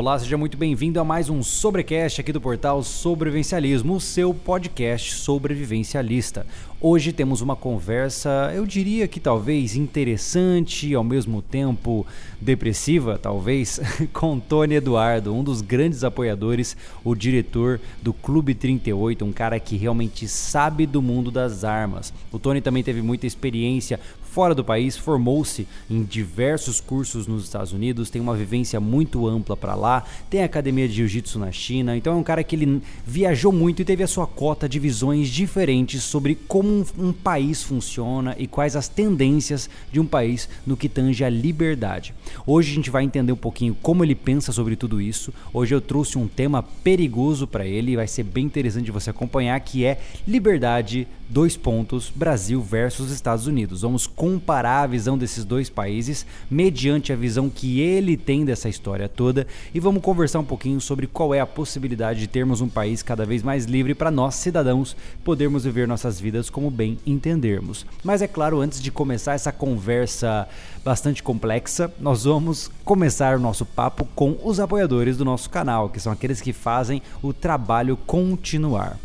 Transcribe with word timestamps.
Olá, 0.00 0.18
seja 0.18 0.38
muito 0.38 0.56
bem-vindo 0.56 0.98
a 0.98 1.04
mais 1.04 1.28
um 1.28 1.42
Sobrecast 1.42 2.22
aqui 2.22 2.32
do 2.32 2.40
portal 2.40 2.82
Sobrevivencialismo, 2.82 3.96
o 3.96 4.00
seu 4.00 4.32
podcast 4.32 5.12
sobrevivencialista. 5.12 6.46
Hoje 6.80 7.12
temos 7.12 7.42
uma 7.42 7.54
conversa, 7.54 8.50
eu 8.54 8.64
diria 8.64 9.06
que 9.06 9.20
talvez 9.20 9.76
interessante 9.76 10.88
e 10.88 10.94
ao 10.94 11.04
mesmo 11.04 11.42
tempo 11.42 12.06
depressiva, 12.40 13.18
talvez, 13.18 13.78
com 14.14 14.40
Tony 14.40 14.76
Eduardo, 14.76 15.34
um 15.34 15.44
dos 15.44 15.60
grandes 15.60 16.02
apoiadores, 16.02 16.74
o 17.04 17.14
diretor 17.14 17.78
do 18.00 18.14
Clube 18.14 18.54
38, 18.54 19.22
um 19.22 19.32
cara 19.32 19.60
que 19.60 19.76
realmente 19.76 20.26
sabe 20.26 20.86
do 20.86 21.02
mundo 21.02 21.30
das 21.30 21.62
armas. 21.62 22.10
O 22.32 22.38
Tony 22.38 22.62
também 22.62 22.82
teve 22.82 23.02
muita 23.02 23.26
experiência 23.26 24.00
fora 24.30 24.54
do 24.54 24.62
país, 24.64 24.96
formou-se 24.96 25.66
em 25.90 26.04
diversos 26.04 26.80
cursos 26.80 27.26
nos 27.26 27.42
Estados 27.42 27.72
Unidos, 27.72 28.10
tem 28.10 28.22
uma 28.22 28.36
vivência 28.36 28.78
muito 28.78 29.26
ampla 29.26 29.56
para 29.56 29.74
lá, 29.74 30.04
tem 30.30 30.44
academia 30.44 30.88
de 30.88 30.94
jiu-jitsu 30.94 31.38
na 31.38 31.50
China, 31.50 31.96
então 31.96 32.12
é 32.12 32.16
um 32.16 32.22
cara 32.22 32.44
que 32.44 32.54
ele 32.54 32.80
viajou 33.04 33.50
muito 33.50 33.82
e 33.82 33.84
teve 33.84 34.04
a 34.04 34.06
sua 34.06 34.28
cota 34.28 34.68
de 34.68 34.78
visões 34.78 35.28
diferentes 35.28 36.04
sobre 36.04 36.36
como 36.46 36.86
um, 36.96 37.12
país 37.12 37.62
funciona 37.62 38.36
e 38.38 38.46
quais 38.46 38.76
as 38.76 38.86
tendências 38.86 39.68
de 39.90 39.98
um 39.98 40.06
país 40.06 40.48
no 40.64 40.76
que 40.76 40.88
tange 40.88 41.24
a 41.24 41.28
liberdade. 41.28 42.14
Hoje 42.46 42.70
a 42.70 42.74
gente 42.76 42.90
vai 42.90 43.02
entender 43.02 43.32
um 43.32 43.36
pouquinho 43.36 43.76
como 43.82 44.04
ele 44.04 44.14
pensa 44.14 44.52
sobre 44.52 44.76
tudo 44.76 45.00
isso. 45.00 45.34
Hoje 45.52 45.74
eu 45.74 45.80
trouxe 45.80 46.16
um 46.16 46.28
tema 46.28 46.62
perigoso 46.62 47.48
para 47.48 47.66
ele, 47.66 47.96
vai 47.96 48.06
ser 48.06 48.22
bem 48.22 48.44
interessante 48.46 48.92
você 48.92 49.10
acompanhar, 49.10 49.58
que 49.58 49.84
é 49.84 50.00
liberdade 50.26 51.08
dois 51.30 51.56
pontos, 51.56 52.12
Brasil 52.14 52.60
versus 52.60 53.12
Estados 53.12 53.46
Unidos. 53.46 53.82
Vamos 53.82 54.06
comparar 54.06 54.82
a 54.82 54.86
visão 54.86 55.16
desses 55.16 55.44
dois 55.44 55.70
países 55.70 56.26
mediante 56.50 57.12
a 57.12 57.16
visão 57.16 57.48
que 57.48 57.80
ele 57.80 58.16
tem 58.16 58.44
dessa 58.44 58.68
história 58.68 59.08
toda 59.08 59.46
e 59.72 59.78
vamos 59.78 60.02
conversar 60.02 60.40
um 60.40 60.44
pouquinho 60.44 60.80
sobre 60.80 61.06
qual 61.06 61.32
é 61.32 61.38
a 61.38 61.46
possibilidade 61.46 62.18
de 62.18 62.26
termos 62.26 62.60
um 62.60 62.68
país 62.68 63.02
cada 63.02 63.24
vez 63.24 63.42
mais 63.44 63.64
livre 63.64 63.94
para 63.94 64.10
nós 64.10 64.34
cidadãos 64.34 64.96
podermos 65.24 65.64
viver 65.64 65.86
nossas 65.86 66.20
vidas 66.20 66.50
como 66.50 66.70
bem 66.70 66.98
entendermos. 67.06 67.86
Mas 68.02 68.22
é 68.22 68.26
claro, 68.26 68.60
antes 68.60 68.82
de 68.82 68.90
começar 68.90 69.34
essa 69.34 69.52
conversa 69.52 70.48
bastante 70.84 71.22
complexa, 71.22 71.92
nós 72.00 72.24
vamos 72.24 72.70
começar 72.84 73.36
o 73.36 73.40
nosso 73.40 73.64
papo 73.64 74.04
com 74.16 74.36
os 74.42 74.58
apoiadores 74.58 75.16
do 75.16 75.24
nosso 75.24 75.48
canal, 75.48 75.90
que 75.90 76.00
são 76.00 76.12
aqueles 76.12 76.40
que 76.40 76.52
fazem 76.52 77.00
o 77.22 77.32
trabalho 77.32 77.96
continuar. 77.96 78.98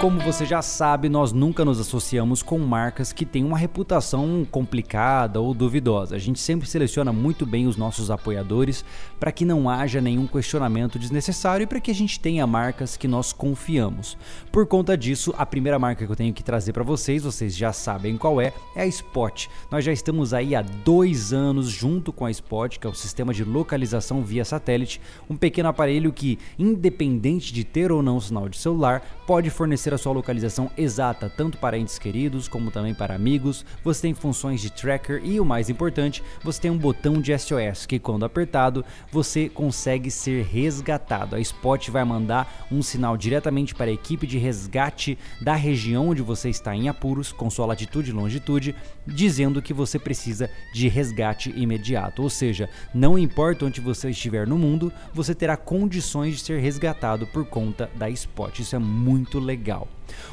Como 0.00 0.20
você 0.20 0.44
já 0.44 0.60
sabe, 0.60 1.08
nós 1.08 1.32
nunca 1.32 1.64
nos 1.64 1.80
associamos 1.80 2.42
com 2.42 2.58
marcas 2.58 3.12
que 3.12 3.24
têm 3.24 3.44
uma 3.44 3.56
reputação 3.56 4.46
complicada 4.50 5.40
ou 5.40 5.54
duvidosa. 5.54 6.16
A 6.16 6.18
gente 6.18 6.40
sempre 6.40 6.68
seleciona 6.68 7.12
muito 7.12 7.46
bem 7.46 7.66
os 7.66 7.76
nossos 7.76 8.10
apoiadores 8.10 8.84
para 9.18 9.32
que 9.32 9.44
não 9.46 9.70
haja 9.70 10.00
nenhum 10.00 10.26
questionamento 10.26 10.98
desnecessário 10.98 11.64
e 11.64 11.66
para 11.66 11.80
que 11.80 11.90
a 11.90 11.94
gente 11.94 12.20
tenha 12.20 12.46
marcas 12.46 12.96
que 12.96 13.08
nós 13.08 13.32
confiamos. 13.32 14.18
Por 14.52 14.66
conta 14.66 14.96
disso, 14.96 15.32
a 15.38 15.46
primeira 15.46 15.78
marca 15.78 16.04
que 16.04 16.12
eu 16.12 16.16
tenho 16.16 16.34
que 16.34 16.42
trazer 16.42 16.72
para 16.72 16.82
vocês, 16.82 17.22
vocês 17.22 17.56
já 17.56 17.72
sabem 17.72 18.18
qual 18.18 18.40
é, 18.40 18.52
é 18.76 18.82
a 18.82 18.86
Spot. 18.86 19.46
Nós 19.70 19.84
já 19.84 19.92
estamos 19.92 20.34
aí 20.34 20.54
há 20.54 20.60
dois 20.60 21.32
anos 21.32 21.70
junto 21.70 22.12
com 22.12 22.26
a 22.26 22.30
Spot, 22.30 22.78
que 22.78 22.86
é 22.86 22.90
o 22.90 22.94
sistema 22.94 23.32
de 23.32 23.44
localização 23.44 24.22
via 24.22 24.44
satélite, 24.44 25.00
um 25.30 25.36
pequeno 25.36 25.68
aparelho 25.68 26.12
que, 26.12 26.38
independente 26.58 27.54
de 27.54 27.64
ter 27.64 27.90
ou 27.90 28.02
não 28.02 28.20
sinal 28.20 28.48
de 28.48 28.58
celular, 28.58 29.02
pode 29.26 29.48
fornecer 29.48 29.93
a 29.94 29.98
sua 29.98 30.12
localização 30.12 30.70
exata 30.76 31.32
tanto 31.34 31.58
para 31.58 31.78
entes 31.78 31.98
queridos 31.98 32.48
como 32.48 32.70
também 32.70 32.94
para 32.94 33.14
amigos. 33.14 33.64
Você 33.82 34.02
tem 34.02 34.14
funções 34.14 34.60
de 34.60 34.70
tracker 34.70 35.20
e 35.24 35.40
o 35.40 35.44
mais 35.44 35.70
importante, 35.70 36.22
você 36.42 36.60
tem 36.60 36.70
um 36.70 36.78
botão 36.78 37.20
de 37.20 37.36
SOS 37.36 37.86
que 37.86 37.98
quando 37.98 38.24
apertado, 38.24 38.84
você 39.10 39.48
consegue 39.48 40.10
ser 40.10 40.44
resgatado. 40.44 41.36
A 41.36 41.40
Spot 41.40 41.88
vai 41.90 42.04
mandar 42.04 42.66
um 42.70 42.82
sinal 42.82 43.16
diretamente 43.16 43.74
para 43.74 43.90
a 43.90 43.94
equipe 43.94 44.26
de 44.26 44.38
resgate 44.38 45.18
da 45.40 45.54
região 45.54 46.08
onde 46.08 46.22
você 46.22 46.48
está 46.48 46.74
em 46.74 46.88
apuros, 46.88 47.32
com 47.32 47.50
sua 47.50 47.66
latitude 47.66 48.10
e 48.10 48.14
longitude, 48.14 48.74
dizendo 49.06 49.62
que 49.62 49.72
você 49.72 49.98
precisa 49.98 50.50
de 50.72 50.88
resgate 50.88 51.50
imediato. 51.50 52.22
Ou 52.22 52.30
seja, 52.30 52.68
não 52.94 53.18
importa 53.18 53.64
onde 53.64 53.80
você 53.80 54.10
estiver 54.10 54.46
no 54.46 54.58
mundo, 54.58 54.92
você 55.12 55.34
terá 55.34 55.56
condições 55.56 56.36
de 56.36 56.40
ser 56.40 56.60
resgatado 56.60 57.26
por 57.26 57.44
conta 57.44 57.90
da 57.94 58.08
Spot. 58.10 58.58
Isso 58.58 58.76
é 58.76 58.78
muito 58.78 59.38
legal. 59.38 59.73
legal. 59.74 59.88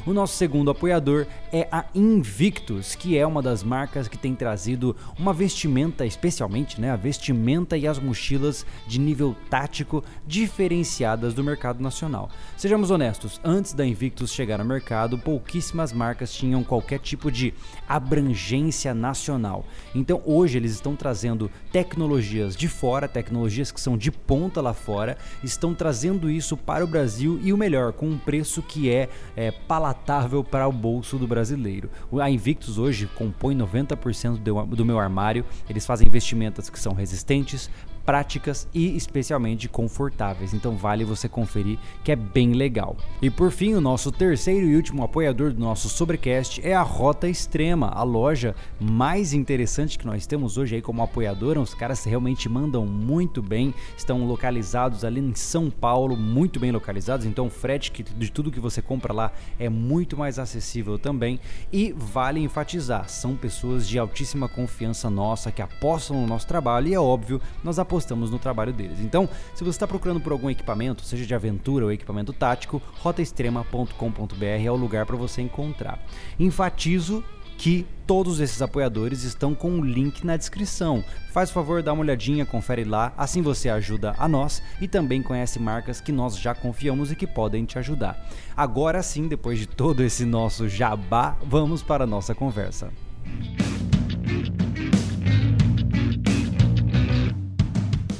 O 0.06 0.12
nosso 0.12 0.36
segundo 0.36 0.70
apoiador 0.70 1.26
é 1.52 1.68
a 1.70 1.84
Invictus, 1.94 2.94
que 2.94 3.16
é 3.16 3.26
uma 3.26 3.40
das 3.40 3.62
marcas 3.62 4.08
que 4.08 4.18
tem 4.18 4.34
trazido 4.34 4.96
uma 5.18 5.32
vestimenta, 5.32 6.04
especialmente 6.04 6.80
né, 6.80 6.90
a 6.90 6.96
vestimenta 6.96 7.76
e 7.76 7.86
as 7.86 7.98
mochilas 7.98 8.66
de 8.86 8.98
nível 8.98 9.36
tático 9.48 10.02
diferenciadas 10.26 11.34
do 11.34 11.44
mercado 11.44 11.82
nacional. 11.82 12.30
Sejamos 12.56 12.90
honestos, 12.90 13.40
antes 13.44 13.72
da 13.72 13.86
Invictus 13.86 14.32
chegar 14.32 14.58
no 14.58 14.64
mercado, 14.64 15.18
pouquíssimas 15.18 15.92
marcas 15.92 16.32
tinham 16.32 16.64
qualquer 16.64 16.98
tipo 16.98 17.30
de 17.30 17.54
abrangência 17.88 18.92
nacional. 18.92 19.64
Então 19.94 20.20
hoje 20.24 20.58
eles 20.58 20.72
estão 20.72 20.96
trazendo 20.96 21.50
tecnologias 21.70 22.56
de 22.56 22.68
fora, 22.68 23.06
tecnologias 23.06 23.70
que 23.70 23.80
são 23.80 23.96
de 23.96 24.10
ponta 24.10 24.60
lá 24.60 24.74
fora, 24.74 25.16
estão 25.42 25.74
trazendo 25.74 26.30
isso 26.30 26.56
para 26.56 26.84
o 26.84 26.88
Brasil 26.88 27.38
e 27.42 27.52
o 27.52 27.56
melhor, 27.56 27.92
com 27.92 28.08
um 28.08 28.18
preço 28.18 28.62
que 28.62 28.90
é, 28.90 29.08
é 29.36 29.52
palatável 29.66 30.42
para 30.44 30.68
o 30.68 30.72
bolso 30.72 31.18
do 31.18 31.26
brasileiro. 31.26 31.90
A 32.20 32.30
Invictus 32.30 32.78
hoje 32.78 33.08
compõe 33.14 33.56
90% 33.56 34.38
do 34.66 34.84
meu 34.84 34.98
armário. 34.98 35.44
Eles 35.68 35.86
fazem 35.86 36.08
vestimentas 36.08 36.68
que 36.68 36.78
são 36.78 36.92
resistentes, 36.92 37.70
práticas 38.04 38.68
e 38.74 38.96
especialmente 38.96 39.68
confortáveis. 39.68 40.54
Então 40.54 40.76
vale 40.76 41.04
você 41.04 41.28
conferir 41.28 41.78
que 42.04 42.12
é 42.12 42.16
bem 42.16 42.52
legal. 42.52 42.96
E 43.20 43.30
por 43.30 43.50
fim, 43.50 43.74
o 43.74 43.80
nosso 43.80 44.10
terceiro 44.10 44.66
e 44.66 44.76
último 44.76 45.02
apoiador 45.02 45.52
do 45.52 45.60
nosso 45.60 45.88
Sobrecast 45.88 46.60
é 46.64 46.74
a 46.74 46.82
Rota 46.82 47.28
Extrema, 47.28 47.88
a 47.88 48.02
loja 48.02 48.54
mais 48.80 49.32
interessante 49.32 49.98
que 49.98 50.06
nós 50.06 50.26
temos 50.26 50.58
hoje 50.58 50.76
aí 50.76 50.82
como 50.82 51.02
apoiadora. 51.02 51.60
Os 51.60 51.74
caras 51.74 52.04
realmente 52.04 52.48
mandam 52.48 52.86
muito 52.86 53.42
bem, 53.42 53.74
estão 53.96 54.26
localizados 54.26 55.04
ali 55.04 55.20
em 55.20 55.34
São 55.34 55.70
Paulo, 55.70 56.16
muito 56.16 56.58
bem 56.58 56.72
localizados. 56.72 57.26
Então 57.26 57.46
o 57.46 57.50
frete 57.50 57.92
de 58.02 58.30
tudo 58.30 58.50
que 58.50 58.60
você 58.60 58.82
compra 58.82 59.12
lá 59.12 59.32
é 59.58 59.68
muito 59.68 60.16
mais 60.16 60.38
acessível 60.38 60.98
também. 60.98 61.40
E 61.72 61.92
vale 61.96 62.40
enfatizar, 62.40 63.08
são 63.08 63.36
pessoas 63.36 63.88
de 63.88 63.98
altíssima 63.98 64.48
confiança 64.48 65.08
nossa 65.08 65.52
que 65.52 65.62
apostam 65.62 66.20
no 66.20 66.26
nosso 66.26 66.46
trabalho 66.46 66.88
e 66.88 66.94
é 66.94 67.00
óbvio, 67.00 67.40
nós 67.62 67.78
apostamos 67.92 68.30
no 68.30 68.38
trabalho 68.38 68.72
deles. 68.72 69.00
Então, 69.00 69.28
se 69.54 69.62
você 69.62 69.70
está 69.70 69.86
procurando 69.86 70.18
por 70.18 70.32
algum 70.32 70.48
equipamento, 70.48 71.04
seja 71.04 71.26
de 71.26 71.34
aventura 71.34 71.84
ou 71.84 71.92
equipamento 71.92 72.32
tático, 72.32 72.80
rotaextrema.com.br 73.00 74.44
é 74.64 74.70
o 74.70 74.76
lugar 74.76 75.04
para 75.04 75.16
você 75.16 75.42
encontrar. 75.42 76.02
Enfatizo 76.40 77.22
que 77.58 77.86
todos 78.06 78.40
esses 78.40 78.62
apoiadores 78.62 79.24
estão 79.24 79.54
com 79.54 79.78
o 79.78 79.84
link 79.84 80.24
na 80.24 80.38
descrição. 80.38 81.04
Faz 81.32 81.50
favor, 81.50 81.82
dá 81.82 81.92
uma 81.92 82.00
olhadinha, 82.00 82.46
confere 82.46 82.82
lá, 82.82 83.12
assim 83.16 83.42
você 83.42 83.68
ajuda 83.68 84.14
a 84.18 84.26
nós 84.26 84.62
e 84.80 84.88
também 84.88 85.22
conhece 85.22 85.60
marcas 85.60 86.00
que 86.00 86.10
nós 86.10 86.38
já 86.38 86.54
confiamos 86.54 87.12
e 87.12 87.16
que 87.16 87.26
podem 87.26 87.66
te 87.66 87.78
ajudar. 87.78 88.26
Agora 88.56 89.02
sim, 89.02 89.28
depois 89.28 89.58
de 89.58 89.66
todo 89.66 90.02
esse 90.02 90.24
nosso 90.24 90.66
jabá, 90.66 91.36
vamos 91.44 91.82
para 91.82 92.04
a 92.04 92.06
nossa 92.06 92.34
conversa. 92.34 92.90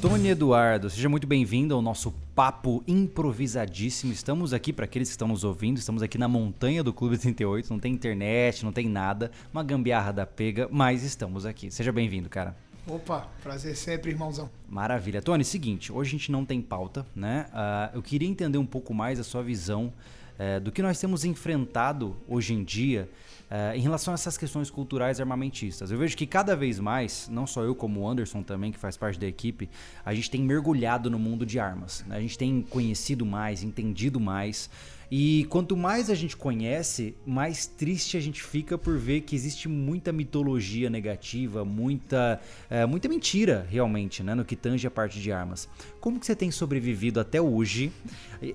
Tony 0.03 0.31
Eduardo, 0.31 0.91
seja 0.91 1.09
muito 1.09 1.29
bem-vindo 1.29 1.73
ao 1.77 1.81
nosso 1.81 2.13
papo 2.35 2.83
improvisadíssimo. 2.89 4.13
Estamos 4.13 4.53
aqui 4.53 4.73
para 4.73 4.85
aqueles 4.85 5.09
que 5.09 5.13
estão 5.13 5.29
nos 5.29 5.45
ouvindo, 5.45 5.77
estamos 5.77 6.03
aqui 6.03 6.19
na 6.19 6.27
montanha 6.27 6.83
do 6.83 6.93
Clube 6.93 7.17
38, 7.17 7.71
não 7.71 7.79
tem 7.79 7.93
internet, 7.93 8.65
não 8.65 8.73
tem 8.73 8.89
nada, 8.89 9.31
uma 9.53 9.63
gambiarra 9.63 10.13
da 10.13 10.27
pega, 10.27 10.69
mas 10.73 11.05
estamos 11.05 11.47
aqui. 11.47 11.71
Seja 11.71 11.93
bem-vindo, 11.93 12.29
cara. 12.29 12.57
Opa, 12.85 13.29
prazer 13.45 13.77
sempre, 13.77 14.11
irmãozão. 14.11 14.51
Maravilha. 14.69 15.23
Tony, 15.23 15.45
seguinte, 15.45 15.93
hoje 15.93 16.09
a 16.09 16.19
gente 16.19 16.33
não 16.33 16.45
tem 16.45 16.61
pauta, 16.61 17.07
né? 17.15 17.47
Uh, 17.53 17.99
eu 17.99 18.03
queria 18.03 18.29
entender 18.29 18.59
um 18.59 18.67
pouco 18.67 18.93
mais 18.93 19.21
a 19.21 19.25
sua 19.25 19.41
visão 19.41 19.93
uh, 20.37 20.61
do 20.61 20.73
que 20.73 20.83
nós 20.83 20.99
temos 20.99 21.25
enfrentado 21.25 22.17
hoje 22.27 22.55
em 22.55 22.65
dia 22.65 23.09
Uh, 23.53 23.77
em 23.77 23.81
relação 23.81 24.15
a 24.15 24.15
essas 24.15 24.39
questões 24.39 24.71
culturais 24.71 25.21
armamentistas, 25.21 25.91
eu 25.91 25.99
vejo 25.99 26.17
que 26.17 26.27
cada 26.27 26.57
vez 26.57 26.81
mais, 26.81 27.29
não 27.31 27.47
só 27.47 27.63
eu 27.63 27.75
como 27.75 28.01
o 28.01 28.09
Anderson 28.09 28.43
também, 28.43 28.73
que 28.73 28.79
faz 28.79 28.97
parte 28.97 29.21
da 29.21 29.27
equipe, 29.27 29.69
a 30.03 30.15
gente 30.15 30.31
tem 30.31 30.41
mergulhado 30.41 31.11
no 31.11 31.19
mundo 31.19 31.45
de 31.45 31.61
armas. 31.61 32.03
Né? 32.07 32.17
A 32.17 32.21
gente 32.21 32.39
tem 32.39 32.63
conhecido 32.63 33.27
mais, 33.27 33.63
entendido 33.63 34.19
mais. 34.19 34.71
E 35.15 35.45
quanto 35.51 35.77
mais 35.77 36.09
a 36.09 36.15
gente 36.15 36.35
conhece, 36.35 37.15
mais 37.27 37.67
triste 37.67 38.17
a 38.17 38.21
gente 38.21 38.43
fica 38.43 38.79
por 38.79 38.97
ver 38.97 39.21
que 39.21 39.37
existe 39.37 39.69
muita 39.69 40.11
mitologia 40.11 40.89
negativa, 40.89 41.67
muita, 41.67 42.41
é, 42.71 42.87
muita 42.87 43.11
mentira 43.11 43.67
realmente, 43.69 44.23
né, 44.23 44.35
no 44.35 44.43
que 44.43 44.57
tange 44.57 44.87
a 44.87 44.91
parte 44.91 45.21
de 45.21 45.31
armas. 45.31 45.69
Como 46.01 46.19
que 46.19 46.25
você 46.25 46.35
tem 46.35 46.51
sobrevivido 46.51 47.21
até 47.21 47.43
hoje, 47.43 47.93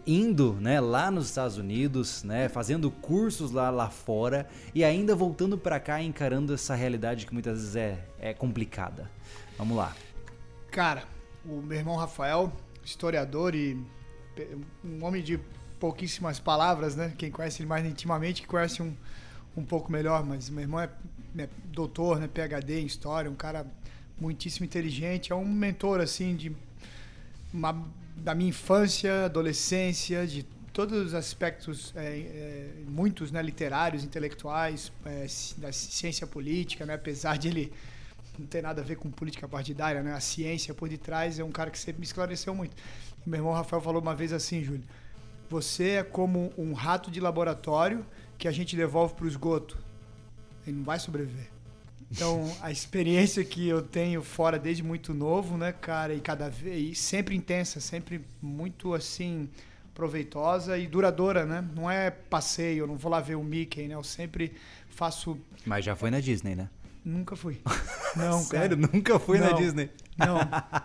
indo, 0.07 0.53
né, 0.53 0.81
lá 0.81 1.11
nos 1.11 1.27
Estados 1.27 1.57
Unidos, 1.57 2.23
né, 2.23 2.49
fazendo 2.49 2.89
cursos 2.89 3.51
lá, 3.51 3.69
lá 3.69 3.91
fora 3.91 4.49
e 4.73 4.83
ainda 4.83 5.15
voltando 5.15 5.59
para 5.59 5.79
cá 5.79 6.01
encarando 6.01 6.55
essa 6.55 6.73
realidade 6.73 7.27
que 7.27 7.33
muitas 7.33 7.59
vezes 7.59 7.75
é, 7.75 8.03
é 8.17 8.33
complicada? 8.33 9.11
Vamos 9.59 9.77
lá. 9.77 9.95
Cara, 10.71 11.03
o 11.45 11.61
meu 11.61 11.77
irmão 11.77 11.95
Rafael, 11.95 12.51
historiador 12.83 13.53
e 13.53 13.79
um 14.83 15.05
homem 15.05 15.21
de 15.21 15.39
pouquíssimas 15.79 16.39
palavras, 16.39 16.95
né? 16.95 17.13
Quem 17.17 17.31
conhece 17.31 17.61
ele 17.61 17.69
mais 17.69 17.85
intimamente, 17.85 18.45
conhece 18.45 18.81
um, 18.81 18.93
um 19.55 19.63
pouco 19.63 19.91
melhor, 19.91 20.25
mas 20.25 20.49
meu 20.49 20.61
irmão 20.61 20.79
é, 20.79 20.89
é 21.37 21.49
doutor, 21.65 22.19
né? 22.19 22.27
PhD 22.27 22.79
em 22.79 22.85
História, 22.85 23.29
um 23.29 23.35
cara 23.35 23.65
muitíssimo 24.19 24.65
inteligente, 24.65 25.31
é 25.31 25.35
um 25.35 25.45
mentor, 25.45 25.99
assim, 26.01 26.35
de 26.35 26.55
uma, 27.53 27.85
da 28.15 28.33
minha 28.33 28.49
infância, 28.49 29.25
adolescência, 29.25 30.25
de 30.25 30.43
todos 30.73 31.07
os 31.07 31.13
aspectos, 31.13 31.93
é, 31.95 32.19
é, 32.19 32.71
muitos, 32.87 33.31
né? 33.31 33.41
Literários, 33.41 34.03
intelectuais, 34.03 34.91
é, 35.05 35.25
da 35.57 35.71
ciência 35.71 36.27
política, 36.27 36.85
né? 36.85 36.95
Apesar 36.95 37.37
de 37.37 37.47
ele 37.47 37.73
não 38.37 38.45
ter 38.45 38.61
nada 38.61 38.81
a 38.81 38.85
ver 38.85 38.95
com 38.95 39.09
política 39.09 39.47
partidária, 39.47 40.03
né? 40.03 40.13
A 40.13 40.19
ciência 40.19 40.73
por 40.73 40.87
detrás 40.89 41.39
é 41.39 41.43
um 41.43 41.51
cara 41.51 41.71
que 41.71 41.79
sempre 41.79 41.99
me 41.99 42.05
esclareceu 42.05 42.53
muito. 42.53 42.75
meu 43.25 43.39
irmão 43.39 43.53
Rafael 43.53 43.81
falou 43.81 44.01
uma 44.01 44.15
vez 44.15 44.31
assim, 44.31 44.63
Júlio, 44.63 44.83
você 45.49 45.89
é 45.91 46.03
como 46.03 46.51
um 46.57 46.73
rato 46.73 47.09
de 47.09 47.19
laboratório 47.19 48.05
que 48.37 48.47
a 48.47 48.51
gente 48.51 48.75
devolve 48.75 49.13
para 49.15 49.25
o 49.25 49.27
esgoto. 49.27 49.77
Ele 50.65 50.77
não 50.77 50.83
vai 50.83 50.99
sobreviver. 50.99 51.47
Então, 52.11 52.49
a 52.61 52.71
experiência 52.71 53.43
que 53.43 53.67
eu 53.67 53.81
tenho 53.81 54.21
fora 54.21 54.59
desde 54.59 54.83
muito 54.83 55.13
novo, 55.13 55.57
né, 55.57 55.71
cara, 55.71 56.13
e 56.13 56.19
cada 56.19 56.49
vez 56.49 56.99
sempre 56.99 57.35
intensa, 57.35 57.79
sempre 57.79 58.21
muito 58.41 58.93
assim 58.93 59.49
proveitosa 59.93 60.77
e 60.77 60.85
duradoura, 60.85 61.43
né? 61.43 61.67
Não 61.75 61.89
é 61.89 62.11
passeio, 62.11 62.83
eu 62.83 62.87
não 62.87 62.95
vou 62.95 63.11
lá 63.11 63.19
ver 63.19 63.33
o 63.33 63.43
Mickey, 63.43 63.87
né? 63.87 63.95
Eu 63.95 64.03
sempre 64.03 64.53
faço 64.89 65.39
Mas 65.65 65.83
já 65.83 65.95
foi 65.95 66.11
na 66.11 66.19
Disney, 66.19 66.55
né? 66.55 66.69
Nunca 67.03 67.35
fui. 67.35 67.59
Não, 68.15 68.39
Sério? 68.41 68.77
Cara. 68.77 68.91
Nunca 68.93 69.17
fui 69.17 69.39
não, 69.39 69.51
na 69.51 69.53
Disney? 69.53 69.89
Não, 70.17 70.39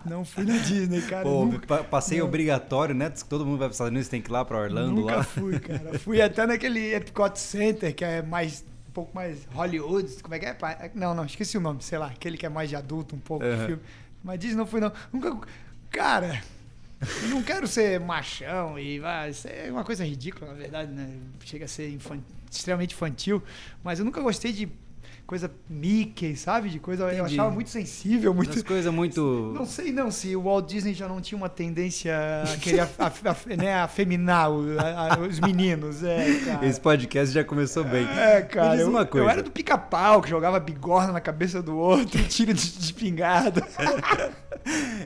não 0.05 0.25
fui 0.25 0.43
na 0.43 0.57
Disney, 0.57 1.01
cara. 1.01 1.23
Pô, 1.23 1.45
nunca, 1.45 1.83
passei 1.83 2.19
não. 2.19 2.27
obrigatório, 2.27 2.93
né? 2.93 3.11
Todo 3.27 3.45
mundo 3.45 3.57
vai 3.57 3.67
para 3.67 3.71
os 3.71 3.75
Estados 3.75 3.91
Unidos, 3.91 4.07
tem 4.07 4.21
que 4.21 4.29
ir 4.29 4.31
lá 4.31 4.45
para 4.45 4.57
Orlando. 4.57 4.91
Nunca 4.91 5.17
lá. 5.17 5.23
fui, 5.23 5.59
cara. 5.59 5.97
Fui 5.99 6.21
até 6.21 6.45
naquele 6.45 6.93
Epcot 6.93 7.37
Center, 7.39 7.93
que 7.95 8.05
é 8.05 8.21
mais 8.21 8.63
um 8.87 8.91
pouco 8.91 9.15
mais 9.15 9.45
Hollywood. 9.53 10.21
Como 10.21 10.35
é 10.35 10.39
que 10.39 10.45
é? 10.45 10.91
Não, 10.93 11.15
não, 11.15 11.25
esqueci 11.25 11.57
o 11.57 11.61
nome, 11.61 11.81
sei 11.81 11.97
lá. 11.97 12.07
Aquele 12.07 12.37
que 12.37 12.45
é 12.45 12.49
mais 12.49 12.69
de 12.69 12.75
adulto, 12.75 13.15
um 13.15 13.19
pouco, 13.19 13.43
uhum. 13.43 13.65
filme. 13.65 13.81
Mas 14.23 14.39
Disney 14.39 14.57
não 14.57 14.67
fui, 14.67 14.79
não. 14.79 14.91
Nunca. 15.11 15.35
Cara, 15.89 16.41
eu 17.23 17.29
não 17.29 17.41
quero 17.41 17.67
ser 17.67 17.99
machão 17.99 18.77
e 18.77 18.99
vai. 18.99 19.29
Isso 19.31 19.47
é 19.47 19.69
uma 19.71 19.83
coisa 19.83 20.05
ridícula, 20.05 20.51
na 20.51 20.57
verdade, 20.57 20.91
né? 20.91 21.17
Chega 21.43 21.65
a 21.65 21.67
ser 21.67 21.89
infantil, 21.89 22.23
extremamente 22.49 22.93
infantil. 22.93 23.43
Mas 23.83 23.99
eu 23.99 24.05
nunca 24.05 24.21
gostei 24.21 24.53
de 24.53 24.69
coisa 25.25 25.51
Mickey, 25.69 26.35
sabe? 26.35 26.69
De 26.69 26.79
coisa. 26.79 27.05
Entendi. 27.05 27.19
Eu 27.19 27.25
achava 27.25 27.49
muito 27.49 27.69
sensível, 27.69 28.33
muito. 28.33 28.51
As 28.51 28.63
coisas 28.63 28.93
muito. 28.93 29.53
Não 29.55 29.65
sei 29.65 29.91
não 29.91 30.11
se 30.11 30.35
o 30.35 30.43
Walt 30.43 30.67
Disney 30.67 30.93
já 30.93 31.07
não 31.07 31.21
tinha 31.21 31.37
uma 31.37 31.49
tendência 31.49 32.13
a 32.43 32.57
querer 32.57 32.81
a, 32.81 33.55
né, 33.57 33.75
afeminar 33.75 34.51
os 34.51 35.39
meninos. 35.39 36.03
É, 36.03 36.39
cara. 36.45 36.65
Esse 36.65 36.79
podcast 36.79 37.33
já 37.33 37.43
começou 37.43 37.83
bem. 37.83 38.07
É, 38.07 38.41
cara. 38.41 38.75
Diz 38.75 38.85
uma 38.85 39.01
eu, 39.01 39.07
coisa. 39.07 39.25
eu 39.25 39.29
era 39.29 39.43
do 39.43 39.51
pica-pau, 39.51 40.21
que 40.21 40.29
jogava 40.29 40.59
bigorna 40.59 41.13
na 41.13 41.21
cabeça 41.21 41.61
do 41.61 41.77
outro, 41.77 42.21
tiro 42.27 42.53
de, 42.53 42.77
de 42.77 42.93
pingada. 42.93 43.65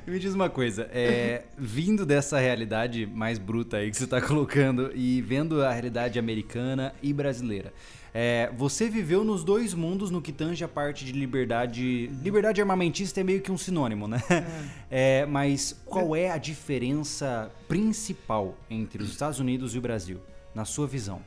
Me 0.05 0.19
diz 0.19 0.33
uma 0.33 0.49
coisa, 0.49 0.87
é, 0.91 1.43
vindo 1.57 2.05
dessa 2.05 2.37
realidade 2.37 3.05
mais 3.07 3.39
bruta 3.39 3.77
aí 3.77 3.89
que 3.89 3.97
você 3.97 4.03
está 4.03 4.21
colocando 4.21 4.91
e 4.93 5.21
vendo 5.21 5.63
a 5.63 5.71
realidade 5.71 6.19
americana 6.19 6.93
e 7.01 7.11
brasileira, 7.11 7.73
é, 8.19 8.51
você 8.57 8.89
viveu 8.89 9.23
nos 9.23 9.43
dois 9.43 9.75
mundos 9.75 10.09
no 10.09 10.19
que 10.19 10.31
tange 10.31 10.63
a 10.63 10.67
parte 10.67 11.05
de 11.05 11.11
liberdade. 11.11 12.07
Liberdade 12.23 12.59
armamentista 12.59 13.21
é 13.21 13.23
meio 13.23 13.41
que 13.41 13.51
um 13.51 13.57
sinônimo, 13.59 14.07
né? 14.07 14.19
É. 14.27 14.77
É, 14.89 15.25
mas 15.25 15.79
qual 15.85 16.15
é 16.15 16.31
a 16.31 16.37
diferença 16.37 17.51
principal 17.67 18.57
entre 18.69 19.03
os 19.03 19.09
Estados 19.09 19.37
Unidos 19.37 19.75
e 19.75 19.77
o 19.77 19.81
Brasil, 19.81 20.19
na 20.55 20.65
sua 20.65 20.87
visão? 20.87 21.21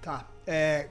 Tá. 0.00 0.26
É, 0.46 0.88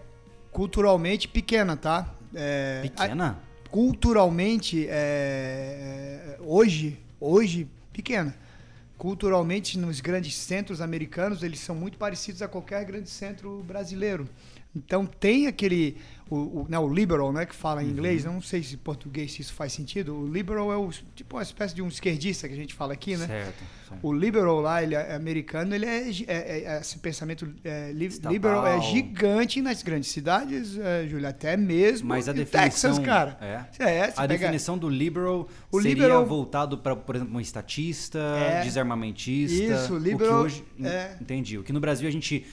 culturalmente 0.52 1.28
pequena, 1.28 1.76
tá? 1.76 2.14
É, 2.36 2.82
pequena? 2.84 3.40
A, 3.42 3.70
culturalmente, 3.72 4.86
é, 4.88 6.38
hoje, 6.42 7.00
hoje, 7.20 7.68
pequena 7.92 8.36
culturalmente 9.00 9.80
nos 9.80 10.02
grandes 10.02 10.36
centros 10.36 10.82
americanos 10.82 11.42
eles 11.42 11.62
são 11.62 11.74
muito 11.74 11.98
parecidos 11.98 12.42
a 12.42 12.50
qualquer 12.50 12.84
grande 12.84 13.10
centro 13.10 13.64
brasileiro 13.66 14.28
então 14.76 15.06
tem 15.06 15.48
aquele 15.48 15.98
o, 16.30 16.36
o, 16.36 16.66
né, 16.70 16.78
o 16.78 16.88
liberal, 16.88 17.34
né, 17.34 17.46
que 17.46 17.56
fala 17.56 17.82
em 17.82 17.88
uhum. 17.88 17.92
inglês, 17.92 18.24
não 18.24 18.40
sei 18.40 18.62
se 18.62 18.76
em 18.76 18.78
português 18.78 19.32
se 19.32 19.42
isso 19.42 19.54
faz 19.54 19.74
sentido. 19.74 20.16
O 20.16 20.32
liberal 20.32 20.72
é 20.72 20.78
o, 20.78 20.90
tipo 21.16 21.36
uma 21.36 21.42
espécie 21.42 21.74
de 21.74 21.82
um 21.82 21.88
esquerdista 21.88 22.48
que 22.48 22.54
a 22.54 22.58
gente 22.58 22.74
fala 22.74 22.94
aqui, 22.94 23.18
né? 23.18 23.26
Certo. 23.26 23.64
certo. 23.90 24.00
O 24.06 24.14
liberal 24.14 24.62
lá, 24.62 24.84
ele 24.84 24.94
é 24.94 25.16
americano, 25.16 25.74
ele 25.74 25.88
é, 25.88 26.08
é, 26.08 26.24
é, 26.28 26.64
é 26.66 26.80
esse 26.80 27.00
pensamento 27.00 27.52
é, 27.64 27.92
liberal 28.30 28.66
é 28.68 28.80
gigante 28.80 29.60
nas 29.60 29.82
grandes 29.82 30.12
cidades, 30.12 30.78
é, 30.78 31.08
Júlio, 31.08 31.28
até 31.28 31.58
mesmo 31.58 32.08
Mas 32.10 32.30
a 32.30 32.32
definição, 32.32 32.62
Texas, 32.62 33.00
cara. 33.00 33.38
É. 33.42 33.84
é 33.84 34.14
a 34.16 34.28
definição 34.28 34.78
do 34.78 34.88
liberal 34.88 35.48
o 35.72 35.82
seria 35.82 35.96
liberal, 35.96 36.26
voltado 36.28 36.78
para, 36.78 36.96
por 36.96 37.16
exemplo, 37.16 37.36
um 37.36 37.42
estatista, 37.42 38.20
desarmamentista. 38.64 39.64
Isso, 39.64 39.98
liberal. 39.98 40.44
O 40.44 40.46
que 40.46 40.46
hoje, 40.46 40.64
entendi. 41.20 41.58
O 41.58 41.64
que 41.64 41.74
no 41.74 41.80
Brasil 41.80 42.08
a 42.08 42.12
gente 42.12 42.46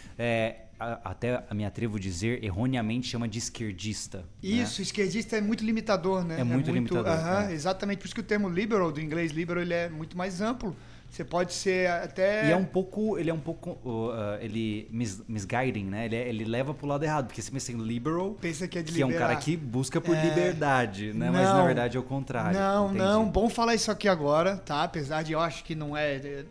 até 0.79 1.43
me 1.53 1.65
atrevo 1.65 1.97
a 1.97 2.01
dizer, 2.01 2.45
erroneamente 2.45 3.09
chama 3.09 3.29
de 3.29 3.39
esquerdista. 3.39 4.19
Né? 4.19 4.25
Isso, 4.43 4.81
né? 4.81 4.83
esquerdista 4.83 5.37
é 5.37 5.41
muito 5.41 5.65
limitador, 5.65 6.25
né? 6.25 6.41
É 6.41 6.45
muito, 6.45 6.71
é 6.71 6.73
muito 6.73 6.95
limitador. 6.95 7.13
Uh 7.13 7.47
-huh, 7.47 7.51
é. 7.51 7.53
Exatamente, 7.53 7.99
por 7.99 8.07
isso 8.07 8.15
que 8.15 8.21
o 8.21 8.25
termo 8.25 8.49
liberal, 8.49 8.93
do 8.93 9.01
inglês 9.01 9.33
liberal, 9.33 9.63
ele 9.63 9.75
é 9.75 9.89
muito 9.89 10.17
mais 10.17 10.41
amplo. 10.41 10.77
Você 11.11 11.25
pode 11.25 11.55
ser 11.55 11.89
até. 11.89 12.49
E 12.49 12.51
é 12.51 12.57
um 12.57 12.65
pouco. 12.65 13.19
Ele 13.19 13.31
é 13.31 13.35
um 13.35 13.41
pouco. 13.41 13.71
Uh, 13.85 14.37
ele 14.41 14.89
mis, 14.91 15.23
misguiding, 15.27 15.85
né? 15.85 16.05
Ele, 16.07 16.17
é, 16.17 16.29
ele 16.29 16.45
leva 16.45 16.75
pro 16.75 16.87
lado 16.87 17.05
errado. 17.05 17.27
Porque 17.27 17.41
você 17.41 17.51
pensa 17.51 17.73
em 17.73 17.77
liberal. 17.77 18.37
Pensa 18.41 18.69
que 18.69 18.79
é 18.79 18.83
de 18.83 18.93
Que 18.93 18.99
liberar. 18.99 19.13
é 19.13 19.17
um 19.17 19.19
cara 19.19 19.37
que 19.37 19.57
busca 19.57 20.01
por 20.01 20.15
é... 20.15 20.23
liberdade, 20.23 21.13
né? 21.13 21.27
Não, 21.27 21.33
Mas 21.33 21.49
na 21.49 21.65
verdade 21.65 21.97
é 21.97 22.01
o 22.01 22.03
contrário. 22.03 22.59
Não, 22.59 22.87
Entendi. 22.87 22.99
não. 22.99 23.29
Bom 23.31 23.49
falar 23.49 23.75
isso 23.75 23.91
aqui 23.91 24.09
agora, 24.09 24.57
tá? 24.59 24.83
Apesar 24.83 25.23
de 25.23 25.33
eu 25.33 25.41
acho 25.41 25.65
que 25.65 25.75
não 25.75 25.97
é. 25.97 26.17
é 26.17 26.45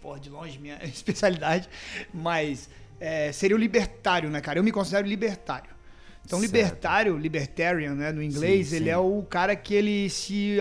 porra, 0.00 0.18
de 0.18 0.30
longe 0.30 0.58
minha 0.58 0.78
especialidade. 0.84 1.68
Mas 2.12 2.68
é, 3.00 3.32
seria 3.32 3.56
o 3.56 3.58
libertário, 3.58 4.30
né, 4.30 4.40
cara? 4.40 4.58
Eu 4.58 4.64
me 4.64 4.72
considero 4.72 5.06
libertário. 5.06 5.70
Então, 6.24 6.40
certo. 6.40 6.52
libertário, 6.52 7.16
libertarian, 7.16 7.94
né, 7.94 8.12
no 8.12 8.22
inglês, 8.22 8.68
sim, 8.68 8.76
ele 8.76 8.84
sim. 8.86 8.90
é 8.90 8.98
o 8.98 9.22
cara 9.22 9.54
que 9.54 9.74
ele 9.74 10.10
se. 10.10 10.58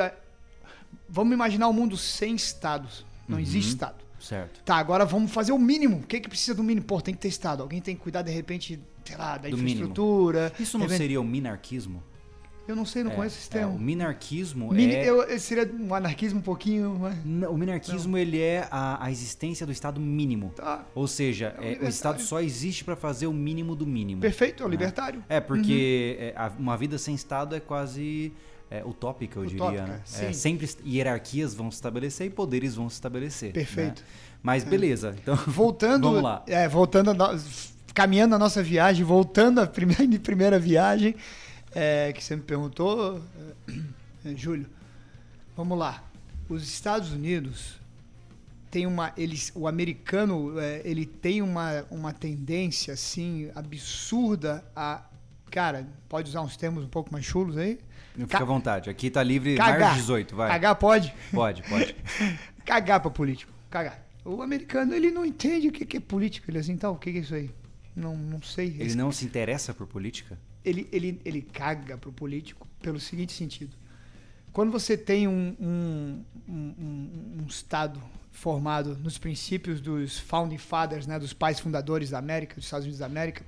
Vamos 1.10 1.34
imaginar 1.34 1.68
o 1.68 1.72
um 1.72 1.74
mundo 1.74 1.98
sem 1.98 2.36
estados. 2.36 3.06
Não 3.28 3.38
uhum. 3.38 3.44
existe 3.44 3.70
estado. 3.70 4.06
Certo. 4.20 4.62
Tá, 4.64 4.76
agora 4.78 5.06
vamos 5.06 5.32
fazer 5.32 5.52
o 5.52 5.60
mínimo. 5.60 5.98
O 5.98 6.04
que, 6.04 6.20
que 6.20 6.30
precisa 6.30 6.56
do 6.56 6.64
mínimo? 6.64 6.86
Pô, 6.86 7.02
tem 7.02 7.14
que 7.14 7.20
ter 7.20 7.28
estado. 7.28 7.62
Alguém 7.62 7.82
tem 7.82 7.96
que 7.96 8.02
cuidar, 8.02 8.22
de 8.22 8.32
repente, 8.32 8.80
sei 9.04 9.18
lá, 9.18 9.38
da 9.38 9.50
do 9.50 9.56
infraestrutura. 9.56 10.46
Mínimo. 10.46 10.64
Isso 10.64 10.78
não 10.78 10.90
seria 10.90 11.22
o 11.22 11.24
minarquismo? 11.24 12.04
Eu 12.68 12.76
não 12.76 12.86
sei, 12.86 13.04
não 13.04 13.12
é, 13.12 13.16
conheço 13.16 13.38
esse 13.38 13.50
termo. 13.50 13.74
É, 13.74 13.76
o 13.76 13.80
minarquismo 13.80 14.74
Min 14.74 14.90
é... 14.90 15.10
Eu, 15.10 15.40
seria 15.40 15.72
um 15.80 15.94
anarquismo 15.94 16.40
um 16.40 16.42
pouquinho... 16.42 16.98
Mas... 17.00 17.24
Não, 17.24 17.52
o 17.52 17.58
minarquismo 17.58 18.14
não. 18.14 18.18
ele 18.18 18.42
é 18.42 18.68
a, 18.72 19.06
a, 19.06 19.12
existência 19.12 19.66
do 19.66 19.72
Estado 19.72 20.02
mínimo. 20.02 20.52
Tá. 20.56 20.84
Ou 20.96 21.08
seja, 21.08 21.56
é 21.60 21.62
o, 21.62 21.84
é, 21.84 21.86
o, 21.86 21.90
Estado 21.90 22.22
só 22.22 22.42
existe 22.42 22.84
para 22.84 22.96
fazer 22.96 23.28
o 23.28 23.34
mínimo 23.34 23.76
do 23.76 23.86
mínimo. 23.86 24.22
Perfeito, 24.22 24.64
é 24.64 24.66
o 24.66 24.70
né? 24.70 24.72
libertário. 24.72 25.24
É, 25.30 25.40
porque 25.40 26.18
uhum. 26.20 26.44
É, 26.44 26.52
uma 26.58 26.78
vida 26.78 26.98
sem 26.98 27.14
Estado 27.14 27.56
é 27.56 27.60
quase... 27.60 28.34
É, 28.68 28.84
utópica, 28.84 29.38
eu 29.38 29.44
utópica, 29.44 29.70
diria. 29.70 29.86
Né? 29.86 30.02
É, 30.22 30.34
sempre 30.34 30.68
hierarquias 30.84 31.54
vão 31.54 31.70
se 31.70 31.78
estabelecer 31.78 32.26
e 32.26 32.30
poderes 32.32 32.74
vão 32.74 32.90
se 32.90 32.96
estabelecer. 32.96 33.54
Perfeito. 33.54 34.02
Né? 34.02 34.08
Mas 34.46 34.64
beleza. 34.64 35.16
Então, 35.22 35.36
voltando, 35.48 36.08
vamos 36.08 36.24
lá. 36.24 36.44
É, 36.46 36.68
voltando, 36.68 37.12
a, 37.12 37.40
caminhando 37.96 38.36
a 38.36 38.40
nossa 38.40 38.62
viagem, 38.62 39.04
voltando 39.04 39.60
à 39.60 39.68
primeira, 39.68 40.06
primeira 40.20 40.60
viagem, 40.60 41.16
é, 41.76 42.14
que 42.14 42.24
você 42.24 42.38
me 42.38 42.42
perguntou, 42.42 43.22
é, 44.24 44.36
Júlio. 44.36 44.66
Vamos 45.58 45.78
lá. 45.78 46.04
Os 46.48 46.64
Estados 46.64 47.12
Unidos 47.12 47.80
tem 48.72 48.88
uma, 48.88 49.14
eles, 49.18 49.52
o 49.54 49.68
americano 49.68 50.60
é, 50.60 50.82
ele 50.86 51.06
tem 51.06 51.42
uma, 51.42 51.86
uma 51.92 52.14
tendência 52.14 52.94
assim 52.94 53.52
absurda 53.54 54.66
a, 54.76 55.04
cara, 55.52 55.88
pode 56.08 56.30
usar 56.30 56.42
uns 56.42 56.56
termos 56.56 56.84
um 56.84 56.88
pouco 56.88 57.12
mais 57.12 57.26
chulos 57.26 57.58
aí. 57.58 57.80
Não 58.18 58.26
fica 58.26 58.44
à 58.44 58.46
vontade. 58.46 58.90
Aqui 58.90 59.10
tá 59.10 59.22
livre 59.22 59.56
cagar. 59.56 59.80
mais 59.80 59.96
18, 59.96 60.36
vai. 60.36 60.50
Cagar 60.50 60.76
pode? 60.76 61.14
Pode, 61.34 61.62
pode. 61.64 61.96
cagar 62.66 63.02
para 63.02 63.12
político, 63.12 63.52
cagar. 63.70 64.02
O 64.24 64.42
americano, 64.42 64.94
ele 64.94 65.12
não 65.12 65.26
entende 65.26 65.68
o 65.68 65.72
que 65.72 65.86
que 65.86 65.98
é 65.98 66.00
política. 66.00 66.50
Ele 66.50 66.58
é 66.58 66.62
assim, 66.62 66.78
tá, 66.78 66.90
o 66.90 66.96
que 66.96 67.12
que 67.12 67.18
é 67.18 67.22
isso 67.22 67.36
aí? 67.36 67.52
Não, 67.96 68.16
não 68.16 68.42
sei. 68.42 68.76
Ele 68.80 68.96
não 68.96 69.12
se 69.12 69.26
interessa 69.26 69.74
por 69.74 69.86
política? 69.86 70.38
Ele, 70.66 70.90
ele, 70.92 71.22
ele 71.24 71.42
caga 71.42 71.98
pro 71.98 72.12
político 72.12 72.68
pelo 72.82 73.00
seguinte 73.00 73.34
sentido. 73.34 73.76
Quando 74.52 74.72
você 74.72 74.98
tem 74.98 75.28
um, 75.28 75.56
um, 75.60 76.24
um, 76.48 77.40
um 77.42 77.46
Estado 77.48 78.02
formado 78.32 78.98
nos 78.98 79.18
princípios 79.18 79.80
dos 79.80 80.18
Founding 80.20 80.58
Fathers, 80.58 81.08
né, 81.08 81.20
dos 81.20 81.34
pais 81.34 81.60
fundadores 81.60 82.10
da 82.10 82.20
América, 82.20 82.56
dos 82.56 82.66
Estados 82.66 82.86
Unidos 82.86 83.00
da 83.00 83.06
América, 83.06 83.44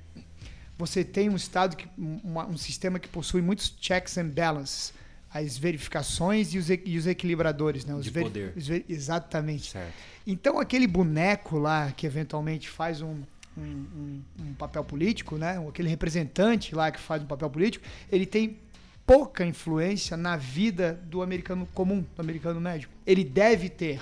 você 0.76 1.02
tem 1.04 1.28
um 1.28 1.36
Estado, 1.36 1.76
que, 1.76 1.88
uma, 1.96 2.46
um 2.46 2.56
sistema 2.56 2.98
que 2.98 3.08
possui 3.08 3.42
muitos 3.42 3.74
checks 3.80 4.16
and 4.16 4.28
balances, 4.28 4.92
as 5.30 5.58
verificações 5.58 6.54
e 6.54 6.58
os, 6.58 6.70
e 6.70 6.96
os 6.96 7.06
equilibradores. 7.06 7.84
Né, 7.84 7.94
os 7.94 8.04
De 8.04 8.10
poder. 8.12 8.54
Os 8.56 8.68
exatamente. 8.88 9.72
Certo. 9.72 9.94
Então, 10.26 10.58
aquele 10.58 10.86
boneco 10.86 11.58
lá 11.58 11.90
que 11.92 12.06
eventualmente 12.06 12.68
faz 12.68 13.02
um, 13.02 13.22
um, 13.58 14.22
um, 14.40 14.48
um, 14.50 14.54
papel 14.54 14.84
político, 14.84 15.36
né? 15.36 15.58
aquele 15.68 15.88
representante 15.88 16.74
lá 16.74 16.90
que 16.90 17.00
faz 17.00 17.22
um 17.22 17.26
papel 17.26 17.50
político, 17.50 17.84
ele 18.10 18.26
tem 18.26 18.58
pouca 19.06 19.44
influência 19.44 20.16
na 20.16 20.36
vida 20.36 21.00
do 21.04 21.22
americano 21.22 21.66
comum, 21.72 22.04
do 22.14 22.20
americano 22.20 22.60
médio. 22.60 22.88
Ele 23.06 23.24
deve 23.24 23.68
ter. 23.68 24.00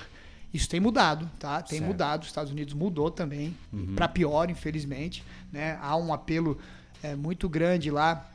Isso 0.53 0.67
tem 0.69 0.79
mudado, 0.79 1.29
tá? 1.39 1.61
Tem 1.61 1.79
certo. 1.79 1.89
mudado. 1.89 2.21
Os 2.23 2.27
Estados 2.27 2.51
Unidos 2.51 2.73
mudou 2.73 3.09
também, 3.09 3.55
uhum. 3.71 3.95
para 3.95 4.07
pior, 4.07 4.49
infelizmente. 4.49 5.23
Né? 5.51 5.77
Há 5.81 5.95
um 5.95 6.13
apelo 6.13 6.57
é, 7.01 7.15
muito 7.15 7.47
grande 7.47 7.89
lá, 7.89 8.29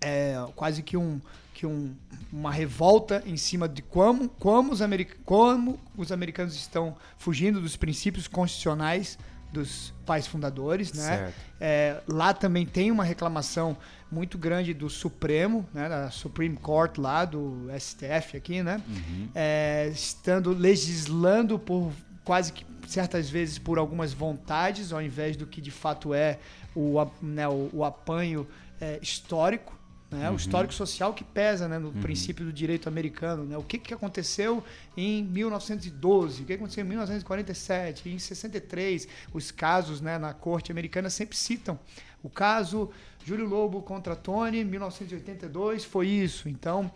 é, 0.00 0.36
quase 0.54 0.82
que 0.82 0.96
um 0.96 1.20
que 1.58 1.66
um, 1.66 1.92
uma 2.32 2.52
revolta 2.52 3.20
em 3.26 3.36
cima 3.36 3.68
de 3.68 3.82
como, 3.82 4.28
como, 4.28 4.72
os 4.72 4.78
como 5.24 5.80
os 5.96 6.12
americanos 6.12 6.54
estão 6.54 6.96
fugindo 7.16 7.60
dos 7.60 7.76
princípios 7.76 8.28
constitucionais 8.28 9.18
dos 9.52 9.94
pais 10.04 10.26
fundadores, 10.26 10.92
né? 10.92 11.32
É, 11.60 12.00
lá 12.06 12.34
também 12.34 12.66
tem 12.66 12.90
uma 12.90 13.04
reclamação 13.04 13.76
muito 14.10 14.38
grande 14.38 14.74
do 14.74 14.88
Supremo, 14.88 15.66
né? 15.72 15.88
Da 15.88 16.10
Supreme 16.10 16.56
Court 16.56 16.98
lá 16.98 17.24
do 17.24 17.68
STF 17.78 18.36
aqui, 18.36 18.62
né? 18.62 18.82
Uhum. 18.86 19.28
É, 19.34 19.90
estando 19.92 20.52
legislando 20.52 21.58
por 21.58 21.92
quase 22.24 22.52
que 22.52 22.66
certas 22.86 23.30
vezes 23.30 23.58
por 23.58 23.78
algumas 23.78 24.12
vontades, 24.12 24.92
ao 24.92 25.00
invés 25.00 25.36
do 25.36 25.46
que 25.46 25.60
de 25.60 25.70
fato 25.70 26.12
é 26.12 26.38
o, 26.74 27.04
né, 27.22 27.46
o, 27.48 27.70
o 27.72 27.84
apanho 27.84 28.46
é, 28.80 28.98
histórico 29.00 29.77
né? 30.10 30.28
Uhum. 30.28 30.34
O 30.34 30.36
histórico 30.36 30.72
social 30.72 31.12
que 31.12 31.22
pesa 31.22 31.68
né, 31.68 31.78
no 31.78 31.88
uhum. 31.88 32.00
princípio 32.00 32.44
do 32.44 32.52
direito 32.52 32.88
americano. 32.88 33.44
Né? 33.44 33.56
O 33.58 33.62
que, 33.62 33.78
que 33.78 33.92
aconteceu 33.92 34.64
em 34.96 35.22
1912, 35.22 36.42
o 36.42 36.46
que 36.46 36.54
aconteceu 36.54 36.84
em 36.84 36.88
1947, 36.88 38.08
em 38.08 38.18
63. 38.18 39.06
Os 39.32 39.50
casos 39.50 40.00
né, 40.00 40.18
na 40.18 40.32
corte 40.32 40.72
americana 40.72 41.10
sempre 41.10 41.36
citam. 41.36 41.78
O 42.22 42.30
caso 42.30 42.90
Júlio 43.24 43.46
Lobo 43.46 43.82
contra 43.82 44.16
Tony, 44.16 44.64
1982, 44.64 45.84
foi 45.84 46.08
isso. 46.08 46.48
Então, 46.48 46.90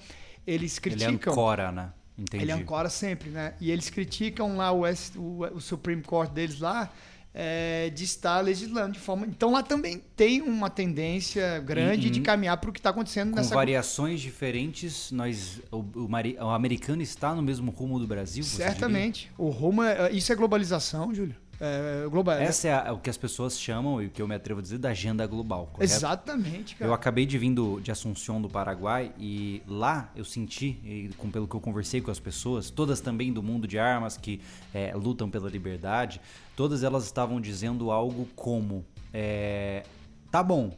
eles 0.46 0.78
criticam. 0.78 1.08
Ele 1.08 1.16
ancora, 1.16 1.70
né? 1.70 1.92
Entendi. 2.16 2.44
Ele 2.44 2.52
ancora 2.52 2.88
sempre, 2.88 3.30
né? 3.30 3.54
E 3.60 3.70
eles 3.70 3.90
criticam 3.90 4.56
lá 4.56 4.72
o, 4.72 4.82
o, 5.16 5.44
o 5.54 5.60
Supreme 5.60 6.02
Court 6.02 6.30
deles 6.30 6.60
lá 6.60 6.90
é, 7.34 7.90
de 7.90 8.04
estar 8.04 8.40
legislando 8.40 8.92
de 8.92 9.00
forma. 9.00 9.26
Então 9.26 9.50
lá 9.50 9.62
também 9.62 10.02
tem 10.16 10.42
uma 10.42 10.68
tendência 10.68 11.58
grande 11.60 12.10
de 12.10 12.20
caminhar 12.20 12.56
para 12.58 12.70
o 12.70 12.72
que 12.72 12.78
está 12.78 12.90
acontecendo 12.90 13.30
Com 13.30 13.36
nessa. 13.36 13.54
variações 13.54 14.20
diferentes, 14.20 15.10
nós 15.10 15.60
o, 15.70 15.78
o, 15.78 16.08
o, 16.40 16.50
americano 16.50 17.02
está 17.02 17.34
no 17.34 17.42
mesmo 17.42 17.70
rumo 17.70 17.98
do 17.98 18.06
Brasil. 18.06 18.44
Certamente. 18.44 19.30
O 19.38 19.48
rumo 19.48 19.82
é, 19.82 20.12
isso 20.12 20.32
é 20.32 20.36
globalização, 20.36 21.14
Júlio. 21.14 21.36
É, 21.64 22.08
global. 22.08 22.38
Essa 22.38 22.66
é 22.66 22.88
a, 22.88 22.92
o 22.92 22.98
que 22.98 23.08
as 23.08 23.16
pessoas 23.16 23.56
chamam, 23.56 24.02
e 24.02 24.06
o 24.06 24.10
que 24.10 24.20
eu 24.20 24.26
me 24.26 24.34
atrevo 24.34 24.58
a 24.58 24.62
dizer, 24.62 24.78
da 24.78 24.88
agenda 24.88 25.24
global. 25.28 25.68
Correto? 25.72 25.84
Exatamente, 25.84 26.74
cara. 26.74 26.90
Eu 26.90 26.92
acabei 26.92 27.24
de 27.24 27.38
vir 27.38 27.54
do, 27.54 27.78
de 27.78 27.92
Assunção 27.92 28.42
do 28.42 28.48
Paraguai 28.48 29.12
e 29.16 29.62
lá 29.68 30.10
eu 30.16 30.24
senti, 30.24 30.80
e 30.82 31.10
com, 31.16 31.30
pelo 31.30 31.46
que 31.46 31.54
eu 31.54 31.60
conversei 31.60 32.00
com 32.00 32.10
as 32.10 32.18
pessoas, 32.18 32.68
todas 32.68 33.00
também 33.00 33.32
do 33.32 33.44
mundo 33.44 33.68
de 33.68 33.78
armas 33.78 34.16
que 34.16 34.40
é, 34.74 34.92
lutam 34.96 35.30
pela 35.30 35.48
liberdade, 35.48 36.20
todas 36.56 36.82
elas 36.82 37.04
estavam 37.04 37.40
dizendo 37.40 37.92
algo 37.92 38.26
como: 38.34 38.84
é, 39.14 39.84
tá 40.32 40.42
bom, 40.42 40.76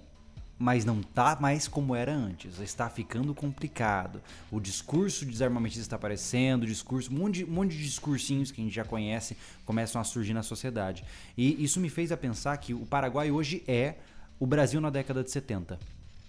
mas 0.65 0.83
não 0.83 1.03
tá 1.03 1.37
mais 1.39 1.69
como 1.69 1.95
era 1.95 2.11
antes. 2.11 2.59
Está 2.59 2.89
ficando 2.89 3.35
complicado. 3.35 4.23
O 4.51 4.59
discurso 4.59 5.27
desarmamentista 5.27 5.83
está 5.83 5.97
aparecendo, 5.97 6.65
discurso, 6.65 7.13
um 7.13 7.19
monte, 7.19 7.35
de, 7.35 7.45
um 7.45 7.51
monte 7.51 7.77
de 7.77 7.85
discursinhos 7.85 8.51
que 8.51 8.63
a 8.63 8.65
gente 8.65 8.75
já 8.75 8.83
conhece 8.83 9.37
começam 9.67 10.01
a 10.01 10.05
surgir 10.05 10.33
na 10.33 10.43
sociedade. 10.43 11.05
E 11.37 11.63
isso 11.63 11.79
me 11.79 11.91
fez 11.91 12.11
a 12.11 12.17
pensar 12.17 12.57
que 12.57 12.73
o 12.73 12.87
Paraguai 12.87 13.31
hoje 13.31 13.63
é 13.69 13.97
o 14.41 14.47
Brasil 14.47 14.81
na 14.81 14.89
década 14.89 15.23
de 15.23 15.31
70. 15.31 15.79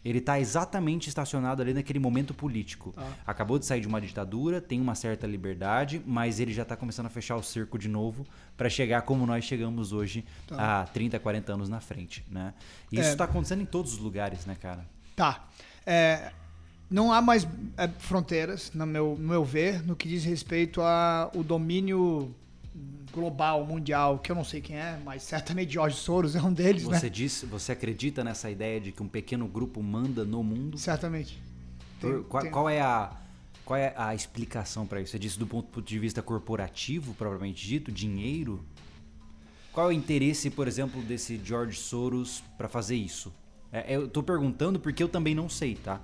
Ele 0.05 0.19
está 0.19 0.39
exatamente 0.39 1.09
estacionado 1.09 1.63
ali 1.63 1.74
naquele 1.74 1.97
momento 1.97 2.31
político. 2.31 2.93
Ah. 2.95 3.12
Acabou 3.25 3.57
de 3.57 3.65
sair 3.65 3.81
de 3.81 3.88
uma 3.88 4.00
ditadura, 4.00 4.62
tem 4.62 4.79
uma 4.79 4.93
certa 4.93 5.25
liberdade, 5.25 6.00
mas 6.05 6.39
ele 6.39 6.53
já 6.53 6.62
está 6.62 6.77
começando 6.77 7.07
a 7.07 7.09
fechar 7.09 7.35
o 7.35 7.41
cerco 7.41 7.79
de 7.79 7.89
novo 7.89 8.24
para 8.55 8.69
chegar 8.69 9.01
como 9.01 9.25
nós 9.25 9.43
chegamos 9.43 9.91
hoje 9.91 10.24
tá. 10.45 10.81
há 10.81 10.85
30, 10.85 11.19
40 11.19 11.53
anos 11.53 11.67
na 11.67 11.81
frente. 11.81 12.24
Né? 12.29 12.53
E 12.91 13.00
isso 13.00 13.09
está 13.09 13.24
é. 13.24 13.27
acontecendo 13.27 13.62
em 13.62 13.65
todos 13.65 13.93
os 13.93 14.00
lugares, 14.00 14.45
né, 14.45 14.55
cara? 14.55 14.85
Tá. 15.15 15.47
É, 15.83 16.31
não 16.89 17.12
há 17.12 17.19
mais 17.19 17.47
é, 17.75 17.88
fronteiras, 17.88 18.71
no 18.75 18.85
meu, 18.85 19.17
no 19.19 19.27
meu 19.27 19.43
ver, 19.43 19.83
no 19.83 19.95
que 19.95 20.07
diz 20.07 20.24
respeito 20.24 20.81
ao 20.81 21.43
domínio 21.43 22.33
global, 23.12 23.65
mundial, 23.65 24.20
que 24.20 24.29
eu 24.29 24.36
não 24.36 24.44
sei 24.44 24.60
quem 24.60 24.75
é, 24.75 25.00
mas 25.03 25.24
certamente 25.24 25.72
George 25.72 25.96
Soros 25.96 26.36
é 26.36 26.41
um 26.41 26.51
deles, 26.51 26.84
você 26.84 27.05
né? 27.05 27.10
Diz, 27.10 27.46
você 27.50 27.72
acredita 27.72 28.24
nessa 28.24 28.50
ideia 28.50 28.82
de 28.82 28.91
que 28.91 29.01
um 29.01 29.08
pequeno 29.08 29.48
grupo 29.48 29.82
manda 29.82 30.25
no 30.25 30.44
mundo? 30.44 30.77
Certamente. 30.77 31.41
Tem, 32.01 32.22
qual, 32.24 32.44
tem... 32.44 32.51
qual, 32.51 32.70
é 32.70 32.82
a 32.82 33.15
qual 33.63 33.77
é 33.77 33.94
a 33.98 34.13
explicação 34.13 34.86
para 34.86 35.01
isso? 35.01 35.12
Você 35.12 35.20
disse 35.20 35.39
do 35.39 35.48
ponto 35.48 35.82
de 35.82 35.98
vista 35.98 36.22
corporativo, 36.22 37.13
propriamente 37.13 37.65
dito, 37.65 37.91
dinheiro? 37.91 38.63
Qual 39.72 39.88
é 39.88 39.89
o 39.89 39.91
interesse, 39.91 40.50
por 40.50 40.67
exemplo, 40.67 41.01
desse 41.01 41.39
George 41.44 41.77
Soros 41.77 42.44
para 42.58 42.67
fazer 42.67 42.96
isso? 42.96 43.34
É, 43.72 43.96
eu 43.96 44.05
estou 44.05 44.24
perguntando 44.24 44.79
porque 44.79 45.01
eu 45.01 45.10
também 45.10 45.34
não 45.34 45.50
sei, 45.50 45.75
tá? 45.75 46.00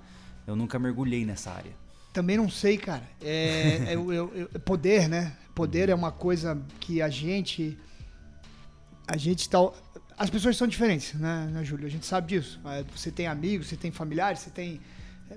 Eu 0.46 0.56
nunca 0.56 0.78
mergulhei 0.78 1.24
nessa 1.24 1.50
área. 1.50 1.81
Também 2.12 2.36
não 2.36 2.48
sei, 2.48 2.76
cara. 2.76 3.08
É, 3.20 3.78
é, 3.88 3.94
é, 3.94 4.48
é 4.54 4.58
poder, 4.58 5.08
né? 5.08 5.32
Poder 5.54 5.88
é 5.88 5.94
uma 5.94 6.12
coisa 6.12 6.60
que 6.80 7.00
a 7.00 7.08
gente. 7.08 7.76
A 9.06 9.16
gente 9.16 9.48
tá. 9.48 9.58
As 10.16 10.30
pessoas 10.30 10.56
são 10.56 10.66
diferentes, 10.66 11.14
né, 11.14 11.48
né 11.50 11.64
Júlio? 11.64 11.86
A 11.86 11.90
gente 11.90 12.06
sabe 12.06 12.28
disso. 12.28 12.60
Você 12.94 13.10
tem 13.10 13.26
amigos, 13.26 13.68
você 13.68 13.76
tem 13.76 13.90
familiares, 13.90 14.40
você 14.40 14.50
tem 14.50 14.80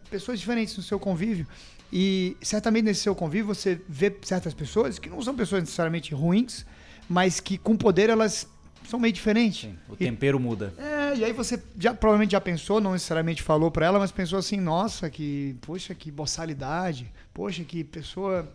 pessoas 0.10 0.40
diferentes 0.40 0.76
no 0.76 0.84
seu 0.84 1.00
convívio. 1.00 1.48
E 1.92 2.36
certamente 2.42 2.86
nesse 2.86 3.02
seu 3.02 3.16
convívio 3.16 3.48
você 3.48 3.82
vê 3.88 4.14
certas 4.22 4.54
pessoas 4.54 5.00
que 5.00 5.10
não 5.10 5.22
são 5.22 5.36
pessoas 5.36 5.62
necessariamente 5.62 6.14
ruins, 6.14 6.66
mas 7.08 7.40
que 7.40 7.58
com 7.58 7.78
poder 7.78 8.10
elas 8.10 8.48
são 8.88 9.00
meio 9.00 9.14
diferentes. 9.14 9.62
Sim, 9.62 9.76
o 9.90 9.96
tempero 9.96 10.38
e, 10.38 10.42
muda. 10.42 10.74
É, 10.78 11.18
e 11.18 11.24
aí 11.24 11.32
você 11.32 11.62
já 11.78 11.94
provavelmente 11.94 12.32
já 12.32 12.42
pensou, 12.42 12.80
não 12.80 12.94
necessariamente 12.94 13.42
falou 13.42 13.72
para 13.72 13.86
ela, 13.86 14.00
mas 14.00 14.12
pensou 14.12 14.40
assim, 14.40 14.60
nossa, 14.60 15.10
que, 15.10 15.56
poxa, 15.62 15.94
que 15.96 16.12
boçalidade, 16.12 17.12
poxa, 17.34 17.64
que 17.64 17.84
pessoa 17.84 18.48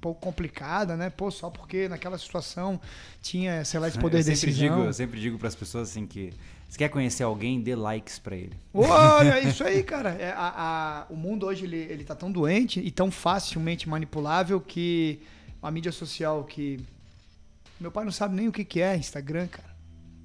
pouco 0.00 0.20
complicada, 0.20 0.96
né? 0.96 1.08
Pô, 1.08 1.30
só 1.30 1.48
porque 1.48 1.88
naquela 1.88 2.18
situação 2.18 2.78
tinha, 3.22 3.64
sei 3.64 3.80
lá, 3.80 3.88
esse 3.88 3.98
poder 3.98 4.18
eu 4.18 4.22
sempre 4.22 4.50
decisão. 4.50 4.76
Digo, 4.76 4.88
eu 4.88 4.92
sempre 4.92 5.20
digo 5.20 5.38
para 5.38 5.48
as 5.48 5.54
pessoas 5.54 5.88
assim 5.88 6.06
que 6.06 6.30
se 6.68 6.76
quer 6.76 6.88
conhecer 6.88 7.22
alguém, 7.22 7.60
dê 7.60 7.74
likes 7.74 8.18
para 8.18 8.36
ele. 8.36 8.52
Olha, 8.74 9.40
isso 9.48 9.64
aí, 9.64 9.82
cara. 9.82 10.10
É, 10.10 10.32
a, 10.32 11.06
a, 11.06 11.06
o 11.08 11.16
mundo 11.16 11.46
hoje 11.46 11.64
ele, 11.64 11.76
ele 11.76 12.04
tá 12.04 12.14
tão 12.14 12.30
doente 12.30 12.80
e 12.80 12.90
tão 12.90 13.10
facilmente 13.10 13.88
manipulável 13.88 14.60
que 14.60 15.20
a 15.62 15.70
mídia 15.70 15.92
social 15.92 16.44
que 16.44 16.78
meu 17.80 17.90
pai 17.90 18.04
não 18.04 18.12
sabe 18.12 18.34
nem 18.34 18.48
o 18.48 18.52
que 18.52 18.64
que 18.64 18.80
é 18.80 18.96
Instagram, 18.96 19.46
cara. 19.46 19.73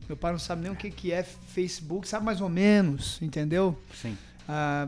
Meu 0.09 0.17
pai 0.17 0.31
não 0.31 0.39
sabe 0.39 0.63
nem 0.63 0.71
o 0.71 0.75
que, 0.75 0.89
que 0.89 1.11
é 1.11 1.21
Facebook, 1.21 2.07
sabe 2.07 2.25
mais 2.25 2.41
ou 2.41 2.49
menos, 2.49 3.21
entendeu? 3.21 3.77
Sim. 3.93 4.17
Ah, 4.47 4.87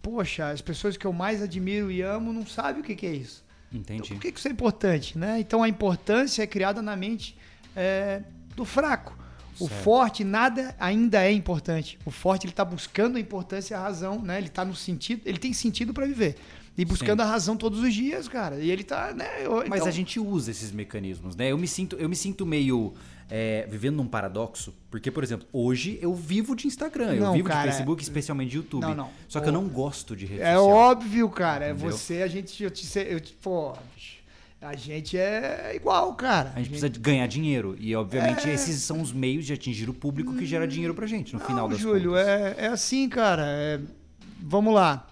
poxa, 0.00 0.50
as 0.50 0.60
pessoas 0.60 0.96
que 0.96 1.04
eu 1.04 1.12
mais 1.12 1.42
admiro 1.42 1.90
e 1.90 2.00
amo 2.00 2.32
não 2.32 2.46
sabem 2.46 2.80
o 2.80 2.84
que, 2.84 2.94
que 2.94 3.04
é 3.04 3.12
isso. 3.12 3.44
Entendi. 3.72 4.02
Então, 4.04 4.16
por 4.16 4.22
que, 4.22 4.30
que 4.30 4.38
isso 4.38 4.46
é 4.46 4.52
importante? 4.52 5.18
Né? 5.18 5.40
Então 5.40 5.64
a 5.64 5.68
importância 5.68 6.44
é 6.44 6.46
criada 6.46 6.80
na 6.80 6.94
mente 6.94 7.36
é, 7.74 8.22
do 8.54 8.64
fraco. 8.64 9.18
O 9.58 9.66
certo. 9.66 9.82
forte 9.82 10.22
nada 10.22 10.76
ainda 10.78 11.24
é 11.24 11.32
importante. 11.32 11.98
O 12.04 12.12
forte 12.12 12.46
ele 12.46 12.52
está 12.52 12.64
buscando 12.64 13.16
a 13.16 13.20
importância 13.20 13.74
e 13.74 13.76
a 13.76 13.80
razão, 13.80 14.22
né? 14.22 14.38
Ele 14.38 14.48
tá 14.48 14.64
no 14.64 14.76
sentido, 14.76 15.22
ele 15.26 15.38
tem 15.38 15.52
sentido 15.52 15.92
para 15.92 16.06
viver 16.06 16.36
e 16.76 16.84
buscando 16.84 17.20
Sim. 17.20 17.28
a 17.28 17.30
razão 17.30 17.56
todos 17.56 17.80
os 17.80 17.92
dias, 17.92 18.28
cara. 18.28 18.56
E 18.56 18.70
ele 18.70 18.82
tá, 18.82 19.12
né? 19.12 19.28
Eu, 19.44 19.56
Mas 19.68 19.80
então... 19.80 19.86
a 19.86 19.90
gente 19.90 20.18
usa 20.18 20.50
esses 20.50 20.72
mecanismos, 20.72 21.36
né? 21.36 21.50
Eu 21.52 21.58
me 21.58 21.68
sinto, 21.68 21.96
eu 21.96 22.08
me 22.08 22.16
sinto 22.16 22.46
meio 22.46 22.94
é, 23.30 23.66
vivendo 23.70 23.96
num 23.96 24.06
paradoxo, 24.06 24.74
porque, 24.90 25.10
por 25.10 25.22
exemplo, 25.22 25.46
hoje 25.52 25.98
eu 26.00 26.14
vivo 26.14 26.56
de 26.56 26.66
Instagram, 26.66 27.14
não, 27.14 27.26
eu 27.28 27.32
vivo 27.34 27.48
cara, 27.48 27.62
de 27.62 27.68
Facebook, 27.68 28.02
especialmente 28.02 28.50
de 28.50 28.56
YouTube. 28.56 28.82
Não, 28.82 28.94
não. 28.94 29.10
Só 29.28 29.40
que 29.40 29.48
eu 29.48 29.52
não 29.52 29.68
gosto 29.68 30.16
de 30.16 30.24
rede 30.24 30.42
é 30.42 30.54
social. 30.54 30.70
É 30.70 30.72
óbvio, 30.72 31.28
cara. 31.28 31.64
É 31.66 31.74
você, 31.74 32.22
a 32.22 32.26
gente, 32.26 32.62
eu 32.62 32.70
te, 32.70 32.86
eu 32.98 33.20
te 33.20 33.34
pô, 33.34 33.74
A 34.60 34.74
gente 34.74 35.18
é 35.18 35.72
igual, 35.74 36.14
cara. 36.14 36.52
A 36.54 36.58
gente, 36.58 36.68
precisa 36.68 36.88
de 36.88 36.98
ganhar 36.98 37.26
dinheiro. 37.26 37.76
E, 37.78 37.94
obviamente, 37.94 38.48
é... 38.48 38.54
esses 38.54 38.82
são 38.82 39.00
os 39.00 39.12
meios 39.12 39.44
de 39.44 39.52
atingir 39.52 39.90
o 39.90 39.94
público 39.94 40.34
que 40.34 40.46
gera 40.46 40.66
dinheiro 40.66 40.94
pra 40.94 41.06
gente, 41.06 41.34
no 41.34 41.38
Não, 41.38 41.46
final 41.46 41.68
das 41.68 41.78
Júlio, 41.78 42.12
contas. 42.12 42.26
é, 42.26 42.54
é 42.58 42.66
assim, 42.68 43.08
cara. 43.08 43.44
é- 43.46 43.80
Vamos 44.40 44.74
lá. 44.74 45.06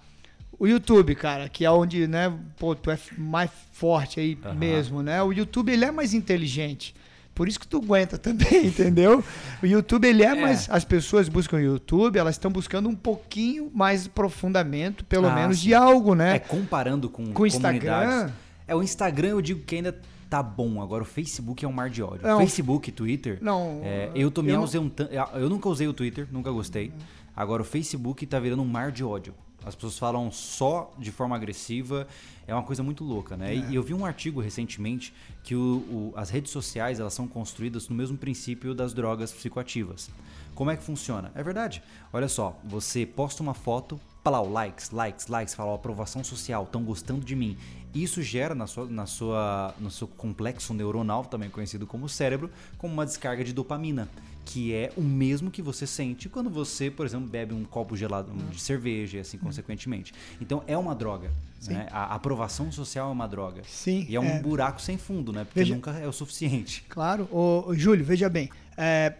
O 0.61 0.67
YouTube, 0.69 1.15
cara, 1.15 1.49
que 1.49 1.65
é 1.65 1.71
onde, 1.71 2.07
né, 2.07 2.31
pô, 2.59 2.75
tu 2.75 2.91
é 2.91 2.99
mais 3.17 3.51
forte 3.73 4.21
aí 4.21 4.39
Aham. 4.45 4.55
mesmo, 4.55 5.03
né? 5.03 5.23
O 5.23 5.33
YouTube, 5.33 5.73
ele 5.73 5.85
é 5.87 5.91
mais 5.91 6.13
inteligente. 6.15 6.95
Por 7.35 7.49
isso 7.49 7.59
que 7.59 7.67
tu 7.67 7.79
aguenta 7.79 8.19
também, 8.21 8.67
entendeu? 8.67 9.25
O 9.63 9.67
YouTube, 9.67 10.07
ele 10.07 10.23
é, 10.23 10.27
É. 10.27 10.35
mais... 10.35 10.69
As 10.69 10.85
pessoas 10.85 11.31
buscam 11.31 11.57
o 11.57 11.61
YouTube, 11.61 12.19
elas 12.19 12.35
estão 12.35 12.51
buscando 12.51 12.91
um 12.91 12.95
pouquinho 12.95 13.71
mais 13.75 14.05
aprofundamento, 14.07 15.03
pelo 15.07 15.29
Ah, 15.29 15.35
menos, 15.35 15.59
sim. 15.59 15.69
de 15.69 15.75
algo, 15.75 16.15
né? 16.15 16.37
É, 16.37 16.39
comparando 16.39 17.09
com, 17.09 17.33
Com 17.33 17.43
o 17.45 17.47
Instagram. 17.47 18.31
É, 18.69 18.75
o 18.77 18.83
Instagram 18.83 19.29
eu 19.31 19.41
digo 19.41 19.63
que 19.65 19.77
ainda 19.77 19.99
tá 20.29 20.43
bom. 20.43 20.83
Agora 20.83 21.03
o 21.03 21.07
Facebook 21.07 21.65
é 21.65 21.69
um 21.69 21.73
mar 21.73 21.89
de 21.89 22.03
ódio. 22.03 22.27
Não. 22.27 22.39
Facebook, 22.39 22.93
Twitter. 22.93 23.39
Não, 23.41 23.81
é, 23.83 24.11
eu 24.15 24.31
tô 24.31 24.43
me 24.43 24.51
eu 24.51 24.57
não- 24.57 24.61
ausentando. 24.63 25.09
Eu 25.35 25.49
nunca 25.49 25.69
usei 25.71 25.89
o 25.89 25.95
Twitter, 25.95 26.29
nunca 26.31 26.51
gostei. 26.51 26.93
Agora 27.35 27.63
o 27.63 27.65
Facebook 27.65 28.27
tá 28.27 28.39
virando 28.39 28.61
um 28.63 28.67
mar 28.67 28.93
de 28.93 29.03
ódio. 29.03 29.33
As 29.65 29.75
pessoas 29.75 29.99
falam 29.99 30.31
só 30.31 30.91
de 30.99 31.11
forma 31.13 31.37
agressiva. 31.37 32.07
É 32.47 32.55
uma 32.55 32.63
coisa 32.63 32.83
muito 32.83 33.05
louca, 33.05 33.37
né? 33.37 33.55
E 33.55 33.75
eu 33.75 33.83
vi 33.83 33.95
um 33.95 34.05
artigo 34.05 34.41
recentemente 34.41 35.13
que 35.45 35.55
o- 35.55 35.59
o- 35.89 36.13
as 36.17 36.31
redes 36.31 36.51
sociais 36.51 36.99
elas 36.99 37.13
são 37.15 37.29
construídas 37.29 37.89
no 37.89 37.95
mesmo 37.95 38.17
princípio 38.17 38.75
das 38.75 38.93
drogas 38.93 39.31
psicoativas. 39.33 40.11
Como 40.55 40.71
é 40.71 40.77
que 40.77 40.83
funciona? 40.83 41.31
É 41.35 41.43
verdade. 41.43 41.83
Olha 42.13 42.29
só, 42.29 42.59
você 42.65 43.07
posta 43.07 43.43
uma 43.43 43.55
foto, 43.55 44.01
pá, 44.23 44.41
likes, 44.41 44.91
likes, 44.91 45.27
likes, 45.29 45.55
fala 45.55 45.71
ó, 45.71 45.75
aprovação 45.75 46.25
social, 46.25 46.65
estão 46.65 46.83
gostando 46.83 47.25
de 47.25 47.37
mim. 47.37 47.57
Isso 47.95 48.23
gera 48.23 48.55
na 48.55 48.67
sua, 48.67 48.87
na 48.87 49.07
sua, 49.07 49.75
no 49.79 49.91
seu 49.91 50.07
complexo 50.07 50.73
neuronal, 50.75 51.25
também 51.25 51.49
conhecido 51.51 51.87
como 51.87 52.09
cérebro, 52.09 52.51
como 52.79 52.93
uma 52.93 53.05
descarga 53.07 53.43
de 53.45 53.53
dopamina, 53.53 54.09
que 54.45 54.75
é 54.75 54.93
o 54.97 55.01
mesmo 55.03 55.51
que 55.51 55.63
você 55.63 55.87
sente 55.87 56.29
quando 56.29 56.51
você, 56.51 56.91
por 56.91 57.07
exemplo, 57.07 57.29
bebe 57.29 57.55
um 57.55 57.65
copo 57.65 57.97
gelado 57.97 58.33
de 58.51 58.61
cerveja 58.61 59.19
e 59.19 59.21
assim 59.21 59.39
consequentemente. 59.39 60.13
Então 60.41 60.63
é 60.67 60.77
uma 60.77 60.95
droga. 60.95 61.31
Né? 61.69 61.87
A 61.93 62.15
aprovação 62.15 62.73
social 62.73 63.11
é 63.11 63.13
uma 63.13 63.29
droga. 63.29 63.63
Sim, 63.67 64.07
E 64.09 64.17
é 64.17 64.21
um 64.21 64.25
é. 64.25 64.41
buraco 64.41 64.81
sem 64.81 64.97
fundo, 64.97 65.31
né? 65.33 65.45
Porque 65.45 65.61
Veja- 65.61 65.75
nunca 65.75 65.91
é 65.93 66.07
o 66.09 66.13
suficiente. 66.13 66.85
Claro. 66.89 67.29
Ô, 67.31 67.65
ô, 67.69 67.75
Júlio, 67.75 68.05
veja 68.05 68.29
bem. 68.31 68.49
é, 68.77 69.15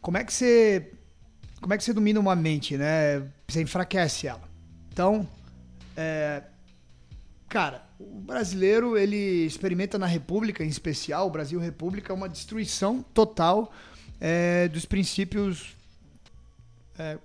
como 0.00 0.18
é 0.18 0.24
que 0.24 0.32
você. 0.32 0.92
Como 1.60 1.72
é 1.72 1.78
que 1.78 1.82
você 1.82 1.92
domina 1.94 2.20
uma 2.20 2.36
mente, 2.36 2.76
né? 2.76 3.26
Você 3.48 3.62
enfraquece 3.62 4.26
ela. 4.28 4.42
Então, 4.92 5.26
é, 5.96 6.42
cara, 7.48 7.82
o 7.98 8.20
brasileiro 8.20 8.96
ele 8.96 9.46
experimenta 9.46 9.98
na 9.98 10.06
República, 10.06 10.62
em 10.62 10.68
especial, 10.68 11.26
o 11.26 11.30
Brasil 11.30 11.58
República, 11.58 12.12
uma 12.12 12.28
destruição 12.28 13.02
total 13.14 13.72
é, 14.20 14.68
dos 14.68 14.84
princípios 14.84 15.74
é, 16.98 17.18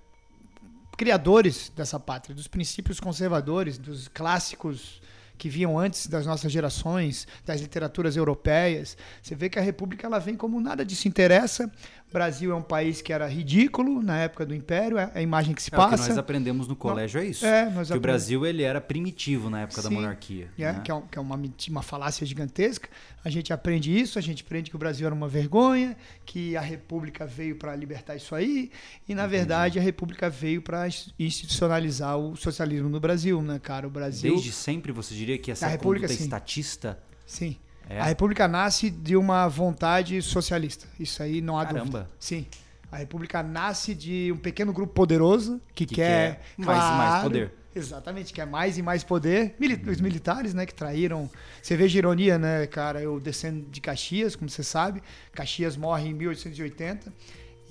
criadores 0.96 1.72
dessa 1.74 1.98
pátria, 1.98 2.34
dos 2.34 2.46
princípios 2.46 3.00
conservadores, 3.00 3.78
dos 3.78 4.08
clássicos 4.08 5.00
que 5.38 5.48
vinham 5.48 5.76
antes 5.76 6.06
das 6.06 6.24
nossas 6.24 6.52
gerações, 6.52 7.26
das 7.44 7.60
literaturas 7.60 8.16
europeias. 8.16 8.96
Você 9.20 9.34
vê 9.34 9.48
que 9.48 9.58
a 9.58 9.62
República 9.62 10.06
ela 10.06 10.20
vem 10.20 10.36
como 10.36 10.60
nada 10.60 10.84
disso 10.84 11.08
interessa. 11.08 11.68
Brasil 12.12 12.52
é 12.52 12.54
um 12.54 12.62
país 12.62 13.00
que 13.00 13.12
era 13.12 13.26
ridículo 13.26 14.02
na 14.02 14.18
época 14.18 14.44
do 14.44 14.54
Império, 14.54 14.98
é 14.98 15.10
a 15.14 15.22
imagem 15.22 15.54
que 15.54 15.62
se 15.62 15.70
É, 15.72 15.78
o 15.78 15.82
que 15.84 15.90
passa. 15.90 16.08
nós 16.08 16.18
aprendemos 16.18 16.68
no 16.68 16.76
colégio 16.76 17.20
é 17.20 17.24
isso. 17.24 17.44
É, 17.44 17.70
nós 17.70 17.90
que 17.90 17.96
o. 17.96 18.00
Brasil 18.00 18.44
ele 18.44 18.62
era 18.62 18.80
primitivo 18.80 19.48
na 19.48 19.62
época 19.62 19.82
da 19.82 19.88
Sim. 19.88 19.94
monarquia. 19.94 20.48
É, 20.58 20.72
né? 20.72 20.80
que 20.84 20.92
é, 20.92 21.02
que 21.10 21.18
é 21.18 21.20
uma, 21.20 21.40
uma 21.68 21.82
falácia 21.82 22.26
gigantesca. 22.26 22.88
A 23.24 23.30
gente 23.30 23.52
aprende 23.52 23.96
isso, 23.96 24.18
a 24.18 24.22
gente 24.22 24.42
aprende 24.42 24.68
que 24.70 24.76
o 24.76 24.78
Brasil 24.78 25.06
era 25.06 25.14
uma 25.14 25.28
vergonha, 25.28 25.96
que 26.26 26.56
a 26.56 26.60
República 26.60 27.24
veio 27.24 27.56
para 27.56 27.74
libertar 27.76 28.16
isso 28.16 28.34
aí, 28.34 28.70
e 29.08 29.14
na 29.14 29.26
verdade 29.26 29.78
a 29.78 29.82
República 29.82 30.28
veio 30.28 30.60
para 30.60 30.88
institucionalizar 31.18 32.18
o 32.18 32.36
socialismo 32.36 32.88
no 32.88 33.00
Brasil, 33.00 33.40
né, 33.40 33.58
cara? 33.58 33.86
O 33.86 33.90
Brasil. 33.90 34.32
Desde 34.32 34.52
sempre 34.52 34.92
você 34.92 35.14
diria 35.14 35.38
que 35.38 35.50
essa 35.50 35.66
A 35.66 35.68
República, 35.68 36.06
conduta 36.06 36.18
sim. 36.18 36.24
estatista 36.24 36.98
Sim. 37.26 37.56
É. 37.92 38.00
A 38.00 38.04
República 38.04 38.48
nasce 38.48 38.90
de 38.90 39.16
uma 39.16 39.46
vontade 39.48 40.20
socialista. 40.22 40.86
Isso 40.98 41.22
aí 41.22 41.40
não 41.40 41.58
há 41.58 41.66
Caramba. 41.66 41.84
dúvida. 41.84 42.10
Sim. 42.18 42.46
A 42.90 42.96
República 42.98 43.42
nasce 43.42 43.94
de 43.94 44.30
um 44.32 44.36
pequeno 44.36 44.72
grupo 44.72 44.92
poderoso 44.92 45.60
que, 45.74 45.86
Que 45.86 45.94
quer, 45.96 46.40
quer 46.56 46.64
mais 46.64 46.78
e 46.78 46.88
mais 46.88 47.08
claro, 47.10 47.22
poder. 47.24 47.54
Exatamente, 47.74 48.32
quer 48.34 48.46
mais 48.46 48.76
e 48.76 48.82
mais 48.82 49.02
poder. 49.02 49.54
Mili- 49.58 49.82
Os 49.90 49.98
militares, 50.00 50.52
né, 50.52 50.66
que 50.66 50.74
traíram. 50.74 51.30
Você 51.62 51.74
veja 51.74 51.96
ironia, 51.98 52.36
né, 52.38 52.66
cara? 52.66 53.00
Eu 53.00 53.18
descendo 53.18 53.66
de 53.70 53.80
Caxias, 53.80 54.36
como 54.36 54.50
você 54.50 54.62
sabe. 54.62 55.02
Caxias 55.32 55.74
morre 55.74 56.08
em 56.08 56.12
1880 56.14 57.10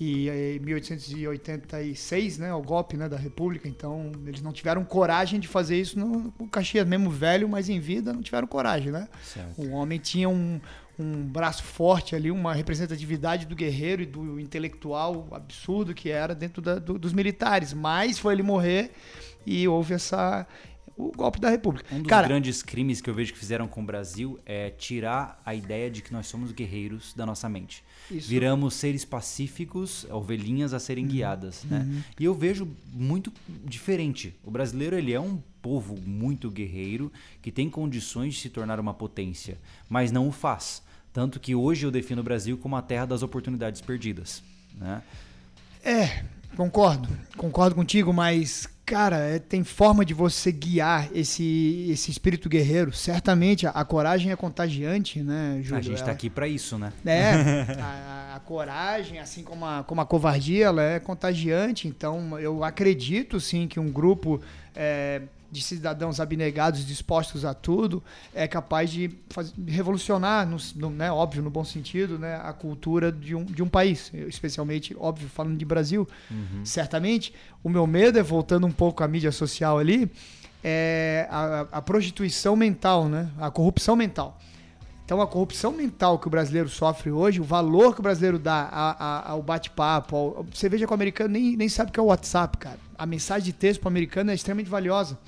e 0.04 0.28
eh, 0.28 0.56
em 0.56 0.58
1886, 0.60 2.38
né, 2.38 2.52
o 2.54 2.62
golpe, 2.62 2.96
né, 2.96 3.08
da 3.08 3.16
República. 3.16 3.68
Então, 3.68 4.10
eles 4.26 4.42
não 4.42 4.52
tiveram 4.52 4.84
coragem 4.84 5.38
de 5.38 5.46
fazer 5.48 5.78
isso 5.80 5.98
no 5.98 6.32
o 6.38 6.46
Caxias, 6.48 6.86
mesmo 6.86 7.10
velho, 7.10 7.48
mas 7.48 7.68
em 7.68 7.78
vida 7.78 8.12
não 8.12 8.22
tiveram 8.22 8.46
coragem, 8.48 8.90
né? 8.90 9.08
Certo. 9.22 9.60
O 9.62 9.70
homem 9.72 9.98
tinha 9.98 10.28
um, 10.28 10.60
um 10.98 11.22
braço 11.24 11.62
forte 11.62 12.16
ali, 12.16 12.30
uma 12.30 12.52
representatividade 12.54 13.46
do 13.46 13.54
guerreiro 13.54 14.02
e 14.02 14.06
do 14.06 14.40
intelectual 14.40 15.28
absurdo 15.30 15.94
que 15.94 16.10
era 16.10 16.34
dentro 16.34 16.60
da- 16.60 16.78
do- 16.78 16.98
dos 16.98 17.12
militares. 17.12 17.72
Mas 17.72 18.18
foi 18.18 18.34
ele 18.34 18.42
morrer 18.42 18.90
e 19.46 19.66
houve 19.68 19.94
essa 19.94 20.46
o 21.08 21.12
golpe 21.12 21.40
da 21.40 21.50
República. 21.50 21.94
Um 21.94 21.98
dos 21.98 22.08
Cara, 22.08 22.26
grandes 22.26 22.62
crimes 22.62 23.00
que 23.00 23.10
eu 23.10 23.14
vejo 23.14 23.32
que 23.32 23.38
fizeram 23.38 23.66
com 23.66 23.82
o 23.82 23.84
Brasil 23.84 24.38
é 24.46 24.70
tirar 24.70 25.40
a 25.44 25.54
ideia 25.54 25.90
de 25.90 26.02
que 26.02 26.12
nós 26.12 26.26
somos 26.26 26.52
guerreiros 26.52 27.12
da 27.14 27.26
nossa 27.26 27.48
mente. 27.48 27.82
Isso. 28.10 28.28
Viramos 28.28 28.74
seres 28.74 29.04
pacíficos, 29.04 30.04
ovelhinhas 30.10 30.74
a 30.74 30.78
serem 30.78 31.06
guiadas, 31.06 31.64
né? 31.64 31.86
E 32.18 32.24
eu 32.24 32.34
vejo 32.34 32.68
muito 32.92 33.32
diferente. 33.64 34.34
O 34.44 34.50
brasileiro, 34.50 34.96
ele 34.96 35.12
é 35.12 35.20
um 35.20 35.40
povo 35.60 35.96
muito 36.04 36.50
guerreiro, 36.50 37.12
que 37.40 37.52
tem 37.52 37.70
condições 37.70 38.34
de 38.34 38.40
se 38.40 38.50
tornar 38.50 38.80
uma 38.80 38.92
potência, 38.92 39.58
mas 39.88 40.10
não 40.10 40.28
o 40.28 40.32
faz. 40.32 40.82
Tanto 41.12 41.38
que 41.38 41.54
hoje 41.54 41.86
eu 41.86 41.90
defino 41.90 42.20
o 42.20 42.24
Brasil 42.24 42.56
como 42.56 42.74
a 42.74 42.82
terra 42.82 43.06
das 43.06 43.22
oportunidades 43.22 43.80
perdidas, 43.80 44.42
né? 44.74 45.02
É, 45.84 46.24
concordo. 46.56 47.08
Concordo 47.36 47.74
contigo, 47.74 48.12
mas, 48.12 48.68
cara, 48.84 49.16
é- 49.18 49.38
tem 49.38 49.64
forma 49.64 50.04
de 50.04 50.14
você 50.14 50.52
guiar 50.52 51.08
esse, 51.14 51.88
esse 51.90 52.10
espírito 52.10 52.48
guerreiro. 52.48 52.92
Certamente, 52.92 53.66
a, 53.66 53.70
a 53.70 53.84
coragem 53.84 54.30
é 54.32 54.36
contagiante, 54.36 55.22
né, 55.22 55.58
Júlio? 55.62 55.78
a 55.78 55.82
gente 55.82 55.98
tá 55.98 56.04
Ela- 56.04 56.12
aqui 56.12 56.28
para 56.30 56.46
isso, 56.48 56.76
né? 56.78 56.92
É, 57.04 57.32
a, 57.80 58.36
a 58.36 58.40
coragem, 58.40 59.18
assim 59.18 59.42
como 59.42 59.64
a, 59.64 59.82
como 59.84 60.00
a 60.00 60.06
covardia, 60.06 60.66
ela 60.66 60.82
é 60.82 61.00
contagiante. 61.00 61.88
Então, 61.88 62.38
eu 62.38 62.62
acredito 62.64 63.40
sim 63.40 63.66
que 63.66 63.78
um 63.80 63.90
grupo 63.90 64.40
é, 64.74 65.22
de 65.52 65.62
cidadãos 65.62 66.18
abnegados, 66.18 66.84
dispostos 66.86 67.44
a 67.44 67.52
tudo, 67.52 68.02
é 68.34 68.48
capaz 68.48 68.90
de 68.90 69.10
faz- 69.28 69.52
revolucionar, 69.68 70.46
no, 70.48 70.56
no- 70.76 70.88
né, 70.90 71.12
óbvio, 71.12 71.42
no 71.42 71.50
bom 71.50 71.62
sentido, 71.64 72.18
né, 72.18 72.40
a 72.42 72.54
cultura 72.54 73.12
de 73.12 73.34
um, 73.34 73.44
de 73.44 73.62
um 73.62 73.68
país. 73.68 74.10
Eu, 74.14 74.28
especialmente, 74.30 74.96
óbvio, 74.98 75.28
falando 75.28 75.58
de 75.58 75.64
Brasil. 75.66 76.08
Certamente, 76.64 77.34
o 77.62 77.68
meu 77.68 77.86
medo 77.86 78.18
é, 78.18 78.22
voltando 78.22 78.66
um 78.66 78.72
pouco 78.72 79.04
à 79.04 79.08
mídia 79.08 79.30
social 79.30 79.78
ali, 79.78 80.10
é 80.64 81.26
a, 81.30 81.66
a 81.72 81.82
prostituição 81.82 82.56
mental, 82.56 83.06
né, 83.08 83.28
a 83.38 83.50
corrupção 83.50 83.94
mental. 83.94 84.38
Então, 85.04 85.20
a 85.20 85.26
corrupção 85.26 85.72
mental 85.72 86.18
que 86.18 86.28
o 86.28 86.30
brasileiro 86.30 86.68
sofre 86.70 87.10
hoje, 87.10 87.40
o 87.40 87.44
valor 87.44 87.92
que 87.92 88.00
o 88.00 88.02
brasileiro 88.02 88.38
dá 88.38 88.68
a- 88.72 88.96
a- 88.98 89.30
ao 89.32 89.42
bate-papo, 89.42 90.46
você 90.50 90.68
veja 90.68 90.86
que 90.86 90.90
o 90.92 90.94
americano 90.94 91.30
nem, 91.34 91.56
nem 91.56 91.68
sabe 91.68 91.90
o 91.90 91.92
que 91.92 92.00
é 92.00 92.02
o 92.02 92.06
WhatsApp, 92.06 92.56
cara. 92.56 92.78
A 92.96 93.04
mensagem 93.04 93.44
de 93.44 93.52
texto 93.52 93.80
para 93.80 93.88
o 93.88 93.90
americano 93.90 94.30
é 94.30 94.34
extremamente 94.34 94.70
valiosa. 94.70 95.18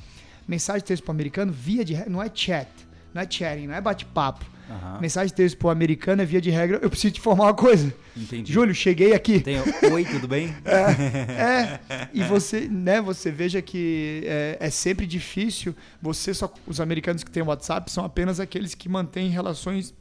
Mensagem 0.47 0.81
de 0.81 0.85
texto 0.85 1.05
para 1.05 1.11
o 1.11 1.15
americano, 1.15 1.53
via 1.53 1.85
de 1.85 1.95
regra, 1.95 2.11
não 2.11 2.23
é 2.23 2.31
chat, 2.33 2.69
não 3.13 3.23
é 3.23 3.27
chatting, 3.29 3.67
não 3.67 3.75
é 3.75 3.81
bate-papo. 3.81 4.45
Aham. 4.69 4.99
Mensagem 5.01 5.29
de 5.29 5.35
texto 5.35 5.59
para 5.59 5.69
o 5.69 5.71
americano 5.71 6.23
é 6.23 6.25
via 6.25 6.41
de 6.41 6.51
regra, 6.51 6.79
eu 6.81 6.89
preciso 6.89 7.15
te 7.15 7.21
informar 7.21 7.45
uma 7.45 7.55
coisa. 7.55 7.93
Entendi. 8.17 8.53
Júlio, 8.53 8.75
cheguei 8.75 9.13
aqui. 9.13 9.41
Tem... 9.41 9.57
Oi, 9.93 10.05
tudo 10.05 10.27
bem? 10.29 10.55
É, 10.65 12.09
e 12.13 12.23
você, 12.23 12.69
né, 12.69 13.01
você 13.01 13.31
veja 13.31 13.61
que 13.61 14.23
é, 14.25 14.57
é 14.61 14.71
sempre 14.71 15.07
difícil. 15.07 15.75
Você 16.01 16.33
só, 16.33 16.53
os 16.67 16.81
americanos 16.81 17.23
que 17.23 17.31
têm 17.31 17.43
WhatsApp 17.43 17.91
são 17.91 18.05
apenas 18.05 18.41
aqueles 18.41 18.75
que 18.75 18.89
mantêm 18.89 19.29
relações 19.29 19.95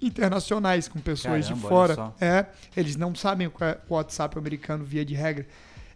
internacionais 0.00 0.88
com 0.88 1.00
pessoas 1.00 1.46
Caramba, 1.46 1.62
de 1.62 1.68
fora. 1.68 2.12
É, 2.20 2.46
eles 2.76 2.96
não 2.96 3.14
sabem 3.14 3.46
o 3.46 3.50
que 3.50 3.64
é 3.64 3.78
o 3.88 3.94
WhatsApp 3.94 4.36
americano 4.38 4.84
via 4.84 5.04
de 5.04 5.14
regra. 5.14 5.46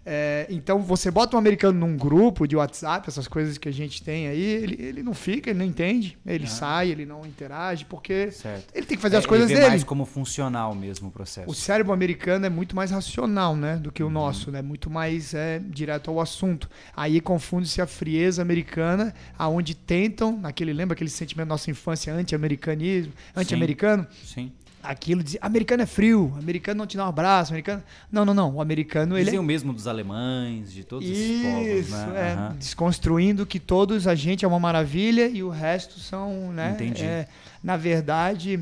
É, 0.09 0.47
então 0.49 0.81
você 0.81 1.11
bota 1.11 1.35
um 1.35 1.39
americano 1.41 1.81
num 1.81 1.97
grupo 1.97 2.47
de 2.47 2.55
WhatsApp, 2.55 3.09
essas 3.09 3.27
coisas 3.27 3.59
que 3.59 3.69
a 3.69 3.73
gente 3.73 4.05
tem 4.05 4.29
aí, 4.29 4.41
ele, 4.41 4.77
ele 4.81 5.03
não 5.03 5.13
fica, 5.13 5.51
ele 5.51 5.59
não 5.59 5.67
entende, 5.67 6.17
ele 6.25 6.45
ah. 6.45 6.49
sai, 6.49 6.91
ele 6.91 7.05
não 7.05 7.27
interage, 7.27 7.85
porque 7.85 8.31
certo. 8.31 8.73
ele 8.73 8.87
tem 8.87 8.97
que 8.97 9.03
fazer 9.03 9.17
é, 9.17 9.19
as 9.19 9.27
coisas 9.27 9.51
ele 9.51 9.55
vê 9.55 9.61
dele. 9.63 9.71
mais 9.71 9.83
como 9.83 10.07
funcional 10.07 10.77
mesmo 10.77 11.09
o 11.09 11.11
processo. 11.11 11.51
O 11.51 11.55
cérebro 11.55 11.93
americano 11.93 12.47
é 12.47 12.49
muito 12.49 12.77
mais 12.77 12.93
racional, 12.93 13.57
né, 13.57 13.79
do 13.79 13.91
que 13.91 14.01
o 14.01 14.07
uhum. 14.07 14.13
nosso, 14.13 14.53
né, 14.53 14.63
muito 14.63 14.89
mais 14.89 15.35
é, 15.35 15.59
direto 15.59 16.09
ao 16.09 16.21
assunto. 16.21 16.71
Aí 16.97 17.21
confunde-se 17.21 17.83
a 17.83 17.87
frieza 17.87 18.41
americana, 18.41 19.13
aonde 19.37 19.75
tentam, 19.75 20.39
naquele 20.39 20.73
lembra 20.73 20.95
aquele 20.95 21.11
sentimento 21.11 21.49
da 21.49 21.55
nossa 21.55 21.69
infância 21.69 22.15
anti-americanismo, 22.15 23.13
anti-americano? 23.35 24.07
Sim. 24.23 24.53
Sim 24.53 24.66
aquilo 24.87 25.23
de 25.23 25.39
americano 25.41 25.83
é 25.83 25.87
frio, 25.87 26.33
americano 26.39 26.79
não 26.79 26.87
te 26.87 26.97
dá 26.97 27.05
um 27.05 27.09
abraço, 27.09 27.53
americano. 27.53 27.83
Não, 28.11 28.25
não, 28.25 28.35
não. 28.35 28.55
O 28.55 28.61
americano 28.61 29.19
ele 29.19 29.35
é... 29.35 29.41
o 29.41 29.43
mesmo 29.43 29.73
dos 29.73 29.87
alemães, 29.87 30.73
de 30.73 30.85
todos 30.85 31.09
esses 31.09 31.43
povos, 31.43 31.91
né? 31.91 32.33
É, 32.33 32.41
uhum. 32.41 32.57
desconstruindo 32.57 33.45
que 33.47 33.59
todos 33.59 34.07
a 34.07 34.15
gente 34.15 34.45
é 34.45 34.49
uma 34.49 34.61
maravilha 34.61 35.29
e 35.29 35.43
o 35.43 35.49
resto 35.49 35.99
são, 35.99 36.53
né? 36.53 36.73
Entendi. 36.73 37.03
É, 37.03 37.29
na 37.63 37.77
verdade, 37.77 38.61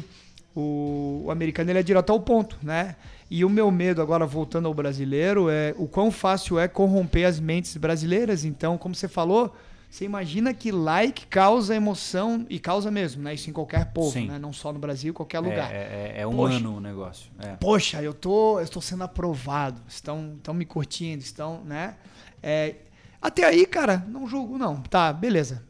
o, 0.54 1.24
o 1.26 1.30
americano 1.30 1.70
ele 1.70 1.78
é 1.78 1.82
direto 1.82 2.10
ao 2.10 2.20
ponto, 2.20 2.58
né? 2.62 2.96
E 3.30 3.44
o 3.44 3.50
meu 3.50 3.70
medo 3.70 4.00
agora 4.00 4.26
voltando 4.26 4.68
ao 4.68 4.74
brasileiro 4.74 5.48
é 5.48 5.74
o 5.76 5.86
quão 5.88 6.10
fácil 6.10 6.58
é 6.58 6.68
corromper 6.68 7.26
as 7.26 7.40
mentes 7.40 7.76
brasileiras. 7.76 8.44
Então, 8.44 8.78
como 8.78 8.94
você 8.94 9.08
falou, 9.08 9.54
você 9.94 10.04
imagina 10.04 10.52
que 10.52 10.72
like 10.72 11.24
causa 11.28 11.72
emoção 11.72 12.44
e 12.50 12.58
causa 12.58 12.90
mesmo, 12.90 13.22
né? 13.22 13.32
Isso 13.32 13.48
em 13.48 13.52
qualquer 13.52 13.92
povo, 13.92 14.18
né? 14.18 14.40
Não 14.40 14.52
só 14.52 14.72
no 14.72 14.78
Brasil, 14.80 15.14
qualquer 15.14 15.38
lugar. 15.38 15.72
É, 15.72 16.14
é, 16.16 16.22
é 16.22 16.26
humano 16.26 16.52
poxa, 16.52 16.68
o 16.68 16.80
negócio. 16.80 17.30
É. 17.38 17.52
Poxa, 17.54 18.02
eu 18.02 18.12
tô, 18.12 18.58
estou 18.60 18.82
sendo 18.82 19.04
aprovado, 19.04 19.80
estão, 19.86 20.34
estão 20.36 20.52
me 20.52 20.64
curtindo, 20.64 21.22
estão, 21.22 21.62
né? 21.64 21.94
É, 22.42 22.74
até 23.22 23.44
aí, 23.44 23.64
cara, 23.64 24.04
não 24.08 24.26
julgo 24.26 24.58
não. 24.58 24.80
Tá, 24.80 25.12
beleza. 25.12 25.62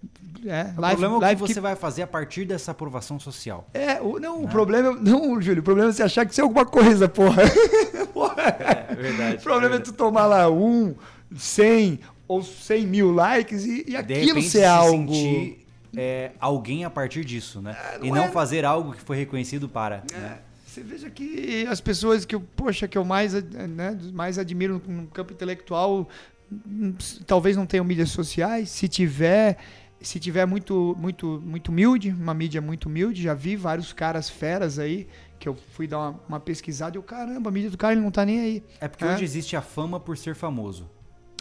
É, 0.47 0.73
o 0.75 0.81
live, 0.81 1.01
problema 1.01 1.29
é 1.29 1.33
o 1.33 1.37
que 1.37 1.41
você 1.43 1.55
que... 1.55 1.61
vai 1.61 1.77
fazer 1.77 2.01
a 2.01 2.07
partir 2.07 2.47
dessa 2.47 2.71
aprovação 2.71 3.21
social. 3.21 3.69
É, 3.75 4.01
o, 4.01 4.19
não, 4.19 4.41
né? 4.41 4.47
o 4.47 4.49
problema 4.49 4.93
não, 4.93 5.39
Júlio, 5.39 5.61
o 5.61 5.63
problema 5.63 5.91
é 5.91 5.93
você 5.93 6.03
achar 6.03 6.25
que 6.25 6.33
isso 6.33 6.41
é 6.41 6.45
alguma 6.45 6.65
coisa, 6.65 7.07
porra. 7.11 7.43
porra. 8.15 8.35
É, 8.89 8.95
verdade. 8.95 9.37
O 9.37 9.41
problema 9.41 9.67
é, 9.67 9.69
verdade. 9.69 9.91
é 9.91 9.93
tu 9.93 9.93
tomar 9.93 10.27
lá 10.27 10.49
um, 10.49 10.95
cem 11.37 11.99
ou 12.27 12.43
100 12.43 12.87
mil 12.87 13.13
likes 13.13 13.65
e, 13.65 13.85
e 13.89 13.97
aquilo 13.97 14.41
ser 14.43 14.49
se 14.49 14.65
algo. 14.65 15.13
Sentir, 15.13 15.65
é, 15.97 16.33
alguém 16.41 16.85
a 16.85 16.91
partir 16.91 17.25
disso, 17.25 17.61
né? 17.63 17.77
É, 17.95 17.99
não 17.99 18.07
e 18.07 18.11
não 18.11 18.25
é... 18.25 18.29
fazer 18.29 18.65
algo 18.65 18.93
que 18.93 19.01
foi 19.01 19.17
reconhecido 19.17 19.69
para. 19.69 20.03
É. 20.13 20.19
Né? 20.19 20.39
Você 20.67 20.83
veja 20.83 21.09
que 21.09 21.65
as 21.69 21.81
pessoas 21.81 22.25
que 22.25 22.35
eu, 22.35 22.41
poxa, 22.41 22.89
que 22.89 22.99
eu 22.99 23.05
mais, 23.05 23.33
né, 23.33 23.97
mais 24.13 24.41
admiro 24.41 24.83
no 24.89 25.07
campo 25.07 25.33
intelectual, 25.33 26.09
talvez 27.27 27.57
não 27.57 27.65
tenham 27.65 27.85
mídias 27.85 28.11
sociais. 28.11 28.71
Se 28.71 28.89
tiver, 28.89 29.57
se 30.01 30.19
tiver 30.19 30.45
muito, 30.47 30.97
muito, 30.99 31.41
muito 31.45 31.69
humilde, 31.69 32.11
uma 32.11 32.35
mídia 32.35 32.61
muito 32.61 32.87
humilde, 32.87 33.23
já 33.23 33.35
vi 33.35 33.55
vários 33.55 33.93
caras 33.93 34.29
feras 34.29 34.81
aí 34.81 35.07
que 35.39 35.49
eu 35.49 35.57
fui 35.75 35.87
dar 35.87 35.99
uma, 35.99 36.21
uma 36.29 36.41
pesquisada 36.41 36.97
e 36.97 36.99
eu, 36.99 37.03
caramba, 37.05 37.51
a 37.51 37.53
mídia 37.53 37.71
do 37.71 37.77
cara 37.77 37.93
ele 37.93 38.01
não 38.01 38.11
tá 38.11 38.25
nem 38.25 38.41
aí. 38.41 38.65
É 38.81 38.89
porque 38.89 39.05
é. 39.05 39.15
hoje 39.15 39.23
existe 39.23 39.55
a 39.55 39.63
fama 39.63 40.01
por 40.01 40.17
ser 40.17 40.35
famoso. 40.35 40.91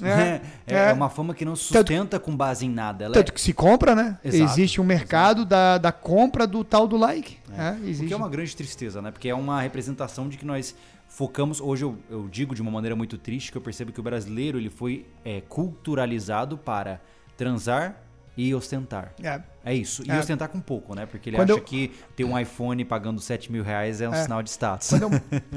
É, 0.01 0.41
é, 0.65 0.89
é, 0.89 0.93
uma 0.93 1.09
fama 1.09 1.33
que 1.33 1.45
não 1.45 1.55
sustenta 1.55 1.85
tanto, 1.85 2.19
com 2.19 2.35
base 2.35 2.65
em 2.65 2.69
nada. 2.69 3.05
Ela 3.05 3.13
tanto 3.13 3.29
é... 3.29 3.33
que 3.33 3.41
se 3.41 3.53
compra, 3.53 3.93
né? 3.93 4.17
Exato, 4.23 4.51
existe 4.51 4.81
um 4.81 4.83
mercado 4.83 5.45
da, 5.45 5.77
da 5.77 5.91
compra 5.91 6.47
do 6.47 6.63
tal 6.63 6.87
do 6.87 6.97
like. 6.97 7.37
É. 7.55 7.75
Existe. 7.83 8.05
O 8.05 8.07
que 8.07 8.13
é 8.13 8.17
uma 8.17 8.29
grande 8.29 8.55
tristeza, 8.55 9.01
né? 9.01 9.11
Porque 9.11 9.29
é 9.29 9.35
uma 9.35 9.61
representação 9.61 10.27
de 10.27 10.37
que 10.37 10.45
nós 10.45 10.75
focamos. 11.07 11.61
Hoje 11.61 11.85
eu, 11.85 11.97
eu 12.09 12.27
digo 12.27 12.55
de 12.55 12.61
uma 12.61 12.71
maneira 12.71 12.95
muito 12.95 13.17
triste 13.17 13.51
que 13.51 13.57
eu 13.57 13.61
percebo 13.61 13.91
que 13.91 13.99
o 13.99 14.03
brasileiro 14.03 14.57
ele 14.57 14.69
foi 14.69 15.05
é, 15.23 15.41
culturalizado 15.41 16.57
para 16.57 16.99
transar 17.37 17.95
e 18.35 18.53
ostentar. 18.55 19.13
É. 19.21 19.41
É 19.63 19.73
isso. 19.73 20.03
E 20.05 20.11
é. 20.11 20.19
ostentar 20.19 20.49
com 20.49 20.59
pouco, 20.59 20.95
né? 20.95 21.05
Porque 21.05 21.29
ele 21.29 21.37
quando 21.37 21.51
acha 21.51 21.59
eu... 21.59 21.63
que 21.63 21.91
ter 22.15 22.23
um 22.23 22.37
iPhone 22.37 22.83
pagando 22.83 23.21
7 23.21 23.51
mil 23.51 23.63
reais 23.63 24.01
é 24.01 24.09
um 24.09 24.13
é. 24.13 24.23
sinal 24.23 24.41
de 24.41 24.49
status. 24.49 24.89
Quando 24.89 25.03
eu, 25.03 25.09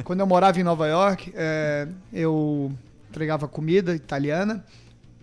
quando 0.05 0.21
eu 0.21 0.27
morava 0.27 0.61
em 0.61 0.63
Nova 0.63 0.87
York, 0.87 1.33
é, 1.35 1.89
eu 2.13 2.71
entregava 3.09 3.49
comida 3.49 3.95
italiana. 3.95 4.65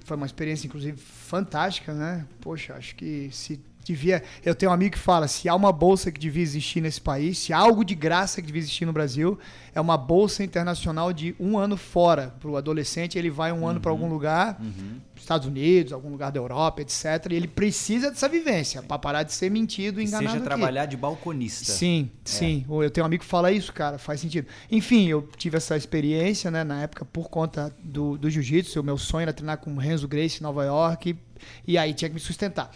Foi 0.06 0.18
uma 0.18 0.26
experiência, 0.26 0.68
inclusive, 0.68 0.98
fantástica, 0.98 1.94
né? 1.94 2.26
Poxa, 2.42 2.76
acho 2.76 2.96
que 2.96 3.30
se 3.32 3.60
devia. 3.86 4.24
Eu 4.44 4.56
tenho 4.56 4.72
um 4.72 4.74
amigo 4.74 4.94
que 4.94 5.00
fala: 5.00 5.28
se 5.28 5.48
há 5.50 5.56
uma 5.56 5.72
bolsa 5.72 6.12
que 6.12 6.20
devia 6.20 6.44
existir 6.44 6.82
nesse 6.82 7.02
país, 7.02 7.38
se 7.38 7.54
há 7.54 7.58
algo 7.58 7.84
de 7.84 7.96
graça 7.96 8.42
que 8.42 8.48
devia 8.48 8.62
existir 8.62 8.86
no 8.86 8.94
Brasil, 8.94 9.38
é 9.76 9.82
uma 9.82 9.98
bolsa 9.98 10.44
internacional 10.44 11.12
de 11.12 11.36
um 11.40 11.58
ano 11.58 11.76
fora 11.76 12.34
para 12.40 12.50
o 12.50 12.58
adolescente. 12.58 13.18
Ele 13.18 13.30
vai 13.30 13.52
um 13.52 13.62
uhum. 13.62 13.68
ano 13.70 13.80
para 13.80 13.92
algum 13.92 14.08
lugar, 14.08 14.60
uhum. 14.62 15.00
Estados 15.16 15.48
Unidos, 15.48 15.94
algum 15.94 16.10
lugar 16.10 16.32
da 16.32 16.40
Europa, 16.40 16.82
etc. 16.82 17.06
E 17.32 17.36
ele 17.36 17.48
precisa 17.48 18.12
dessa 18.12 18.30
vivência 18.30 18.82
para 18.84 19.00
parar 19.00 19.24
de 19.24 19.34
ser 19.34 19.50
mentido 19.50 20.00
e 20.00 20.06
enganado. 20.06 20.32
Seja 20.34 20.44
trabalhar 20.44 20.86
de 20.86 20.96
balconista. 20.96 21.72
Sim, 21.72 22.10
é. 22.14 22.30
sim. 22.30 22.66
Eu 22.70 22.90
tenho 22.92 23.04
um 23.04 23.08
amigo 23.08 23.24
que 23.24 23.30
fala 23.30 23.52
isso, 23.52 23.74
cara, 23.74 23.98
faz 23.98 24.20
sentido. 24.20 24.48
Enfim, 24.72 25.08
eu 25.08 25.28
tive 25.38 25.58
essa 25.58 25.76
experiência, 25.76 26.52
né, 26.52 26.64
na 26.64 26.84
época 26.84 27.06
por 27.06 27.30
conta 27.30 27.76
do, 27.84 28.18
do 28.18 28.30
jiu-jitsu. 28.30 28.80
O 28.80 28.84
meu 28.84 28.98
sonho 28.98 29.24
era 29.24 29.34
treinar 29.34 29.58
com 29.58 29.74
o 29.74 29.78
Renzo 29.78 30.08
Grace 30.08 30.40
em 30.40 30.44
Nova 30.44 30.64
York 30.66 31.10
e, 31.10 31.74
e 31.74 31.78
aí 31.78 31.94
tinha 31.94 32.10
que 32.10 32.16
me 32.16 32.22
sustentar. 32.22 32.72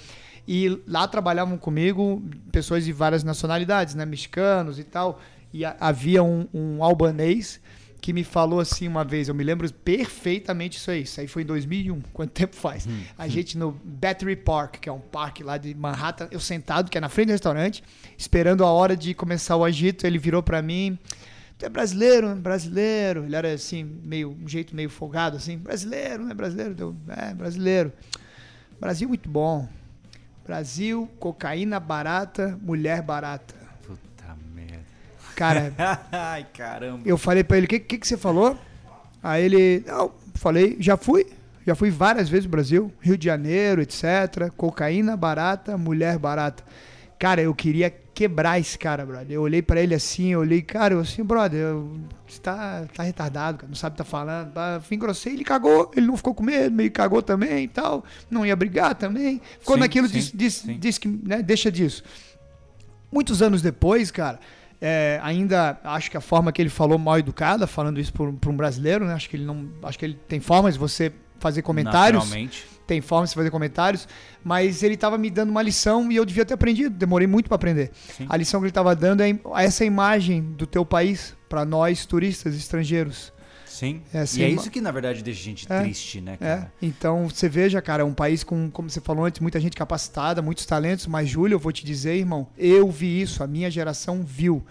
E 0.47 0.81
lá 0.87 1.07
trabalhavam 1.07 1.57
comigo 1.57 2.23
pessoas 2.51 2.85
de 2.85 2.93
várias 2.93 3.23
nacionalidades, 3.23 3.95
né? 3.95 4.05
Mexicanos 4.05 4.79
e 4.79 4.83
tal. 4.83 5.19
E 5.53 5.65
a, 5.65 5.75
havia 5.79 6.23
um, 6.23 6.47
um, 6.53 6.83
albanês 6.83 7.59
que 7.99 8.13
me 8.13 8.23
falou 8.23 8.59
assim 8.59 8.87
uma 8.87 9.03
vez, 9.03 9.27
eu 9.27 9.35
me 9.35 9.43
lembro 9.43 9.71
perfeitamente 9.73 10.77
isso 10.77 10.89
aí. 10.89 11.01
Isso 11.01 11.19
aí 11.19 11.27
foi 11.27 11.41
em 11.41 11.45
2001. 11.45 11.99
Quanto 12.13 12.31
tempo 12.31 12.55
faz? 12.55 12.87
Hum. 12.87 13.01
A 13.17 13.27
gente 13.27 13.57
no 13.57 13.71
Battery 13.83 14.37
Park, 14.37 14.77
que 14.79 14.87
é 14.87 14.91
um 14.91 14.99
parque 14.99 15.43
lá 15.43 15.57
de 15.57 15.75
Manhattan, 15.75 16.29
eu 16.31 16.39
sentado, 16.39 16.89
que 16.89 16.97
é 16.97 17.01
na 17.01 17.09
frente 17.09 17.27
do 17.27 17.31
restaurante, 17.31 17.83
esperando 18.17 18.63
a 18.63 18.71
hora 18.71 18.95
de 18.95 19.13
começar 19.13 19.57
o 19.57 19.65
agito, 19.65 20.07
ele 20.07 20.17
virou 20.17 20.41
para 20.41 20.61
mim. 20.61 20.97
Tu 21.57 21.65
é 21.65 21.69
brasileiro, 21.69 22.33
brasileiro. 22.35 23.25
Ele 23.25 23.35
era 23.35 23.51
assim, 23.51 23.83
meio, 23.83 24.29
um 24.29 24.47
jeito 24.47 24.75
meio 24.75 24.89
folgado, 24.89 25.35
assim. 25.35 25.57
Brasileiro, 25.57 26.23
né? 26.23 26.33
Brasileiro. 26.33 26.75
Deu, 26.75 26.95
é, 27.09 27.33
brasileiro. 27.33 27.91
Brasil 28.79 29.09
muito 29.09 29.27
bom. 29.27 29.67
Brasil, 30.47 31.09
cocaína 31.19 31.77
barata, 31.77 32.57
mulher 32.61 33.01
barata. 33.01 33.53
Puta 33.85 34.33
merda. 34.55 34.79
Cara. 35.35 35.73
Ai, 36.09 36.47
caramba. 36.53 37.01
Eu 37.05 37.17
falei 37.17 37.43
pra 37.43 37.57
ele, 37.57 37.65
o 37.65 37.69
que, 37.69 37.79
que, 37.81 37.97
que 37.97 38.07
você 38.07 38.15
falou? 38.15 38.57
Aí 39.21 39.43
ele, 39.43 39.83
não, 39.85 40.13
falei, 40.35 40.77
já 40.79 40.95
fui. 40.95 41.27
Já 41.65 41.75
fui 41.75 41.89
várias 41.89 42.29
vezes 42.29 42.45
no 42.45 42.51
Brasil, 42.51 42.93
Rio 43.01 43.17
de 43.17 43.25
Janeiro, 43.25 43.81
etc. 43.81 44.49
Cocaína 44.55 45.17
barata, 45.17 45.77
mulher 45.77 46.17
barata. 46.17 46.63
Cara, 47.19 47.41
eu 47.41 47.53
queria 47.53 47.93
quebrar 48.17 48.59
esse 48.59 48.79
cara, 48.79 49.05
brother. 49.05 49.29
Eu 49.29 49.43
olhei 49.43 49.61
para 49.61 49.79
ele 49.79 49.93
assim, 49.93 50.29
eu 50.29 50.39
olhei, 50.39 50.59
cara, 50.59 50.95
eu 50.95 50.99
assim, 50.99 51.23
brother, 51.23 51.75
você 52.27 52.41
tá, 52.41 52.83
tá 52.91 53.03
retardado, 53.03 53.59
cara, 53.59 53.67
não 53.67 53.75
sabe 53.75 53.93
o 53.93 53.95
que 53.95 53.97
tá 53.99 54.03
falando. 54.03 54.51
Fim 54.81 54.97
grossei, 54.97 55.33
ele 55.33 55.43
cagou, 55.43 55.91
ele 55.95 56.07
não 56.07 56.17
ficou 56.17 56.33
com 56.33 56.41
medo, 56.41 56.75
meio 56.75 56.89
cagou 56.89 57.21
também 57.21 57.65
e 57.65 57.67
tal, 57.67 58.03
não 58.27 58.43
ia 58.43 58.55
brigar 58.55 58.95
também. 58.95 59.39
Ficou 59.59 59.75
sim, 59.75 59.81
naquilo, 59.81 60.07
sim, 60.07 60.31
disse, 60.33 60.73
disse, 60.73 60.99
que, 60.99 61.07
né, 61.07 61.43
deixa 61.43 61.71
disso. 61.71 62.03
Muitos 63.11 63.43
anos 63.43 63.61
depois, 63.61 64.09
cara, 64.09 64.39
é, 64.81 65.19
ainda 65.21 65.79
acho 65.83 66.09
que 66.09 66.17
a 66.17 66.21
forma 66.21 66.51
que 66.51 66.59
ele 66.59 66.71
falou 66.71 66.97
mal 66.97 67.19
educada, 67.19 67.67
falando 67.67 67.99
isso 67.99 68.11
para 68.11 68.49
um 68.49 68.57
brasileiro, 68.57 69.05
né? 69.05 69.13
Acho 69.13 69.29
que 69.29 69.35
ele 69.35 69.45
não, 69.45 69.69
acho 69.83 69.99
que 69.99 70.05
ele 70.05 70.19
tem 70.27 70.39
formas 70.39 70.73
de 70.73 70.79
você 70.79 71.13
fazer 71.37 71.61
comentários. 71.61 72.23
Naturalmente 72.23 72.76
tem 72.87 73.01
forma 73.01 73.27
de 73.27 73.33
fazer 73.33 73.51
comentários, 73.51 74.07
mas 74.43 74.81
ele 74.81 74.93
estava 74.95 75.17
me 75.17 75.29
dando 75.29 75.49
uma 75.49 75.61
lição 75.61 76.09
e 76.11 76.15
eu 76.15 76.25
devia 76.25 76.45
ter 76.45 76.53
aprendido, 76.53 76.95
demorei 76.95 77.27
muito 77.27 77.47
para 77.47 77.55
aprender. 77.55 77.91
Sim. 78.17 78.25
A 78.29 78.37
lição 78.37 78.61
que 78.61 78.65
ele 78.65 78.71
estava 78.71 78.95
dando 78.95 79.21
é 79.21 79.37
essa 79.57 79.83
imagem 79.83 80.41
do 80.41 80.65
teu 80.65 80.85
país 80.85 81.35
para 81.49 81.65
nós 81.65 82.05
turistas 82.05 82.55
estrangeiros. 82.55 83.33
Sim. 83.65 84.01
É 84.11 84.19
assim, 84.21 84.41
e 84.41 84.43
é 84.43 84.49
isso 84.49 84.71
que 84.71 84.81
na 84.81 84.91
verdade 84.91 85.21
deixa 85.21 85.39
a 85.41 85.43
gente 85.43 85.71
é, 85.71 85.81
triste, 85.81 86.19
né, 86.19 86.33
é. 86.33 86.37
cara? 86.37 86.73
É. 86.81 86.85
Então 86.85 87.29
você 87.29 87.47
veja, 87.47 87.79
cara, 87.81 88.01
é 88.01 88.05
um 88.05 88.13
país 88.13 88.43
com, 88.43 88.71
como 88.71 88.89
você 88.89 88.99
falou 88.99 89.25
antes, 89.25 89.39
muita 89.39 89.59
gente 89.59 89.75
capacitada, 89.75 90.41
muitos 90.41 90.65
talentos, 90.65 91.05
mas 91.05 91.29
Júlio, 91.29 91.55
eu 91.55 91.59
vou 91.59 91.71
te 91.71 91.85
dizer, 91.85 92.15
irmão, 92.15 92.47
eu 92.57 92.89
vi 92.89 93.21
isso, 93.21 93.43
a 93.43 93.47
minha 93.47 93.69
geração 93.69 94.23
viu. 94.23 94.65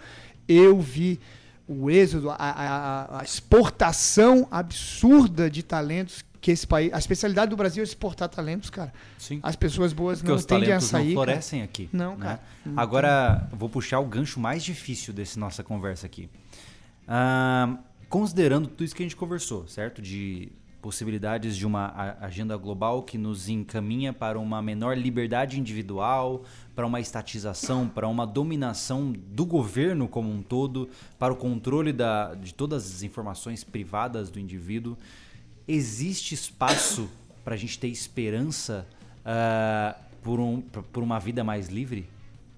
Eu 0.45 0.81
vi 0.81 1.19
o 1.67 1.91
êxodo, 1.91 2.29
a, 2.29 2.35
a, 2.37 3.19
a 3.19 3.23
exportação 3.23 4.47
absurda 4.49 5.49
de 5.49 5.61
talentos 5.61 6.21
que 6.39 6.51
esse 6.51 6.65
país. 6.65 6.93
A 6.93 6.97
especialidade 6.97 7.49
do 7.49 7.57
Brasil 7.57 7.81
é 7.81 7.83
exportar 7.83 8.29
talentos, 8.29 8.69
cara. 8.69 8.93
Sim. 9.17 9.39
As 9.43 9.55
pessoas 9.55 9.93
boas 9.93 10.19
Porque 10.21 10.31
não 10.31 10.41
tendem 10.41 10.71
a 10.71 10.79
sair. 10.79 11.07
Não 11.07 11.13
florescem 11.13 11.59
cara. 11.59 11.69
aqui. 11.69 11.89
Não, 11.91 12.15
né? 12.17 12.23
cara. 12.23 12.39
Não 12.65 12.79
Agora, 12.79 13.49
vou 13.53 13.69
puxar 13.69 13.99
o 13.99 14.05
gancho 14.05 14.39
mais 14.39 14.63
difícil 14.63 15.13
desse 15.13 15.39
nossa 15.39 15.63
conversa 15.63 16.05
aqui. 16.05 16.29
Ah, 17.07 17.77
considerando 18.09 18.67
tudo 18.67 18.83
isso 18.83 18.95
que 18.95 19.03
a 19.03 19.05
gente 19.05 19.15
conversou, 19.15 19.67
certo? 19.67 20.01
De 20.01 20.51
possibilidades 20.81 21.57
de 21.57 21.65
uma 21.65 22.15
agenda 22.21 22.55
global 22.55 23.03
que 23.03 23.17
nos 23.17 23.49
encaminha 23.49 24.13
para 24.13 24.39
uma 24.39 24.61
menor 24.61 24.97
liberdade 24.97 25.59
individual, 25.59 26.43
para 26.75 26.85
uma 26.85 27.01
estatização, 27.01 27.89
para 27.89 28.07
uma 28.07 28.25
dominação 28.25 29.11
do 29.11 29.45
governo 29.45 30.07
como 30.07 30.31
um 30.31 30.41
todo, 30.41 30.89
para 31.17 31.33
o 31.33 31.35
controle 31.35 31.91
da, 31.91 32.35
de 32.35 32.53
todas 32.53 32.85
as 32.85 33.03
informações 33.03 33.63
privadas 33.63 34.29
do 34.29 34.39
indivíduo 34.39 34.97
existe 35.67 36.33
espaço 36.33 37.09
para 37.43 37.55
a 37.55 37.57
gente 37.57 37.77
ter 37.77 37.87
esperança 37.87 38.87
uh, 39.25 39.99
por, 40.23 40.39
um, 40.39 40.61
por 40.61 41.03
uma 41.03 41.19
vida 41.19 41.43
mais 41.43 41.67
livre? 41.67 42.07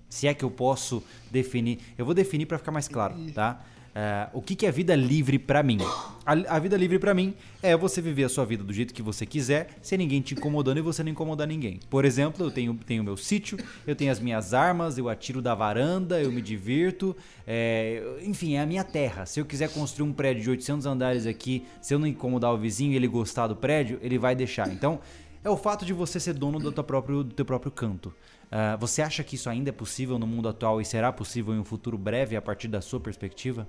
Se 0.10 0.28
é 0.28 0.34
que 0.34 0.44
eu 0.44 0.52
posso 0.52 1.04
definir. 1.30 1.80
Eu 1.98 2.06
vou 2.06 2.14
definir 2.14 2.46
para 2.46 2.58
ficar 2.58 2.72
mais 2.72 2.88
claro, 2.88 3.16
tá? 3.34 3.64
Uh, 3.90 4.38
o 4.38 4.42
que, 4.42 4.56
que 4.56 4.66
é 4.66 4.72
vida 4.72 4.96
livre 4.96 5.40
para 5.40 5.64
mim? 5.64 5.80
A, 6.26 6.56
a, 6.56 6.60
vida 6.60 6.78
livre 6.78 7.00
para 7.00 7.14
mim 7.14 7.34
é 7.62 7.76
você 7.76 8.02
viver 8.02 8.24
a 8.24 8.30
sua 8.30 8.46
vida 8.46 8.64
do 8.64 8.72
jeito 8.72 8.94
que 8.94 9.02
você 9.02 9.26
quiser, 9.26 9.70
sem 9.82 9.98
ninguém 9.98 10.22
te 10.22 10.36
incomodando 10.36 10.78
e 10.78 10.82
você 10.82 11.04
não 11.04 11.12
incomodar 11.12 11.48
ninguém. 11.48 11.80
Por 11.90 12.06
exemplo, 12.06 12.46
eu 12.46 12.52
tenho, 12.52 12.74
tenho 12.86 13.04
meu 13.04 13.18
sítio, 13.18 13.58
eu 13.88 13.96
tenho 13.96 14.12
as 14.12 14.20
minhas 14.20 14.54
armas, 14.54 14.98
eu 14.98 15.10
atiro 15.10 15.42
da 15.42 15.56
varanda, 15.56 16.22
eu 16.22 16.32
me 16.32 16.42
divirto. 16.42 17.16
É, 17.48 18.20
enfim, 18.22 18.56
é 18.56 18.62
a 18.62 18.66
minha 18.66 18.84
terra. 18.84 19.26
Se 19.26 19.40
eu 19.40 19.46
quiser 19.46 19.70
construir 19.70 20.08
um 20.08 20.14
prédio 20.14 20.44
de 20.44 20.50
800 20.52 20.86
andares 20.86 21.26
aqui, 21.26 21.66
se 21.82 21.94
eu 21.94 22.00
não 22.00 22.06
incomodar 22.06 22.54
o 22.54 22.58
vizinho 22.58 22.94
e 22.94 22.96
ele 22.96 23.08
gostar 23.08 23.48
do 23.48 23.56
prédio, 23.56 24.00
ele 24.02 24.20
vai 24.20 24.36
deixar. 24.36 24.72
Então, 24.72 25.00
é 25.44 25.50
o 25.50 25.58
fato 25.58 25.86
de 25.86 25.94
você 25.94 26.20
ser 26.20 26.34
dono 26.34 26.60
do 26.60 26.72
teu 26.72 26.84
próprio, 26.84 27.24
do 27.24 27.34
teu 27.34 27.46
próprio 27.46 27.72
canto. 27.72 28.14
Uh, 28.52 28.78
você 28.80 29.02
acha 29.02 29.24
que 29.24 29.36
isso 29.36 29.50
ainda 29.50 29.70
é 29.70 29.72
possível 29.72 30.18
no 30.18 30.26
mundo 30.26 30.50
atual 30.50 30.82
e 30.82 30.86
será 30.86 31.14
possível 31.14 31.54
em 31.54 31.60
um 31.60 31.64
futuro 31.64 31.98
breve 31.98 32.36
a 32.36 32.42
partir 32.42 32.68
da 32.68 32.82
sua 32.82 33.00
perspectiva? 33.00 33.68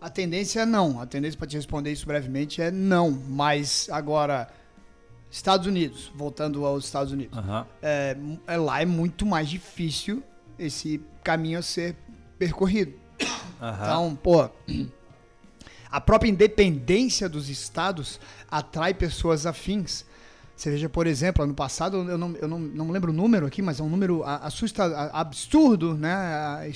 A 0.00 0.08
tendência 0.08 0.60
é 0.60 0.66
não. 0.66 1.00
A 1.00 1.06
tendência 1.06 1.38
para 1.38 1.46
te 1.46 1.56
responder 1.56 1.92
isso 1.92 2.06
brevemente 2.06 2.62
é 2.62 2.70
não. 2.70 3.10
Mas 3.10 3.88
agora, 3.90 4.48
Estados 5.30 5.66
Unidos, 5.66 6.10
voltando 6.14 6.64
aos 6.64 6.84
Estados 6.86 7.12
Unidos, 7.12 7.36
uhum. 7.36 7.64
é, 7.82 8.16
é, 8.46 8.56
lá 8.56 8.80
é 8.80 8.86
muito 8.86 9.26
mais 9.26 9.48
difícil 9.48 10.22
esse 10.58 11.00
caminho 11.22 11.58
a 11.58 11.62
ser 11.62 11.96
percorrido. 12.38 12.94
Uhum. 13.60 13.68
Então, 13.68 14.16
pô, 14.16 14.48
a 15.90 16.00
própria 16.00 16.30
independência 16.30 17.28
dos 17.28 17.48
estados 17.48 18.20
atrai 18.50 18.94
pessoas 18.94 19.46
afins. 19.46 20.04
Você 20.56 20.70
veja, 20.70 20.88
por 20.88 21.06
exemplo, 21.06 21.44
ano 21.44 21.52
passado, 21.52 21.98
eu 22.08 22.16
não, 22.16 22.34
eu 22.36 22.48
não, 22.48 22.58
não 22.58 22.90
lembro 22.90 23.12
o 23.12 23.14
número 23.14 23.46
aqui, 23.46 23.60
mas 23.60 23.78
é 23.78 23.82
um 23.82 23.90
número 23.90 24.24
assusta, 24.24 25.10
absurdo, 25.12 25.92
né? 25.94 26.72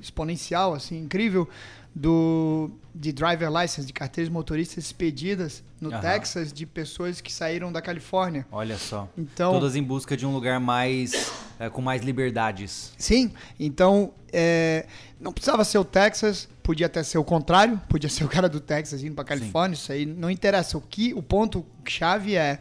exponencial, 0.00 0.72
assim, 0.72 1.02
incrível, 1.02 1.46
do, 1.94 2.70
de 2.94 3.12
driver 3.12 3.50
license, 3.50 3.86
de 3.86 3.92
carteiras 3.92 4.32
motoristas 4.32 4.84
expedidas 4.84 5.62
no 5.78 5.90
Aham. 5.90 6.00
Texas 6.00 6.52
de 6.52 6.64
pessoas 6.64 7.20
que 7.20 7.30
saíram 7.30 7.70
da 7.70 7.82
Califórnia. 7.82 8.46
Olha 8.50 8.78
só. 8.78 9.06
Então, 9.16 9.52
Todas 9.52 9.76
em 9.76 9.82
busca 9.82 10.16
de 10.16 10.24
um 10.24 10.32
lugar 10.32 10.58
mais 10.58 11.32
é, 11.58 11.68
com 11.68 11.82
mais 11.82 12.02
liberdades. 12.02 12.92
Sim. 12.96 13.30
Então, 13.58 14.12
é, 14.32 14.86
não 15.20 15.32
precisava 15.32 15.64
ser 15.64 15.78
o 15.78 15.84
Texas, 15.84 16.48
podia 16.62 16.86
até 16.86 17.02
ser 17.02 17.18
o 17.18 17.24
contrário, 17.24 17.80
podia 17.88 18.08
ser 18.08 18.24
o 18.24 18.28
cara 18.28 18.48
do 18.48 18.60
Texas 18.60 19.02
indo 19.02 19.14
para 19.14 19.24
Califórnia, 19.24 19.76
Sim. 19.76 19.82
isso 19.82 19.92
aí 19.92 20.06
não 20.06 20.30
interessa. 20.30 20.78
O 20.78 20.80
que 20.80 21.12
o 21.14 21.22
ponto 21.22 21.64
chave 21.86 22.36
é 22.36 22.60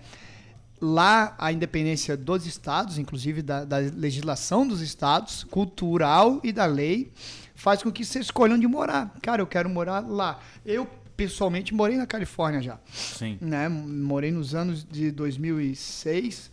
lá 0.79 1.35
a 1.37 1.51
independência 1.51 2.17
dos 2.17 2.45
estados, 2.45 2.97
inclusive 2.97 3.41
da, 3.41 3.63
da 3.63 3.77
legislação 3.77 4.67
dos 4.67 4.81
estados, 4.81 5.43
cultural 5.45 6.39
e 6.43 6.51
da 6.51 6.65
lei 6.65 7.11
faz 7.55 7.81
com 7.81 7.91
que 7.91 8.05
você 8.05 8.19
escolha 8.19 8.53
onde 8.53 8.67
morar. 8.67 9.15
Cara, 9.21 9.41
eu 9.41 9.47
quero 9.47 9.69
morar 9.69 10.01
lá. 10.01 10.39
Eu, 10.65 10.85
pessoalmente, 11.15 11.73
morei 11.73 11.97
na 11.97 12.05
Califórnia 12.05 12.61
já. 12.61 12.77
Sim. 12.93 13.37
Né? 13.41 13.67
Morei 13.69 14.31
nos 14.31 14.53
anos 14.53 14.83
de 14.83 15.09
2006, 15.11 16.51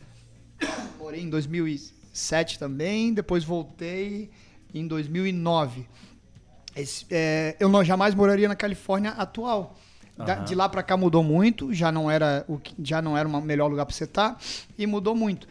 morei 0.99 1.21
em 1.21 1.29
2007 1.29 2.59
também, 2.59 3.13
depois 3.13 3.45
voltei 3.45 4.31
em 4.73 4.87
2009. 4.87 5.87
Esse, 6.75 7.05
é, 7.11 7.57
eu 7.61 7.69
não 7.69 7.85
jamais 7.85 8.15
moraria 8.15 8.49
na 8.49 8.57
Califórnia 8.57 9.11
atual. 9.11 9.77
Da, 10.17 10.35
de 10.37 10.55
lá 10.55 10.69
para 10.69 10.83
cá 10.83 10.97
mudou 10.97 11.23
muito, 11.25 11.73
já 11.73 11.91
não 11.91 12.11
era 12.11 12.45
o 12.49 12.61
já 12.83 13.01
não 13.01 13.17
era 13.17 13.27
o 13.27 13.41
melhor 13.41 13.69
lugar 13.69 13.87
para 13.87 13.95
você 13.95 14.05
estar 14.05 14.33
tá, 14.33 14.41
e 14.79 14.87
mudou 14.87 15.15
muito. 15.15 15.49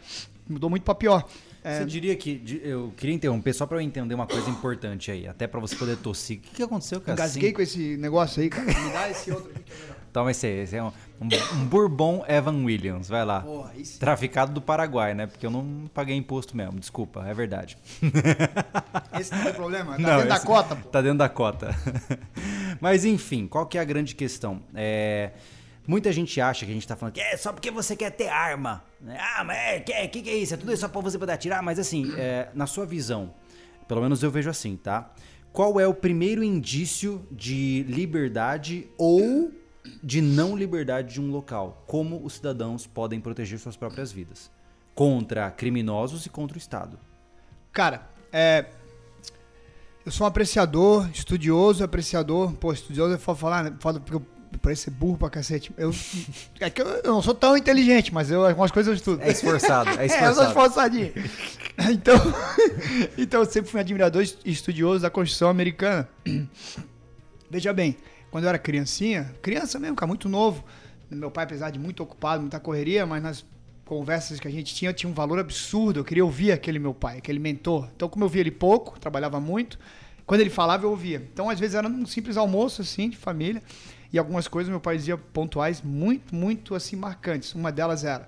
Mudou 0.47 0.69
muito 0.69 0.84
para 0.84 0.95
pior. 0.95 1.26
É... 1.63 1.80
Você 1.80 1.86
diria 1.86 2.15
que. 2.15 2.62
Eu 2.63 2.93
queria 2.97 3.15
interromper 3.15 3.54
só 3.54 3.65
para 3.65 3.78
eu 3.78 3.82
entender 3.82 4.13
uma 4.15 4.26
coisa 4.28 4.50
importante 4.50 5.12
aí, 5.12 5.28
até 5.28 5.45
para 5.47 5.60
você 5.60 5.76
poder 5.76 5.97
tossir. 5.97 6.39
O 6.39 6.41
que, 6.41 6.56
que 6.56 6.63
aconteceu, 6.63 7.00
cara? 7.00 7.13
Engasguei 7.13 7.50
assim... 7.50 7.56
com 7.56 7.62
esse 7.62 7.97
negócio 7.97 8.41
aí, 8.41 8.50
cara. 8.50 8.65
Me 8.65 8.91
dá 8.91 9.10
esse 9.10 9.32
outro 9.32 9.52
aqui 9.52 9.63
que 9.63 9.71
é 9.71 9.76
melhor. 9.76 9.95
Toma 10.12 10.32
esse 10.32 10.47
aí. 10.47 10.60
Esse 10.60 10.76
é 10.76 10.84
um, 10.84 10.91
um, 11.21 11.28
um 11.56 11.65
Bourbon 11.65 12.26
Evan 12.28 12.63
Williams. 12.63 13.08
Vai 13.08 13.24
lá. 13.24 13.41
Porra, 13.41 13.71
Traficado 14.00 14.52
do 14.52 14.62
Paraguai, 14.62 15.13
né? 15.13 15.28
Porque 15.28 15.45
eu 15.45 15.52
não 15.52 15.89
paguei 15.93 16.15
imposto 16.15 16.58
mesmo. 16.58 16.80
Desculpa, 16.80 17.24
é 17.28 17.34
verdade. 17.34 17.78
Esse 19.19 19.32
não 19.32 19.47
é 19.47 19.54
problema. 19.54 19.93
Tá 19.93 20.00
não, 20.00 20.15
dentro 20.15 20.30
da 20.30 20.39
cota, 20.39 20.76
pô. 20.76 20.89
Tá 20.89 21.02
dentro 21.02 21.17
da 21.19 21.30
cota. 21.30 21.76
Mas 22.82 23.06
enfim, 23.06 23.47
qual 23.47 23.65
que 23.67 23.78
é 23.78 23.82
a 23.82 23.86
grande 23.86 24.15
questão? 24.15 24.62
É. 24.74 25.32
Muita 25.88 26.12
gente 26.12 26.39
acha 26.39 26.65
que 26.65 26.72
a 26.72 26.74
gente 26.74 26.88
tá 26.88 26.96
falando 26.96 27.15
que 27.15 27.22
é 27.22 27.36
só 27.36 27.52
porque 27.52 27.72
você 27.72 27.96
quer 27.96 28.12
ter 28.12 28.28
arma. 28.28 28.84
Ah, 29.08 29.44
mas 29.44 29.58
é, 29.58 29.80
que, 29.80 30.08
que, 30.08 30.22
que 30.22 30.30
é 30.30 30.36
isso? 30.36 30.54
É 30.54 30.58
tudo 30.58 30.72
isso 30.72 30.82
só 30.82 30.88
pra 30.88 31.02
você 31.02 31.17
poder 31.17 31.34
atirar? 31.34 31.63
Mas 31.63 31.80
assim, 31.80 32.13
é, 32.17 32.50
na 32.54 32.67
sua 32.67 32.86
visão, 32.86 33.34
pelo 33.88 34.02
menos 34.02 34.22
eu 34.22 34.30
vejo 34.30 34.50
assim, 34.50 34.78
tá? 34.78 35.12
Qual 35.52 35.80
é 35.80 35.88
o 35.88 35.94
primeiro 35.94 36.44
indício 36.44 37.28
de 37.32 37.84
liberdade 37.84 38.88
ou 38.98 39.52
de 40.04 40.22
não 40.22 40.56
liberdade 40.56 41.13
de 41.13 41.22
um 41.22 41.30
local? 41.30 41.84
Como 41.88 42.24
os 42.24 42.34
cidadãos 42.34 42.88
podem 42.88 43.20
proteger 43.20 43.60
suas 43.60 43.76
próprias 43.76 44.12
vidas? 44.12 44.52
Contra 44.94 45.50
criminosos 45.50 46.26
e 46.26 46.30
contra 46.30 46.56
o 46.56 46.60
Estado. 46.60 47.00
Cara, 47.74 48.08
é, 48.32 48.65
eu 50.06 50.12
sou 50.12 50.26
um 50.26 50.28
apreciador, 50.28 51.10
estudioso, 51.12 51.84
apreciador. 51.84 52.54
Pô, 52.54 52.72
estudioso 52.72 53.15
é 53.15 53.17
foda 53.17 53.39
falar, 53.39 53.63
né? 53.63 53.76
Foda 53.80 54.00
porque 54.00 54.15
eu 54.15 54.26
parece 54.60 54.84
ser 54.84 54.92
burro 54.92 55.18
pra 55.18 55.30
cacete. 55.30 55.72
Eu, 55.78 55.94
é 56.60 56.70
que 56.70 56.82
eu, 56.82 56.88
eu, 56.88 57.14
não 57.14 57.22
sou 57.22 57.34
tão 57.34 57.56
inteligente, 57.56 58.14
mas 58.14 58.30
eu, 58.32 58.46
algumas 58.46 58.72
coisas 58.72 58.92
eu 58.92 58.96
estudo. 58.96 59.22
É 59.22 59.32
esforçado, 59.32 59.90
é 59.92 60.06
esforçado. 60.06 60.26
é, 60.26 60.30
eu 60.30 60.36
sou 60.36 60.46
esforçadinho. 60.46 61.14
Então, 61.90 62.16
então 63.18 63.40
eu 63.40 63.46
sempre 63.50 63.72
fui 63.72 63.80
um 63.80 63.82
admirador 63.82 64.22
estudioso 64.46 65.02
da 65.02 65.10
Constituição 65.10 65.50
Americana. 65.50 66.08
Veja 67.50 67.74
bem, 67.74 67.98
quando 68.30 68.44
eu 68.44 68.50
era 68.50 68.60
criancinha, 68.60 69.34
criança 69.42 69.80
mesmo, 69.80 69.96
cara, 69.96 70.08
muito 70.08 70.30
novo, 70.30 70.64
meu 71.10 71.32
pai, 71.32 71.46
apesar 71.46 71.70
de 71.70 71.80
muito 71.80 72.04
ocupado, 72.04 72.42
muita 72.42 72.60
correria, 72.60 73.06
mas 73.06 73.24
nas 73.24 73.46
conversas 73.86 74.40
que 74.40 74.48
a 74.48 74.52
gente 74.52 74.74
tinha, 74.74 74.94
tinha 74.94 75.10
um 75.10 75.14
valor 75.14 75.40
absurdo. 75.40 76.00
Eu 76.00 76.04
queria 76.06 76.24
ouvir 76.24 76.52
aquele 76.52 76.80
meu 76.80 76.94
pai, 76.94 77.18
aquele 77.18 77.40
mentor. 77.40 77.90
Então, 77.96 78.08
como 78.08 78.24
eu 78.24 78.30
via 78.30 78.42
ele 78.42 78.52
pouco, 78.52 79.00
trabalhava 79.00 79.40
muito, 79.40 79.78
quando 80.26 80.40
ele 80.40 80.50
falava, 80.50 80.86
eu 80.86 80.92
ouvia. 80.92 81.28
Então, 81.34 81.50
às 81.50 81.60
vezes, 81.60 81.76
era 81.76 81.88
um 81.88 82.06
simples 82.06 82.38
almoço, 82.38 82.82
assim, 82.82 83.10
de 83.10 83.18
família. 83.18 83.62
E 84.12 84.19
algumas 84.19 84.47
coisas 84.47 84.69
meu 84.69 84.80
pai 84.80 84.97
dizia 84.97 85.17
pontuais 85.17 85.82
muito, 85.82 86.36
muito 86.36 86.76
assim 86.76 86.95
marcantes. 86.95 87.56
Uma 87.56 87.71
delas 87.71 88.04
era 88.04 88.28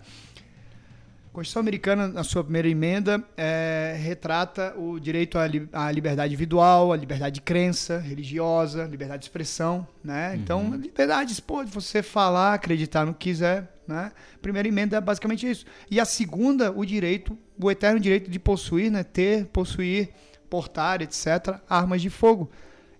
a 1.33 1.35
Constituição 1.35 1.61
Americana, 1.61 2.07
na 2.07 2.23
sua 2.23 2.43
primeira 2.43 2.69
emenda, 2.69 3.21
é, 3.35 3.97
retrata 3.99 4.75
o 4.77 4.99
direito 4.99 5.39
à, 5.39 5.47
li 5.47 5.67
à, 5.73 5.91
liberdade 5.91 6.31
individual, 6.31 6.93
à 6.93 6.95
liberdade 6.95 7.33
de 7.33 7.41
crença 7.41 7.97
religiosa, 7.97 8.85
liberdade 8.85 9.21
de 9.21 9.25
expressão, 9.25 9.87
né? 10.03 10.35
Então, 10.35 10.61
uhum. 10.61 10.75
Liberdade 10.75 11.41
pô, 11.41 11.63
de 11.63 11.71
você 11.71 12.03
falar, 12.03 12.53
acreditar 12.53 13.03
no 13.03 13.15
que 13.15 13.31
quiser, 13.31 13.67
né? 13.87 14.11
Primeira 14.43 14.67
emenda 14.67 14.97
é 14.97 15.01
basicamente 15.01 15.49
isso. 15.49 15.65
E 15.89 15.99
a 15.99 16.05
segunda, 16.05 16.71
o 16.71 16.85
direito, 16.85 17.35
o 17.59 17.71
eterno 17.71 17.99
direito 17.99 18.29
de 18.29 18.37
possuir, 18.37 18.91
né? 18.91 19.03
Ter, 19.03 19.45
possuir, 19.47 20.09
portar, 20.47 21.01
etc., 21.01 21.59
armas 21.67 21.99
de 21.99 22.11
fogo. 22.11 22.51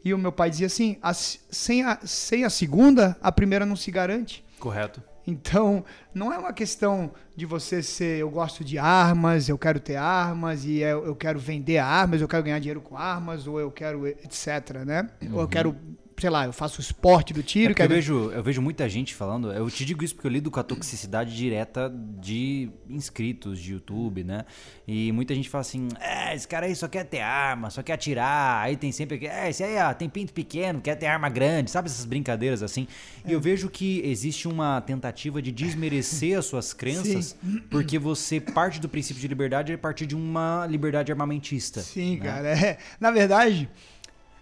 E 0.04 0.13
o 0.13 0.18
meu 0.18 0.32
pai 0.32 0.50
dizia 0.50 0.68
assim: 0.68 0.98
a, 1.02 1.13
sem, 1.13 1.84
a, 1.84 2.00
sem 2.04 2.44
a 2.44 2.50
segunda, 2.50 3.18
a 3.22 3.32
primeira 3.32 3.66
não 3.66 3.76
se 3.76 3.89
garante. 3.92 4.44
Correto. 4.60 5.02
Então, 5.26 5.86
não 6.13 6.34
é 6.34 6.38
uma 6.38 6.52
questão 6.52 7.12
de 7.36 7.46
você 7.46 7.82
ser, 7.82 8.20
eu 8.20 8.30
gosto 8.30 8.63
de 8.63 8.78
armas, 8.78 9.48
eu 9.48 9.58
quero 9.58 9.80
ter 9.80 9.96
armas, 9.96 10.66
e 10.66 10.80
eu, 10.80 11.06
eu 11.06 11.16
quero 11.16 11.39
vender 11.39 11.78
armas, 11.78 12.20
eu 12.20 12.28
quero 12.28 12.44
ganhar 12.44 12.60
dinheiro 12.60 12.82
com 12.82 12.98
armas, 12.98 13.48
ou 13.48 13.60
eu 13.60 13.72
quero, 13.72 14.06
etc, 14.06 14.84
né? 14.86 15.10
Uhum. 15.22 15.36
Ou 15.36 15.42
eu 15.42 15.48
quero 15.48 15.78
sei 16.17 16.30
lá, 16.30 16.45
eu 16.45 16.54
faço 16.54 16.80
esporte 16.80 17.34
do 17.34 17.43
tiro. 17.43 17.73
É 17.78 17.84
eu, 17.84 17.89
vejo, 17.89 18.32
eu 18.32 18.43
vejo 18.43 18.62
muita 18.62 18.88
gente 18.88 19.13
falando, 19.13 19.52
eu 19.52 19.69
te 19.69 19.86
digo 19.86 20.04
isso 20.04 20.15
porque 20.15 20.28
eu 20.28 20.32
lido 20.32 20.49
com 20.52 20.60
a 20.60 20.63
toxicidade 20.63 21.36
direta 21.36 21.93
de 22.19 22.69
inscritos 22.89 23.60
de 23.60 23.73
YouTube, 23.73 24.23
né? 24.23 24.45
E 24.88 25.12
muita 25.12 25.34
gente 25.34 25.49
fala 25.49 25.62
assim, 25.62 25.88
é, 25.99 26.36
esse 26.36 26.47
cara 26.47 26.65
aí 26.65 26.76
só 26.76 26.88
quer 26.88 27.06
ter 27.06 27.19
arma, 27.21 27.69
só 27.69 27.82
quer 27.82 27.93
atirar, 27.93 28.63
aí 28.63 28.76
tem 28.76 28.91
sempre, 28.91 29.26
é, 29.26 29.49
esse 29.49 29.63
aí 29.63 29.78
ó, 29.78 29.93
tem 29.93 30.10
pinto 30.10 30.34
pequeno, 30.34 30.82
quer 30.82 30.95
ter 30.95 31.08
arma 31.08 31.30
grande, 31.30 31.71
sabe 31.71 31.88
essas 31.88 32.06
brincadeiras 32.06 32.62
assim? 32.62 32.88
E 33.26 33.32
é. 33.32 33.36
eu 33.36 33.41
vejo 33.41 33.69
que 33.69 34.02
existe 34.06 34.47
uma 34.47 34.82
tentativa 34.82 35.41
de 35.41 35.52
desmerecer 35.52 36.38
as 36.38 36.45
suas 36.45 36.71
crenças, 36.73 37.38
Sim. 37.41 37.62
porque 37.69 37.97
você 37.97 38.39
parte 38.39 38.80
do 38.80 38.89
princípio 38.89 39.21
de 39.21 39.28
liberdade 39.28 39.73
a 39.73 39.78
partir 39.78 40.06
de 40.06 40.15
uma 40.15 40.67
liberdade 40.69 41.12
armamentista. 41.12 41.82
Sim, 41.82 42.17
né? 42.17 42.26
cara, 42.26 42.49
é, 42.49 42.78
na 42.99 43.12
verdade... 43.12 43.69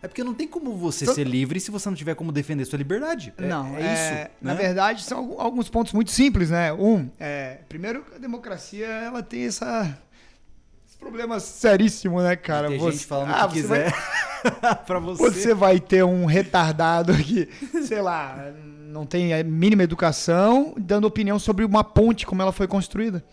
É 0.03 0.07
porque 0.07 0.23
não 0.23 0.33
tem 0.33 0.47
como 0.47 0.75
você 0.75 1.05
ser 1.05 1.27
livre 1.27 1.59
se 1.59 1.69
você 1.69 1.87
não 1.87 1.95
tiver 1.95 2.15
como 2.15 2.31
defender 2.31 2.65
sua 2.65 2.77
liberdade. 2.77 3.33
É, 3.37 3.47
não, 3.47 3.75
é, 3.77 3.81
é 3.81 3.93
isso. 3.93 4.13
Né? 4.13 4.29
Na 4.41 4.53
verdade, 4.55 5.03
são 5.03 5.35
alguns 5.39 5.69
pontos 5.69 5.93
muito 5.93 6.09
simples, 6.09 6.49
né? 6.49 6.73
Um, 6.73 7.07
é, 7.19 7.59
primeiro, 7.69 8.03
a 8.15 8.17
democracia 8.17 8.87
ela 8.87 9.21
tem 9.21 9.45
essa 9.45 9.95
esse 10.87 10.97
problema 10.97 11.39
seríssimo, 11.39 12.19
né, 12.21 12.35
cara? 12.35 12.67
Tem 12.67 12.79
você, 12.79 12.97
gente 12.97 13.05
falando 13.05 13.31
ah, 13.31 13.47
que 13.47 13.53
quiser 13.53 13.91
vai, 13.91 14.75
pra 14.85 14.99
você. 14.99 15.23
Você 15.23 15.53
vai 15.53 15.79
ter 15.79 16.03
um 16.03 16.25
retardado 16.25 17.13
que, 17.17 17.47
sei 17.85 18.01
lá, 18.01 18.51
não 18.91 19.05
tem 19.05 19.35
a 19.35 19.43
mínima 19.43 19.83
educação, 19.83 20.73
dando 20.77 21.05
opinião 21.05 21.37
sobre 21.37 21.63
uma 21.63 21.83
ponte, 21.83 22.25
como 22.25 22.41
ela 22.41 22.51
foi 22.51 22.67
construída. 22.67 23.23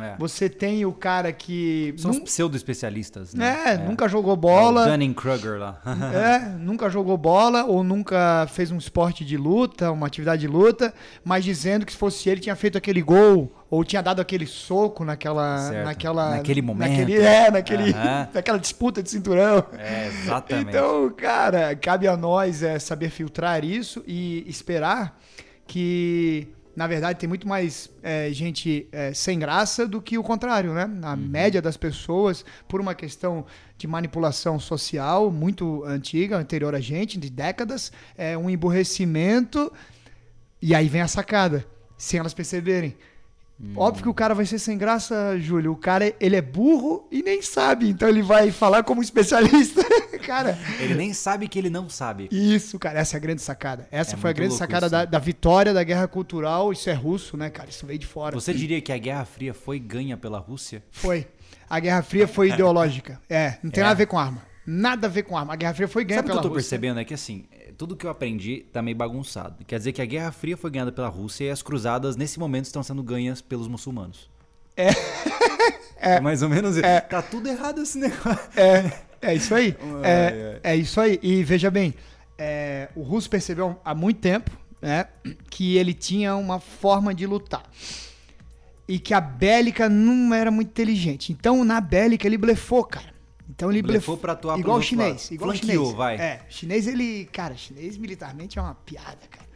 É. 0.00 0.16
Você 0.18 0.48
tem 0.48 0.84
o 0.84 0.92
cara 0.92 1.32
que. 1.32 1.94
São 1.96 2.10
os 2.10 2.18
pseudo-especialistas, 2.18 3.32
né? 3.34 3.74
é, 3.74 3.76
nunca 3.78 4.08
jogou 4.08 4.34
bola. 4.36 4.82
O 4.82 4.90
Dunning-Kruger 4.90 5.58
lá. 5.58 5.80
É, 6.12 6.38
nunca 6.58 6.90
jogou 6.90 7.16
bola 7.16 7.64
ou 7.64 7.84
nunca 7.84 8.46
fez 8.50 8.70
um 8.72 8.78
esporte 8.78 9.24
de 9.24 9.36
luta, 9.36 9.92
uma 9.92 10.06
atividade 10.06 10.40
de 10.40 10.48
luta, 10.48 10.92
mas 11.24 11.44
dizendo 11.44 11.86
que 11.86 11.92
se 11.92 11.98
fosse 11.98 12.28
ele 12.28 12.40
tinha 12.40 12.56
feito 12.56 12.76
aquele 12.76 13.00
gol 13.00 13.52
ou 13.70 13.84
tinha 13.84 14.02
dado 14.02 14.20
aquele 14.20 14.46
soco 14.46 15.04
naquela 15.04 15.58
Certo. 15.68 15.84
naquela 15.84 16.30
Naquele 16.30 16.62
momento. 16.62 16.88
naquele, 16.90 17.18
é, 17.18 17.50
naquele 17.50 17.90
Aham. 17.92 18.28
naquela 18.34 18.58
disputa 18.58 19.02
de 19.02 19.10
cinturão. 19.10 19.64
É, 19.78 20.06
exatamente. 20.08 20.68
Então, 20.70 21.10
cara, 21.16 21.74
cabe 21.76 22.08
a 22.08 22.16
nós 22.16 22.62
é, 22.62 22.78
saber 22.78 23.10
filtrar 23.10 23.64
isso 23.64 24.02
e 24.06 24.44
esperar 24.48 25.18
que, 25.66 26.48
na 26.76 26.86
verdade, 26.86 27.18
tem 27.18 27.26
muito 27.28 27.48
mais 27.48 27.90
é, 28.02 28.30
gente 28.30 28.86
é, 28.92 29.14
sem 29.14 29.38
graça 29.38 29.88
do 29.88 30.00
que 30.00 30.18
o 30.18 30.22
contrário, 30.22 30.74
né? 30.74 30.82
A 31.02 31.12
Uhum. 31.14 31.16
média 31.16 31.62
das 31.62 31.76
pessoas, 31.76 32.44
por 32.68 32.80
uma 32.82 32.94
questão 32.94 33.46
de 33.78 33.86
manipulação 33.86 34.60
social 34.60 35.30
muito 35.32 35.82
antiga, 35.84 36.36
anterior 36.36 36.74
a 36.74 36.80
gente, 36.80 37.18
de 37.18 37.30
décadas, 37.30 37.90
é 38.16 38.36
um 38.36 38.50
emburrecimento. 38.50 39.72
E 40.60 40.74
aí 40.74 40.86
vem 40.88 41.00
a 41.00 41.08
sacada, 41.08 41.66
sem 41.96 42.20
elas 42.20 42.34
perceberem. 42.34 42.94
Hum. 43.58 43.72
Óbvio 43.76 44.02
que 44.02 44.08
o 44.10 44.14
cara 44.14 44.34
vai 44.34 44.44
ser 44.44 44.58
sem 44.58 44.76
graça, 44.76 45.38
Júlio. 45.38 45.72
O 45.72 45.76
cara, 45.76 46.12
ele 46.20 46.36
é 46.36 46.42
burro 46.42 47.08
e 47.10 47.22
nem 47.22 47.40
sabe. 47.40 47.88
Então 47.88 48.06
ele 48.08 48.20
vai 48.20 48.50
falar 48.50 48.82
como 48.82 49.00
especialista. 49.02 49.82
cara, 50.26 50.58
Ele 50.80 50.94
nem 50.94 51.14
sabe 51.14 51.48
que 51.48 51.58
ele 51.58 51.70
não 51.70 51.88
sabe. 51.88 52.28
isso, 52.30 52.78
cara, 52.78 52.98
essa 52.98 53.16
é 53.16 53.18
a 53.18 53.20
grande 53.20 53.40
sacada. 53.40 53.86
Essa 53.90 54.14
É 54.14 54.18
foi 54.18 54.28
a 54.30 54.32
grande 54.32 54.54
sacada 54.54 54.90
da, 54.90 54.98
né? 55.00 55.06
da 55.06 55.18
vitória 55.18 55.72
da 55.72 55.82
guerra 55.84 56.06
cultural. 56.06 56.70
Isso 56.72 56.90
é 56.90 56.92
russo, 56.92 57.36
né, 57.36 57.48
cara? 57.48 57.70
Isso 57.70 57.86
veio 57.86 57.98
de 57.98 58.06
fora. 58.06 58.34
Você 58.34 58.52
diria 58.52 58.80
que 58.82 58.92
a 58.92 58.98
Guerra 58.98 59.24
Fria 59.24 59.54
foi 59.54 59.78
ganha 59.78 60.16
pela 60.16 60.38
Rússia? 60.38 60.82
Foi. 60.90 61.26
A 61.70 61.80
Guerra 61.80 62.02
Fria 62.02 62.28
foi 62.28 62.50
ideológica. 62.52 63.20
É, 63.30 63.56
não 63.62 63.70
tem 63.70 63.80
É. 63.80 63.84
nada 63.84 63.92
a 63.94 63.98
ver 63.98 64.06
com 64.06 64.18
arma. 64.18 64.42
Nada 64.66 65.06
a 65.06 65.10
ver 65.10 65.22
com 65.22 65.36
arma. 65.38 65.52
A 65.54 65.56
Guerra 65.56 65.74
Fria 65.74 65.88
foi 65.88 66.04
ganha 66.04 66.18
Sabe 66.18 66.26
o 66.26 66.30
que 66.32 66.36
pela 66.36 66.40
eu 66.40 66.42
tô 66.50 66.54
Rússia. 66.54 66.70
percebendo? 66.78 67.00
É 67.00 67.04
que 67.04 67.14
assim, 67.14 67.46
tudo 67.76 67.96
que 67.96 68.06
eu 68.06 68.10
aprendi 68.10 68.64
tá 68.72 68.80
meio 68.82 68.96
bagunçado. 68.96 69.64
Quer 69.64 69.78
dizer 69.78 69.92
que 69.92 70.02
a 70.02 70.06
Guerra 70.06 70.32
Fria 70.32 70.56
foi 70.56 70.70
ganhada 70.70 70.92
pela 70.92 71.08
Rússia 71.08 71.44
e 71.44 71.50
as 71.50 71.62
cruzadas, 71.62 72.16
nesse 72.16 72.38
momento, 72.38 72.66
estão 72.66 72.82
sendo 72.82 73.02
ganhas 73.02 73.40
pelos 73.40 73.68
muçulmanos. 73.68 74.30
É. 74.76 76.20
mais 76.20 76.42
ou 76.42 76.48
menos 76.48 76.76
isso. 76.76 76.86
Tá 77.08 77.22
tudo 77.22 77.48
errado 77.48 77.82
esse 77.82 77.98
negócio. 77.98 78.50
É, 78.56 78.92
é 79.20 79.34
isso 79.34 79.54
aí. 79.54 79.76
Ai, 80.02 80.02
É, 80.04 80.60
é 80.62 80.76
isso 80.76 81.00
aí. 81.00 81.18
E 81.22 81.42
veja 81.42 81.70
bem, 81.70 81.94
é, 82.38 82.88
o 82.94 83.02
russo 83.02 83.28
percebeu 83.28 83.78
há 83.84 83.94
muito 83.94 84.20
tempo 84.20 84.50
né, 84.80 85.06
que 85.50 85.76
ele 85.76 85.92
tinha 85.92 86.36
uma 86.36 86.60
forma 86.60 87.14
de 87.14 87.26
lutar. 87.26 87.62
E 88.88 88.98
que 88.98 89.12
a 89.12 89.20
bélica 89.20 89.88
não 89.88 90.32
era 90.32 90.50
muito 90.50 90.68
inteligente. 90.68 91.32
Então, 91.32 91.64
na 91.64 91.80
bélica, 91.80 92.26
ele 92.26 92.38
blefou, 92.38 92.84
cara. 92.84 93.15
Então 93.48 93.70
ele 93.70 93.80
Blefou 93.82 93.98
blefou. 93.98 94.16
pra 94.18 94.32
atuar 94.32 94.58
igual 94.58 94.82
chinês. 94.82 95.30
Igual 95.30 95.50
Flanqueou, 95.52 95.84
chinês. 95.84 95.96
vai. 95.96 96.16
É, 96.16 96.40
chinês, 96.48 96.86
ele. 96.86 97.26
Cara, 97.32 97.54
chinês 97.56 97.96
militarmente 97.96 98.58
é 98.58 98.62
uma 98.62 98.74
piada, 98.74 99.18
cara. 99.30 99.46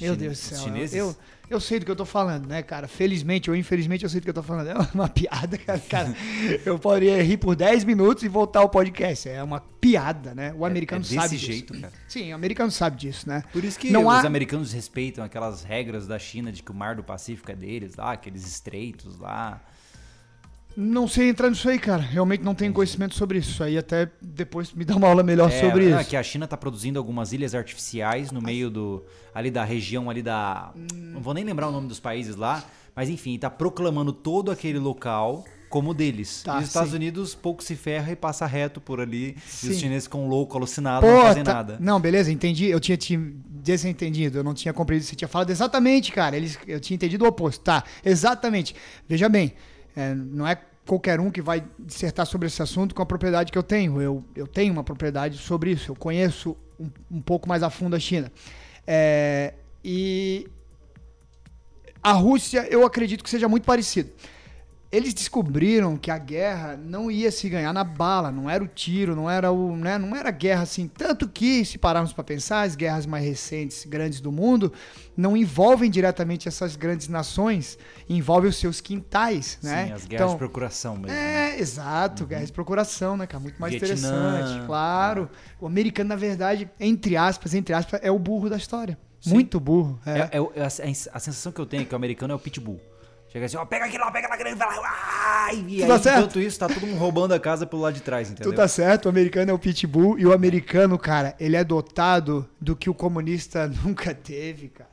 Meu 0.00 0.14
Chine- 0.14 0.16
Deus 0.28 0.38
do 0.38 0.42
céu. 0.42 0.58
chineses? 0.60 0.94
Eu, 0.96 1.16
eu 1.50 1.60
sei 1.60 1.78
do 1.78 1.84
que 1.84 1.90
eu 1.90 1.96
tô 1.96 2.06
falando, 2.06 2.46
né, 2.46 2.62
cara? 2.62 2.88
Felizmente 2.88 3.50
ou 3.50 3.56
infelizmente 3.56 4.02
eu 4.02 4.08
sei 4.08 4.18
do 4.20 4.24
que 4.24 4.30
eu 4.30 4.34
tô 4.34 4.42
falando. 4.42 4.68
É 4.68 4.74
uma 4.94 5.08
piada, 5.10 5.58
cara. 5.58 5.78
cara 5.80 6.14
eu 6.64 6.78
poderia 6.78 7.22
rir 7.22 7.36
por 7.36 7.54
10 7.54 7.84
minutos 7.84 8.22
e 8.22 8.28
voltar 8.28 8.60
ao 8.60 8.68
podcast. 8.70 9.28
É 9.28 9.42
uma 9.42 9.60
piada, 9.60 10.34
né? 10.34 10.54
O 10.56 10.64
americano 10.64 11.00
é 11.00 11.02
desse 11.02 11.14
sabe 11.16 11.36
jeito, 11.36 11.72
disso. 11.74 11.82
cara. 11.82 11.92
Sim, 12.08 12.32
o 12.32 12.34
americano 12.36 12.70
sabe 12.70 12.96
disso, 12.96 13.28
né? 13.28 13.42
Por 13.52 13.62
isso 13.62 13.78
que 13.78 13.90
Não 13.90 14.06
os 14.06 14.14
há- 14.14 14.26
americanos 14.26 14.72
respeitam 14.72 15.22
aquelas 15.22 15.62
regras 15.64 16.06
da 16.06 16.18
China 16.18 16.50
de 16.50 16.62
que 16.62 16.70
o 16.70 16.74
Mar 16.74 16.94
do 16.94 17.02
Pacífico 17.04 17.50
é 17.50 17.56
deles, 17.56 17.96
lá, 17.96 18.12
aqueles 18.12 18.46
estreitos 18.46 19.18
lá. 19.18 19.60
Não 20.76 21.06
sei 21.08 21.28
entrar 21.28 21.50
nisso 21.50 21.68
aí, 21.68 21.78
cara. 21.78 22.00
Realmente 22.02 22.42
não 22.42 22.54
tenho 22.54 22.72
conhecimento 22.72 23.14
sobre 23.14 23.38
isso. 23.38 23.62
Aí 23.62 23.76
até 23.76 24.08
depois 24.22 24.72
me 24.72 24.84
dá 24.84 24.96
uma 24.96 25.08
aula 25.08 25.22
melhor 25.22 25.50
É, 25.50 25.60
sobre 25.60 25.92
ah, 25.92 26.00
isso. 26.00 26.10
que 26.10 26.16
a 26.16 26.22
China 26.22 26.46
tá 26.46 26.56
produzindo 26.56 26.98
algumas 26.98 27.32
ilhas 27.32 27.54
artificiais 27.54 28.30
no 28.30 28.40
meio 28.40 28.70
do 28.70 29.02
ali 29.34 29.50
da 29.50 29.64
região 29.64 30.08
ali 30.08 30.22
da 30.22 30.72
Hum. 30.76 30.86
não 31.14 31.20
vou 31.20 31.34
nem 31.34 31.44
lembrar 31.44 31.68
o 31.68 31.72
nome 31.72 31.88
dos 31.88 32.00
países 32.00 32.36
lá, 32.36 32.64
mas 32.94 33.08
enfim, 33.08 33.36
tá 33.38 33.50
proclamando 33.50 34.12
todo 34.12 34.50
aquele 34.50 34.78
local 34.78 35.44
como 35.68 35.94
deles. 35.94 36.42
Tá, 36.42 36.56
e 36.56 36.62
os 36.62 36.68
Estados 36.68 36.90
sim. 36.90 36.96
Unidos 36.96 37.34
pouco 37.34 37.62
se 37.62 37.76
ferra 37.76 38.10
e 38.12 38.16
passa 38.16 38.44
reto 38.46 38.80
por 38.80 39.00
ali. 39.00 39.36
E 39.36 39.40
Sim. 39.40 39.70
os 39.70 39.76
chineses 39.78 40.04
ficam 40.04 40.26
loucos, 40.28 40.56
alucinados, 40.56 41.08
não 41.08 41.16
Pô, 41.16 41.22
fazem 41.22 41.44
tá- 41.44 41.54
nada. 41.54 41.76
Não, 41.80 42.00
beleza, 42.00 42.32
entendi. 42.32 42.66
Eu 42.66 42.80
tinha 42.80 42.96
te 42.96 43.16
desentendido, 43.16 44.38
eu 44.38 44.42
não 44.44 44.52
tinha 44.54 44.72
compreendido. 44.72 45.08
Você 45.08 45.14
tinha 45.16 45.28
falado 45.28 45.50
exatamente, 45.50 46.10
cara. 46.10 46.36
Eles, 46.36 46.58
eu 46.66 46.80
tinha 46.80 46.96
entendido 46.96 47.24
o 47.24 47.28
oposto. 47.28 47.62
Tá, 47.62 47.84
exatamente. 48.04 48.74
Veja 49.08 49.28
bem, 49.28 49.52
é, 50.00 50.14
não 50.14 50.46
é 50.46 50.56
qualquer 50.86 51.20
um 51.20 51.30
que 51.30 51.42
vai 51.42 51.62
dissertar 51.78 52.26
sobre 52.26 52.48
esse 52.48 52.62
assunto 52.62 52.94
com 52.94 53.02
a 53.02 53.06
propriedade 53.06 53.52
que 53.52 53.58
eu 53.58 53.62
tenho. 53.62 54.00
Eu, 54.00 54.24
eu 54.34 54.46
tenho 54.46 54.72
uma 54.72 54.82
propriedade 54.82 55.36
sobre 55.36 55.72
isso. 55.72 55.90
Eu 55.90 55.96
conheço 55.96 56.56
um, 56.78 56.90
um 57.10 57.20
pouco 57.20 57.46
mais 57.46 57.62
a 57.62 57.68
fundo 57.68 57.94
a 57.94 58.00
China. 58.00 58.32
É, 58.86 59.54
e 59.84 60.48
a 62.02 62.12
Rússia, 62.12 62.66
eu 62.70 62.84
acredito 62.84 63.22
que 63.22 63.28
seja 63.28 63.46
muito 63.46 63.64
parecido. 63.64 64.10
Eles 64.92 65.14
descobriram 65.14 65.96
que 65.96 66.10
a 66.10 66.18
guerra 66.18 66.76
não 66.76 67.10
ia 67.12 67.30
se 67.30 67.48
ganhar 67.48 67.72
na 67.72 67.84
bala, 67.84 68.32
não 68.32 68.50
era 68.50 68.64
o 68.64 68.66
tiro, 68.66 69.14
não 69.14 69.30
era 69.30 69.52
o, 69.52 69.76
né, 69.76 69.96
não 69.96 70.16
era 70.16 70.32
guerra 70.32 70.62
assim, 70.62 70.88
tanto 70.88 71.28
que 71.28 71.64
se 71.64 71.78
pararmos 71.78 72.12
para 72.12 72.24
pensar, 72.24 72.62
as 72.62 72.74
guerras 72.74 73.06
mais 73.06 73.24
recentes, 73.24 73.86
grandes 73.86 74.20
do 74.20 74.32
mundo, 74.32 74.72
não 75.16 75.36
envolvem 75.36 75.88
diretamente 75.88 76.48
essas 76.48 76.74
grandes 76.74 77.06
nações, 77.06 77.78
envolvem 78.08 78.50
os 78.50 78.56
seus 78.56 78.80
quintais, 78.80 79.58
né? 79.62 79.86
Sim, 79.86 79.92
as 79.92 80.06
guerras 80.06 80.32
de 80.32 80.38
procuração 80.38 80.94
mesmo. 80.94 81.06
né? 81.06 81.52
É, 81.54 81.60
exato, 81.60 82.26
guerra 82.26 82.44
de 82.46 82.52
procuração, 82.52 83.16
né, 83.16 83.28
cara? 83.28 83.40
Muito 83.40 83.60
mais 83.60 83.72
Vietnã, 83.72 83.94
interessante, 83.94 84.66
claro. 84.66 85.30
O 85.60 85.66
americano, 85.68 86.08
na 86.08 86.16
verdade, 86.16 86.68
entre 86.80 87.16
aspas, 87.16 87.54
entre 87.54 87.72
aspas, 87.72 88.00
é 88.02 88.10
o 88.10 88.18
burro 88.18 88.50
da 88.50 88.56
história. 88.56 88.98
Sim. 89.20 89.34
Muito 89.34 89.60
burro. 89.60 90.00
É. 90.04 90.10
É, 90.10 90.30
é 90.32 90.50
é 90.56 90.62
a, 90.62 90.66
a 90.66 90.70
sensação 91.20 91.52
que 91.52 91.60
eu 91.60 91.66
tenho 91.66 91.82
é 91.82 91.84
que 91.84 91.92
o 91.92 91.96
americano 91.96 92.32
é 92.32 92.34
o 92.36 92.38
pitbull. 92.40 92.80
Chega 93.32 93.46
assim, 93.46 93.56
ó, 93.56 93.64
pega 93.64 93.84
aquilo 93.84 94.04
lá, 94.04 94.10
pega 94.10 94.26
aquela 94.26 94.36
grande, 94.42 94.58
vai 94.58 94.76
lá, 94.76 95.46
ai, 95.46 95.64
e 95.68 95.82
aí, 95.82 95.88
tá 95.88 95.98
certo. 96.00 96.18
enquanto 96.18 96.40
isso, 96.40 96.58
tá 96.58 96.68
todo 96.68 96.84
mundo 96.84 96.98
roubando 96.98 97.32
a 97.32 97.38
casa 97.38 97.64
pelo 97.64 97.80
lado 97.82 97.94
de 97.94 98.00
trás, 98.02 98.28
entendeu? 98.30 98.52
Tu 98.52 98.56
tá 98.56 98.66
certo, 98.66 99.06
o 99.06 99.08
americano 99.08 99.50
é 99.52 99.54
o 99.54 99.58
pitbull 99.58 100.18
e 100.18 100.26
o 100.26 100.32
americano, 100.32 100.98
cara, 100.98 101.36
ele 101.38 101.54
é 101.56 101.62
dotado 101.62 102.48
do 102.60 102.74
que 102.74 102.90
o 102.90 102.94
comunista 102.94 103.68
nunca 103.84 104.12
teve, 104.14 104.68
cara. 104.68 104.90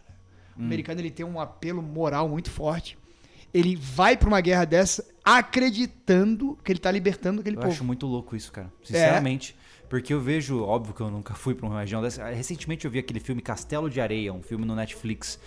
O 0.56 0.62
Hum. 0.62 0.66
americano 0.66 1.02
ele 1.02 1.10
tem 1.12 1.26
um 1.26 1.40
apelo 1.40 1.82
moral 1.82 2.28
muito 2.30 2.50
forte. 2.52 2.98
Ele 3.54 3.76
vai 3.76 4.16
pra 4.18 4.28
uma 4.28 4.42
guerra 4.42 4.66
dessa 4.66 5.04
acreditando 5.24 6.58
que 6.64 6.72
ele 6.72 6.80
tá 6.80 6.92
libertando 6.92 7.42
aquele 7.42 7.56
Eu 7.56 7.62
povo. 7.62 7.74
acho 7.74 7.84
muito 7.84 8.06
louco 8.06 8.36
isso, 8.36 8.50
É. 8.52 8.56
cara. 8.56 8.72
Sinceramente. 8.84 9.56
Porque 9.90 10.14
eu 10.14 10.20
vejo, 10.20 10.62
óbvio 10.64 10.94
que 10.94 11.00
eu 11.02 11.10
nunca 11.10 11.34
fui 11.34 11.56
pra 11.56 11.66
uma 11.66 11.80
região 11.80 12.02
dessa. 12.02 12.26
Recentemente 12.30 12.84
eu 12.84 12.92
vi 12.92 13.00
aquele 13.00 13.20
filme 13.22 13.42
Castelo 13.42 13.90
de 13.90 14.02
Areia, 14.02 14.34
um 14.34 14.42
filme 14.42 14.66
no 14.66 14.76
Netflix. 14.76 15.40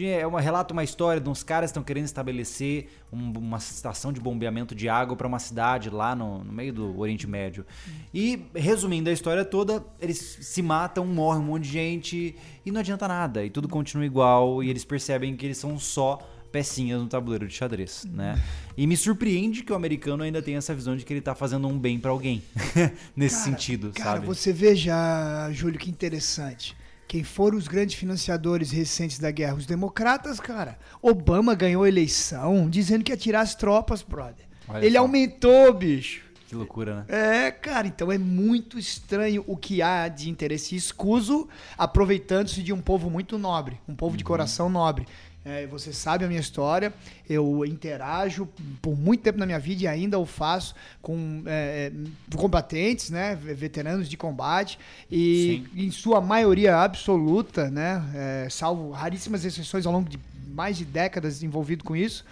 É 0.00 0.24
uma, 0.24 0.40
relata 0.40 0.72
uma 0.72 0.84
história 0.84 1.20
de 1.20 1.28
uns 1.28 1.42
caras 1.42 1.68
que 1.68 1.72
estão 1.72 1.82
querendo 1.82 2.04
estabelecer 2.04 2.88
um- 3.12 3.32
uma 3.36 3.58
estação 3.58 4.12
de 4.12 4.20
bombeamento 4.20 4.72
de 4.72 4.88
água 4.88 5.16
pra 5.16 5.26
uma 5.26 5.40
cidade 5.40 5.90
lá 5.90 6.14
no, 6.14 6.44
no 6.44 6.52
meio 6.52 6.72
do 6.72 6.96
Oriente 7.00 7.26
Médio. 7.26 7.66
E, 8.14 8.44
resumindo 8.54 9.10
a 9.10 9.12
história 9.12 9.44
toda, 9.44 9.84
eles 10.00 10.18
se 10.42 10.62
matam, 10.62 11.04
morre 11.04 11.40
um 11.40 11.44
monte 11.44 11.64
de 11.64 11.70
gente 11.70 12.36
e 12.64 12.70
não 12.70 12.78
adianta 12.80 13.08
nada. 13.08 13.44
E 13.44 13.50
tudo 13.50 13.68
continua 13.68 14.06
igual. 14.06 14.62
E 14.62 14.70
eles 14.70 14.84
percebem 14.84 15.36
que 15.36 15.44
eles 15.44 15.58
são 15.58 15.76
só 15.76 16.18
pecinhas 16.52 17.00
no 17.00 17.06
tabuleiro 17.08 17.46
de 17.46 17.54
xadrez, 17.54 18.04
né? 18.10 18.40
E 18.76 18.86
me 18.86 18.96
surpreende 18.96 19.62
que 19.62 19.72
o 19.72 19.76
americano 19.76 20.22
ainda 20.22 20.40
tenha 20.40 20.58
essa 20.58 20.74
visão 20.74 20.96
de 20.96 21.04
que 21.04 21.12
ele 21.12 21.20
tá 21.20 21.34
fazendo 21.34 21.68
um 21.68 21.78
bem 21.78 21.98
pra 21.98 22.10
alguém. 22.10 22.42
Nesse 23.14 23.36
Cara, 23.36 23.44
sentido, 23.44 23.92
Cara, 23.94 24.10
sabe? 24.16 24.26
você 24.26 24.52
veja, 24.52 25.50
Júlio, 25.52 25.78
que 25.78 25.90
interessante. 25.90 26.76
Quem 27.06 27.24
foram 27.24 27.56
os 27.56 27.66
grandes 27.66 27.94
financiadores 27.96 28.70
recentes 28.70 29.18
da 29.18 29.30
guerra? 29.30 29.54
Os 29.54 29.64
democratas, 29.66 30.38
cara. 30.38 30.78
Obama 31.00 31.54
ganhou 31.54 31.84
a 31.84 31.88
eleição 31.88 32.68
dizendo 32.68 33.02
que 33.02 33.10
ia 33.12 33.16
tirar 33.16 33.40
as 33.40 33.54
tropas, 33.54 34.02
brother. 34.02 34.44
Olha 34.68 34.84
Ele 34.84 34.96
só. 34.96 35.00
aumentou, 35.00 35.72
bicho. 35.72 36.28
Que 36.46 36.54
loucura, 36.54 37.04
né? 37.08 37.46
É, 37.46 37.50
cara, 37.50 37.86
então 37.86 38.10
é 38.10 38.16
muito 38.16 38.78
estranho 38.78 39.44
o 39.46 39.54
que 39.54 39.82
há 39.82 40.08
de 40.08 40.30
interesse 40.30 40.74
escuso 40.74 41.46
aproveitando-se 41.76 42.62
de 42.62 42.72
um 42.72 42.80
povo 42.80 43.10
muito 43.10 43.36
nobre, 43.36 43.78
um 43.86 43.94
povo 43.94 44.16
de 44.16 44.24
coração 44.24 44.70
nobre. 44.70 45.06
É, 45.48 45.66
você 45.66 45.94
sabe 45.94 46.26
a 46.26 46.28
minha 46.28 46.40
história, 46.40 46.92
eu 47.28 47.64
interajo 47.64 48.46
por 48.82 48.94
muito 48.94 49.22
tempo 49.22 49.38
na 49.38 49.46
minha 49.46 49.58
vida 49.58 49.84
e 49.84 49.86
ainda 49.86 50.18
o 50.18 50.26
faço 50.26 50.74
com 51.00 51.42
é, 51.46 51.90
é, 51.90 52.36
combatentes, 52.36 53.08
né, 53.08 53.34
veteranos 53.34 54.10
de 54.10 54.16
combate 54.18 54.78
e 55.10 55.64
em 55.74 55.90
sua 55.90 56.20
maioria 56.20 56.76
absoluta, 56.76 57.70
né, 57.70 58.04
é, 58.14 58.48
salvo 58.50 58.90
raríssimas 58.90 59.42
exceções 59.42 59.86
ao 59.86 59.92
longo 59.94 60.10
de 60.10 60.20
mais 60.52 60.76
de 60.76 60.84
décadas 60.84 61.42
envolvido 61.42 61.82
com 61.82 61.96
isso, 61.96 62.26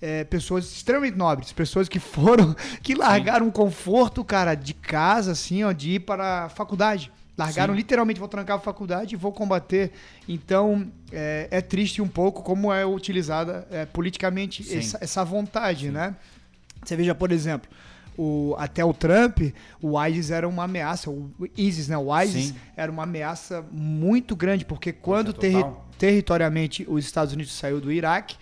é, 0.00 0.24
pessoas 0.24 0.64
extremamente 0.72 1.16
nobres, 1.16 1.52
pessoas 1.52 1.90
que 1.90 1.98
foram, 1.98 2.56
que 2.82 2.94
largaram 2.94 3.48
o 3.48 3.52
conforto, 3.52 4.24
cara, 4.24 4.54
de 4.54 4.72
casa, 4.72 5.32
assim, 5.32 5.62
ó, 5.62 5.72
de 5.72 5.90
ir 5.90 6.00
para 6.00 6.44
a 6.44 6.48
faculdade. 6.48 7.12
Largaram 7.36 7.72
Sim. 7.72 7.78
literalmente, 7.78 8.20
vou 8.20 8.28
trancar 8.28 8.58
a 8.58 8.60
faculdade 8.60 9.14
e 9.14 9.16
vou 9.16 9.32
combater. 9.32 9.92
Então, 10.28 10.86
é, 11.10 11.48
é 11.50 11.60
triste 11.62 12.02
um 12.02 12.08
pouco 12.08 12.42
como 12.42 12.72
é 12.72 12.84
utilizada 12.84 13.66
é, 13.70 13.86
politicamente 13.86 14.62
Sim. 14.62 14.78
essa, 14.78 14.98
essa 15.00 15.24
vontade, 15.24 15.90
né? 15.90 16.14
Você 16.84 16.94
veja, 16.94 17.14
por 17.14 17.32
exemplo, 17.32 17.70
o, 18.18 18.54
até 18.58 18.84
o 18.84 18.92
Trump, 18.92 19.38
o 19.80 19.98
ISIS 20.04 20.30
era 20.30 20.46
uma 20.46 20.64
ameaça, 20.64 21.08
o 21.10 21.30
ISIS, 21.56 21.88
né? 21.88 21.96
O 21.96 22.14
ISIS 22.20 22.48
Sim. 22.48 22.54
era 22.76 22.92
uma 22.92 23.04
ameaça 23.04 23.64
muito 23.72 24.36
grande, 24.36 24.64
porque 24.66 24.92
quando 24.92 25.32
terri- 25.32 25.64
territorialmente 25.98 26.84
os 26.86 27.04
Estados 27.04 27.32
Unidos 27.32 27.52
saiu 27.54 27.80
do 27.80 27.90
Iraque, 27.90 28.36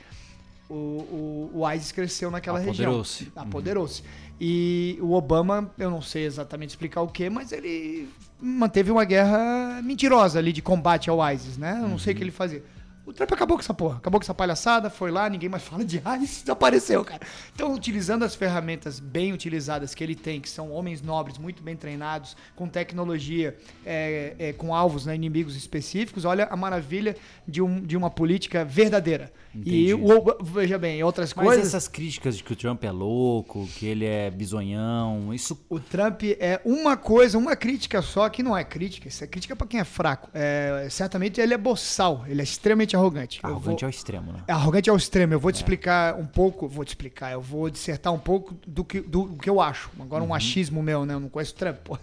o, 0.68 0.74
o, 0.74 1.50
o 1.54 1.70
ISIS 1.70 1.92
cresceu 1.92 2.30
naquela 2.30 2.58
região. 2.58 2.90
Apoderou-se. 2.90 3.32
Apoderou-se. 3.36 4.02
E 4.40 4.96
o 5.02 5.12
Obama, 5.12 5.70
eu 5.78 5.90
não 5.90 6.00
sei 6.00 6.24
exatamente 6.24 6.70
explicar 6.70 7.02
o 7.02 7.08
que, 7.08 7.28
mas 7.28 7.52
ele 7.52 8.08
manteve 8.40 8.90
uma 8.90 9.04
guerra 9.04 9.82
mentirosa 9.82 10.38
ali 10.38 10.50
de 10.52 10.62
combate 10.62 11.10
ao 11.10 11.18
ISIS, 11.30 11.58
né? 11.58 11.78
Eu 11.82 11.88
não 11.88 11.98
sei 11.98 12.12
o 12.12 12.14
Uhum. 12.14 12.18
que 12.18 12.24
ele 12.24 12.30
fazia. 12.30 12.64
O 13.06 13.12
Trump 13.12 13.32
acabou 13.32 13.56
com 13.56 13.62
essa 13.62 13.74
porra, 13.74 13.96
acabou 13.96 14.20
com 14.20 14.24
essa 14.24 14.34
palhaçada, 14.34 14.88
foi 14.88 15.10
lá, 15.10 15.28
ninguém 15.28 15.48
mais 15.48 15.62
fala 15.68 15.84
de 15.84 16.00
ISIS, 16.22 16.42
desapareceu, 16.42 17.04
cara. 17.04 17.20
Então, 17.54 17.74
utilizando 17.74 18.24
as 18.24 18.34
ferramentas 18.36 19.00
bem 19.00 19.32
utilizadas 19.32 19.94
que 19.94 20.04
ele 20.04 20.14
tem, 20.14 20.40
que 20.40 20.48
são 20.48 20.70
homens 20.70 21.02
nobres, 21.02 21.36
muito 21.36 21.62
bem 21.62 21.74
treinados, 21.76 22.36
com 22.54 22.68
tecnologia, 22.68 23.56
é, 23.84 24.36
é, 24.38 24.52
com 24.52 24.72
alvos, 24.74 25.06
né, 25.06 25.14
inimigos 25.14 25.56
específicos, 25.56 26.24
olha 26.24 26.46
a 26.50 26.56
maravilha 26.56 27.16
de, 27.48 27.60
um, 27.60 27.80
de 27.80 27.96
uma 27.96 28.10
política 28.10 28.64
verdadeira. 28.64 29.32
E, 29.54 29.90
Entendi. 29.90 29.94
o, 29.94 30.44
veja 30.44 30.78
bem, 30.78 31.02
outras 31.02 31.34
Mas 31.34 31.44
coisas... 31.44 31.66
essas 31.66 31.88
críticas 31.88 32.36
de 32.36 32.44
que 32.44 32.52
o 32.52 32.56
Trump 32.56 32.84
é 32.84 32.90
louco, 32.90 33.68
que 33.76 33.84
ele 33.84 34.04
é 34.04 34.30
bisonhão, 34.30 35.34
isso 35.34 35.58
O 35.68 35.80
Trump 35.80 36.22
é 36.38 36.60
uma 36.64 36.96
coisa, 36.96 37.36
uma 37.36 37.56
crítica 37.56 38.00
só 38.00 38.28
que 38.28 38.42
não 38.42 38.56
é 38.56 38.62
crítica. 38.62 39.08
Isso 39.08 39.24
é 39.24 39.26
crítica 39.26 39.56
pra 39.56 39.66
quem 39.66 39.80
é 39.80 39.84
fraco. 39.84 40.30
É, 40.32 40.86
certamente 40.90 41.40
ele 41.40 41.52
é 41.52 41.58
boçal, 41.58 42.24
ele 42.28 42.40
é 42.40 42.44
extremamente 42.44 42.94
arrogante. 42.94 43.40
Arrogante 43.42 43.80
vou- 43.80 43.86
ao 43.86 43.90
extremo, 43.90 44.32
né? 44.32 44.44
é 44.46 44.52
arrogante 44.52 44.88
ao 44.88 44.96
extremo. 44.96 45.34
Eu 45.34 45.40
vou 45.40 45.50
te 45.50 45.56
explicar 45.56 46.14
um 46.14 46.26
pouco, 46.26 46.68
vou 46.68 46.84
te 46.84 46.88
explicar, 46.88 47.32
eu 47.32 47.40
vou 47.40 47.68
dissertar 47.68 48.12
um 48.12 48.18
pouco 48.18 48.54
do 48.66 48.84
que, 48.84 49.00
do, 49.00 49.24
do 49.24 49.36
que 49.42 49.50
eu 49.50 49.60
acho. 49.60 49.90
Agora 49.98 50.22
um 50.22 50.32
achismo 50.32 50.82
meu, 50.82 51.04
né? 51.04 51.14
Eu 51.14 51.20
não 51.20 51.28
conheço 51.28 51.54
o 51.54 51.56
Trump, 51.56 51.76
pô. 51.78 51.96
É, 51.96 52.00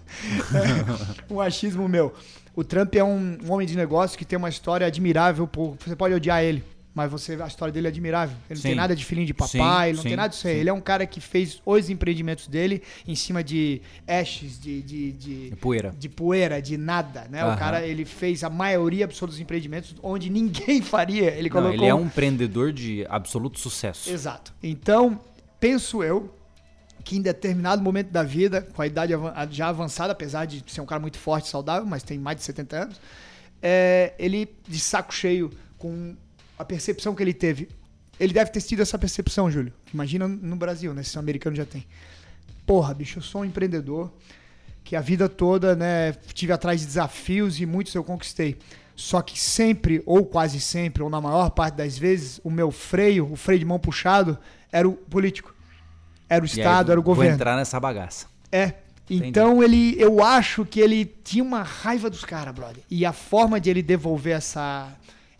um 1.34 1.39
achismo 1.39 1.88
meu. 1.88 2.14
O 2.56 2.64
Trump 2.64 2.95
é 2.95 3.04
um, 3.04 3.38
um 3.45 3.52
homem 3.52 3.68
de 3.68 3.78
negócio 3.78 4.18
que 4.18 4.26
tem 4.26 4.36
uma 4.36 4.50
história 4.50 4.88
admirável. 4.88 5.48
Por, 5.48 5.78
você 5.80 5.95
pode 5.95 6.14
odiar 6.16 6.43
ele, 6.43 6.64
mas 6.98 7.12
você 7.12 7.39
a 7.39 7.45
história 7.45 7.72
dele 7.72 7.86
é 7.86 7.89
admirável. 7.91 8.36
Ele 8.50 8.58
não 8.58 8.62
Sim. 8.64 8.68
tem 8.70 8.76
nada 8.76 8.95
de 8.95 9.06
filhinho 9.06 9.28
de 9.28 9.34
papai, 9.36 9.50
Sim, 9.50 9.89
ele 9.89 9.95
não 9.98 10.02
sim, 10.02 10.08
tem 10.10 10.18
nada 10.18 10.30
disso 10.30 10.48
aí. 10.48 10.58
Ele 10.58 10.70
é 10.70 10.74
um 10.74 10.82
cara 10.82 11.06
que 11.06 11.22
fez 11.22 11.62
os 11.64 11.89
empreendimentos 11.91 12.48
dele 12.48 12.82
em 13.08 13.14
cima 13.14 13.43
de 13.43 13.84
ashes, 14.08 14.60
de, 14.60 14.82
de, 14.82 15.12
de, 15.12 15.50
É 15.54 15.56
poeira. 15.56 15.93
de 15.95 16.10
poeira, 16.10 16.60
de 16.60 16.76
nada, 16.76 17.28
né? 17.30 17.45
O 17.45 17.56
cara, 17.56 17.86
ele 17.86 18.04
fez 18.04 18.43
a 18.43 18.50
maioria 18.50 19.06
absoluta 19.06 19.34
dos 19.34 19.39
empreendimentos 19.39 19.93
onde 20.02 20.28
ninguém 20.28 20.82
faria. 20.82 21.30
Ele 21.30 21.50
Não, 21.50 21.58
colocou 21.58 21.74
ele 21.76 21.86
é 21.86 21.93
um 21.93 22.06
empreendedor 22.06 22.74
de 22.74 23.06
absoluto 23.08 23.60
sucesso. 23.60 24.10
Exato. 24.10 24.52
Então, 24.64 25.20
penso 25.60 26.04
eu 26.04 26.34
que 27.04 27.16
em 27.16 27.22
determinado 27.22 27.80
momento 27.80 28.10
da 28.10 28.24
vida, 28.24 28.64
com 28.74 28.82
a 28.82 28.88
idade 28.88 29.14
já 29.52 29.68
avançada, 29.68 30.14
apesar 30.14 30.45
de 30.45 30.64
ser 30.66 30.82
um 30.82 30.86
cara 30.88 31.00
muito 31.00 31.20
forte 31.20 31.45
e 31.45 31.50
saudável, 31.50 31.86
mas 31.88 32.02
tem 32.02 32.18
mais 32.18 32.38
de 32.38 32.43
70 32.43 32.76
anos, 32.76 33.00
é, 33.62 34.16
ele, 34.18 34.50
de 34.68 34.80
saco 34.80 35.14
cheio, 35.14 35.52
com 35.78 36.16
a 36.58 36.66
percepção 36.66 37.14
que 37.16 37.24
ele 37.24 37.34
teve. 37.34 37.70
Ele 38.20 38.34
deve 38.34 38.51
ter 38.51 38.62
tido 38.62 38.82
essa 38.82 38.97
percepção, 38.97 39.49
Júlio. 39.51 39.72
Imagina 39.93 40.28
no 40.28 40.55
Brasil, 40.55 40.93
né? 40.93 41.03
Se 41.03 41.16
o 41.18 41.20
americano 41.20 41.55
já 41.55 41.66
tem. 41.66 41.86
Porra, 42.66 42.93
bicho, 42.93 43.20
eu 43.20 43.24
sou 43.24 43.41
um 43.41 43.45
empreendedor 43.45 44.12
que 44.84 44.95
a 44.95 45.01
vida 45.01 45.28
toda, 45.28 45.76
né, 45.76 46.14
tive 46.34 46.53
atrás 46.53 46.80
de 46.80 46.86
desafios 46.88 47.60
e 47.60 47.66
muitos 47.66 47.93
eu 47.93 48.03
conquistei. 48.03 48.58
Só 48.95 49.22
que 49.22 49.38
sempre, 49.39 50.01
ou 50.05 50.26
quase 50.26 50.60
sempre, 50.62 51.03
ou 51.03 51.10
na 51.10 51.20
maior 51.22 51.49
parte 51.51 51.76
das 51.76 51.97
vezes, 51.97 52.39
o 52.43 52.49
meu 52.49 52.72
freio, 52.72 53.32
o 53.32 53.36
freio 53.36 53.60
de 53.60 53.66
mão 53.66 53.78
puxado, 53.78 54.38
era 54.72 54.88
o 54.88 54.93
político. 54.93 55.53
Era 56.30 56.43
o 56.43 56.47
E 56.47 56.51
aí, 56.51 56.58
Estado, 56.58 56.91
era 56.91 56.99
o 56.99 57.03
Vou 57.03 57.14
governo. 57.14 57.36
entrar 57.36 57.55
nessa 57.58 57.80
bagaça. 57.80 58.28
É. 58.51 58.74
Então 59.10 59.62
ele, 59.62 59.95
eu 60.01 60.24
acho 60.24 60.66
que 60.66 60.80
ele 60.80 61.05
tinha 61.05 61.43
uma 61.43 61.64
raiva 61.64 62.10
dos 62.10 62.26
caras, 62.26 62.53
brother. 62.55 62.82
E 62.89 63.05
a 63.05 63.14
forma 63.14 63.60
de 63.60 63.70
ele 63.70 63.82
devolver 63.82 64.36
essa, 64.36 64.91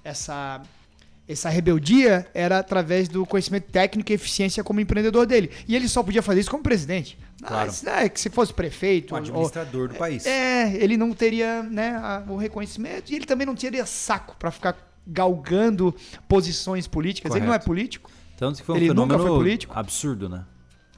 essa, 0.04 0.62
essa 1.28 1.50
rebeldia 1.50 2.26
era 2.34 2.60
através 2.60 3.08
do 3.08 3.26
conhecimento 3.26 3.70
técnico 3.72 4.12
e 4.12 4.16
eficiência 4.16 4.64
como 4.64 4.80
empreendedor 4.80 5.26
dele. 5.26 5.52
E 5.68 5.76
ele 5.76 5.88
só 5.90 6.02
podia 6.02 6.22
fazer 6.22 6.40
isso 6.42 6.50
como 6.52 6.64
presidente. 6.64 7.18
Claro. 7.42 7.68
Mas, 7.68 7.86
é, 7.86 8.10
que 8.10 8.20
se 8.20 8.30
fosse 8.30 8.54
prefeito, 8.54 9.14
Um 9.14 9.18
ou- 9.18 9.22
administrador 9.24 9.90
do 9.90 9.96
país. 9.96 10.26
é, 10.26 10.74
ele 10.76 10.96
não 10.98 11.12
teria 11.14 11.62
né, 11.64 11.96
a- 11.96 12.24
o 12.28 12.36
reconhecimento 12.38 13.12
e 13.12 13.16
ele 13.16 13.26
também 13.26 13.46
não 13.46 13.56
teria 13.56 13.86
saco 13.86 14.36
pra 14.40 14.50
ficar 14.52 14.76
galgando 15.06 15.96
posições 16.28 16.88
políticas. 16.88 17.32
Ele 17.32 17.42
não 17.42 17.48
é 17.48 17.58
Correto. 17.58 17.66
político. 17.66 18.12
Tanto 18.38 18.60
que 18.60 18.66
foi 18.66 18.76
um 18.76 18.78
Ele 18.78 18.88
nunca 18.90 19.02
fenômeno 19.16 19.20
foi 19.30 19.38
político? 19.38 19.78
absurdo, 19.78 20.30
né? 20.30 20.44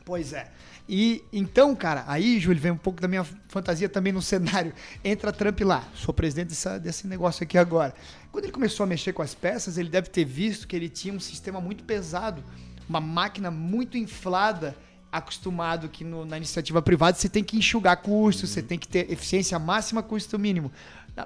Pois 0.06 0.34
é. 0.34 0.48
E 0.92 1.24
então, 1.32 1.76
cara, 1.76 2.04
aí, 2.08 2.40
Júlio, 2.40 2.60
vem 2.60 2.72
um 2.72 2.78
pouco 2.78 3.00
da 3.00 3.08
minha 3.08 3.24
fantasia 3.48 3.88
também 3.88 4.12
no 4.12 4.24
cenário. 4.24 4.74
Entra 5.04 5.32
Trump 5.32 5.60
lá, 5.62 5.88
sou 5.94 6.12
presidente 6.12 6.48
dessa- 6.50 6.80
desse 6.80 7.06
negócio 7.06 7.44
aqui 7.44 7.60
agora. 7.60 7.94
Quando 8.32 8.46
ele 8.46 8.52
começou 8.54 8.84
a 8.86 8.88
mexer 8.88 9.14
com 9.14 9.22
as 9.22 9.36
peças, 9.36 9.78
ele 9.78 9.88
deve 9.90 10.10
ter 10.10 10.26
visto 10.26 10.68
que 10.68 10.76
ele 10.76 10.90
tinha 10.90 11.14
um 11.14 11.20
sistema 11.20 11.62
muito 11.62 11.84
pesado, 11.84 12.44
uma 12.90 13.00
máquina 13.00 13.52
muito 13.52 13.98
inflada, 14.00 14.76
acostumado 15.12 15.90
que 15.90 16.04
no- 16.04 16.26
na 16.26 16.38
iniciativa 16.38 16.82
privada 16.82 17.16
você 17.18 17.30
tem 17.30 17.44
que 17.44 17.56
enxugar 17.56 17.98
custos, 17.98 18.50
você 18.50 18.62
tem 18.64 18.78
que 18.80 18.88
ter 18.88 19.12
eficiência 19.12 19.60
máxima, 19.60 20.02
custo 20.02 20.40
mínimo. 20.40 20.72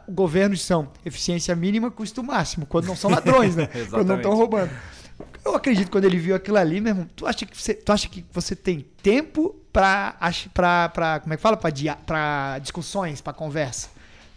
Governos 0.09 0.61
são 0.61 0.89
eficiência 1.05 1.55
mínima, 1.55 1.91
custo 1.91 2.23
máximo, 2.23 2.65
quando 2.65 2.87
não 2.87 2.95
são 2.95 3.09
ladrões, 3.11 3.55
né? 3.55 3.67
quando 3.89 4.07
não 4.07 4.15
estão 4.17 4.33
roubando. 4.35 4.71
Eu 5.45 5.55
acredito 5.55 5.85
que 5.85 5.91
quando 5.91 6.05
ele 6.05 6.17
viu 6.17 6.35
aquilo 6.35 6.57
ali, 6.57 6.79
meu 6.79 6.91
irmão, 6.91 7.07
tu 7.15 7.25
acha 7.25 7.45
que 7.45 7.57
você, 7.57 7.73
tu 7.73 7.91
acha 7.91 8.07
que 8.07 8.23
você 8.31 8.55
tem 8.55 8.85
tempo 9.01 9.55
pra, 9.73 10.15
pra 10.53 11.19
como 11.21 11.33
é 11.33 11.37
que 11.37 11.41
fala? 11.41 11.57
Pra 11.57 12.59
discussões, 12.59 13.19
pra 13.19 13.33
conversa. 13.33 13.89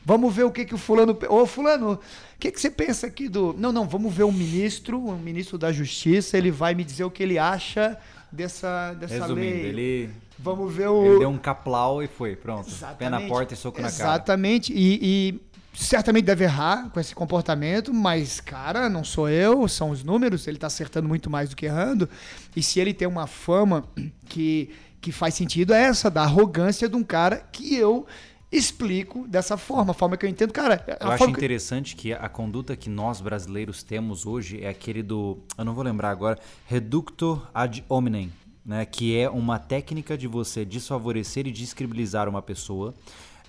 Vamos 0.05 0.35
ver 0.35 0.45
o 0.45 0.51
que 0.53 0.65
que 0.65 0.75
o 0.75 0.79
fulano... 0.79 1.19
Ô, 1.29 1.47
fulano, 1.47 1.95
o 1.95 2.39
que 2.39 2.51
que 2.53 2.61
você 2.61 2.71
pensa 2.71 3.09
aqui 3.09 3.29
do... 3.29 3.55
Não, 3.59 3.73
não, 3.73 3.89
vamos 3.89 4.15
ver 4.15 4.23
o 4.23 4.31
ministro, 4.31 5.01
o 5.01 5.19
ministro 5.19 5.59
da 5.59 5.73
justiça, 5.73 6.39
ele 6.39 6.51
vai 6.51 6.75
me 6.75 6.85
dizer 6.85 7.05
o 7.05 7.11
que 7.11 7.23
ele 7.25 7.39
acha 7.39 7.99
dessa, 8.31 8.93
dessa 8.95 9.15
Resumindo, 9.15 9.35
lei. 9.35 9.67
ele, 9.67 10.11
Vamos 10.39 10.73
ver 10.73 10.89
o... 10.89 11.05
ele 11.05 11.19
deu 11.21 11.29
um 11.29 11.39
caplau 11.39 12.03
e 12.03 12.07
foi, 12.07 12.37
pronto. 12.37 12.67
Pé 12.67 12.71
na 12.71 13.17
Exatamente. 13.17 13.29
porta 13.29 13.55
e 13.55 13.57
soco 13.57 13.81
na 13.81 13.91
cara. 13.91 14.11
Exatamente. 14.11 14.73
E, 14.73 14.99
e 15.03 15.41
certamente 15.77 16.25
deve 16.25 16.45
errar 16.45 16.89
com 16.91 16.99
esse 16.99 17.15
comportamento, 17.15 17.93
mas, 17.93 18.41
cara, 18.41 18.89
não 18.89 19.05
sou 19.05 19.29
eu, 19.29 19.69
são 19.69 19.91
os 19.91 20.03
números, 20.03 20.47
ele 20.47 20.59
tá 20.59 20.67
acertando 20.67 21.07
muito 21.09 21.29
mais 21.31 21.51
do 21.51 21.57
que 21.57 21.67
errando. 21.67 22.09
E 22.57 22.63
se 22.63 22.81
ele 22.81 22.95
tem 22.95 23.07
uma 23.07 23.27
fama 23.27 23.85
que, 24.27 24.71
que 25.01 25.13
faz 25.13 25.35
sentido, 25.35 25.75
é 25.75 25.83
essa, 25.85 26.11
da 26.11 26.23
arrogância 26.23 26.89
de 26.89 26.97
um 26.97 27.05
cara 27.05 27.37
que 27.53 27.75
eu 27.77 28.07
explico 28.51 29.27
dessa 29.29 29.57
forma, 29.57 29.91
a 29.91 29.95
forma 29.95 30.17
que 30.17 30.25
eu 30.25 30.31
entendo. 30.31 30.53
Cara, 30.53 30.83
Eu 31.01 31.09
acho 31.09 31.19
forma 31.19 31.35
que- 31.35 31.41
interessante 31.41 31.95
que 31.97 32.13
a 32.13 32.29
conduta 32.29 32.75
que 32.77 32.89
nós 32.89 33.21
brasileiros 33.21 33.83
temos 33.83 34.25
hoje 34.25 34.63
é 34.63 34.69
aquele 34.69 35.03
do, 35.03 35.39
eu 35.59 35.65
não 35.65 35.75
vou 35.75 35.85
lembrar 35.85 36.11
agora, 36.11 36.39
reducto 36.65 37.43
ad 37.53 37.85
hominem, 37.89 38.33
né, 38.65 38.87
que 38.87 39.17
é 39.19 39.29
uma 39.29 39.59
técnica 39.59 40.17
de 40.17 40.27
você 40.27 40.65
desfavorecer 40.65 41.47
e 41.47 41.51
descredibilizar 41.53 42.29
uma 42.29 42.41
pessoa, 42.41 42.95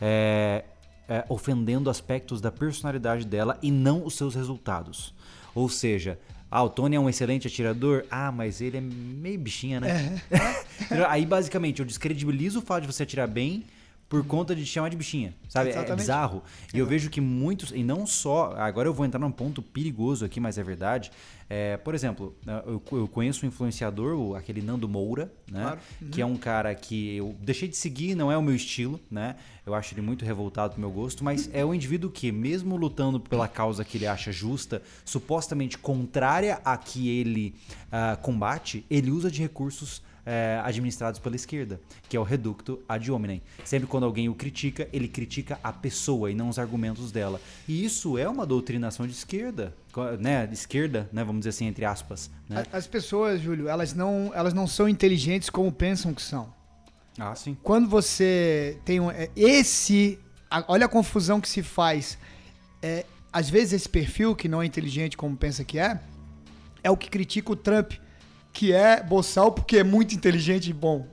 é, 0.01 0.65
é, 1.07 1.25
ofendendo 1.29 1.89
aspectos 1.89 2.41
da 2.41 2.51
personalidade 2.51 3.25
dela 3.25 3.57
e 3.61 3.71
não 3.71 4.05
os 4.05 4.15
seus 4.15 4.35
resultados. 4.35 5.13
Ou 5.55 5.69
seja, 5.69 6.19
ah, 6.49 6.63
o 6.63 6.69
Tony 6.69 6.95
é 6.95 6.99
um 6.99 7.09
excelente 7.09 7.47
atirador, 7.47 8.05
ah, 8.09 8.31
mas 8.31 8.61
ele 8.61 8.77
é 8.77 8.81
meio 8.81 9.39
bichinha, 9.39 9.79
né? 9.79 10.21
Entendeu? 10.81 11.07
Aí 11.09 11.25
basicamente 11.25 11.79
eu 11.79 11.85
descredibilizo 11.85 12.59
o 12.59 12.61
fato 12.61 12.81
de 12.81 12.93
você 12.93 13.03
atirar 13.03 13.27
bem 13.27 13.65
por 14.07 14.25
conta 14.25 14.55
de 14.55 14.63
te 14.63 14.71
chamar 14.71 14.89
de 14.89 14.95
bichinha, 14.95 15.33
sabe? 15.49 15.69
É 15.69 15.73
Exatamente. 15.73 15.99
bizarro. 15.99 16.43
E 16.73 16.79
eu 16.79 16.85
vejo 16.85 17.09
que 17.09 17.19
muitos, 17.19 17.71
e 17.71 17.83
não 17.83 18.07
só, 18.07 18.53
agora 18.55 18.87
eu 18.87 18.93
vou 18.93 19.05
entrar 19.05 19.19
num 19.19 19.31
ponto 19.31 19.61
perigoso 19.61 20.23
aqui, 20.23 20.39
mas 20.39 20.57
é 20.57 20.63
verdade. 20.63 21.11
É, 21.49 21.77
por 21.77 21.95
exemplo, 21.95 22.35
eu, 22.65 22.81
eu 22.91 23.07
conheço 23.07 23.45
um 23.45 23.47
influenciador, 23.47 24.35
aquele 24.35 24.61
Nando 24.61 24.87
Moura, 24.87 25.31
né? 25.49 25.61
Claro. 25.61 25.79
Que 26.11 26.21
é 26.21 26.25
um 26.25 26.35
cara 26.35 26.75
que 26.75 27.15
eu 27.15 27.35
deixei 27.39 27.67
de 27.67 27.77
seguir, 27.77 28.15
não 28.15 28.31
é 28.31 28.37
o 28.37 28.41
meu 28.41 28.55
estilo, 28.55 28.99
né? 29.09 29.35
Eu 29.65 29.73
acho 29.73 29.93
ele 29.93 30.01
muito 30.01 30.25
revoltado 30.25 30.73
pro 30.73 30.81
meu 30.81 30.91
gosto, 30.91 31.23
mas 31.23 31.49
é 31.53 31.63
um 31.63 31.73
indivíduo 31.73 32.09
que, 32.09 32.31
mesmo 32.31 32.75
lutando 32.75 33.19
pela 33.19 33.47
causa 33.47 33.85
que 33.85 33.97
ele 33.97 34.07
acha 34.07 34.31
justa, 34.31 34.81
supostamente 35.05 35.77
contrária 35.77 36.59
a 36.65 36.77
que 36.77 37.09
ele 37.09 37.55
ah, 37.91 38.17
combate, 38.21 38.85
ele 38.89 39.09
usa 39.09 39.31
de 39.31 39.41
recursos 39.41 40.01
é, 40.27 40.61
administrados 40.61 41.21
pela 41.21 41.37
esquerda, 41.37 41.79
que 42.09 42.17
é 42.17 42.19
o 42.19 42.23
reducto 42.23 42.83
ad 42.87 43.09
hominem. 43.09 43.41
Sempre 43.63 43.87
quando 43.87 44.03
alguém 44.03 44.27
o 44.27 44.35
critica, 44.35 44.89
ele 44.91 45.07
critica 45.07 45.57
a 45.63 45.71
pessoa 45.71 46.29
e 46.29 46.35
não 46.35 46.49
os 46.49 46.59
argumentos 46.59 47.13
dela. 47.13 47.39
E 47.65 47.85
isso 47.85 48.17
é 48.17 48.27
uma 48.27 48.45
doutrinação 48.45 49.07
de 49.07 49.13
esquerda, 49.13 49.73
né? 50.19 50.49
Esquerda, 50.51 51.09
né? 51.13 51.23
Vamos 51.23 51.39
dizer 51.39 51.51
assim, 51.51 51.65
entre 51.65 51.85
aspas. 51.85 52.29
Né? 52.49 52.65
As 52.73 52.85
pessoas, 52.85 53.39
Júlio, 53.39 53.69
elas 53.69 53.93
não, 53.93 54.31
elas 54.35 54.53
não 54.53 54.67
são 54.67 54.89
inteligentes 54.89 55.49
como 55.49 55.71
pensam 55.71 56.13
que 56.13 56.21
são. 56.21 56.53
Ah, 57.17 57.33
sim. 57.33 57.57
Quando 57.63 57.87
você 57.87 58.77
tem 58.83 58.99
um, 58.99 59.09
é, 59.09 59.29
esse 59.33 60.19
olha 60.67 60.85
a 60.85 60.89
confusão 60.89 61.39
que 61.39 61.47
se 61.47 61.63
faz. 61.63 62.17
É, 62.81 63.05
às 63.31 63.49
vezes 63.49 63.73
esse 63.73 63.89
perfil, 63.89 64.35
que 64.35 64.47
não 64.49 64.61
é 64.61 64.65
inteligente 64.65 65.15
como 65.15 65.35
pensa 65.37 65.63
que 65.63 65.79
é, 65.79 65.99
é 66.83 66.91
o 66.91 66.97
que 66.97 67.09
critica 67.09 67.51
o 67.51 67.55
Trump, 67.55 67.93
que 68.53 68.71
é 68.71 69.03
boçal 69.03 69.51
porque 69.51 69.77
é 69.77 69.83
muito 69.83 70.15
inteligente 70.15 70.69
e 70.69 70.73
bom. 70.73 71.07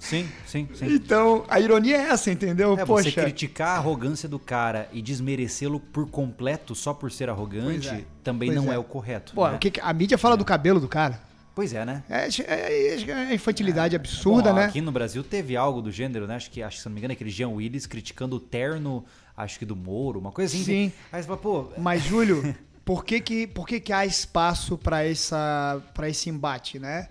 Sim, 0.00 0.26
sim, 0.46 0.66
sim. 0.74 0.86
Então, 0.94 1.44
a 1.48 1.60
ironia 1.60 1.96
é 1.96 2.00
essa, 2.08 2.30
entendeu? 2.30 2.76
É, 2.76 2.84
Poxa, 2.84 3.10
você 3.10 3.20
criticar 3.20 3.68
a 3.68 3.76
arrogância 3.76 4.28
do 4.28 4.38
cara 4.38 4.88
e 4.92 5.02
desmerecê-lo 5.02 5.78
por 5.78 6.08
completo 6.08 6.74
só 6.74 6.94
por 6.94 7.12
ser 7.12 7.28
arrogante 7.28 7.88
é. 7.88 8.04
também 8.24 8.48
Pois 8.48 8.64
não 8.64 8.72
é. 8.72 8.76
é. 8.76 8.78
o 8.78 8.82
correto. 8.82 9.34
pô, 9.34 9.46
né? 9.46 9.56
o 9.56 9.58
que 9.58 9.78
a 9.80 9.92
mídia 9.92 10.16
fala 10.16 10.36
do 10.36 10.44
cabelo 10.44 10.80
do 10.80 10.88
cara. 10.88 11.20
Pois 11.54 11.74
é, 11.74 11.84
né? 11.84 12.02
É, 12.08 12.28
é, 12.44 13.30
é 13.30 13.34
infantilidade 13.34 13.94
absurda, 13.94 14.50
Bom, 14.50 14.56
né? 14.56 14.64
Aqui 14.64 14.80
no 14.80 14.90
Brasil 14.90 15.22
teve 15.22 15.56
algo 15.56 15.82
do 15.82 15.92
gênero, 15.92 16.26
né? 16.26 16.36
Acho 16.36 16.50
que, 16.50 16.62
acho, 16.62 16.76
que, 16.76 16.82
se 16.82 16.88
não 16.88 16.94
me 16.94 17.00
engano, 17.00 17.12
aquele 17.12 17.28
Jean 17.28 17.50
Willis 17.50 17.86
criticando 17.86 18.36
o 18.36 18.40
terno, 18.40 19.04
acho 19.36 19.58
que 19.58 19.66
do 19.66 19.76
Moro, 19.76 20.18
uma 20.18 20.32
coisa 20.32 20.54
assim. 20.54 20.64
Sim. 20.64 20.92
Aí 21.12 21.20
você 21.20 21.26
fala, 21.26 21.38
pô, 21.38 21.68
Mas, 21.76 22.02
Júlio, 22.04 22.54
por 22.84 23.04
que 23.04 23.20
que, 23.20 23.46
por 23.46 23.66
que, 23.66 23.78
que 23.80 23.92
há 23.92 24.04
espaço 24.06 24.76
para 24.78 25.06
esse 25.06 26.30
embate, 26.30 26.78
né? 26.78 27.08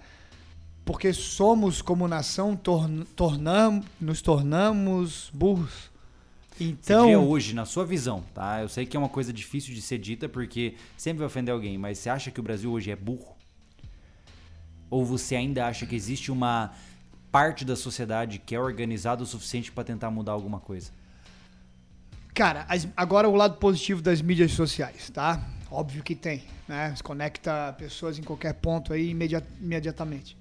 Porque 0.84 1.14
somos, 1.14 1.82
como 1.82 2.08
nação, 2.08 2.56
torn, 2.56 3.06
tornam, 3.16 3.84
nos 4.02 4.22
tornamos 4.22 5.30
burros. 5.34 5.90
Você 6.58 6.64
Então, 6.64 7.02
diria 7.02 7.20
hoje, 7.20 7.54
na 7.54 7.64
sua 7.66 7.86
visão, 7.86 8.24
tá? 8.34 8.62
Eu 8.62 8.68
sei 8.68 8.86
que 8.86 8.98
é 8.98 9.00
uma 9.00 9.08
coisa 9.08 9.32
difícil 9.32 9.74
de 9.74 9.82
ser 9.82 9.98
dita 10.00 10.28
porque 10.28 10.76
sempre 10.98 11.20
vai 11.20 11.28
ofender 11.28 11.54
alguém, 11.54 11.78
mas 11.78 12.00
você 12.00 12.10
acha 12.10 12.32
que 12.32 12.40
o 12.40 12.44
Brasil 12.44 12.72
hoje 12.72 12.90
é 12.92 12.96
burro? 12.96 13.38
Ou 14.90 15.06
você 15.06 15.36
ainda 15.36 15.68
acha 15.68 15.86
que 15.86 15.96
existe 15.96 16.32
uma 16.32 16.72
parte 17.32 17.64
da 17.64 17.76
sociedade 17.76 18.40
que 18.40 18.56
é 18.56 18.60
organizada 18.60 19.22
o 19.22 19.26
suficiente 19.26 19.72
para 19.72 19.84
tentar 19.84 20.10
mudar 20.10 20.32
alguma 20.32 20.60
coisa? 20.60 20.92
cara, 22.34 22.66
as- 22.70 22.88
agora 22.96 23.28
o 23.28 23.36
lado 23.36 23.58
positivo 23.58 24.02
das 24.02 24.22
mídias 24.22 24.54
sociais, 24.54 25.10
tá? 25.10 25.46
Óbvio 25.72 26.02
que 26.04 26.16
tem, 26.16 26.44
né? 26.68 26.94
Se 26.96 27.04
conecta 27.04 27.74
pessoas 27.78 28.18
em 28.18 28.24
qualquer 28.24 28.54
ponto 28.56 28.92
aí 28.92 29.10
imediat- 29.10 29.46
imediatamente. 29.62 30.36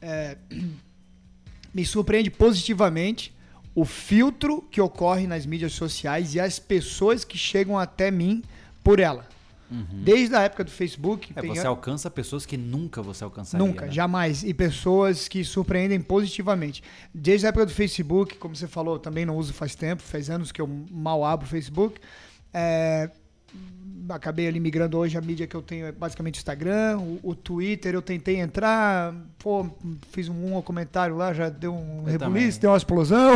É, 0.00 0.36
me 1.74 1.84
surpreende 1.84 2.30
positivamente 2.30 3.34
o 3.74 3.84
filtro 3.84 4.62
que 4.70 4.80
ocorre 4.80 5.26
nas 5.26 5.44
mídias 5.44 5.72
sociais 5.74 6.34
e 6.34 6.40
as 6.40 6.58
pessoas 6.58 7.24
que 7.24 7.36
chegam 7.36 7.78
até 7.78 8.10
mim 8.10 8.42
por 8.82 8.98
ela. 8.98 9.28
Desde 9.68 10.32
a 10.36 10.42
época 10.42 10.62
do 10.62 10.70
Facebook, 10.70 11.32
É, 11.34 11.42
você 11.42 11.66
alcança 11.66 12.08
pessoas 12.08 12.46
que 12.46 12.56
nunca 12.56 13.02
você 13.02 13.24
alcançaria. 13.24 13.66
nunca, 13.66 13.86
né? 13.86 13.92
jamais, 13.92 14.44
e 14.44 14.54
pessoas 14.54 15.26
que 15.26 15.42
surpreendem 15.42 16.00
positivamente. 16.00 16.84
Desde 17.12 17.46
a 17.46 17.48
época 17.48 17.66
do 17.66 17.72
Facebook, 17.72 18.36
como 18.38 18.54
você 18.54 18.68
falou, 18.68 18.96
também 18.96 19.26
não 19.26 19.36
uso 19.36 19.52
faz 19.52 19.74
tempo, 19.74 20.02
faz 20.02 20.30
anos 20.30 20.52
que 20.52 20.60
eu 20.62 20.68
mal 20.88 21.24
abro 21.24 21.46
o 21.46 21.50
Facebook. 21.50 22.00
É, 22.54 23.10
acabei 24.10 24.46
ali 24.48 24.60
migrando 24.60 24.96
hoje 24.98 25.16
a 25.16 25.20
mídia 25.20 25.46
que 25.46 25.54
eu 25.54 25.62
tenho 25.62 25.86
é 25.86 25.92
basicamente 25.92 26.36
o 26.36 26.38
Instagram, 26.38 26.98
o, 26.98 27.20
o 27.22 27.34
Twitter 27.34 27.94
eu 27.94 28.02
tentei 28.02 28.36
entrar, 28.36 29.14
pô, 29.38 29.66
fiz 30.12 30.28
um, 30.28 30.56
um 30.56 30.62
comentário 30.62 31.16
lá, 31.16 31.32
já 31.32 31.48
deu 31.48 31.74
um 31.74 32.04
rebuliço, 32.04 32.60
deu 32.60 32.70
uma 32.70 32.76
explosão. 32.76 33.34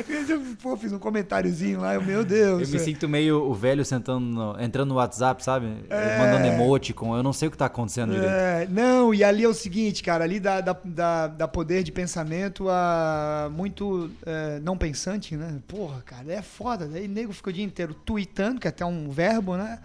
pô, 0.62 0.76
fiz 0.76 0.92
um 0.92 0.98
comentáriozinho 0.98 1.80
lá, 1.80 1.94
eu, 1.94 2.02
meu 2.02 2.24
Deus. 2.24 2.62
Eu 2.62 2.68
me 2.68 2.78
sinto 2.78 3.08
meio 3.08 3.42
o 3.42 3.54
velho 3.54 3.84
sentando 3.84 4.20
no- 4.26 4.60
entrando 4.60 4.88
no 4.90 4.94
WhatsApp, 4.96 5.42
sabe? 5.44 5.66
É. 5.88 6.18
Mandando 6.18 6.46
emoticon. 6.46 7.16
Eu 7.16 7.22
não 7.22 7.32
sei 7.32 7.48
o 7.48 7.50
que 7.50 7.56
tá 7.58 7.66
acontecendo 7.66 8.12
direito. 8.12 8.30
É, 8.32 8.66
não, 8.70 9.12
e 9.14 9.22
ali 9.24 9.44
é 9.44 9.48
o 9.48 9.54
seguinte, 9.54 10.02
cara, 10.02 10.24
ali 10.24 10.40
dá, 10.40 10.60
dá, 10.60 10.76
dá, 10.84 11.26
dá 11.26 11.48
poder 11.48 11.82
de 11.82 11.92
pensamento 11.92 12.68
a 12.68 13.48
muito 13.52 14.10
é, 14.24 14.60
não 14.60 14.76
pensante, 14.76 15.36
né? 15.36 15.58
Porra, 15.66 16.02
cara, 16.04 16.32
é 16.32 16.42
foda. 16.42 16.86
Daí 16.86 17.08
nego 17.08 17.32
fica 17.32 17.50
o 17.50 17.52
dia 17.52 17.64
inteiro 17.64 17.94
tweetando, 17.94 18.60
que 18.60 18.66
é 18.66 18.70
até 18.70 18.84
um 18.84 19.10
verbo, 19.10 19.56
né? 19.56 19.78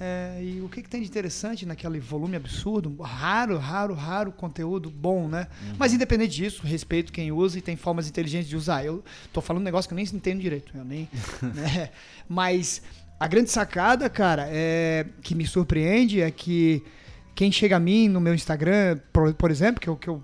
É, 0.00 0.40
e 0.42 0.60
o 0.60 0.68
que, 0.68 0.82
que 0.82 0.88
tem 0.88 1.02
de 1.02 1.08
interessante 1.08 1.66
naquele 1.66 1.98
volume 1.98 2.36
absurdo? 2.36 2.94
Raro, 3.02 3.58
raro, 3.58 3.94
raro 3.94 4.30
conteúdo 4.30 4.90
bom, 4.90 5.26
né? 5.26 5.48
Mas 5.76 5.92
independente 5.92 6.36
disso, 6.36 6.62
respeito 6.64 7.12
quem 7.12 7.32
usa 7.32 7.58
e 7.58 7.62
tem 7.62 7.76
formas 7.76 8.08
inteligentes 8.08 8.48
de 8.48 8.56
usar. 8.56 8.84
Eu 8.84 9.02
tô 9.32 9.40
falando 9.40 9.62
um 9.62 9.64
negócio 9.64 9.88
que 9.88 9.94
eu 9.94 9.96
nem 9.96 10.04
entendo 10.04 10.40
direito, 10.40 10.72
eu 10.76 10.84
nem. 10.84 11.08
né? 11.42 11.90
Mas 12.28 12.80
a 13.18 13.26
grande 13.26 13.50
sacada, 13.50 14.08
cara, 14.08 14.46
é 14.48 15.06
que 15.22 15.34
me 15.34 15.46
surpreende 15.46 16.20
é 16.20 16.30
que 16.30 16.82
quem 17.34 17.50
chega 17.50 17.76
a 17.76 17.80
mim 17.80 18.08
no 18.08 18.20
meu 18.20 18.34
Instagram, 18.34 18.98
por, 19.12 19.34
por 19.34 19.50
exemplo, 19.50 19.80
que 19.80 19.88
eu, 19.88 19.96
que 19.96 20.08
eu 20.08 20.22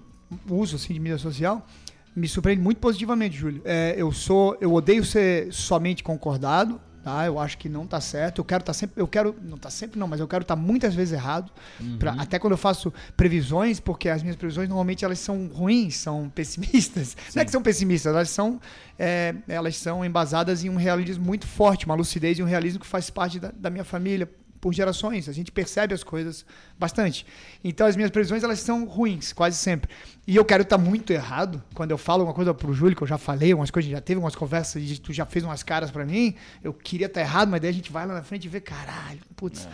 uso 0.48 0.76
assim 0.76 0.94
de 0.94 1.00
mídia 1.00 1.18
social, 1.18 1.66
me 2.14 2.28
surpreende 2.28 2.62
muito 2.62 2.78
positivamente, 2.78 3.36
Júlio. 3.36 3.62
É, 3.64 3.94
eu 3.96 4.12
sou, 4.12 4.56
eu 4.60 4.72
odeio 4.72 5.04
ser 5.04 5.52
somente 5.52 6.04
concordado, 6.04 6.80
tá? 7.04 7.26
Eu 7.26 7.38
acho 7.38 7.56
que 7.58 7.68
não 7.68 7.86
tá 7.86 8.00
certo. 8.00 8.38
Eu 8.40 8.44
quero 8.44 8.62
estar 8.62 8.72
sempre, 8.72 9.00
eu 9.00 9.06
quero, 9.06 9.36
não 9.42 9.56
tá 9.58 9.70
sempre 9.70 9.98
não, 10.00 10.08
mas 10.08 10.18
eu 10.20 10.26
quero 10.26 10.42
estar 10.42 10.56
muitas 10.56 10.94
vezes 10.94 11.12
errado. 11.14 11.52
Pra- 11.98 12.14
até 12.18 12.38
quando 12.38 12.52
eu 12.52 12.58
faço 12.58 12.92
previsões, 13.16 13.78
porque 13.78 14.08
as 14.08 14.22
minhas 14.22 14.36
previsões 14.36 14.68
normalmente 14.68 15.04
elas 15.04 15.18
são 15.18 15.46
ruins, 15.48 15.96
são 15.96 16.28
pessimistas. 16.34 17.16
Não 17.34 17.42
é 17.42 17.44
que 17.44 17.50
são 17.50 17.62
pessimistas, 17.62 18.12
elas 18.14 18.30
são, 18.30 18.60
é, 18.98 19.34
elas 19.48 19.76
são 19.76 20.04
embasadas 20.04 20.64
em 20.64 20.68
um 20.70 20.76
realismo 20.76 21.24
muito 21.24 21.46
forte, 21.46 21.86
uma 21.86 21.94
lucidez 21.94 22.38
e 22.38 22.42
um 22.42 22.46
realismo 22.46 22.80
que 22.80 22.86
faz 22.86 23.10
parte 23.10 23.38
da, 23.38 23.52
da 23.54 23.70
minha 23.70 23.84
família 23.84 24.28
por 24.64 24.72
gerações. 24.72 25.28
A 25.28 25.32
gente 25.32 25.52
percebe 25.52 25.92
as 25.92 26.02
coisas 26.02 26.42
bastante. 26.78 27.26
Então 27.62 27.86
as 27.86 27.96
minhas 27.96 28.10
previsões 28.10 28.42
elas 28.42 28.60
são 28.60 28.86
ruins, 28.86 29.30
quase 29.30 29.58
sempre. 29.58 29.90
E 30.26 30.34
eu 30.34 30.42
quero 30.42 30.62
estar 30.62 30.78
muito 30.78 31.12
errado 31.12 31.62
quando 31.74 31.90
eu 31.90 31.98
falo 31.98 32.24
uma 32.24 32.32
coisa 32.32 32.54
pro 32.54 32.72
Júlio, 32.72 32.96
que 32.96 33.02
eu 33.02 33.06
já 33.06 33.18
falei, 33.18 33.52
umas 33.52 33.70
coisas, 33.70 33.90
já 33.90 34.00
teve 34.00 34.18
umas 34.18 34.34
conversas 34.34 34.82
e 34.82 34.98
tu 34.98 35.12
já 35.12 35.26
fez 35.26 35.44
umas 35.44 35.62
caras 35.62 35.90
pra 35.90 36.06
mim. 36.06 36.34
Eu 36.62 36.72
queria 36.72 37.08
estar 37.08 37.20
errado, 37.20 37.50
mas 37.50 37.60
daí 37.60 37.68
a 37.68 37.74
gente 37.74 37.92
vai 37.92 38.06
lá 38.06 38.14
na 38.14 38.22
frente 38.22 38.46
e 38.46 38.48
vê, 38.48 38.58
caralho, 38.58 39.20
putz. 39.36 39.68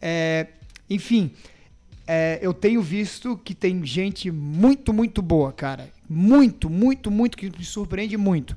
É, 0.00 0.46
enfim, 0.88 1.32
é, 2.06 2.38
eu 2.40 2.54
tenho 2.54 2.80
visto 2.80 3.36
que 3.38 3.56
tem 3.56 3.84
gente 3.84 4.30
muito, 4.30 4.92
muito 4.92 5.20
boa, 5.20 5.52
cara. 5.52 5.88
Muito, 6.08 6.70
muito, 6.70 7.10
muito, 7.10 7.36
que 7.36 7.50
me 7.50 7.64
surpreende 7.64 8.16
muito. 8.16 8.56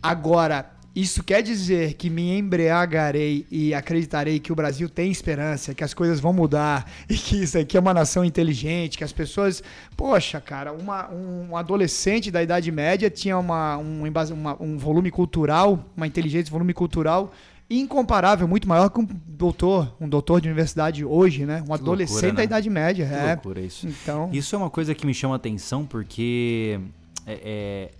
Agora, 0.00 0.70
isso 0.94 1.24
quer 1.24 1.42
dizer 1.42 1.94
que 1.94 2.08
me 2.08 2.38
embriagarei 2.38 3.44
e 3.50 3.74
acreditarei 3.74 4.38
que 4.38 4.52
o 4.52 4.54
Brasil 4.54 4.88
tem 4.88 5.10
esperança, 5.10 5.74
que 5.74 5.82
as 5.82 5.92
coisas 5.92 6.20
vão 6.20 6.32
mudar 6.32 6.88
e 7.10 7.16
que 7.16 7.42
isso 7.42 7.58
aqui 7.58 7.76
é 7.76 7.80
uma 7.80 7.92
nação 7.92 8.24
inteligente, 8.24 8.96
que 8.98 9.04
as 9.04 9.12
pessoas. 9.12 9.62
Poxa, 9.96 10.40
cara, 10.40 10.72
uma- 10.72 11.10
um 11.12 11.56
adolescente 11.56 12.30
da 12.30 12.42
Idade 12.42 12.70
Média 12.70 13.10
tinha 13.10 13.36
uma, 13.38 13.76
um, 13.76 14.02
uma- 14.32 14.56
um 14.62 14.78
volume 14.78 15.10
cultural, 15.10 15.84
uma 15.96 16.06
inteligência, 16.06 16.50
um 16.50 16.52
volume 16.52 16.72
cultural 16.74 17.32
incomparável, 17.68 18.46
muito 18.46 18.68
maior 18.68 18.90
que 18.90 19.00
um 19.00 19.08
doutor, 19.26 19.96
um 20.00 20.08
doutor 20.08 20.40
de 20.40 20.48
universidade 20.48 21.04
hoje, 21.04 21.46
né? 21.46 21.64
Um 21.68 21.72
adolescente 21.74 22.12
loucura, 22.22 22.32
né? 22.32 22.36
da 22.36 22.44
Idade 22.44 22.70
Média. 22.70 23.06
Que 23.06 23.14
é. 23.14 23.26
loucura 23.32 23.60
isso. 23.60 23.88
Então. 23.88 24.28
Isso 24.32 24.54
é 24.54 24.58
uma 24.58 24.70
coisa 24.70 24.94
que 24.94 25.06
me 25.06 25.14
chama 25.14 25.34
atenção 25.34 25.84
porque 25.84 26.78
é, 27.26 27.40
é, 27.42 27.90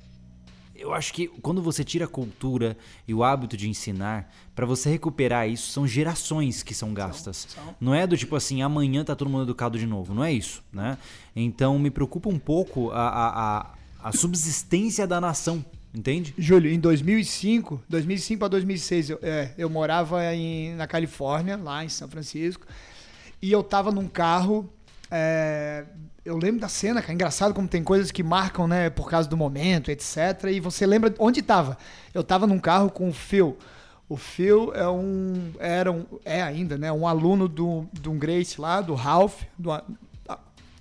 eu 0.74 0.92
acho 0.92 1.12
que 1.12 1.28
quando 1.28 1.62
você 1.62 1.84
tira 1.84 2.04
a 2.04 2.08
cultura 2.08 2.76
e 3.06 3.14
o 3.14 3.22
hábito 3.22 3.56
de 3.56 3.68
ensinar, 3.68 4.32
pra 4.54 4.66
você 4.66 4.90
recuperar 4.90 5.48
isso, 5.48 5.70
são 5.70 5.86
gerações 5.86 6.62
que 6.62 6.74
são 6.74 6.92
gastas. 6.92 7.46
são. 7.48 7.74
Não 7.80 7.94
é 7.94 8.06
do 8.06 8.16
tipo 8.16 8.34
assim, 8.34 8.60
amanhã 8.60 9.04
tá 9.04 9.14
todo 9.14 9.30
mundo 9.30 9.44
educado 9.44 9.78
de 9.78 9.86
novo. 9.86 10.12
Não 10.12 10.24
é 10.24 10.32
isso, 10.32 10.62
né? 10.72 10.98
Então 11.34 11.78
me 11.78 11.90
preocupa 11.90 12.28
um 12.28 12.38
pouco 12.38 12.90
a, 12.90 13.08
a, 13.08 13.58
a, 13.58 13.74
a 14.08 14.12
subsistência 14.12 15.06
da 15.06 15.20
nação, 15.20 15.64
entende? 15.94 16.34
Júlio, 16.36 16.72
em 16.72 16.80
2005, 16.80 17.82
2005 17.88 18.38
para 18.38 18.48
2006, 18.48 19.10
eu, 19.10 19.18
é, 19.22 19.54
eu 19.56 19.70
morava 19.70 20.34
em, 20.34 20.74
na 20.74 20.86
Califórnia, 20.86 21.56
lá 21.56 21.84
em 21.84 21.88
São 21.88 22.08
Francisco, 22.08 22.66
e 23.40 23.52
eu 23.52 23.62
tava 23.62 23.92
num 23.92 24.08
carro. 24.08 24.68
É, 25.10 25.84
eu 26.24 26.36
lembro 26.36 26.60
da 26.60 26.68
cena, 26.68 27.00
cara. 27.00 27.12
Engraçado 27.12 27.54
como 27.54 27.68
tem 27.68 27.82
coisas 27.84 28.10
que 28.10 28.22
marcam, 28.22 28.66
né, 28.66 28.90
por 28.90 29.08
causa 29.08 29.28
do 29.28 29.36
momento, 29.36 29.90
etc. 29.90 30.16
E 30.50 30.60
você 30.60 30.86
lembra 30.86 31.14
onde 31.18 31.42
tava? 31.42 31.76
Eu 32.12 32.24
tava 32.24 32.46
num 32.46 32.58
carro 32.58 32.90
com 32.90 33.08
o 33.08 33.12
Phil. 33.12 33.56
O 34.08 34.16
Phil 34.16 34.72
é 34.74 34.88
um. 34.88 35.52
Era 35.58 35.90
um. 35.90 36.04
É 36.24 36.42
ainda, 36.42 36.76
né? 36.76 36.92
Um 36.92 37.06
aluno 37.06 37.48
do, 37.48 37.86
do 37.92 38.12
Grace 38.12 38.60
lá, 38.60 38.80
do 38.80 38.94
Ralph, 38.94 39.42
do, 39.58 39.70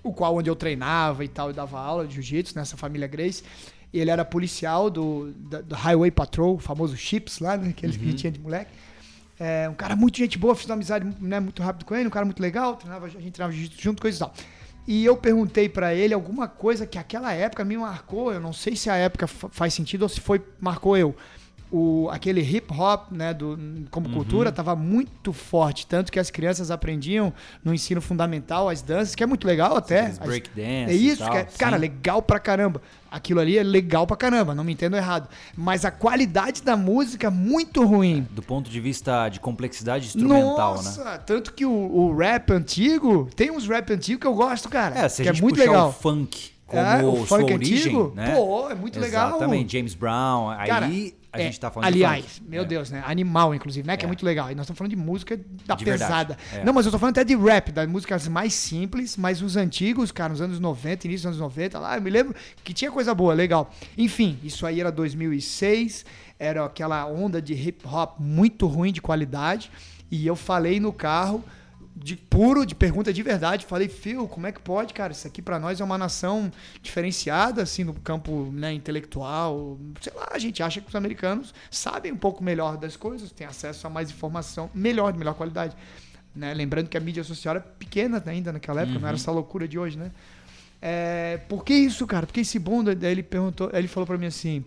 o 0.02 0.12
qual 0.12 0.36
onde 0.36 0.50
eu 0.50 0.56
treinava 0.56 1.24
e 1.24 1.28
tal, 1.28 1.50
e 1.50 1.54
dava 1.54 1.78
aula 1.80 2.06
de 2.06 2.14
jiu-jitsu 2.14 2.54
nessa 2.56 2.76
família 2.76 3.06
Grace. 3.08 3.42
E 3.92 3.98
ele 4.00 4.10
era 4.10 4.24
policial 4.24 4.90
do, 4.90 5.32
da- 5.36 5.60
do 5.62 5.74
Highway 5.74 6.10
Patrol, 6.10 6.56
o 6.56 6.58
famoso 6.58 6.96
Chips 6.96 7.38
lá, 7.38 7.56
né? 7.56 7.68
Aquele 7.70 7.96
que 7.96 8.04
gente 8.04 8.16
tinha 8.16 8.30
de 8.30 8.40
moleque. 8.40 8.70
É, 9.38 9.68
um 9.68 9.74
cara 9.74 9.96
muito 9.96 10.16
gente 10.18 10.38
boa, 10.38 10.54
fiz 10.54 10.66
uma 10.66 10.74
amizade 10.74 11.04
né, 11.20 11.40
muito 11.40 11.62
rápido 11.62 11.84
com 11.84 11.94
ele, 11.94 12.06
um 12.06 12.10
cara 12.10 12.24
muito 12.24 12.40
legal, 12.40 12.76
treinava, 12.76 13.06
a 13.06 13.08
gente 13.08 13.32
treinava 13.32 13.52
junto, 13.52 14.00
coisa 14.00 14.16
e 14.16 14.20
tal. 14.20 14.34
E 14.86 15.04
eu 15.04 15.16
perguntei 15.16 15.68
pra 15.68 15.94
ele 15.94 16.12
alguma 16.14 16.46
coisa 16.46 16.86
que 16.86 16.98
aquela 16.98 17.32
época 17.32 17.64
me 17.64 17.76
marcou, 17.76 18.32
eu 18.32 18.38
não 18.38 18.52
sei 18.52 18.76
se 18.76 18.88
a 18.90 18.94
época 18.96 19.26
fa- 19.26 19.48
faz 19.50 19.72
sentido 19.74 20.02
ou 20.02 20.08
se 20.08 20.20
foi 20.20 20.42
marcou 20.60 20.96
eu. 20.96 21.16
O, 21.76 22.08
aquele 22.10 22.40
hip 22.40 22.72
hop, 22.72 23.10
né, 23.10 23.34
do, 23.34 23.58
como 23.90 24.06
Uhum. 24.06 24.14
cultura, 24.14 24.50
estava 24.50 24.76
muito 24.76 25.32
forte. 25.32 25.86
Tanto 25.86 26.12
que 26.12 26.18
as 26.20 26.30
crianças 26.30 26.70
aprendiam 26.70 27.32
no 27.64 27.74
ensino 27.74 28.00
fundamental 28.00 28.68
as 28.68 28.80
danças, 28.80 29.14
que 29.14 29.22
é 29.22 29.26
muito 29.26 29.46
legal 29.46 29.76
até. 29.76 30.06
As- 30.06 30.18
breakdance 30.18 30.92
É 30.92 30.94
e 30.94 31.08
isso, 31.08 31.24
tal, 31.24 31.36
é- 31.36 31.44
cara, 31.58 31.76
sim. 31.76 31.80
legal 31.82 32.22
pra 32.22 32.38
caramba. 32.38 32.80
Aquilo 33.10 33.40
ali 33.40 33.56
é 33.58 33.62
legal 33.62 34.06
pra 34.06 34.16
caramba, 34.16 34.54
não 34.54 34.64
me 34.64 34.72
entendo 34.72 34.96
errado. 34.96 35.28
Mas 35.56 35.84
a 35.84 35.90
qualidade 35.90 36.62
da 36.62 36.76
música, 36.76 37.30
muito 37.30 37.84
ruim. 37.84 38.26
Do 38.30 38.42
ponto 38.42 38.68
de 38.70 38.80
vista 38.80 39.28
de 39.28 39.38
complexidade 39.40 40.06
instrumental, 40.06 40.76
né? 40.76 40.82
Nossa, 40.84 41.18
tanto 41.18 41.52
que 41.52 41.64
o, 41.64 41.70
o 41.72 42.16
rap 42.16 42.52
antigo, 42.52 43.28
tem 43.36 43.50
uns 43.50 43.66
rap 43.68 43.92
antigos 43.92 44.20
que 44.20 44.26
eu 44.26 44.34
gosto, 44.34 44.68
cara. 44.68 44.98
É, 44.98 45.08
se 45.08 45.22
a 45.22 45.24
que 45.24 45.30
gente 45.32 45.38
é 45.38 45.42
muito 45.42 45.58
legal. 45.58 45.88
o 45.88 45.92
funk 45.92 46.52
como 46.66 46.80
É, 46.82 47.04
o 47.04 47.24
funk 47.26 47.52
origem, 47.52 47.78
antigo, 47.78 48.12
né? 48.16 48.34
pô, 48.34 48.68
é 48.70 48.74
muito 48.74 48.98
legal. 48.98 49.28
Exatamente, 49.30 49.76
James 49.76 49.94
Brown, 49.94 50.48
aí 50.50 50.68
Cara, 50.68 50.86
a 51.34 51.40
é, 51.40 51.44
gente 51.46 51.58
tá 51.58 51.70
falando 51.70 51.88
aliás, 51.88 52.40
de 52.40 52.48
meu 52.48 52.62
É. 52.62 52.64
Deus, 52.64 52.90
né? 52.90 53.02
Animal, 53.06 53.54
inclusive, 53.54 53.86
né? 53.86 53.96
Que 53.96 54.04
é. 54.04 54.06
É. 54.06 54.08
muito 54.08 54.24
legal. 54.24 54.50
E 54.50 54.54
nós 54.54 54.64
estamos 54.64 54.78
falando 54.78 54.90
de 54.90 54.96
música 54.96 55.38
da 55.66 55.74
De 55.74 55.84
pesada. 55.84 56.38
é. 56.52 56.64
Não, 56.64 56.72
mas 56.72 56.86
eu 56.86 56.92
tô 56.92 56.98
falando 56.98 57.14
até 57.18 57.24
de 57.24 57.34
rap, 57.36 57.72
das 57.72 57.88
músicas 57.88 58.28
mais 58.28 58.54
simples, 58.54 59.16
mas 59.16 59.42
os 59.42 59.56
antigos, 59.56 60.12
cara, 60.12 60.30
nos 60.30 60.40
anos 60.40 60.60
90, 60.60 61.06
início 61.06 61.28
dos 61.28 61.38
anos 61.38 61.40
90, 61.40 61.78
lá, 61.78 61.96
eu 61.96 62.02
me 62.02 62.10
lembro 62.10 62.34
que 62.62 62.72
tinha 62.72 62.90
coisa 62.90 63.12
boa, 63.14 63.34
legal. 63.34 63.70
Enfim, 63.98 64.38
isso 64.44 64.64
aí 64.64 64.80
era 64.80 64.92
2006, 64.92 66.04
era 66.38 66.64
aquela 66.64 67.04
onda 67.06 67.42
de 67.42 67.54
hip 67.54 67.86
hop 67.86 68.18
muito 68.20 68.66
ruim 68.66 68.92
de 68.92 69.02
qualidade. 69.02 69.70
E 70.10 70.26
eu 70.26 70.36
falei 70.36 70.78
no 70.78 70.92
carro, 70.92 71.42
de 71.96 72.16
puro, 72.16 72.66
de 72.66 72.74
pergunta 72.74 73.12
de 73.12 73.22
verdade, 73.22 73.64
falei, 73.66 73.88
Phil, 73.88 74.26
como 74.26 74.46
é 74.46 74.52
que 74.52 74.60
pode, 74.60 74.92
cara? 74.92 75.12
Isso 75.12 75.26
aqui 75.26 75.40
pra 75.40 75.60
nós 75.60 75.80
é 75.80 75.84
uma 75.84 75.96
nação 75.96 76.50
diferenciada, 76.82 77.62
assim, 77.62 77.84
no 77.84 77.94
campo 77.94 78.50
né, 78.52 78.72
intelectual. 78.72 79.78
Sei 80.00 80.12
lá, 80.12 80.28
a 80.32 80.38
gente 80.38 80.62
acha 80.62 80.80
que 80.80 80.88
os 80.88 80.94
americanos 80.94 81.54
sabem 81.70 82.10
um 82.10 82.16
pouco 82.16 82.42
melhor 82.42 82.76
das 82.76 82.96
coisas, 82.96 83.30
têm 83.30 83.46
acesso 83.46 83.86
a 83.86 83.90
mais 83.90 84.10
informação, 84.10 84.68
melhor, 84.74 85.12
de 85.12 85.18
melhor 85.18 85.34
qualidade. 85.34 85.76
Né? 86.34 86.52
Lembrando 86.52 86.88
que 86.88 86.96
a 86.96 87.00
mídia 87.00 87.22
social 87.22 87.54
era 87.54 87.64
pequena 87.64 88.20
ainda 88.26 88.52
naquela 88.52 88.82
época, 88.82 88.98
não 88.98 89.06
era 89.06 89.16
essa 89.16 89.30
loucura 89.30 89.68
de 89.68 89.78
hoje, 89.78 89.96
né? 89.96 90.10
É, 90.82 91.38
por 91.48 91.64
que 91.64 91.72
isso, 91.72 92.06
cara? 92.06 92.26
Por 92.26 92.32
que 92.32 92.40
esse 92.40 92.58
bom? 92.58 92.82
Daí 92.82 93.12
ele 93.12 93.22
perguntou, 93.22 93.70
ele 93.72 93.88
falou 93.88 94.06
pra 94.06 94.18
mim 94.18 94.26
assim: 94.26 94.64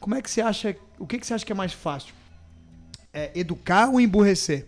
como 0.00 0.14
é 0.14 0.22
que 0.22 0.30
você 0.30 0.40
acha, 0.40 0.74
o 0.98 1.06
que, 1.06 1.18
que 1.18 1.26
você 1.26 1.34
acha 1.34 1.44
que 1.44 1.52
é 1.52 1.54
mais 1.54 1.72
fácil? 1.72 2.14
É, 3.12 3.30
educar 3.34 3.88
ou 3.88 4.00
emburrecer? 4.00 4.66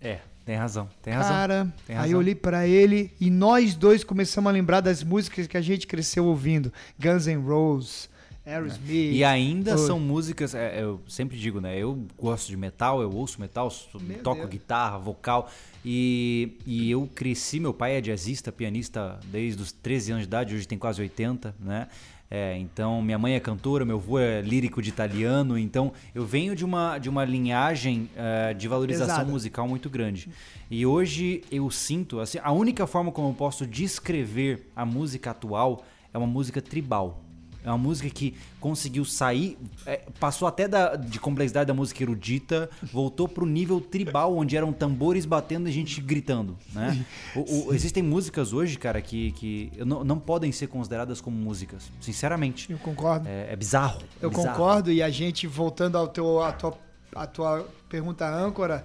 É, 0.00 0.18
tem 0.44 0.56
razão, 0.56 0.88
tem 1.02 1.12
razão. 1.12 1.32
Cara, 1.32 1.74
tem 1.86 1.96
aí 1.96 2.00
razão. 2.02 2.12
eu 2.12 2.18
olhei 2.18 2.34
pra 2.34 2.66
ele 2.66 3.12
e 3.20 3.30
nós 3.30 3.74
dois 3.74 4.04
começamos 4.04 4.48
a 4.48 4.52
lembrar 4.52 4.80
das 4.80 5.02
músicas 5.02 5.46
que 5.46 5.56
a 5.56 5.60
gente 5.60 5.86
cresceu 5.86 6.24
ouvindo. 6.24 6.72
Guns 6.98 7.26
N' 7.26 7.36
Roses, 7.42 8.08
Aerosmith. 8.46 9.12
E 9.12 9.24
ainda 9.24 9.76
são 9.76 9.98
músicas, 9.98 10.54
é, 10.54 10.80
eu 10.80 11.00
sempre 11.08 11.36
digo, 11.36 11.60
né? 11.60 11.76
Eu 11.76 12.06
gosto 12.16 12.46
de 12.46 12.56
metal, 12.56 13.02
eu 13.02 13.10
ouço 13.12 13.40
metal, 13.40 13.72
Meu 14.00 14.18
toco 14.20 14.42
Deus. 14.42 14.50
guitarra, 14.50 14.98
vocal. 14.98 15.50
E, 15.84 16.56
e 16.64 16.88
eu 16.88 17.08
cresci, 17.12 17.58
meu 17.58 17.74
pai 17.74 17.96
é 17.96 18.00
jazzista, 18.00 18.52
pianista 18.52 19.18
desde 19.24 19.60
os 19.60 19.72
13 19.72 20.12
anos 20.12 20.22
de 20.22 20.28
idade, 20.28 20.54
hoje 20.54 20.68
tem 20.68 20.78
quase 20.78 21.00
80, 21.02 21.56
né? 21.58 21.88
É, 22.30 22.56
então, 22.58 23.00
minha 23.00 23.18
mãe 23.18 23.34
é 23.34 23.40
cantora, 23.40 23.84
meu 23.84 23.96
avô 23.96 24.18
é 24.18 24.40
lírico 24.40 24.82
de 24.82 24.88
italiano, 24.88 25.56
então 25.56 25.92
eu 26.14 26.26
venho 26.26 26.56
de 26.56 26.64
uma, 26.64 26.98
de 26.98 27.08
uma 27.08 27.24
linhagem 27.24 28.10
eh, 28.16 28.52
de 28.54 28.66
valorização 28.66 29.14
Pesada. 29.14 29.30
musical 29.30 29.68
muito 29.68 29.88
grande. 29.88 30.28
E 30.68 30.84
hoje 30.84 31.42
eu 31.52 31.70
sinto, 31.70 32.18
assim, 32.18 32.38
a 32.42 32.50
única 32.50 32.86
forma 32.86 33.12
como 33.12 33.28
eu 33.28 33.34
posso 33.34 33.64
descrever 33.64 34.68
a 34.74 34.84
música 34.84 35.30
atual 35.30 35.84
é 36.12 36.18
uma 36.18 36.26
música 36.26 36.60
tribal. 36.60 37.22
É 37.66 37.68
uma 37.70 37.76
música 37.78 38.08
que 38.08 38.32
conseguiu 38.60 39.04
sair, 39.04 39.58
é, 39.84 40.00
passou 40.20 40.46
até 40.46 40.68
da, 40.68 40.94
de 40.94 41.18
complexidade 41.18 41.66
da 41.66 41.74
música 41.74 42.00
erudita, 42.02 42.70
voltou 42.92 43.26
pro 43.28 43.44
nível 43.44 43.80
tribal, 43.80 44.36
onde 44.36 44.56
eram 44.56 44.72
tambores 44.72 45.26
batendo 45.26 45.68
e 45.68 45.72
gente 45.72 46.00
gritando, 46.00 46.56
né? 46.72 47.04
O- 47.34 47.66
o- 47.70 47.74
existem 47.74 48.02
músicas 48.04 48.52
hoje, 48.52 48.78
cara, 48.78 49.02
que, 49.02 49.32
que 49.32 49.72
não, 49.84 50.04
não 50.04 50.18
podem 50.18 50.52
ser 50.52 50.68
consideradas 50.68 51.20
como 51.20 51.36
músicas, 51.36 51.90
sinceramente. 52.00 52.70
Eu 52.70 52.78
concordo. 52.78 53.28
É, 53.28 53.52
é 53.52 53.56
bizarro. 53.56 54.00
é 54.22 54.24
Eu 54.24 54.30
bizarro. 54.30 54.48
concordo 54.56 54.92
e 54.92 55.02
a 55.02 55.10
gente, 55.10 55.46
voltando 55.48 55.98
ao 55.98 56.06
teu, 56.06 56.40
à, 56.42 56.52
tua, 56.52 56.78
à 57.16 57.26
tua 57.26 57.66
pergunta 57.88 58.26
âncora, 58.32 58.84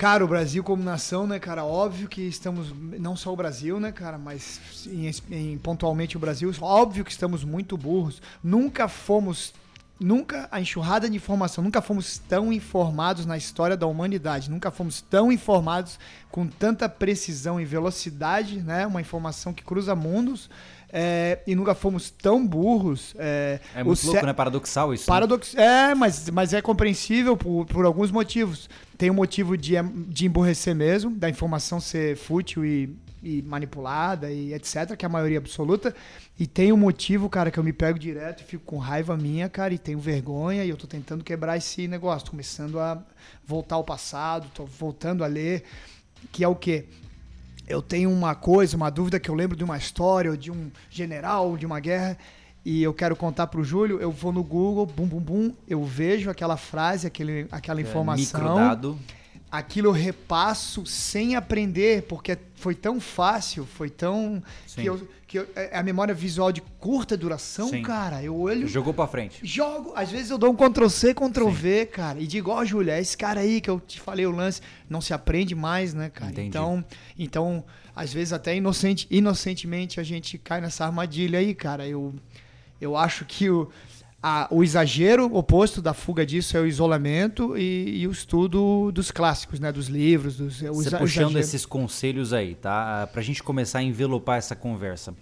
cara, 0.00 0.24
o 0.24 0.28
Brasil 0.28 0.64
como 0.64 0.82
nação, 0.82 1.26
né, 1.26 1.38
cara, 1.38 1.62
óbvio 1.62 2.08
que 2.08 2.22
estamos, 2.22 2.72
não 2.98 3.14
só 3.14 3.30
o 3.34 3.36
Brasil, 3.36 3.78
né, 3.78 3.92
cara, 3.92 4.16
mas 4.16 4.58
em, 4.86 5.10
em- 5.30 5.58
pontualmente 5.58 6.16
o 6.16 6.20
Brasil, 6.20 6.50
óbvio 6.62 7.04
que 7.04 7.10
estamos 7.10 7.44
muito 7.44 7.76
burros, 7.76 8.22
nunca 8.42 8.88
fomos, 8.88 9.52
nunca, 10.00 10.48
a 10.50 10.58
enxurrada 10.58 11.06
de 11.06 11.14
informação, 11.14 11.62
nunca 11.62 11.82
fomos 11.82 12.16
tão 12.16 12.50
informados 12.50 13.26
na 13.26 13.36
história 13.36 13.76
da 13.76 13.86
humanidade, 13.86 14.48
nunca 14.48 14.70
fomos 14.70 15.02
tão 15.02 15.30
informados 15.30 15.98
com 16.30 16.46
tanta 16.46 16.88
precisão 16.88 17.60
e 17.60 17.66
velocidade, 17.66 18.58
né, 18.62 18.86
uma 18.86 19.02
informação 19.02 19.52
que 19.52 19.62
cruza 19.62 19.94
mundos, 19.94 20.48
é, 20.90 21.40
e 21.46 21.54
nunca 21.54 21.74
fomos 21.74 22.10
tão 22.10 22.44
burros. 22.44 23.14
É, 23.18 23.60
É 23.74 23.84
muito 23.84 24.04
louco, 24.06 24.24
né? 24.26 24.32
Paradoxal 24.32 24.94
isso. 24.94 25.02
né? 25.02 25.06
Paradox... 25.06 25.54
É, 25.54 25.94
mas, 25.94 26.30
mas 26.30 26.54
é 26.54 26.62
compreensível 26.62 27.36
por, 27.36 27.66
por 27.66 27.84
alguns 27.84 28.10
motivos. 28.10 28.68
Tem 29.00 29.08
o 29.08 29.14
motivo 29.14 29.56
de, 29.56 29.76
de 30.08 30.26
emborrecer 30.26 30.74
mesmo, 30.74 31.16
da 31.16 31.30
informação 31.30 31.80
ser 31.80 32.18
fútil 32.18 32.66
e, 32.66 32.94
e 33.22 33.40
manipulada 33.40 34.30
e 34.30 34.52
etc., 34.52 34.94
que 34.94 35.06
é 35.06 35.08
a 35.08 35.08
maioria 35.08 35.38
absoluta. 35.38 35.94
E 36.38 36.46
tem 36.46 36.70
um 36.70 36.76
motivo, 36.76 37.26
cara, 37.30 37.50
que 37.50 37.58
eu 37.58 37.64
me 37.64 37.72
pego 37.72 37.98
direto 37.98 38.42
e 38.42 38.44
fico 38.44 38.62
com 38.62 38.76
raiva 38.76 39.16
minha, 39.16 39.48
cara, 39.48 39.72
e 39.72 39.78
tenho 39.78 39.98
vergonha, 39.98 40.66
e 40.66 40.68
eu 40.68 40.76
tô 40.76 40.86
tentando 40.86 41.24
quebrar 41.24 41.56
esse 41.56 41.88
negócio, 41.88 42.26
tô 42.26 42.32
começando 42.32 42.78
a 42.78 43.02
voltar 43.42 43.76
ao 43.76 43.84
passado, 43.84 44.50
tô 44.52 44.66
voltando 44.66 45.24
a 45.24 45.26
ler, 45.26 45.64
que 46.30 46.44
é 46.44 46.48
o 46.48 46.54
quê? 46.54 46.84
eu 47.70 47.80
tenho 47.80 48.10
uma 48.10 48.34
coisa, 48.34 48.76
uma 48.76 48.90
dúvida 48.90 49.20
que 49.20 49.30
eu 49.30 49.34
lembro 49.34 49.56
de 49.56 49.62
uma 49.62 49.78
história, 49.78 50.30
ou 50.30 50.36
de 50.36 50.50
um 50.50 50.70
general, 50.90 51.56
de 51.56 51.64
uma 51.64 51.78
guerra, 51.78 52.18
e 52.64 52.82
eu 52.82 52.92
quero 52.92 53.16
contar 53.16 53.46
pro 53.46 53.64
Júlio, 53.64 53.98
eu 54.00 54.10
vou 54.10 54.32
no 54.32 54.42
Google, 54.44 54.84
bum, 54.86 55.06
bum, 55.06 55.20
bum, 55.20 55.54
eu 55.66 55.82
vejo 55.84 56.28
aquela 56.30 56.56
frase, 56.56 57.06
aquele, 57.06 57.46
aquela 57.50 57.80
É, 57.80 57.82
informação, 57.82 58.40
Microdado. 58.40 58.98
aquilo 59.50 59.88
eu 59.88 59.92
repasso 59.92 60.84
sem 60.86 61.36
aprender, 61.36 62.02
porque 62.02 62.36
foi 62.54 62.74
tão 62.74 63.00
fácil, 63.00 63.64
foi 63.66 63.88
tão... 63.88 64.42
Sim. 64.66 64.82
Que, 64.82 64.88
eu, 64.88 65.08
que 65.26 65.38
eu- 65.38 65.48
é 65.56 65.78
a 65.78 65.82
memória 65.82 66.12
visual 66.14 66.52
de 66.52 66.60
curta 66.78 67.16
duração, 67.16 67.68
Sim. 67.70 67.82
cara, 67.82 68.22
eu 68.22 68.36
olho... 68.38 68.68
Jogou 68.68 68.92
pra 68.92 69.06
frente. 69.06 69.40
Jogo, 69.42 69.92
às 69.96 70.10
vezes 70.10 70.30
eu 70.30 70.36
dou 70.36 70.50
um 70.50 70.54
Ctrl 70.56 70.88
C, 70.88 71.14
Ctrl 71.14 71.48
V, 71.48 71.86
cara. 71.86 72.18
E 72.20 72.26
digo, 72.26 72.50
ó, 72.50 72.62
Júlia, 72.64 72.92
é 72.96 73.00
esse 73.00 73.16
cara 73.16 73.40
aí 73.40 73.60
que 73.62 73.70
eu 73.70 73.80
te 73.80 73.98
falei 73.98 74.26
o 74.26 74.30
lance, 74.30 74.60
não 74.88 75.00
se 75.00 75.14
aprende 75.14 75.54
mais, 75.54 75.94
né, 75.94 76.10
cara? 76.10 76.30
Entendi. 76.32 76.48
Então, 76.48 76.84
então, 77.18 77.64
às 77.96 78.12
vezes 78.12 78.32
até 78.34 78.54
inocente, 78.54 79.06
inocentemente 79.10 79.98
a 79.98 80.02
gente 80.02 80.36
cai 80.36 80.60
nessa 80.60 80.84
armadilha 80.84 81.38
aí, 81.38 81.54
cara. 81.54 81.86
Eu, 81.88 82.14
eu 82.80 82.96
acho 82.96 83.24
que 83.24 83.48
o, 83.50 83.68
a- 84.22 84.48
o 84.50 84.62
exagero 84.62 85.24
oposto 85.34 85.80
da 85.82 85.92
fuga 85.94 86.24
disso 86.26 86.56
é 86.56 86.60
o 86.60 86.66
isolamento 86.66 87.56
e, 87.56 88.00
e 88.02 88.06
o 88.08 88.10
estudo 88.10 88.90
dos 88.92 89.10
clássicos, 89.10 89.60
né? 89.60 89.70
Dos 89.72 89.88
livros, 89.88 90.36
dos 90.36 90.60
Você 90.60 90.90
puxando 90.98 91.36
esses 91.40 91.64
conselhos 91.66 92.32
aí, 92.32 92.54
tá? 92.54 93.08
Pra 93.12 93.22
gente 93.22 93.42
começar 93.42 93.78
a 93.80 93.82
envelopar 93.82 94.38
essa 94.38 94.54
conversa. 94.56 95.14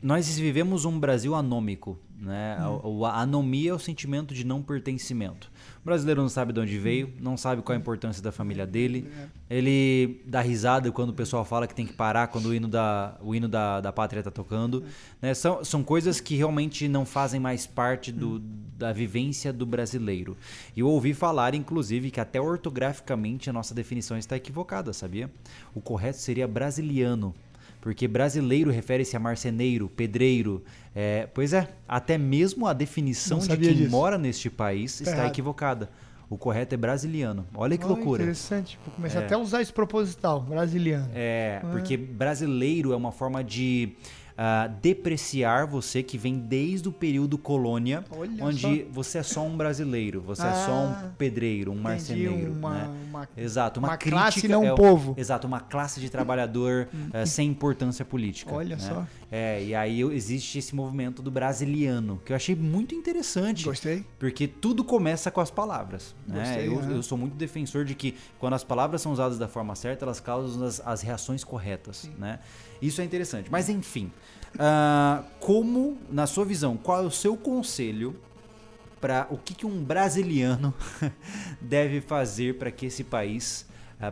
Nós 0.00 0.38
vivemos 0.38 0.84
um 0.84 0.98
Brasil 0.98 1.34
anômico, 1.34 1.98
né? 2.20 2.56
Hum. 2.60 3.04
A, 3.04 3.10
a 3.10 3.20
anomia 3.22 3.70
é 3.70 3.74
o 3.74 3.78
sentimento 3.78 4.32
de 4.32 4.44
não 4.44 4.62
pertencimento. 4.62 5.50
Brasileiro 5.88 6.22
não 6.22 6.28
sabe 6.28 6.52
de 6.52 6.60
onde 6.60 6.78
veio, 6.78 7.12
não 7.20 7.36
sabe 7.36 7.62
qual 7.62 7.76
a 7.76 7.78
importância 7.80 8.22
da 8.22 8.30
família 8.30 8.66
dele. 8.66 9.10
Ele 9.48 10.22
dá 10.26 10.40
risada 10.40 10.92
quando 10.92 11.10
o 11.10 11.14
pessoal 11.14 11.44
fala 11.44 11.66
que 11.66 11.74
tem 11.74 11.86
que 11.86 11.92
parar 11.92 12.28
quando 12.28 12.46
o 12.46 12.54
hino 12.54 12.68
da, 12.68 13.16
o 13.22 13.34
hino 13.34 13.48
da, 13.48 13.80
da 13.80 13.92
pátria 13.92 14.22
tá 14.22 14.30
tocando. 14.30 14.84
Né? 15.20 15.34
São, 15.34 15.64
são 15.64 15.82
coisas 15.82 16.20
que 16.20 16.36
realmente 16.36 16.86
não 16.88 17.06
fazem 17.06 17.40
mais 17.40 17.66
parte 17.66 18.12
do, 18.12 18.38
da 18.78 18.92
vivência 18.92 19.52
do 19.52 19.64
brasileiro. 19.64 20.36
E 20.76 20.80
eu 20.80 20.88
ouvi 20.88 21.14
falar, 21.14 21.54
inclusive, 21.54 22.10
que 22.10 22.20
até 22.20 22.40
ortograficamente 22.40 23.48
a 23.48 23.52
nossa 23.52 23.74
definição 23.74 24.16
está 24.16 24.36
equivocada, 24.36 24.92
sabia? 24.92 25.30
O 25.74 25.80
correto 25.80 26.18
seria 26.18 26.46
brasiliano. 26.46 27.34
Porque 27.80 28.08
brasileiro 28.08 28.70
refere-se 28.70 29.16
a 29.16 29.20
marceneiro, 29.20 29.88
pedreiro. 29.88 30.62
É, 30.94 31.28
pois 31.32 31.52
é, 31.52 31.68
até 31.86 32.18
mesmo 32.18 32.66
a 32.66 32.72
definição 32.72 33.38
de 33.38 33.56
quem 33.56 33.74
disso. 33.74 33.90
mora 33.90 34.18
neste 34.18 34.50
país 34.50 34.98
Tá 35.00 35.10
está 35.10 35.26
equivocada. 35.26 35.88
O 36.30 36.36
correto 36.36 36.74
é 36.74 36.76
brasiliano. 36.78 37.46
Olha 37.54 37.78
que 37.78 37.84
Olha, 37.86 37.94
loucura. 37.94 38.22
Interessante. 38.22 38.78
Vou 38.84 38.94
começar 38.94 39.20
É. 39.22 39.24
até 39.24 39.34
a 39.34 39.38
usar 39.38 39.62
esse 39.62 39.72
proposital, 39.72 40.40
brasiliano. 40.42 41.08
É, 41.14 41.60
Ah. 41.64 41.68
porque 41.70 41.96
brasileiro 41.96 42.92
é 42.92 42.96
uma 42.96 43.12
forma 43.12 43.42
de 43.42 43.94
ah, 44.40 44.68
depreciar 44.80 45.66
você 45.66 46.00
que 46.00 46.16
vem 46.16 46.38
desde 46.38 46.88
o 46.88 46.92
período 46.92 47.36
colônia, 47.36 48.04
Olha 48.08 48.44
onde 48.44 48.86
você 48.88 49.18
é 49.18 49.22
só 49.24 49.44
um 49.44 49.56
brasileiro, 49.56 50.20
você 50.20 50.46
é 50.46 50.52
só 50.52 50.70
Ah, 50.70 51.06
um 51.06 51.10
pedreiro, 51.16 51.72
um 51.72 51.74
Entendi, 51.74 51.88
marceneiro. 51.88 52.52
uma, 52.52 52.74
né? 52.74 52.96
uma 53.08 53.28
Exato, 53.36 53.80
uma, 53.80 53.88
uma 53.88 53.96
crítica 53.96 54.20
classe, 54.20 54.46
não 54.46 54.62
um 54.62 54.66
é 54.66 54.76
povo. 54.76 55.14
Exato, 55.18 55.44
uma 55.44 55.58
classe 55.58 56.00
de 56.00 56.08
trabalhador 56.08 56.86
eh, 57.12 57.26
sem 57.26 57.48
importância 57.48 58.04
política. 58.04 58.54
Olha 58.54 58.76
né? 58.76 58.82
só. 58.82 59.04
É, 59.28 59.64
e 59.64 59.74
aí 59.74 60.02
existe 60.02 60.60
esse 60.60 60.72
movimento 60.72 61.20
do 61.20 61.32
brasiliano, 61.32 62.22
que 62.24 62.32
eu 62.32 62.36
achei 62.36 62.54
muito 62.54 62.94
interessante. 62.94 63.64
Gostei. 63.64 64.06
Porque 64.20 64.46
tudo 64.46 64.84
começa 64.84 65.32
com 65.32 65.40
as 65.40 65.50
palavras. 65.50 66.14
Né? 66.28 66.38
Gostei, 66.38 66.68
eu, 66.68 66.96
eu 66.96 67.02
sou 67.02 67.18
muito 67.18 67.34
defensor 67.34 67.84
de 67.84 67.96
que 67.96 68.14
quando 68.38 68.54
as 68.54 68.62
palavras 68.62 69.02
são 69.02 69.10
usadas 69.10 69.36
da 69.36 69.48
forma 69.48 69.74
certa, 69.74 70.04
elas 70.04 70.20
causam 70.20 70.64
as, 70.64 70.80
as 70.86 71.02
reações 71.02 71.42
corretas. 71.42 72.08
Né? 72.16 72.38
Isso 72.80 73.00
é 73.00 73.04
interessante. 73.04 73.50
Mas 73.50 73.68
enfim, 73.68 74.10
ah, 74.58 75.24
como, 75.40 75.98
na 76.10 76.26
sua 76.26 76.44
visão, 76.44 76.76
qual 76.76 77.02
é 77.02 77.06
o 77.06 77.10
seu 77.10 77.36
conselho 77.36 78.16
para 79.00 79.26
o 79.30 79.38
que, 79.38 79.54
que 79.54 79.66
um 79.66 79.82
brasiliano 79.82 80.74
deve 81.60 82.00
fazer 82.00 82.58
para 82.58 82.70
que 82.70 82.86
esse 82.86 83.04
país, 83.04 83.66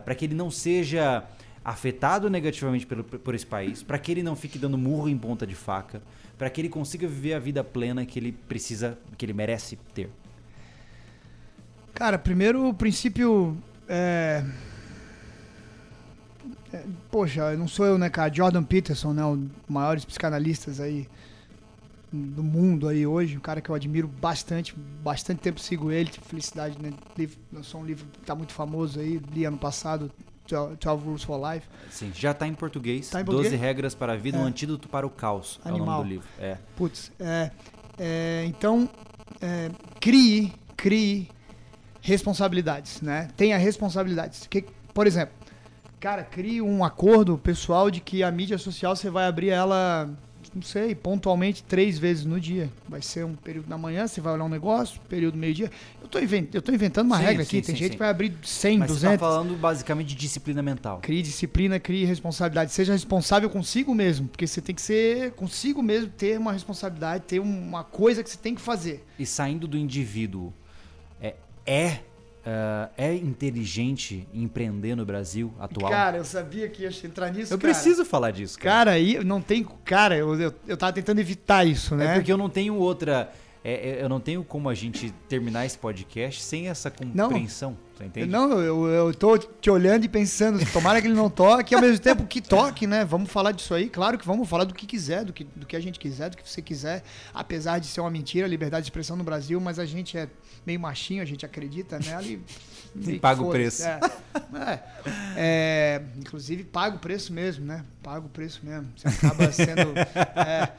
para 0.05 0.15
que 0.15 0.25
ele 0.25 0.35
não 0.35 0.49
seja 0.49 1.23
afetado 1.63 2.29
negativamente 2.29 2.85
pelo, 2.85 3.03
por 3.03 3.35
esse 3.35 3.45
país, 3.45 3.83
para 3.83 3.99
que 3.99 4.11
ele 4.11 4.23
não 4.23 4.35
fique 4.35 4.57
dando 4.57 4.77
murro 4.77 5.09
em 5.09 5.17
ponta 5.17 5.45
de 5.45 5.55
faca, 5.55 6.01
para 6.37 6.49
que 6.49 6.61
ele 6.61 6.69
consiga 6.69 7.07
viver 7.07 7.33
a 7.33 7.39
vida 7.39 7.63
plena 7.63 8.05
que 8.05 8.17
ele 8.17 8.31
precisa, 8.31 8.97
que 9.17 9.25
ele 9.25 9.33
merece 9.33 9.77
ter. 9.93 10.09
Cara, 11.93 12.17
primeiro 12.17 12.69
o 12.69 12.73
princípio 12.73 13.57
é... 13.89 14.45
é, 16.73 16.83
Poxa, 17.11 17.55
não 17.55 17.67
sou 17.67 17.85
eu, 17.85 17.97
né, 17.97 18.09
cara? 18.09 18.33
Jordan 18.33 18.63
Peterson, 18.63 19.13
né? 19.13 19.23
Um 19.25 19.37
dos 19.37 19.51
maiores 19.67 20.05
psicanalistas 20.05 20.79
aí 20.79 21.07
do 22.11 22.41
mundo 22.41 22.87
aí 22.87 23.05
hoje, 23.05 23.35
um 23.37 23.39
cara 23.41 23.59
que 23.59 23.69
eu 23.69 23.75
admiro 23.75 24.07
bastante, 24.07 24.73
bastante 25.03 25.39
tempo 25.39 25.59
sigo 25.59 25.91
ele, 25.91 26.09
felicidade, 26.09 26.81
né? 26.81 26.93
Livro, 27.17 27.37
lançou 27.51 27.81
um 27.81 27.85
livro 27.85 28.05
que 28.13 28.19
tá 28.21 28.33
muito 28.33 28.53
famoso 28.53 28.99
aí, 28.99 29.21
li 29.33 29.43
ano 29.45 29.57
passado, 29.57 30.09
12 30.49 31.03
Rules 31.03 31.23
for 31.23 31.37
Life. 31.53 31.67
Sim, 31.89 32.11
já 32.15 32.31
está 32.31 32.47
em 32.47 32.53
português. 32.53 33.09
Tá 33.09 33.19
em 33.21 33.25
12 33.25 33.35
português? 33.37 33.61
regras 33.61 33.93
para 33.93 34.13
a 34.13 34.15
vida, 34.15 34.37
É. 34.37 34.41
um 34.41 34.45
antídoto 34.45 34.87
para 34.87 35.05
o 35.05 35.09
caos. 35.09 35.59
É 35.65 35.69
o 35.69 35.75
Animal. 35.75 35.97
nome 35.97 36.03
do 36.03 36.09
livro. 36.13 36.27
É. 36.39 36.57
Putz, 36.77 37.11
é, 37.19 37.51
é, 37.97 38.45
então 38.47 38.89
é, 39.41 39.69
crie, 39.99 40.53
crie 40.77 41.29
responsabilidades, 42.01 43.01
né? 43.01 43.27
Tenha 43.35 43.57
responsabilidades. 43.57 44.47
Que, 44.47 44.63
por 44.93 45.05
exemplo, 45.05 45.35
cara, 45.99 46.23
crie 46.23 46.61
um 46.61 46.83
acordo 46.83 47.37
pessoal 47.37 47.89
de 47.89 47.99
que 47.99 48.23
a 48.23 48.31
mídia 48.31 48.57
social 48.57 48.95
você 48.95 49.09
vai 49.09 49.27
abrir 49.27 49.49
ela, 49.49 50.09
não 50.53 50.61
sei, 50.61 50.93
pontualmente 50.95 51.63
três 51.63 51.97
vezes 51.97 52.25
no 52.25 52.39
dia. 52.39 52.71
Vai 52.87 53.01
ser 53.01 53.25
um 53.25 53.33
período 53.35 53.67
da 53.67 53.77
manhã, 53.77 54.07
você 54.07 54.21
vai 54.21 54.33
olhar 54.33 54.45
um 54.45 54.49
negócio, 54.49 54.99
período 55.09 55.37
meio-dia. 55.37 55.71
Eu 56.01 56.07
tô, 56.07 56.19
invent, 56.19 56.53
eu 56.53 56.61
tô 56.61 56.71
inventando 56.71 57.07
uma 57.07 57.17
Sim, 57.17 57.23
regra 57.23 57.43
sim, 57.43 57.57
aqui. 57.57 57.65
Tem 57.65 57.75
sim, 57.75 57.81
gente 57.83 57.91
que 57.93 57.99
vai 57.99 58.09
abrir 58.09 58.33
100, 58.43 58.77
Mas 58.79 58.87
você 58.89 58.93
200. 58.93 59.13
está 59.15 59.25
falando 59.25 59.57
basicamente 59.57 60.07
de 60.09 60.15
disciplina 60.15 60.61
mental. 60.61 60.99
Crie 61.01 61.21
disciplina, 61.21 61.79
crie 61.79 62.05
responsabilidade. 62.05 62.71
Seja 62.71 62.93
responsável 62.93 63.49
consigo 63.49 63.93
mesmo, 63.93 64.27
porque 64.27 64.45
você 64.45 64.61
tem 64.61 64.75
que 64.75 64.81
ser 64.81 65.31
consigo 65.31 65.81
mesmo, 65.81 66.09
ter 66.09 66.39
uma 66.39 66.53
responsabilidade, 66.53 67.23
ter 67.25 67.39
uma 67.39 67.83
coisa 67.83 68.23
que 68.23 68.29
você 68.29 68.37
tem 68.37 68.55
que 68.55 68.61
fazer. 68.61 69.05
E 69.17 69.25
saindo 69.25 69.67
do 69.67 69.77
indivíduo, 69.77 70.53
é, 71.19 71.35
é, 71.65 71.99
ah, 72.49 72.89
é 72.97 73.13
inteligente 73.13 74.25
empreender 74.33 74.95
no 74.95 75.05
Brasil 75.05 75.53
atual? 75.59 75.91
Cara, 75.91 76.15
eu 76.15 76.23
sabia 76.23 76.69
que 76.69 76.83
ia 76.83 76.89
entrar 77.03 77.29
nisso. 77.29 77.53
eu 77.53 77.57
cara. 77.57 77.73
preciso 77.73 78.05
falar 78.05 78.31
disso, 78.31 78.57
cara. 78.57 78.71
Cara, 78.71 78.91
aí 78.91 79.21
não 79.21 79.41
tem. 79.41 79.67
Cara, 79.83 80.15
eu, 80.15 80.33
eu, 80.39 80.53
eu 80.65 80.77
tava 80.77 80.93
tentando 80.93 81.19
evitar 81.19 81.67
isso, 81.67 81.93
né? 81.93 82.05
É 82.05 82.13
porque 82.13 82.31
eu 82.31 82.37
não 82.37 82.49
tenho 82.49 82.75
outra. 82.75 83.29
É, 83.69 83.89
é, 83.99 84.01
eu 84.01 84.07
não 84.07 84.21
tenho 84.21 84.45
como 84.45 84.69
a 84.69 84.73
gente 84.73 85.11
terminar 85.27 85.65
esse 85.65 85.77
podcast 85.77 86.41
sem 86.41 86.69
essa 86.69 86.89
compreensão. 86.89 87.77
Você 87.97 88.05
entende? 88.05 88.27
Não, 88.27 88.61
eu, 88.61 88.87
eu 88.87 89.13
tô 89.13 89.37
te 89.37 89.69
olhando 89.69 90.05
e 90.05 90.07
pensando, 90.07 90.57
tomara 90.71 91.01
que 91.01 91.07
ele 91.07 91.13
não 91.13 91.29
toque, 91.29 91.75
ao 91.75 91.81
mesmo 91.81 91.99
tempo 91.99 92.25
que 92.25 92.39
toque, 92.39 92.87
né? 92.87 93.03
Vamos 93.03 93.29
falar 93.29 93.51
disso 93.51 93.73
aí, 93.73 93.89
claro 93.89 94.17
que 94.17 94.25
vamos 94.25 94.47
falar 94.47 94.63
do 94.63 94.73
que 94.73 94.85
quiser, 94.85 95.25
do 95.25 95.33
que, 95.33 95.43
do 95.43 95.65
que 95.65 95.75
a 95.75 95.81
gente 95.81 95.99
quiser, 95.99 96.29
do 96.29 96.37
que 96.37 96.49
você 96.49 96.61
quiser, 96.61 97.03
apesar 97.33 97.79
de 97.79 97.87
ser 97.87 97.99
uma 97.99 98.09
mentira, 98.09 98.45
a 98.45 98.49
liberdade 98.49 98.83
de 98.83 98.89
expressão 98.89 99.17
no 99.17 99.23
Brasil, 99.25 99.59
mas 99.59 99.79
a 99.79 99.85
gente 99.85 100.17
é 100.17 100.29
meio 100.65 100.79
machinho, 100.79 101.21
a 101.21 101.25
gente 101.25 101.45
acredita 101.45 101.99
nela 101.99 102.23
e. 102.23 102.39
que 103.03 103.19
paga 103.19 103.41
o 103.41 103.49
preço. 103.49 103.83
É. 103.83 103.99
É. 104.55 104.79
É, 105.35 106.01
inclusive, 106.17 106.63
paga 106.63 106.95
o 106.95 106.99
preço 106.99 107.31
mesmo, 107.31 107.65
né? 107.65 107.83
Paga 108.03 108.25
o 108.25 108.29
preço 108.29 108.61
mesmo. 108.63 108.87
Você 108.95 109.07
acaba 109.07 109.51
sendo 109.51 109.97
é, 110.35 110.69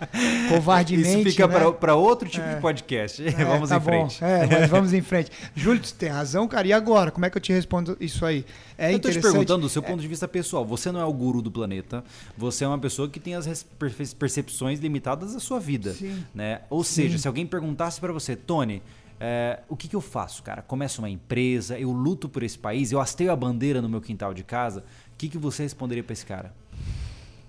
covardemente. 0.48 1.20
Isso 1.20 1.30
fica 1.30 1.46
né? 1.46 1.72
para 1.72 1.94
outro 1.94 2.28
tipo 2.28 2.44
É. 2.44 2.54
de 2.54 2.60
podcast. 2.60 3.26
É, 3.26 3.30
vamos 3.44 3.68
tá 3.68 3.76
em 3.76 3.78
bom. 3.78 3.84
frente. 3.84 4.24
É, 4.24 4.46
mas 4.46 4.70
vamos 4.70 4.92
em 4.92 5.00
frente. 5.02 5.30
Júlio, 5.54 5.80
tu 5.80 5.94
tem 5.94 6.08
razão, 6.08 6.46
cara. 6.48 6.66
E 6.66 6.72
agora? 6.72 7.10
Como 7.10 7.24
é 7.24 7.30
que 7.30 7.36
eu 7.36 7.42
te 7.42 7.52
respondo 7.52 7.96
isso 8.00 8.24
aí? 8.24 8.44
É 8.76 8.92
eu 8.92 8.98
tô 8.98 9.10
te 9.10 9.20
perguntando 9.20 9.62
do 9.62 9.68
seu 9.68 9.82
ponto 9.82 10.00
de 10.00 10.08
vista 10.08 10.26
pessoal. 10.28 10.64
Você 10.64 10.90
não 10.92 11.00
é 11.00 11.04
o 11.04 11.12
guru 11.12 11.40
do 11.42 11.50
planeta. 11.50 12.04
Você 12.36 12.64
é 12.64 12.68
uma 12.68 12.78
pessoa 12.78 13.08
que 13.08 13.20
tem 13.20 13.34
as 13.34 13.64
percepções 14.18 14.80
limitadas 14.80 15.34
da 15.34 15.40
sua 15.40 15.58
vida. 15.60 15.92
Sim. 15.94 16.24
Né? 16.34 16.60
Ou 16.70 16.84
seja, 16.84 17.18
se 17.18 17.26
alguém 17.26 17.46
perguntasse 17.46 18.00
pra 18.00 18.12
você, 18.12 18.36
Tony, 18.36 18.82
é, 19.20 19.60
o 19.68 19.76
que, 19.76 19.88
que 19.88 19.96
eu 19.96 20.00
faço, 20.00 20.42
cara? 20.42 20.62
Começo 20.62 21.00
uma 21.00 21.10
empresa, 21.10 21.78
eu 21.78 21.90
luto 21.90 22.28
por 22.28 22.42
esse 22.42 22.58
país, 22.58 22.92
eu 22.92 23.00
hasteio 23.00 23.32
a 23.32 23.36
bandeira 23.36 23.82
no 23.82 23.88
meu 23.88 24.00
quintal 24.00 24.32
de 24.32 24.44
casa. 24.44 24.80
O 25.12 25.16
que, 25.18 25.28
que 25.28 25.38
você 25.38 25.62
responderia 25.64 26.04
pra 26.04 26.12
esse 26.12 26.24
cara? 26.24 26.54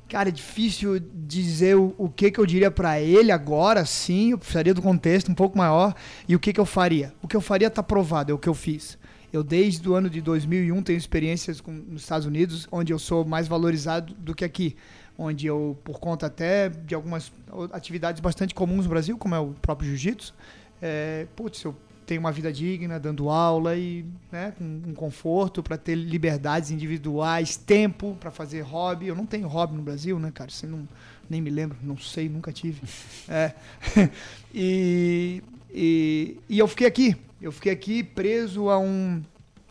Cara, 0.10 0.30
é 0.30 0.32
difícil 0.32 1.00
dizer 1.00 1.76
o, 1.76 1.94
o 1.96 2.10
que, 2.10 2.32
que 2.32 2.40
eu 2.40 2.46
diria 2.46 2.72
pra 2.72 3.00
ele 3.00 3.32
agora, 3.32 3.86
sim. 3.86 4.32
Eu 4.32 4.40
precisaria 4.40 4.74
do 4.74 4.82
contexto 4.82 5.32
um 5.32 5.36
pouco 5.36 5.56
maior. 5.56 5.94
E 6.28 6.36
o 6.36 6.40
que, 6.40 6.52
que 6.52 6.60
eu 6.60 6.66
faria? 6.66 7.14
O 7.22 7.28
que 7.28 7.36
eu 7.36 7.42
faria 7.42 7.70
tá 7.70 7.84
provado, 7.84 8.32
é 8.32 8.34
o 8.34 8.40
que 8.40 8.50
eu 8.50 8.56
fiz. 8.56 8.98
Eu, 9.32 9.44
desde 9.44 9.88
o 9.88 9.94
ano 9.94 10.10
de 10.10 10.20
2001, 10.20 10.82
tenho 10.82 10.98
experiências 10.98 11.62
com, 11.62 11.72
nos 11.72 12.02
Estados 12.02 12.26
Unidos, 12.26 12.68
onde 12.72 12.92
eu 12.92 12.98
sou 12.98 13.24
mais 13.24 13.48
valorizado 13.48 14.16
do 14.16 14.34
que 14.34 14.44
aqui. 14.44 14.76
Onde 15.16 15.46
eu, 15.46 15.78
por 15.84 16.00
conta 16.00 16.26
até 16.26 16.70
de 16.70 16.96
algumas 16.96 17.32
atividades 17.72 18.20
bastante 18.20 18.56
comuns 18.56 18.86
no 18.86 18.90
Brasil, 18.90 19.16
como 19.16 19.36
é 19.36 19.40
o 19.40 19.54
próprio 19.62 19.90
jiu-jitsu, 19.90 20.34
é, 20.82 21.28
putz, 21.36 21.64
eu 21.64 21.76
tenho 22.10 22.22
uma 22.22 22.32
vida 22.32 22.52
digna, 22.52 23.00
dando 23.00 23.30
aula 23.30 23.76
e 23.76 24.04
né, 24.32 24.52
com, 24.58 24.82
um 24.88 24.94
conforto 24.96 25.62
para 25.62 25.78
ter 25.78 25.94
liberdades 25.94 26.72
individuais, 26.72 27.56
tempo 27.56 28.18
para 28.20 28.32
fazer 28.32 28.62
hobby. 28.62 29.08
Eu 29.08 29.16
não 29.16 29.28
tenho 29.28 29.48
hobby 29.48 29.76
no 29.76 29.84
Brasil, 29.84 30.18
né, 30.18 30.32
cara? 30.34 30.50
Você 30.50 30.66
não, 30.66 30.88
nem 31.30 31.40
me 31.40 31.52
lembro, 31.52 31.78
não 31.84 31.96
sei, 31.98 32.28
nunca 32.28 32.52
tive. 32.52 32.82
É. 33.30 33.54
e, 34.52 35.44
e, 35.72 36.38
e 36.50 36.58
eu 36.58 36.68
fiquei 36.68 36.88
aqui. 36.88 37.16
Eu 37.40 37.52
fiquei 37.52 37.72
aqui 37.72 38.04
preso 38.04 38.70
a, 38.70 38.80
um, 38.80 39.22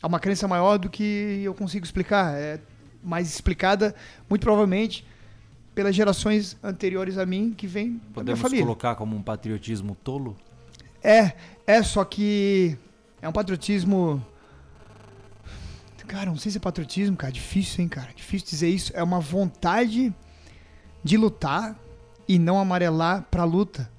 a 0.01 0.07
uma 0.07 0.21
crença 0.21 0.47
maior 0.47 0.79
do 0.79 0.89
que 0.89 1.41
eu 1.43 1.53
consigo 1.53 1.85
explicar. 1.85 2.35
É 2.39 2.61
mais 3.03 3.29
explicada, 3.29 3.97
muito 4.31 4.43
provavelmente, 4.43 5.05
pelas 5.75 5.95
gerações 5.95 6.57
anteriores 6.63 7.19
a 7.19 7.27
mim 7.27 7.53
que 7.57 7.67
vêm 7.67 7.89
da 7.89 7.95
minha 7.95 8.13
Podemos 8.15 8.41
família. 8.41 8.65
colocar 8.65 8.95
como 8.95 9.17
um 9.17 9.23
patriotismo 9.23 9.97
tolo? 10.05 10.37
É, 11.03 11.33
é, 11.67 11.83
só 11.83 12.05
que 12.05 12.77
é 13.21 13.29
um 13.29 13.33
patriotismo. 13.33 14.25
Cara, 16.07 16.27
não 16.31 16.39
sei 16.39 16.51
se 16.51 16.57
é 16.57 16.61
patriotismo, 16.61 17.17
cara. 17.17 17.33
Difícil, 17.33 17.83
hein, 17.83 17.89
cara. 17.89 18.09
Difícil 18.15 18.49
dizer 18.49 18.69
isso. 18.69 18.93
É 18.95 19.03
uma 19.03 19.21
vontade 19.21 20.13
de 21.05 21.17
lutar 21.19 21.79
e 22.27 22.39
não 22.39 22.59
amarelar 22.59 23.27
pra 23.31 23.45
luta. 23.45 23.91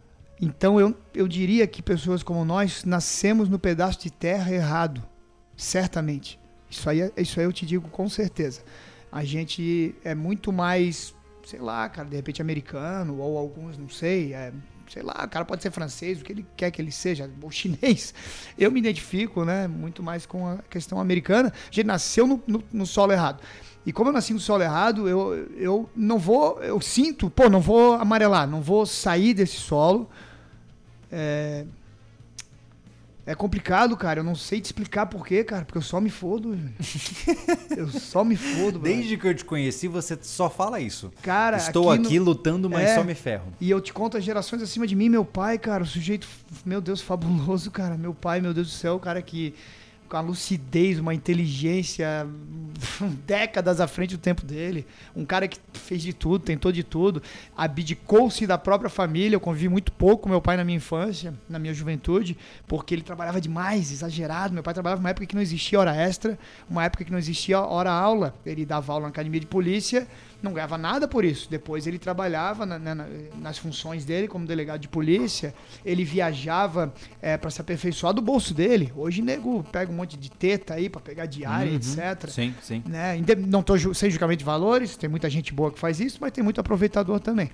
Então 0.41 0.79
eu, 0.79 0.95
eu 1.13 1.27
diria 1.27 1.67
que 1.67 1.81
pessoas 1.83 2.23
como 2.23 2.43
nós 2.43 2.83
nascemos 2.83 3.47
no 3.47 3.59
pedaço 3.59 3.99
de 3.99 4.09
terra 4.09 4.51
errado. 4.51 5.03
Certamente. 5.55 6.39
Isso 6.69 6.89
aí, 6.89 7.01
é- 7.01 7.11
isso 7.17 7.39
aí 7.39 7.45
eu 7.45 7.53
te 7.53 7.65
digo 7.65 7.87
com 7.89 8.09
certeza. 8.09 8.61
A 9.11 9.23
gente 9.23 9.93
é 10.03 10.15
muito 10.15 10.51
mais, 10.51 11.13
sei 11.45 11.59
lá, 11.59 11.87
cara, 11.89 12.07
de 12.07 12.15
repente 12.15 12.41
americano, 12.41 13.19
ou 13.19 13.37
alguns, 13.37 13.77
não 13.77 13.89
sei, 13.89 14.33
é, 14.33 14.53
sei 14.89 15.03
lá, 15.03 15.23
o 15.23 15.29
cara 15.29 15.45
pode 15.45 15.61
ser 15.61 15.71
francês, 15.71 16.19
o 16.19 16.23
que 16.23 16.31
ele 16.31 16.45
quer 16.57 16.71
que 16.71 16.81
ele 16.81 16.91
seja, 16.91 17.29
ou 17.41 17.51
chinês. 17.51 18.13
Eu 18.57 18.71
me 18.71 18.79
identifico, 18.79 19.45
né, 19.45 19.67
muito 19.67 20.01
mais 20.01 20.25
com 20.25 20.47
a 20.47 20.57
questão 20.69 20.99
americana. 20.99 21.53
A 21.69 21.73
gente 21.73 21.85
nasceu 21.85 22.27
no, 22.27 22.41
no, 22.47 22.63
no 22.71 22.85
solo 22.85 23.11
errado. 23.11 23.41
E 23.85 23.93
como 23.93 24.09
eu 24.09 24.13
nasci 24.13 24.33
no 24.33 24.39
solo 24.39 24.61
errado, 24.61 25.07
eu, 25.07 25.49
eu 25.55 25.89
não 25.95 26.19
vou, 26.19 26.61
eu 26.61 26.81
sinto, 26.81 27.29
pô, 27.29 27.49
não 27.49 27.61
vou 27.61 27.93
amarelar, 27.93 28.45
não 28.47 28.61
vou 28.61 28.85
sair 28.85 29.33
desse 29.33 29.55
solo. 29.55 30.09
É, 31.11 31.65
é 33.31 33.35
complicado, 33.35 33.95
cara. 33.95 34.21
Eu 34.21 34.23
não 34.23 34.33
sei 34.35 34.59
te 34.59 34.65
explicar 34.65 35.05
por 35.05 35.25
quê, 35.25 35.43
cara. 35.43 35.63
Porque 35.63 35.77
eu 35.77 35.81
só 35.81 36.01
me 36.01 36.09
fodo. 36.09 36.57
eu 37.77 37.87
só 37.89 38.23
me 38.23 38.35
fodo, 38.35 38.79
brother. 38.79 38.95
Desde 38.97 39.17
que 39.17 39.27
eu 39.27 39.35
te 39.35 39.45
conheci, 39.45 39.87
você 39.87 40.17
só 40.21 40.49
fala 40.49 40.79
isso. 40.79 41.11
Cara, 41.21 41.57
Estou 41.57 41.91
aqui 41.91 42.01
no- 42.01 42.07
aqui, 42.07 42.19
lutando, 42.19 42.69
mas 42.69 42.89
É. 42.89 42.95
só 42.95 43.03
me 43.03 43.13
ferro. 43.13 43.53
E 43.61 43.69
eu 43.69 43.79
te 43.79 43.93
conto 43.93 44.17
as 44.17 44.23
gerações 44.23 44.61
acima 44.61 44.87
de 44.87 44.95
mim, 44.95 45.09
meu 45.09 45.23
pai, 45.23 45.57
cara, 45.57 45.83
o 45.83 45.85
sujeito, 45.85 46.27
meu 46.65 46.81
Deus, 46.81 47.01
fabuloso, 47.01 47.69
cara. 47.71 47.95
Meu 47.97 48.13
pai, 48.13 48.41
meu 48.41 48.53
Deus 48.53 48.67
do 48.67 48.73
céu, 48.73 48.95
o 48.95 48.99
cara 48.99 49.21
que 49.21 49.53
com 50.09 50.17
a 50.17 50.21
lucidez, 50.21 50.97
uma 50.99 51.13
inteligência 51.13 52.27
décadas 53.25 53.79
à 53.79 53.87
frente 53.87 54.17
do 54.17 54.19
tempo 54.19 54.43
dele. 54.43 54.85
Um 55.15 55.23
cara 55.23 55.47
que 55.47 55.57
fez 55.73 56.01
de 56.01 56.11
tudo, 56.13 56.43
tentou 56.43 56.71
de 56.71 56.83
tudo, 56.83 57.21
abdicou-se 57.55 58.45
da 58.47 58.57
própria 58.57 58.89
família. 58.89 59.35
Eu 59.35 59.39
convivi 59.39 59.69
muito 59.69 59.91
pouco 59.91 60.23
com 60.23 60.29
meu 60.29 60.41
pai 60.41 60.57
na 60.57 60.63
minha 60.63 60.77
infância, 60.77 61.33
na 61.47 61.59
minha 61.59 61.73
juventude, 61.73 62.35
porque 62.67 62.95
ele 62.95 63.03
trabalhava 63.03 63.39
demais, 63.39 63.91
exagerado. 63.91 64.53
Meu 64.53 64.63
pai 64.63 64.73
trabalhava 64.73 64.99
numa 64.99 65.11
época 65.11 65.27
que 65.27 65.35
não 65.35 65.41
existia 65.41 65.79
hora 65.79 65.95
extra, 65.95 66.37
uma 66.67 66.83
época 66.83 67.05
que 67.05 67.11
não 67.11 67.19
existia 67.19 67.61
hora 67.61 67.91
aula. 67.91 68.33
Ele 68.45 68.65
dava 68.65 68.91
aula 68.91 69.03
na 69.03 69.09
academia 69.09 69.39
de 69.39 69.47
polícia 69.47 70.07
não 70.41 70.53
ganhava 70.53 70.77
nada 70.77 71.07
por 71.07 71.25
isso. 71.25 71.49
Depois 71.49 71.85
ele 71.87 71.99
trabalhava 71.99 72.65
na, 72.65 72.79
na, 72.79 73.07
nas 73.35 73.57
funções 73.57 74.05
dele 74.05 74.27
como 74.27 74.45
delegado 74.45 74.81
de 74.81 74.87
polícia, 74.87 75.53
ele 75.85 76.03
viajava 76.03 76.93
é, 77.21 77.37
para 77.37 77.49
se 77.49 77.61
aperfeiçoar 77.61 78.13
do 78.13 78.21
bolso 78.21 78.53
dele. 78.53 78.91
Hoje, 78.95 79.21
nego 79.21 79.63
pega 79.63 79.91
um 79.91 79.95
monte 79.95 80.17
de 80.17 80.29
teta 80.31 80.75
aí 80.75 80.89
para 80.89 81.01
pegar 81.01 81.25
diária, 81.25 81.71
uhum. 81.71 81.77
etc. 81.77 82.29
Sim, 82.29 82.55
sim. 82.61 82.83
Né? 82.85 83.19
Não 83.37 83.61
tô 83.61 83.77
sem 83.93 84.09
julgamento 84.09 84.39
de 84.39 84.45
valores, 84.45 84.95
tem 84.95 85.09
muita 85.09 85.29
gente 85.29 85.53
boa 85.53 85.71
que 85.71 85.79
faz 85.79 85.99
isso, 85.99 86.17
mas 86.21 86.31
tem 86.31 86.43
muito 86.43 86.61
aproveitador 86.61 87.19
também. 87.19 87.49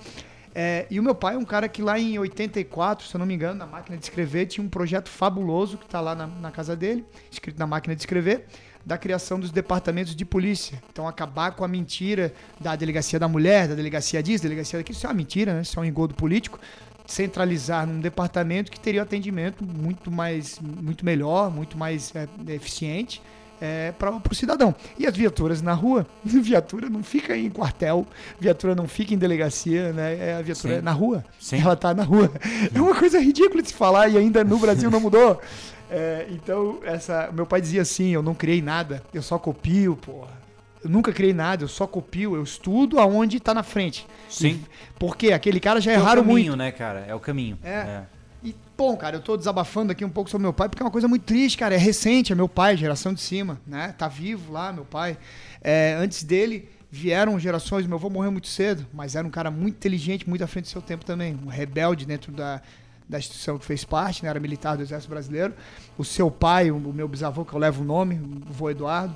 É, 0.57 0.87
e 0.89 0.97
o 0.97 1.03
meu 1.03 1.13
pai 1.13 1.35
é 1.35 1.37
um 1.37 1.43
cara 1.43 1.67
que 1.67 1.81
lá 1.81 1.99
em 1.99 2.17
84, 2.17 3.05
se 3.05 3.13
eu 3.13 3.19
não 3.19 3.25
me 3.25 3.33
engano, 3.33 3.59
na 3.59 3.65
máquina 3.65 3.97
de 3.97 4.05
escrever, 4.05 4.45
tinha 4.45 4.65
um 4.65 4.69
projeto 4.69 5.09
fabuloso 5.09 5.77
que 5.77 5.83
está 5.83 5.99
lá 5.99 6.15
na, 6.15 6.27
na, 6.27 6.49
casa 6.49 6.77
dele, 6.77 7.05
escrito 7.29 7.59
na 7.59 7.67
máquina 7.67 7.93
de 7.93 8.01
escrever, 8.01 8.45
da 8.85 8.97
criação 8.97 9.39
dos 9.39 9.51
departamentos 9.51 10.15
de 10.15 10.23
polícia. 10.23 10.81
Então, 10.91 11.07
acabar 11.07 11.51
com 11.51 11.63
a 11.63 11.67
mentira 11.67 12.33
da 12.59 12.75
delegacia 12.75 13.19
da 13.19 13.27
mulher, 13.27 13.67
da 13.67 13.75
delegacia 13.75 14.21
disso, 14.21 14.43
da 14.43 14.49
delegacia 14.49 14.79
daquilo, 14.79 14.95
isso 14.95 15.05
é 15.05 15.09
uma 15.09 15.15
mentira, 15.15 15.53
né? 15.53 15.61
Isso 15.61 15.79
é 15.79 15.81
um 15.81 15.85
engodo 15.85 16.13
político. 16.13 16.59
Centralizar 17.05 17.87
num 17.87 17.99
departamento 17.99 18.71
que 18.71 18.79
teria 18.79 19.01
atendimento 19.01 19.63
muito 19.63 20.11
mais, 20.11 20.59
muito 20.59 21.05
melhor, 21.05 21.51
muito 21.51 21.77
mais 21.77 22.13
é, 22.15 22.27
eficiente 22.53 23.21
é, 23.59 23.91
para 23.97 24.11
o 24.11 24.35
cidadão. 24.35 24.75
E 24.97 25.05
as 25.05 25.15
viaturas 25.15 25.61
na 25.61 25.73
rua, 25.73 26.05
viatura 26.23 26.89
não 26.89 27.03
fica 27.03 27.35
em 27.35 27.49
quartel, 27.49 28.05
viatura 28.39 28.75
não 28.75 28.87
fica 28.87 29.13
em 29.13 29.17
delegacia, 29.17 29.93
né? 29.93 30.29
É 30.29 30.35
a 30.35 30.41
viatura 30.41 30.77
Sim. 30.77 30.81
na 30.81 30.91
rua. 30.91 31.25
Sim. 31.39 31.61
Ela 31.61 31.73
está 31.73 31.93
na 31.93 32.03
rua. 32.03 32.31
É 32.73 32.79
uma 32.79 32.95
coisa 32.95 33.19
ridícula 33.19 33.61
de 33.61 33.69
se 33.69 33.73
falar 33.73 34.09
e 34.09 34.17
ainda 34.17 34.43
no 34.43 34.59
Brasil 34.59 34.89
não 34.91 34.99
mudou. 34.99 35.41
É, 35.89 36.27
então, 36.29 36.79
essa, 36.83 37.29
meu 37.31 37.45
pai 37.45 37.61
dizia 37.61 37.81
assim: 37.81 38.09
eu 38.09 38.21
não 38.21 38.33
criei 38.33 38.61
nada, 38.61 39.03
eu 39.13 39.21
só 39.21 39.37
copio, 39.37 39.95
porra. 39.95 40.45
Eu 40.83 40.89
nunca 40.89 41.11
criei 41.11 41.33
nada, 41.33 41.63
eu 41.63 41.67
só 41.67 41.87
copio, 41.87 42.35
eu 42.35 42.43
estudo 42.43 42.99
aonde 42.99 43.37
está 43.37 43.53
na 43.53 43.63
frente. 43.63 44.05
Sim. 44.29 44.47
E, 44.47 44.65
porque 44.99 45.31
aquele 45.31 45.59
cara 45.59 45.81
já 45.81 45.91
é, 45.91 45.95
raro 45.95 46.23
muito. 46.23 46.47
É 46.47 46.51
o 46.51 46.51
caminho, 46.51 46.55
né, 46.55 46.71
cara? 46.71 47.05
É 47.07 47.15
o 47.15 47.19
caminho. 47.19 47.57
É. 47.63 47.69
é. 47.71 48.03
E, 48.43 48.55
bom, 48.77 48.95
cara, 48.95 49.15
eu 49.15 49.21
tô 49.21 49.35
desabafando 49.35 49.91
aqui 49.91 50.05
um 50.05 50.09
pouco 50.09 50.29
sobre 50.29 50.43
meu 50.43 50.53
pai, 50.53 50.69
porque 50.69 50.83
é 50.83 50.85
uma 50.85 50.91
coisa 50.91 51.07
muito 51.07 51.23
triste, 51.23 51.57
cara. 51.57 51.73
É 51.73 51.77
recente, 51.77 52.31
é 52.31 52.35
meu 52.35 52.47
pai, 52.47 52.77
geração 52.77 53.13
de 53.13 53.21
cima, 53.21 53.59
né? 53.65 53.95
Tá 53.97 54.07
vivo 54.07 54.53
lá, 54.53 54.71
meu 54.71 54.85
pai. 54.85 55.17
É, 55.59 55.95
antes 55.99 56.23
dele 56.23 56.69
vieram 56.91 57.39
gerações, 57.39 57.87
meu 57.87 57.97
avô 57.97 58.09
morreu 58.09 58.31
muito 58.31 58.47
cedo, 58.47 58.85
mas 58.93 59.15
era 59.15 59.25
um 59.25 59.31
cara 59.31 59.49
muito 59.49 59.75
inteligente, 59.75 60.29
muito 60.29 60.43
à 60.43 60.47
frente 60.47 60.65
do 60.65 60.69
seu 60.69 60.81
tempo 60.81 61.03
também. 61.03 61.37
Um 61.43 61.49
rebelde 61.49 62.05
dentro 62.05 62.31
da, 62.31 62.61
da 63.07 63.19
instituição 63.19 63.57
que 63.57 63.65
fez 63.65 63.83
parte, 63.83 64.23
né? 64.23 64.29
Era 64.29 64.39
militar 64.39 64.75
do 64.75 64.83
Exército 64.83 65.09
Brasileiro. 65.09 65.53
O 65.97 66.03
seu 66.03 66.29
pai, 66.31 66.71
o 66.71 66.79
meu 66.79 67.07
bisavô, 67.07 67.45
que 67.45 67.53
eu 67.53 67.59
levo 67.59 67.83
o 67.83 67.85
nome, 67.85 68.15
o 68.15 68.51
vô 68.51 68.69
Eduardo, 68.69 69.15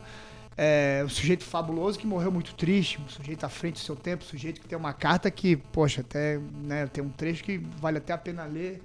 é, 0.62 1.02
um 1.06 1.10
sujeito 1.10 1.46
fabuloso 1.46 1.98
que 1.98 2.06
morreu 2.06 2.32
muito 2.32 2.54
triste, 2.54 3.00
um 3.00 3.08
sujeito 3.08 3.46
à 3.46 3.50
frente 3.50 3.76
do 3.76 3.80
seu 3.80 3.96
tempo, 3.96 4.24
um 4.26 4.28
sujeito 4.28 4.60
que 4.60 4.68
tem 4.68 4.78
uma 4.78 4.92
carta 4.92 5.32
que, 5.32 5.56
poxa, 5.56 6.02
até 6.02 6.38
né, 6.64 6.86
tem 6.88 7.02
um 7.02 7.10
trecho 7.10 7.44
que 7.44 7.58
vale 7.80 7.98
até 7.98 8.12
a 8.12 8.18
pena 8.18 8.44
ler 8.44 8.82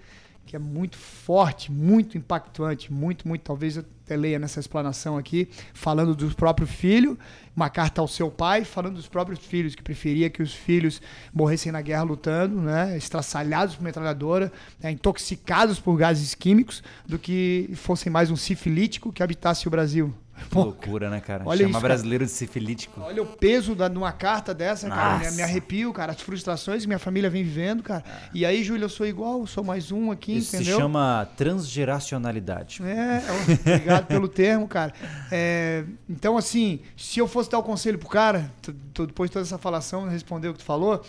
que 0.46 0.56
é 0.56 0.58
muito 0.58 0.96
forte, 0.96 1.70
muito 1.70 2.18
impactante, 2.18 2.92
muito, 2.92 3.26
muito. 3.26 3.42
Talvez 3.42 3.76
eu 3.76 3.84
até 4.04 4.16
leia 4.16 4.38
nessa 4.38 4.60
explanação 4.60 5.16
aqui, 5.16 5.48
falando 5.72 6.14
do 6.14 6.34
próprio 6.34 6.66
filho, 6.66 7.18
uma 7.56 7.70
carta 7.70 8.00
ao 8.00 8.08
seu 8.08 8.30
pai, 8.30 8.64
falando 8.64 8.96
dos 8.96 9.08
próprios 9.08 9.38
filhos, 9.38 9.74
que 9.74 9.82
preferia 9.82 10.28
que 10.28 10.42
os 10.42 10.52
filhos 10.52 11.00
morressem 11.32 11.72
na 11.72 11.80
guerra 11.80 12.02
lutando, 12.02 12.60
né, 12.60 12.96
estraçalhados 12.96 13.76
por 13.76 13.82
metralhadora, 13.82 14.52
né, 14.78 14.90
intoxicados 14.90 15.80
por 15.80 15.96
gases 15.96 16.34
químicos, 16.34 16.82
do 17.06 17.18
que 17.18 17.70
fossem 17.74 18.12
mais 18.12 18.30
um 18.30 18.36
sifilítico 18.36 19.12
que 19.12 19.22
habitasse 19.22 19.66
o 19.66 19.70
Brasil. 19.70 20.14
Que 20.48 20.56
loucura, 20.56 21.10
né, 21.10 21.20
cara? 21.20 21.42
Olha 21.46 21.58
Chama 21.58 21.70
isso, 21.70 21.80
brasileiro 21.80 22.24
de 22.24 22.30
sifilítico. 22.30 23.00
Olha 23.00 23.22
o 23.22 23.26
peso 23.26 23.74
da, 23.74 23.88
de 23.88 23.96
uma 23.96 24.12
carta 24.12 24.54
dessa, 24.54 24.88
Nossa. 24.88 25.00
cara. 25.00 25.30
Me, 25.30 25.36
me, 25.36 25.42
arrepio, 25.42 25.92
cara. 25.92 26.12
As 26.12 26.20
frustrações 26.20 26.82
que 26.82 26.88
minha 26.88 26.98
família 26.98 27.28
vem 27.30 27.42
vivendo, 27.42 27.82
cara. 27.82 28.04
É. 28.06 28.30
E 28.34 28.46
aí, 28.46 28.62
Júlio, 28.62 28.84
eu 28.84 28.88
sou 28.88 29.06
igual, 29.06 29.46
sou 29.46 29.64
mais 29.64 29.90
um 29.90 30.10
aqui, 30.10 30.36
isso 30.36 30.56
entendeu? 30.56 30.76
se 30.76 30.80
chama 30.80 31.28
transgeracionalidade. 31.36 32.82
É, 32.82 33.22
obrigado 33.60 34.06
pelo 34.06 34.28
termo, 34.28 34.68
cara. 34.68 34.92
É, 35.30 35.84
então, 36.08 36.36
assim, 36.36 36.80
se 36.96 37.18
eu 37.18 37.26
fosse 37.26 37.50
dar 37.50 37.58
o 37.58 37.60
um 37.60 37.64
conselho 37.64 37.98
pro 37.98 38.08
cara, 38.08 38.50
depois 38.92 39.30
de 39.30 39.34
toda 39.34 39.44
essa 39.44 39.58
falação, 39.58 40.08
responder 40.08 40.48
o 40.48 40.52
que 40.52 40.58
tu 40.58 40.64
falou, 40.64 41.02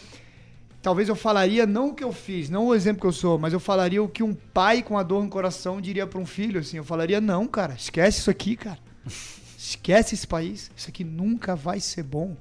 talvez 0.86 1.10
eu 1.10 1.16
falaria 1.16 1.66
não 1.66 1.90
o 1.90 1.94
que 1.96 2.04
eu 2.04 2.12
fiz, 2.12 2.48
não 2.48 2.68
o 2.68 2.76
exemplo 2.76 3.02
que 3.02 3.08
eu 3.08 3.12
sou, 3.12 3.40
mas 3.40 3.54
eu 3.54 3.60
falaria 3.60 4.04
o 4.04 4.08
que 4.08 4.22
um 4.22 4.36
pai 4.36 4.84
com 4.84 4.98
a 4.98 5.02
dor 5.02 5.24
no 5.24 5.30
coração 5.30 5.82
diria 5.82 6.06
para 6.06 6.20
um 6.20 6.28
filho, 6.28 6.60
assim. 6.60 6.78
Eu 6.78 6.84
falaria, 6.84 7.20
não, 7.20 7.48
cara, 7.48 7.74
esquece 7.74 8.20
isso 8.20 8.30
aqui, 8.30 8.56
cara. 8.56 8.85
Esquece 9.58 10.16
esse 10.16 10.28
país. 10.28 10.72
Isso 10.76 10.89
aqui 10.89 11.03
nunca 11.03 11.56
vai 11.56 11.80
ser 11.80 12.03
bom. 12.03 12.36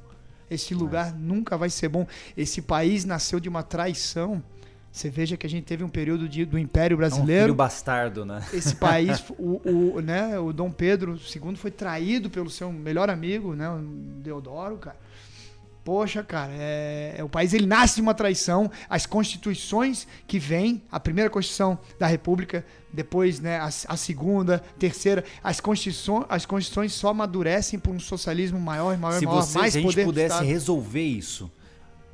Esse 0.51 0.75
lugar 0.75 1.09
é. 1.09 1.13
nunca 1.13 1.57
vai 1.57 1.71
ser 1.71 1.89
bom. 1.89 2.07
Esse 2.37 2.63
país 2.63 3.05
nasceu 3.05 3.41
de 3.41 3.49
uma 3.49 3.63
traição. 3.63 4.43
Você 4.93 5.11
veja 5.11 5.37
que 5.37 5.45
a 5.45 5.51
gente 5.51 5.65
teve 5.65 5.83
um 5.83 5.89
período 5.89 6.29
de, 6.29 6.45
do 6.45 6.57
Império 6.57 6.97
Brasileiro. 6.97 7.33
É 7.33 7.43
um 7.43 7.47
filho 7.47 7.55
bastardo, 7.55 8.25
né? 8.25 8.47
Esse 8.53 8.77
país, 8.77 9.25
o, 9.37 9.97
o, 9.97 10.01
né, 10.01 10.39
o 10.39 10.53
Dom 10.53 10.71
Pedro 10.71 11.15
II 11.15 11.57
foi 11.57 11.73
traído 11.73 12.31
pelo 12.31 12.49
seu 12.49 12.71
melhor 12.71 13.11
amigo, 13.11 13.55
né, 13.55 13.69
o 13.69 13.81
Deodoro, 14.23 14.77
cara. 14.77 14.97
Poxa, 15.85 16.25
cara, 16.25 16.51
é, 16.55 17.17
é, 17.19 17.25
o 17.25 17.29
país 17.29 17.53
ele 17.53 17.67
nasce 17.67 17.97
de 17.97 18.01
uma 18.01 18.15
traição. 18.15 18.71
As 18.89 19.05
constituições 19.05 20.07
que 20.27 20.39
vêm, 20.39 20.83
a 20.91 20.99
primeira 20.99 21.29
constituição 21.29 21.79
da 21.99 22.07
República, 22.07 22.65
depois 22.91 23.39
né, 23.39 23.59
a, 23.59 23.67
a 23.67 23.97
segunda, 23.97 24.63
terceira, 24.79 25.23
as 25.43 25.61
constituições, 25.61 26.25
as 26.31 26.47
constituições 26.47 26.95
só 26.95 27.09
amadurecem 27.09 27.79
por 27.79 27.95
um 27.95 28.01
socialismo 28.01 28.59
maior, 28.59 28.97
maior, 28.97 29.19
Se 29.19 29.27
maior, 29.27 29.43
você, 29.43 29.59
mais 29.59 29.73
se 29.75 29.79
a 29.79 29.83
gente 29.83 30.05
pudesse 30.05 30.43
resolver 30.43 31.03
isso, 31.03 31.53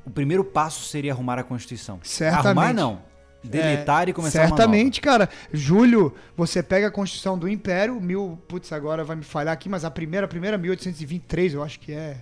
o 0.05 0.11
primeiro 0.11 0.43
passo 0.43 0.89
seria 0.89 1.13
arrumar 1.13 1.39
a 1.39 1.45
Constituição. 1.45 2.01
Certamente. 2.03 2.47
Arrumar 2.47 2.73
não. 2.73 3.03
Deletar 3.43 4.09
é, 4.09 4.11
e 4.11 4.13
começar 4.13 4.49
Certamente, 4.49 5.01
cara. 5.01 5.29
Júlio, 5.53 6.13
você 6.37 6.63
pega 6.63 6.89
a 6.89 6.91
Constituição 6.91 7.39
do 7.39 7.49
Império, 7.49 8.01
mil, 8.01 8.39
putz, 8.49 8.73
agora 8.73 9.05
vai 9.05 9.17
me 9.17 9.23
falhar 9.23 9.55
aqui, 9.55 9.69
mas 9.69 9.85
a 9.85 9.91
primeira, 9.91 10.27
a 10.27 10.29
primeira 10.29 10.59
1823, 10.59 11.55
eu 11.55 11.63
acho 11.63 11.79
que 11.79 11.93
é. 11.93 12.19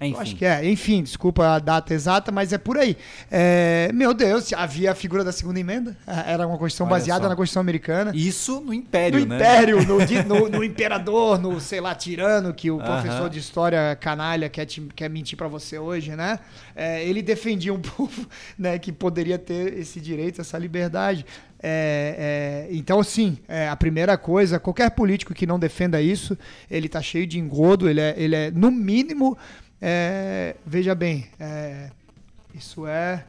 Enfim. 0.00 0.14
Eu 0.14 0.20
acho 0.20 0.36
que 0.36 0.44
é. 0.44 0.68
Enfim, 0.68 1.02
desculpa 1.02 1.46
a 1.46 1.58
data 1.58 1.92
exata, 1.92 2.32
mas 2.32 2.52
é 2.52 2.58
por 2.58 2.78
aí. 2.78 2.96
É, 3.30 3.90
meu 3.92 4.14
Deus, 4.14 4.50
havia 4.54 4.92
a 4.92 4.94
figura 4.94 5.22
da 5.22 5.30
segunda 5.30 5.60
emenda. 5.60 5.94
Era 6.26 6.46
uma 6.46 6.56
Constituição 6.56 6.86
Olha 6.86 6.96
baseada 6.96 7.24
só. 7.24 7.28
na 7.28 7.36
Constituição 7.36 7.60
americana. 7.60 8.12
Isso 8.14 8.60
no 8.60 8.72
Império, 8.72 9.20
no 9.20 9.26
né? 9.26 9.36
Império, 9.36 9.84
no, 9.84 9.98
no, 10.24 10.48
no, 10.48 10.64
imperador, 10.64 11.38
no, 11.38 11.60
sei 11.60 11.80
lá, 11.80 11.94
tirano, 11.94 12.54
que 12.54 12.70
o 12.70 12.76
uh 12.76 12.80
-huh. 12.80 12.86
professor 12.86 13.28
de 13.28 13.38
história 13.38 13.94
canalha 13.96 14.48
quer, 14.48 14.64
te, 14.64 14.80
quer 14.96 15.10
mentir 15.10 15.36
para 15.36 15.48
você 15.48 15.78
hoje, 15.78 16.16
né? 16.16 16.38
É, 16.74 17.04
ele 17.04 17.20
defendia 17.20 17.74
um 17.74 17.80
povo 17.80 18.26
né, 18.58 18.78
que 18.78 18.90
poderia 18.92 19.38
ter 19.38 19.78
esse 19.78 20.00
direito, 20.00 20.40
essa 20.40 20.56
liberdade. 20.56 21.26
É, 21.62 22.66
é, 22.70 22.74
então, 22.74 23.02
sim, 23.02 23.38
é, 23.46 23.68
a 23.68 23.76
primeira 23.76 24.16
coisa, 24.16 24.58
qualquer 24.58 24.90
político 24.92 25.34
que 25.34 25.46
não 25.46 25.58
defenda 25.58 26.00
isso, 26.00 26.36
ele 26.70 26.88
tá 26.88 27.02
cheio 27.02 27.26
de 27.26 27.38
engodo, 27.38 27.88
ele 27.88 28.00
é, 28.00 28.14
ele 28.16 28.34
é 28.34 28.50
no 28.50 28.70
mínimo 28.70 29.36
é, 29.80 30.56
veja 30.66 30.94
bem, 30.94 31.26
é, 31.38 31.90
isso 32.54 32.86
é, 32.86 33.24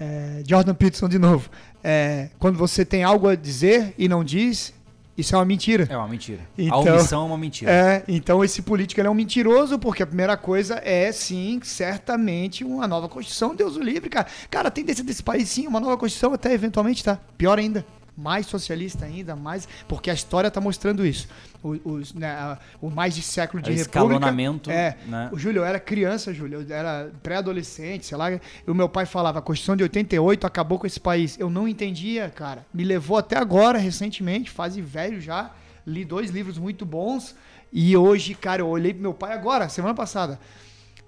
é, 0.00 0.42
Jordan 0.46 0.74
Peterson 0.74 1.08
de 1.08 1.18
novo. 1.18 1.50
É, 1.84 2.30
quando 2.38 2.56
você 2.56 2.84
tem 2.84 3.04
algo 3.04 3.28
a 3.28 3.34
dizer 3.34 3.94
e 3.98 4.08
não 4.08 4.24
diz, 4.24 4.72
isso 5.16 5.34
é 5.34 5.38
uma 5.38 5.44
mentira. 5.44 5.86
É 5.90 5.96
uma 5.96 6.08
mentira. 6.08 6.40
Então, 6.56 6.78
a 6.78 6.94
omissão 6.94 7.22
é 7.22 7.26
uma 7.26 7.38
mentira. 7.38 7.70
É, 7.70 8.04
então 8.08 8.42
esse 8.42 8.62
político 8.62 9.00
é 9.00 9.10
um 9.10 9.14
mentiroso, 9.14 9.78
porque 9.78 10.02
a 10.02 10.06
primeira 10.06 10.36
coisa 10.36 10.80
é, 10.84 11.12
sim, 11.12 11.60
certamente 11.62 12.64
uma 12.64 12.86
nova 12.86 13.08
Constituição. 13.08 13.54
Deus 13.54 13.76
o 13.76 13.82
livre, 13.82 14.08
cara. 14.08 14.26
Cara, 14.50 14.70
tem 14.70 14.84
desse, 14.84 15.02
desse 15.02 15.22
país, 15.22 15.48
sim, 15.48 15.66
uma 15.66 15.80
nova 15.80 15.96
Constituição, 15.98 16.32
até 16.32 16.52
eventualmente, 16.52 17.04
tá? 17.04 17.18
Pior 17.36 17.58
ainda 17.58 17.84
mais 18.16 18.46
socialista 18.46 19.04
ainda, 19.04 19.34
mais 19.34 19.68
porque 19.88 20.10
a 20.10 20.14
história 20.14 20.48
está 20.48 20.60
mostrando 20.60 21.04
isso. 21.04 21.28
O, 21.62 21.92
os, 21.92 22.12
né, 22.12 22.58
o 22.80 22.90
mais 22.90 23.14
de 23.14 23.22
século 23.22 23.62
de 23.62 23.70
o 23.70 23.72
república. 23.72 23.98
Escalonamento. 23.98 24.70
É. 24.70 24.96
Né? 25.06 25.30
O 25.32 25.38
Júlio, 25.38 25.60
eu 25.60 25.64
era 25.64 25.78
criança, 25.78 26.32
Júlio, 26.34 26.66
eu 26.68 26.74
era 26.74 27.10
pré-adolescente, 27.22 28.06
sei 28.06 28.16
lá. 28.16 28.32
E 28.32 28.40
o 28.66 28.74
meu 28.74 28.88
pai 28.88 29.06
falava: 29.06 29.38
a 29.38 29.42
Constituição 29.42 29.76
de 29.76 29.82
88 29.82 30.46
acabou 30.46 30.78
com 30.78 30.86
esse 30.86 31.00
país. 31.00 31.38
Eu 31.38 31.48
não 31.48 31.66
entendia, 31.66 32.28
cara. 32.30 32.66
Me 32.72 32.84
levou 32.84 33.16
até 33.16 33.36
agora, 33.36 33.78
recentemente, 33.78 34.50
fase 34.50 34.80
velho 34.80 35.20
já. 35.20 35.52
Li 35.86 36.04
dois 36.04 36.30
livros 36.30 36.58
muito 36.58 36.84
bons. 36.84 37.34
E 37.72 37.96
hoje, 37.96 38.34
cara, 38.34 38.60
eu 38.60 38.68
olhei 38.68 38.92
pro 38.92 39.02
meu 39.02 39.14
pai 39.14 39.32
agora, 39.32 39.68
semana 39.68 39.94
passada. 39.94 40.38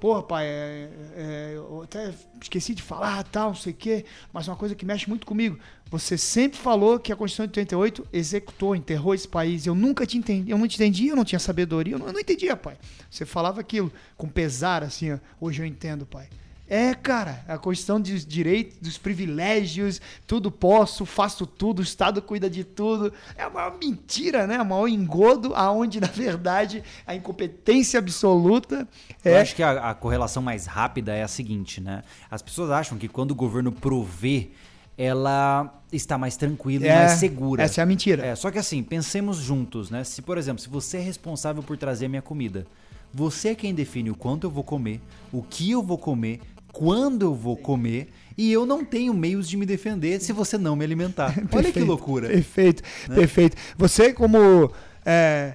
Porra, 0.01 0.23
pai, 0.23 0.47
é, 0.47 0.91
é, 1.17 1.53
eu 1.55 1.83
até 1.83 2.13
esqueci 2.41 2.75
de 2.75 2.83
falar, 2.83 3.23
tal, 3.25 3.49
não 3.49 3.55
sei 3.55 3.73
o 3.73 3.77
quê, 3.77 4.05
mas 4.33 4.47
uma 4.49 4.57
coisa 4.57 4.75
que 4.75 4.85
mexe 4.85 5.09
muito 5.09 5.27
comigo. 5.27 5.59
Você 5.91 6.19
sempre 6.19 6.59
falou 6.59 6.99
que 6.99 7.13
a 7.13 7.17
Constituição 7.17 7.47
de 7.47 7.59
88 7.59 8.09
executou, 8.13 8.77
enterrou 8.77 9.15
esse 9.15 9.27
país. 9.27 9.67
Eu 9.67 9.75
nunca 9.75 10.05
te 10.05 10.19
entendi, 10.19 10.51
eu 10.51 10.59
não 10.59 10.69
te 10.69 10.75
entendia, 10.75 11.13
eu 11.13 11.17
não 11.17 11.25
tinha 11.25 11.39
sabedoria, 11.39 11.95
eu 11.95 11.99
não, 11.99 12.09
eu 12.09 12.13
não 12.13 12.21
entendia, 12.21 12.57
pai. 12.57 12.77
Você 13.11 13.25
falava 13.25 13.61
aquilo 13.61 13.91
com 14.17 14.29
pesar, 14.29 14.83
assim, 14.83 15.13
ó. 15.13 15.19
hoje 15.41 15.63
eu 15.63 15.67
entendo, 15.67 16.05
pai. 16.05 16.29
É, 16.69 16.95
cara, 16.95 17.45
a 17.47 17.59
questão 17.59 18.01
dos 18.01 18.25
direitos, 18.25 18.79
dos 18.81 18.97
privilégios, 18.97 20.01
tudo 20.27 20.51
posso, 20.51 21.05
faço 21.05 21.47
tudo, 21.47 21.81
o 21.81 21.83
Estado 21.83 22.23
cuida 22.23 22.49
de 22.49 22.65
tudo. 22.65 23.13
É 23.37 23.47
uma 23.47 23.71
mentira, 23.71 24.47
né? 24.47 24.61
O 24.61 24.65
maior 24.65 24.89
engodo, 24.89 25.55
aonde, 25.55 26.01
na 26.01 26.07
verdade, 26.07 26.83
a 27.07 27.15
incompetência 27.15 27.99
absoluta 27.99 28.89
é. 29.23 29.35
Eu 29.35 29.39
acho 29.39 29.55
que 29.55 29.63
a, 29.63 29.91
a 29.91 29.95
correlação 29.95 30.43
mais 30.43 30.67
rápida 30.67 31.13
é 31.13 31.23
a 31.23 31.29
seguinte, 31.29 31.81
né? 31.81 32.03
As 32.31 32.41
pessoas 32.41 32.71
acham 32.71 32.97
que 32.97 33.09
quando 33.09 33.33
o 33.33 33.35
governo 33.35 33.71
provê 33.71 34.51
ela 34.97 35.83
está 35.93 36.17
mais 36.17 36.37
tranquila 36.37 36.87
é, 36.87 36.89
e 36.89 36.95
mais 36.95 37.13
segura. 37.13 37.63
Essa 37.63 37.81
é 37.81 37.83
a 37.83 37.87
mentira. 37.87 38.25
É, 38.25 38.35
só 38.35 38.51
que 38.51 38.59
assim, 38.59 38.83
pensemos 38.83 39.39
juntos, 39.39 39.91
né? 39.91 40.05
Se, 40.05 40.23
por 40.23 40.39
exemplo, 40.39 40.63
se 40.63 40.69
você 40.69 40.99
é 40.99 41.01
responsável 41.01 41.63
por 41.63 41.77
trazer 41.77 42.07
a 42.07 42.09
minha 42.09 42.23
comida, 42.23 42.65
você 43.13 43.51
é 43.51 43.55
quem 43.55 43.75
define 43.75 44.11
o 44.11 44.15
quanto 44.15 44.45
eu 44.45 44.51
vou 44.51 44.65
comer, 44.65 45.01
o 45.33 45.43
que 45.43 45.71
eu 45.71 45.83
vou 45.83 45.99
comer, 45.99 46.41
quando 46.75 47.23
eu 47.23 47.35
vou 47.35 47.57
comer 47.57 48.09
e 48.37 48.53
eu 48.53 48.67
não 48.67 48.85
tenho 48.85 49.15
meios 49.15 49.49
de 49.49 49.57
me 49.57 49.65
defender 49.65 50.21
se 50.21 50.33
você 50.33 50.59
não 50.59 50.75
me 50.75 50.85
alimentar. 50.85 51.33
perfeito, 51.33 51.55
Olha 51.57 51.73
que 51.73 51.81
loucura. 51.81 52.29
Perfeito, 52.29 52.83
né? 53.09 53.15
perfeito. 53.15 53.57
Você 53.79 54.13
como 54.13 54.71
é, 55.07 55.55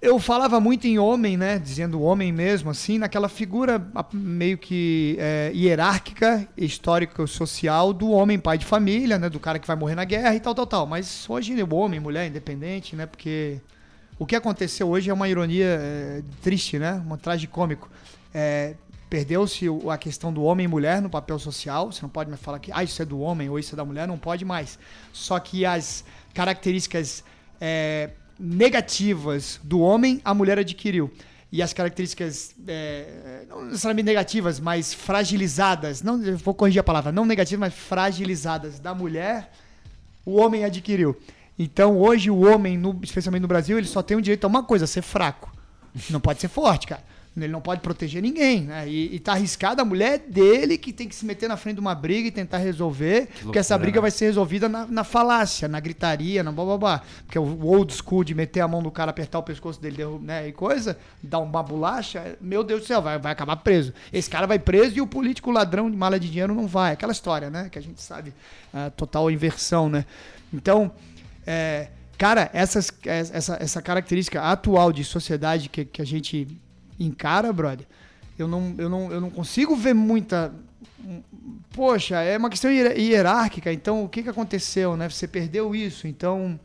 eu 0.00 0.18
falava 0.18 0.60
muito 0.60 0.86
em 0.86 0.98
homem, 0.98 1.36
né? 1.36 1.58
Dizendo 1.58 2.00
homem 2.02 2.32
mesmo, 2.32 2.70
assim, 2.70 2.98
naquela 2.98 3.28
figura 3.28 3.84
meio 4.12 4.56
que 4.56 5.16
é, 5.18 5.50
hierárquica, 5.54 6.46
histórica, 6.56 7.26
social 7.26 7.92
do 7.92 8.10
homem 8.10 8.38
pai 8.38 8.58
de 8.58 8.64
família, 8.64 9.18
né? 9.18 9.28
Do 9.28 9.40
cara 9.40 9.58
que 9.58 9.66
vai 9.66 9.76
morrer 9.76 9.94
na 9.94 10.04
guerra 10.04 10.34
e 10.34 10.40
tal, 10.40 10.54
tal, 10.54 10.66
tal. 10.66 10.86
Mas 10.86 11.28
hoje 11.28 11.54
o 11.62 11.74
homem, 11.74 12.00
mulher, 12.00 12.26
independente, 12.26 12.96
né? 12.96 13.06
Porque 13.06 13.60
o 14.18 14.24
que 14.24 14.36
aconteceu 14.36 14.88
hoje 14.88 15.10
é 15.10 15.14
uma 15.14 15.28
ironia 15.28 15.78
é, 15.80 16.22
triste, 16.42 16.78
né? 16.78 17.02
Um 17.08 17.16
tragicômico. 17.16 17.90
É, 18.32 18.74
Perdeu-se 19.14 19.66
a 19.88 19.96
questão 19.96 20.32
do 20.32 20.42
homem 20.42 20.64
e 20.64 20.68
mulher 20.68 21.00
no 21.00 21.08
papel 21.08 21.38
social. 21.38 21.92
Você 21.92 22.02
não 22.02 22.08
pode 22.08 22.28
mais 22.28 22.42
falar 22.42 22.58
que 22.58 22.72
ah, 22.72 22.82
isso 22.82 23.00
é 23.00 23.04
do 23.04 23.20
homem 23.20 23.48
ou 23.48 23.60
isso 23.60 23.72
é 23.72 23.76
da 23.76 23.84
mulher, 23.84 24.08
não 24.08 24.18
pode 24.18 24.44
mais. 24.44 24.76
Só 25.12 25.38
que 25.38 25.64
as 25.64 26.04
características 26.34 27.22
é, 27.60 28.10
negativas 28.36 29.60
do 29.62 29.78
homem, 29.78 30.20
a 30.24 30.34
mulher 30.34 30.58
adquiriu. 30.58 31.12
E 31.52 31.62
as 31.62 31.72
características, 31.72 32.56
é, 32.66 33.44
não 33.48 33.66
necessariamente 33.66 34.06
negativas, 34.06 34.58
mas 34.58 34.92
fragilizadas, 34.92 36.02
não, 36.02 36.20
vou 36.38 36.52
corrigir 36.52 36.80
a 36.80 36.82
palavra, 36.82 37.12
não 37.12 37.24
negativas, 37.24 37.60
mas 37.60 37.72
fragilizadas 37.72 38.80
da 38.80 38.92
mulher, 38.92 39.52
o 40.26 40.40
homem 40.40 40.64
adquiriu. 40.64 41.16
Então 41.56 41.96
hoje 41.96 42.32
o 42.32 42.40
homem, 42.40 42.76
no, 42.76 42.98
especialmente 43.00 43.42
no 43.42 43.48
Brasil, 43.48 43.78
ele 43.78 43.86
só 43.86 44.02
tem 44.02 44.16
o 44.16 44.20
direito 44.20 44.42
a 44.42 44.48
uma 44.48 44.64
coisa, 44.64 44.88
ser 44.88 45.02
fraco. 45.02 45.56
Não 46.10 46.18
pode 46.18 46.40
ser 46.40 46.48
forte, 46.48 46.88
cara. 46.88 47.14
Ele 47.36 47.52
não 47.52 47.60
pode 47.60 47.80
proteger 47.80 48.22
ninguém, 48.22 48.62
né? 48.62 48.88
E, 48.88 49.16
e 49.16 49.18
tá 49.18 49.32
arriscado 49.32 49.82
a 49.82 49.84
mulher 49.84 50.20
dele 50.20 50.78
que 50.78 50.92
tem 50.92 51.08
que 51.08 51.14
se 51.14 51.26
meter 51.26 51.48
na 51.48 51.56
frente 51.56 51.74
de 51.74 51.80
uma 51.80 51.94
briga 51.94 52.28
e 52.28 52.30
tentar 52.30 52.58
resolver, 52.58 53.26
que 53.26 53.42
porque 53.42 53.58
essa 53.58 53.76
briga 53.76 53.98
né? 53.98 54.02
vai 54.02 54.10
ser 54.12 54.26
resolvida 54.26 54.68
na, 54.68 54.86
na, 54.86 55.02
falácia, 55.02 55.66
na 55.66 55.80
gritaria, 55.80 56.44
na 56.44 56.52
blá 56.52 57.02
Porque 57.26 57.36
o 57.36 57.66
old 57.66 57.92
school 57.92 58.22
de 58.22 58.36
meter 58.36 58.60
a 58.60 58.68
mão 58.68 58.80
no 58.80 58.90
cara, 58.90 59.10
apertar 59.10 59.40
o 59.40 59.42
pescoço 59.42 59.80
dele, 59.80 60.04
né, 60.22 60.46
e 60.48 60.52
coisa, 60.52 60.96
dar 61.20 61.40
uma 61.40 61.60
bolacha, 61.60 62.36
meu 62.40 62.62
Deus 62.62 62.82
do 62.82 62.86
céu, 62.86 63.02
vai, 63.02 63.18
vai 63.18 63.32
acabar 63.32 63.56
preso. 63.56 63.92
Esse 64.12 64.30
cara 64.30 64.46
vai 64.46 64.60
preso 64.60 64.96
e 64.96 65.00
o 65.00 65.06
político 65.06 65.50
ladrão 65.50 65.90
de 65.90 65.96
mala 65.96 66.20
de 66.20 66.30
dinheiro 66.30 66.54
não 66.54 66.68
vai. 66.68 66.92
Aquela 66.92 67.12
história, 67.12 67.50
né? 67.50 67.68
Que 67.68 67.80
a 67.80 67.82
gente 67.82 68.00
sabe, 68.00 68.32
a 68.72 68.90
total 68.90 69.28
inversão, 69.28 69.88
né? 69.88 70.04
Então, 70.52 70.92
é, 71.44 71.88
cara, 72.16 72.48
essas, 72.52 72.92
essa, 73.04 73.58
essa 73.60 73.82
característica 73.82 74.40
atual 74.40 74.92
de 74.92 75.02
sociedade 75.02 75.68
que, 75.68 75.84
que 75.84 76.00
a 76.00 76.06
gente 76.06 76.46
encara, 76.98 77.52
brother, 77.52 77.86
eu 78.38 78.48
não, 78.48 78.74
eu 78.78 78.88
não, 78.88 79.12
eu 79.12 79.20
não 79.20 79.30
consigo 79.30 79.76
ver 79.76 79.94
muita. 79.94 80.52
Poxa, 81.70 82.20
é 82.22 82.36
uma 82.36 82.48
questão 82.48 82.70
hierárquica, 82.70 83.72
então 83.72 84.04
o 84.04 84.08
que, 84.08 84.22
que 84.22 84.28
aconteceu, 84.28 84.96
né? 84.96 85.08
Você 85.08 85.28
perdeu 85.28 85.74
isso, 85.74 86.06
então 86.06 86.58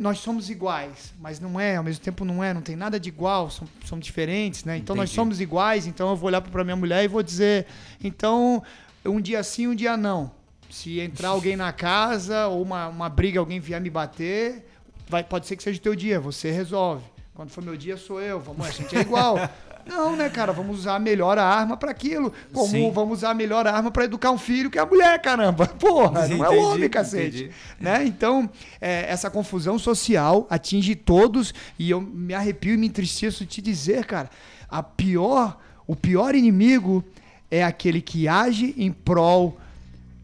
nós 0.00 0.18
somos 0.18 0.50
iguais, 0.50 1.14
mas 1.18 1.40
não 1.40 1.58
é, 1.58 1.76
ao 1.76 1.84
mesmo 1.84 2.04
tempo 2.04 2.24
não 2.24 2.44
é, 2.44 2.52
não 2.52 2.60
tem 2.60 2.76
nada 2.76 3.00
de 3.00 3.08
igual, 3.08 3.50
somos, 3.50 3.72
somos 3.84 4.04
diferentes, 4.04 4.64
né? 4.64 4.76
Então 4.76 4.94
Entendi. 4.94 5.08
nós 5.08 5.10
somos 5.10 5.40
iguais, 5.40 5.86
então 5.86 6.10
eu 6.10 6.16
vou 6.16 6.28
olhar 6.28 6.42
para 6.42 6.64
minha 6.64 6.76
mulher 6.76 7.04
e 7.04 7.08
vou 7.08 7.22
dizer, 7.22 7.66
então 8.02 8.62
um 9.04 9.20
dia 9.20 9.42
sim, 9.42 9.66
um 9.66 9.74
dia 9.74 9.96
não. 9.96 10.30
Se 10.68 11.00
entrar 11.00 11.28
alguém 11.28 11.56
na 11.56 11.72
casa 11.72 12.48
ou 12.48 12.60
uma, 12.62 12.88
uma 12.88 13.08
briga, 13.08 13.40
alguém 13.40 13.58
vier 13.60 13.80
me 13.80 13.88
bater, 13.88 14.66
vai, 15.08 15.24
pode 15.24 15.46
ser 15.46 15.56
que 15.56 15.62
seja 15.62 15.78
o 15.78 15.82
teu 15.82 15.94
dia, 15.94 16.20
você 16.20 16.50
resolve. 16.50 17.04
Quando 17.38 17.50
for 17.50 17.62
meu 17.62 17.76
dia, 17.76 17.96
sou 17.96 18.20
eu. 18.20 18.40
Vamos, 18.40 18.66
a 18.66 18.70
gente 18.72 18.96
é 18.96 19.00
igual. 19.00 19.36
Não, 19.86 20.16
né, 20.16 20.28
cara? 20.28 20.52
Vamos 20.52 20.80
usar 20.80 20.96
a 20.96 20.98
melhor 20.98 21.38
arma 21.38 21.76
para 21.76 21.92
aquilo. 21.92 22.32
Como 22.52 22.66
Sim. 22.66 22.90
vamos 22.90 23.18
usar 23.18 23.30
a 23.30 23.34
melhor 23.34 23.64
arma 23.64 23.92
para 23.92 24.06
educar 24.06 24.32
um 24.32 24.36
filho 24.36 24.68
que 24.68 24.76
é 24.76 24.82
a 24.82 24.84
mulher, 24.84 25.22
caramba. 25.22 25.64
Porra, 25.78 26.26
não 26.26 26.44
é 26.44 26.50
o 26.50 26.60
homem, 26.60 26.90
cacete. 26.90 27.44
Entendi. 27.44 27.54
Né? 27.78 28.04
Então, 28.04 28.50
é, 28.80 29.08
essa 29.08 29.30
confusão 29.30 29.78
social 29.78 30.48
atinge 30.50 30.96
todos 30.96 31.54
e 31.78 31.88
eu 31.88 32.00
me 32.00 32.34
arrepio 32.34 32.74
e 32.74 32.76
me 32.76 32.88
entristeço 32.88 33.44
de 33.44 33.50
te 33.50 33.62
dizer, 33.62 34.04
cara, 34.04 34.28
a 34.68 34.82
pior, 34.82 35.60
o 35.86 35.94
pior 35.94 36.34
inimigo 36.34 37.04
é 37.48 37.62
aquele 37.62 38.02
que 38.02 38.26
age 38.26 38.74
em 38.76 38.90
prol 38.90 39.60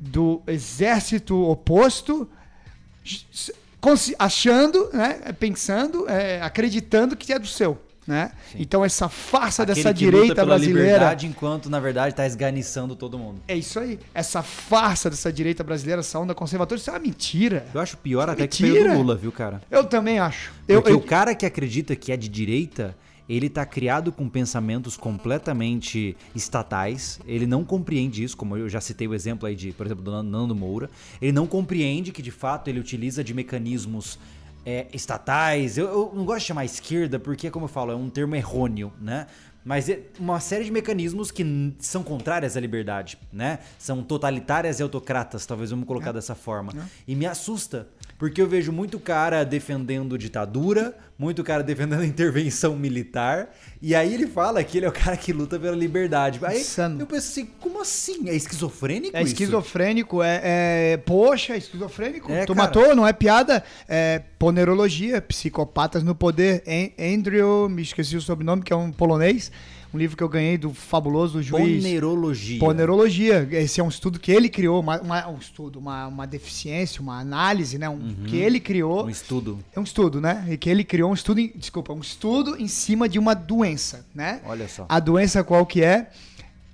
do 0.01 0.43
exército 0.49 1.41
oposto 1.49 2.29
achando, 4.19 4.91
né, 4.93 5.21
pensando, 5.39 6.09
é, 6.09 6.41
acreditando 6.41 7.17
que 7.17 7.33
é 7.33 7.39
do 7.39 7.47
seu. 7.47 7.79
Né? 8.07 8.33
Então 8.59 8.85
essa 8.85 9.09
farsa 9.09 9.63
Aquele 9.63 9.77
dessa 9.77 9.95
direita 9.95 10.45
brasileira, 10.45 11.17
enquanto 11.23 11.71
na 11.71 11.81
verdade 11.81 12.11
está 12.11 12.27
esganiçando 12.27 12.95
todo 12.95 13.19
mundo. 13.19 13.41
É 13.49 13.57
isso 13.57 13.81
aí. 13.81 13.99
Essa 14.13 14.43
farsa 14.43 15.09
dessa 15.09 15.33
direita 15.33 15.65
brasileira, 15.65 16.01
essa 16.01 16.19
onda 16.19 16.35
conservadora, 16.35 16.79
isso 16.79 16.91
é 16.91 16.93
uma 16.93 16.99
mentira. 16.99 17.67
Eu 17.73 17.81
acho 17.81 17.97
pior 17.97 18.29
é 18.29 18.33
até 18.33 18.47
que 18.47 18.63
do 18.63 18.93
Lula, 18.93 19.17
viu, 19.17 19.33
cara? 19.33 19.63
Eu 19.71 19.85
também 19.85 20.19
acho. 20.19 20.53
Porque 20.67 20.93
eu, 20.93 20.99
o 20.99 21.01
cara 21.01 21.35
que 21.35 21.47
acredita 21.47 21.97
que 21.97 22.13
é 22.13 22.17
de 22.17 22.29
direita, 22.29 22.95
ele 23.29 23.47
está 23.47 23.65
criado 23.65 24.13
com 24.13 24.29
pensamentos 24.29 24.97
completamente 24.97 26.17
estatais, 26.35 27.21
ele 27.27 27.47
não 27.47 27.65
compreende 27.65 28.23
isso, 28.23 28.37
como 28.37 28.57
eu 28.57 28.69
já 28.69 28.81
citei 28.81 29.09
o 29.09 29.15
exemplo 29.15 29.47
aí 29.47 29.57
de, 29.57 29.73
por 29.73 29.87
exemplo, 29.87 30.05
do 30.05 30.23
Nando 30.23 30.55
Moura, 30.55 30.91
ele 31.21 31.33
não 31.33 31.47
compreende 31.47 32.13
que 32.13 32.23
de 32.23 32.31
fato 32.31 32.69
ele 32.69 32.79
utiliza 32.79 33.25
de 33.25 33.33
mecanismos 33.33 34.19
é, 34.67 34.87
estatais, 34.93 35.77
eu, 35.77 35.87
eu, 35.87 36.13
não 36.15 36.25
gosto 36.25 36.41
de 36.41 36.47
chamar 36.47 36.65
esquerda 36.65 37.19
porque, 37.19 37.51
como 37.51 37.67
eu 37.67 37.69
falo, 37.69 37.93
é 37.93 37.95
um 37.95 38.09
termo 38.09 38.35
errôneo, 38.35 38.93
né? 39.01 39.27
Mas 39.65 39.89
é 39.89 40.03
uma 40.19 40.41
série 40.41 40.65
de 40.65 40.71
mecanismos 40.71 41.31
que 41.31 41.75
são 41.79 42.03
contrárias 42.03 42.55
à 42.55 42.61
liberdade, 42.61 43.19
né? 43.33 43.61
São 43.79 44.03
totalitárias 44.03 44.79
e 44.79 44.83
autocratas, 44.83 45.47
talvez 45.47 45.71
vamos 45.71 45.87
colocar 45.87 46.11
é. 46.11 46.13
dessa 46.13 46.35
forma. 46.35 46.73
É. 46.77 46.83
E 47.09 47.15
me 47.15 47.25
assusta, 47.25 47.89
porque 48.25 48.41
eu 48.41 48.49
vejo 48.49 48.73
muito 48.73 48.99
cara 48.99 49.45
defendendo 49.45 50.17
ditadura, 50.17 50.97
muito 51.19 51.45
cara 51.45 51.63
defendendo 51.63 52.01
a 52.01 52.07
intervenção 52.07 52.75
militar, 52.75 53.55
e 53.83 53.95
aí 53.95 54.15
ele 54.15 54.27
fala 54.27 54.65
que 54.65 54.79
ele 54.79 54.87
é 54.87 54.89
o 54.89 54.93
cara 54.93 55.15
que 55.15 55.31
luta 55.31 55.61
pela 55.61 55.77
liberdade. 55.77 56.41
Aí 56.43 56.63
Insano. 56.63 57.01
eu 57.01 57.07
penso 57.07 57.29
assim, 57.29 57.47
como 57.61 57.83
assim? 57.83 58.27
É 58.27 58.35
esquizofrênico 58.35 59.15
É 59.15 59.21
isso? 59.21 59.35
esquizofrênico, 59.35 60.23
é, 60.23 60.41
é, 60.43 60.97
Poxa, 60.97 61.53
é 61.53 61.59
esquizofrênico. 61.59 62.33
É, 62.33 62.47
tu 62.47 62.55
cara. 62.55 62.67
matou, 62.67 62.97
não 62.97 63.07
é 63.07 63.13
piada. 63.13 63.63
É 63.87 64.23
ponerologia, 64.39 65.21
psicopatas 65.21 66.03
no 66.03 66.15
poder. 66.15 66.65
Andrew, 66.99 67.69
me 67.69 67.83
esqueci 67.83 68.17
o 68.17 68.23
sobrenome, 68.23 68.63
que 68.63 68.73
é 68.73 68.77
um 68.77 68.91
polonês 68.91 69.53
um 69.95 69.99
livro 69.99 70.17
que 70.17 70.23
eu 70.25 70.29
ganhei 70.29 70.59
do 70.59 70.75
fabuloso 70.75 71.41
juiz. 71.41 71.83
Ponerologia. 71.83 72.59
Ponerologia. 72.59 73.49
Esse 73.53 73.81
é 73.81 73.85
um 73.85 73.89
estudo 73.89 74.19
que 74.19 74.33
ele 74.33 74.49
criou, 74.49 74.81
uma, 74.81 75.01
uma 75.01 75.29
um 75.29 75.39
estudo, 75.39 75.79
uma, 75.79 76.09
uma 76.09 76.27
deficiência, 76.27 77.01
uma 77.01 77.21
análise, 77.21 77.79
né? 77.79 77.89
Um, 77.89 77.93
uhum. 77.93 78.25
Que 78.27 78.37
ele 78.37 78.59
criou. 78.59 79.05
Um 79.05 79.11
estudo. 79.11 79.61
É 79.73 79.79
um 79.79 79.85
estudo, 79.85 80.21
né? 80.21 80.45
E 80.51 80.57
que 80.57 80.69
ele 80.69 80.83
criou 80.83 81.13
um 81.13 81.15
estudo, 81.15 81.39
em, 81.39 81.53
desculpa, 81.55 81.93
um 81.93 82.01
estudo 82.01 82.61
em 82.61 82.67
cima 82.67 83.09
de 83.09 83.21
uma 83.21 83.35
doença, 83.35 84.05
né? 84.13 84.41
Olha 84.45 84.67
só. 84.67 84.85
A 84.89 84.99
doença 84.99 85.45
qual 85.45 85.65
que 85.65 85.81
é? 85.81 86.11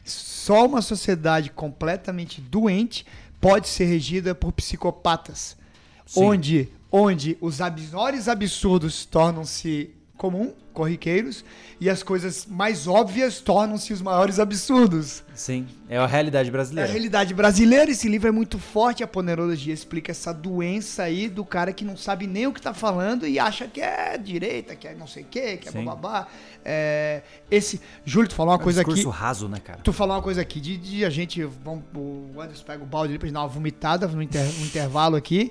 Só 0.03 0.65
uma 0.65 0.81
sociedade 0.81 1.51
completamente 1.51 2.41
doente 2.41 3.05
pode 3.39 3.69
ser 3.69 3.85
regida 3.85 4.35
por 4.35 4.51
psicopatas. 4.51 5.59
Sim. 6.07 6.25
Onde, 6.25 6.69
onde 6.91 7.37
os 7.39 7.59
menores 7.61 8.29
absurdos 8.29 9.05
tornam-se 9.05 9.91
comum, 10.21 10.53
corriqueiros, 10.75 11.43
e 11.81 11.89
as 11.89 12.03
coisas 12.03 12.45
mais 12.45 12.87
óbvias 12.87 13.41
tornam-se 13.41 13.91
os 13.91 14.03
maiores 14.03 14.39
absurdos. 14.39 15.25
Sim, 15.35 15.67
é 15.89 15.97
a 15.97 16.07
realidade 16.07 16.51
brasileira. 16.51 16.87
É 16.87 16.91
a 16.91 16.93
realidade 16.93 17.33
brasileira, 17.33 17.91
esse 17.91 18.07
livro 18.07 18.29
é 18.29 18.31
muito 18.31 18.59
forte, 18.59 19.03
a 19.03 19.07
ponerologia 19.07 19.73
explica 19.73 20.13
essa 20.13 20.31
doença 20.31 21.05
aí 21.05 21.27
do 21.27 21.43
cara 21.43 21.73
que 21.73 21.87
não 21.87 21.97
sabe 21.97 22.27
nem 22.27 22.47
o 22.47 22.53
que 22.53 22.61
tá 22.61 22.75
falando 22.75 23.27
e 23.27 23.39
acha 23.39 23.67
que 23.67 23.81
é 23.81 24.19
direita, 24.19 24.77
que 24.77 24.87
é 24.87 24.95
não 24.95 25.07
sei 25.07 25.23
o 25.23 25.27
quê, 25.27 25.57
que 25.57 25.71
é 25.71 25.73
Sim. 25.73 25.85
bababá. 25.87 26.29
É, 26.63 27.23
esse, 27.51 27.81
Júlio, 28.05 28.29
tu 28.29 28.35
falou 28.35 28.53
uma 28.53 28.61
é 28.61 28.63
coisa 28.63 28.83
aqui. 28.83 29.03
raso, 29.09 29.49
né, 29.49 29.59
cara? 29.59 29.81
Tu 29.83 29.91
falou 29.91 30.15
uma 30.17 30.23
coisa 30.23 30.43
aqui 30.43 30.61
de, 30.61 30.77
de 30.77 31.03
a 31.03 31.09
gente, 31.09 31.43
vamos, 31.45 31.83
o 31.95 32.39
Anderson 32.39 32.65
pega 32.67 32.85
o 32.85 32.87
balde 32.87 33.13
ali 33.13 33.19
pra 33.19 33.27
gente 33.27 33.35
dar 33.35 33.41
uma 33.41 33.49
vomitada 33.49 34.07
no, 34.07 34.23
inter, 34.23 34.45
no 34.45 34.67
intervalo 34.67 35.17
aqui. 35.17 35.51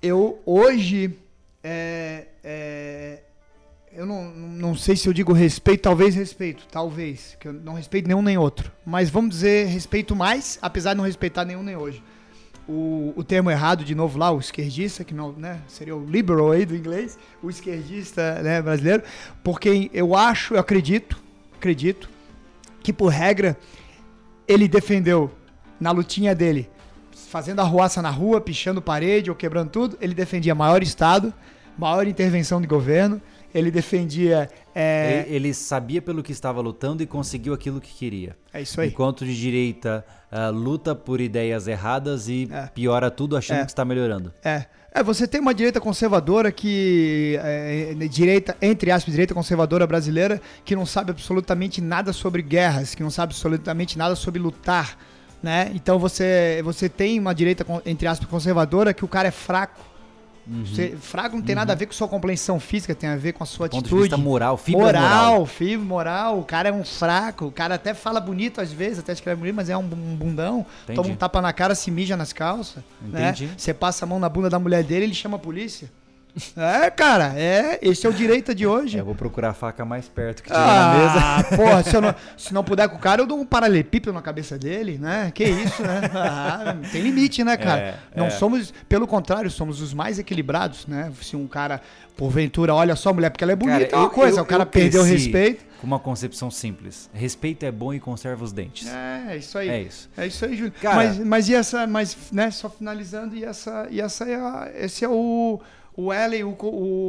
Eu, 0.00 0.40
hoje, 0.46 1.18
é, 1.64 2.28
é 2.44 3.22
eu 4.00 4.06
não, 4.06 4.30
não 4.30 4.74
sei 4.74 4.96
se 4.96 5.06
eu 5.06 5.12
digo 5.12 5.30
respeito, 5.34 5.82
talvez 5.82 6.14
respeito, 6.14 6.66
talvez, 6.70 7.36
que 7.38 7.46
eu 7.46 7.52
não 7.52 7.74
respeito 7.74 8.08
nenhum 8.08 8.22
nem 8.22 8.38
outro. 8.38 8.72
Mas 8.82 9.10
vamos 9.10 9.28
dizer 9.28 9.66
respeito 9.66 10.16
mais, 10.16 10.58
apesar 10.62 10.94
de 10.94 10.96
não 10.96 11.04
respeitar 11.04 11.44
nenhum 11.44 11.62
nem 11.62 11.76
hoje. 11.76 12.02
O, 12.66 13.12
o 13.14 13.22
termo 13.22 13.50
errado, 13.50 13.84
de 13.84 13.94
novo 13.94 14.18
lá, 14.18 14.30
o 14.30 14.38
esquerdista, 14.38 15.04
que 15.04 15.12
não, 15.12 15.32
né, 15.32 15.60
seria 15.68 15.94
o 15.94 16.02
liberal 16.02 16.50
aí 16.50 16.64
do 16.64 16.74
inglês, 16.74 17.18
o 17.42 17.50
esquerdista 17.50 18.42
né, 18.42 18.62
brasileiro, 18.62 19.02
porque 19.44 19.90
eu 19.92 20.16
acho, 20.16 20.54
eu 20.54 20.60
acredito, 20.60 21.22
acredito, 21.58 22.08
que 22.82 22.94
por 22.94 23.08
regra 23.08 23.54
ele 24.48 24.66
defendeu 24.66 25.30
na 25.78 25.90
lutinha 25.90 26.34
dele, 26.34 26.70
fazendo 27.12 27.60
arruaça 27.60 28.00
na 28.00 28.08
rua, 28.08 28.40
pichando 28.40 28.80
parede 28.80 29.28
ou 29.28 29.36
quebrando 29.36 29.68
tudo, 29.68 29.98
ele 30.00 30.14
defendia 30.14 30.54
maior 30.54 30.82
Estado, 30.82 31.34
maior 31.76 32.06
intervenção 32.06 32.62
de 32.62 32.66
governo, 32.66 33.20
ele 33.54 33.70
defendia. 33.70 34.48
É... 34.74 35.24
Ele, 35.28 35.52
sabia 35.52 36.00
pelo 36.00 36.22
que 36.22 36.32
estava 36.32 36.60
lutando 36.60 37.02
e 37.02 37.06
conseguiu 37.06 37.52
aquilo 37.52 37.80
que 37.80 37.92
queria. 37.92 38.36
É 38.52 38.62
isso 38.62 38.80
aí. 38.80 38.88
Enquanto 38.88 39.24
de 39.24 39.38
direita 39.38 40.04
uh, 40.30 40.52
luta 40.52 40.94
por 40.94 41.20
ideias 41.20 41.66
erradas 41.66 42.28
e 42.28 42.48
é. 42.50 42.66
piora 42.68 43.10
tudo 43.10 43.36
achando 43.36 43.60
é. 43.60 43.64
que 43.64 43.70
está 43.70 43.84
melhorando. 43.84 44.32
É. 44.44 44.66
É, 44.92 45.04
você 45.04 45.26
tem 45.26 45.40
uma 45.40 45.54
direita 45.54 45.80
conservadora 45.80 46.50
que. 46.50 47.38
É, 47.42 47.94
direita, 48.10 48.56
entre 48.60 48.90
aspas, 48.90 49.12
direita 49.12 49.32
conservadora 49.32 49.86
brasileira, 49.86 50.40
que 50.64 50.74
não 50.74 50.84
sabe 50.84 51.12
absolutamente 51.12 51.80
nada 51.80 52.12
sobre 52.12 52.42
guerras, 52.42 52.94
que 52.94 53.02
não 53.02 53.10
sabe 53.10 53.32
absolutamente 53.32 53.96
nada 53.96 54.16
sobre 54.16 54.40
lutar. 54.40 54.98
Né? 55.42 55.70
Então 55.74 55.98
você, 55.98 56.60
você 56.64 56.88
tem 56.88 57.18
uma 57.18 57.34
direita, 57.34 57.64
entre 57.86 58.06
aspas, 58.06 58.28
conservadora, 58.28 58.92
que 58.92 59.04
o 59.04 59.08
cara 59.08 59.28
é 59.28 59.30
fraco 59.30 59.80
Uhum. 60.46 60.64
Você, 60.64 60.96
fraco 61.00 61.36
não 61.36 61.42
tem 61.42 61.54
uhum. 61.54 61.60
nada 61.60 61.72
a 61.72 61.76
ver 61.76 61.86
com 61.86 61.92
sua 61.92 62.08
compreensão 62.08 62.58
física, 62.58 62.94
tem 62.94 63.08
a 63.08 63.16
ver 63.16 63.32
com 63.32 63.42
a 63.42 63.46
sua 63.46 63.68
Ponto 63.68 63.78
atitude. 63.80 63.94
De 63.94 64.08
vista 64.08 64.16
moral, 64.16 64.56
fibra 64.56 64.86
moral. 64.86 65.02
Moral, 65.02 65.46
fibra 65.46 65.84
moral. 65.84 66.38
O 66.40 66.44
cara 66.44 66.68
é 66.68 66.72
um 66.72 66.84
fraco, 66.84 67.46
o 67.46 67.52
cara 67.52 67.74
até 67.74 67.94
fala 67.94 68.20
bonito 68.20 68.60
às 68.60 68.72
vezes, 68.72 68.98
até 68.98 69.12
escreve 69.12 69.38
bonito, 69.40 69.54
mas 69.54 69.68
é 69.68 69.76
um 69.76 69.86
bundão. 69.86 70.66
Entendi. 70.84 70.96
Toma 70.96 71.08
um 71.10 71.16
tapa 71.16 71.40
na 71.40 71.52
cara, 71.52 71.74
se 71.74 71.90
mija 71.90 72.16
nas 72.16 72.32
calças. 72.32 72.82
Né? 73.02 73.30
Entendi. 73.30 73.46
Né? 73.46 73.54
Você 73.56 73.74
passa 73.74 74.04
a 74.04 74.08
mão 74.08 74.18
na 74.18 74.28
bunda 74.28 74.50
da 74.50 74.58
mulher 74.58 74.82
dele, 74.82 75.04
ele 75.04 75.14
chama 75.14 75.36
a 75.36 75.40
polícia. 75.40 75.90
É, 76.56 76.90
cara, 76.90 77.32
é, 77.36 77.78
esse 77.82 78.06
é 78.06 78.10
o 78.10 78.12
direito 78.12 78.54
de 78.54 78.66
hoje. 78.66 78.96
É, 78.96 79.00
eu 79.00 79.04
vou 79.04 79.14
procurar 79.14 79.50
a 79.50 79.54
faca 79.54 79.84
mais 79.84 80.08
perto 80.08 80.42
que 80.42 80.48
tiver 80.48 80.60
ah, 80.60 80.64
na 80.64 81.36
mesa. 81.38 81.56
Porra, 81.56 81.82
se, 81.82 81.96
eu 81.96 82.00
não, 82.00 82.14
se 82.36 82.54
não 82.54 82.64
puder 82.64 82.88
com 82.88 82.96
o 82.96 82.98
cara, 82.98 83.22
eu 83.22 83.26
dou 83.26 83.38
um 83.38 83.44
paralelepípedo 83.44 84.12
na 84.12 84.22
cabeça 84.22 84.58
dele, 84.58 84.98
né? 84.98 85.30
Que 85.34 85.44
isso, 85.44 85.82
né? 85.82 86.00
Ah, 86.22 86.76
tem 86.92 87.00
limite, 87.02 87.42
né, 87.42 87.56
cara? 87.56 87.80
É, 87.80 87.94
não 88.14 88.26
é. 88.26 88.30
somos, 88.30 88.72
pelo 88.88 89.06
contrário, 89.06 89.50
somos 89.50 89.80
os 89.80 89.94
mais 89.94 90.18
equilibrados, 90.18 90.86
né? 90.86 91.10
Se 91.22 91.34
um 91.36 91.46
cara, 91.46 91.80
porventura, 92.16 92.74
olha 92.74 92.94
só 92.94 93.10
a 93.10 93.12
mulher 93.12 93.30
porque 93.30 93.42
ela 93.42 93.52
é 93.52 93.56
bonita, 93.56 93.86
cara, 93.86 93.96
é 93.96 93.96
uma 93.96 94.10
coisa, 94.10 94.40
eu, 94.40 94.44
o 94.44 94.46
cara 94.46 94.66
perdeu 94.66 95.02
o 95.02 95.04
respeito. 95.04 95.64
Com 95.80 95.86
uma 95.86 95.98
concepção 95.98 96.50
simples. 96.50 97.08
Respeito 97.12 97.64
é 97.64 97.72
bom 97.72 97.94
e 97.94 97.98
conserva 97.98 98.44
os 98.44 98.52
dentes. 98.52 98.86
É, 98.86 99.36
isso 99.36 99.56
aí. 99.56 99.68
É 99.68 99.80
isso. 99.80 100.10
É 100.16 100.26
isso 100.26 100.44
aí, 100.44 100.54
Júlio. 100.54 100.72
Cara, 100.80 100.96
mas, 100.96 101.18
mas 101.18 101.48
e 101.48 101.54
essa, 101.54 101.86
mas, 101.86 102.16
né, 102.30 102.50
só 102.50 102.68
finalizando, 102.68 103.34
e 103.34 103.44
essa, 103.44 103.86
e 103.90 104.00
essa 104.00 104.24
é 104.24 104.34
a, 104.34 104.70
esse 104.74 105.04
é 105.04 105.08
o 105.08 105.60
o 105.96 106.12
Ellen, 106.12 106.44
o, 106.44 106.56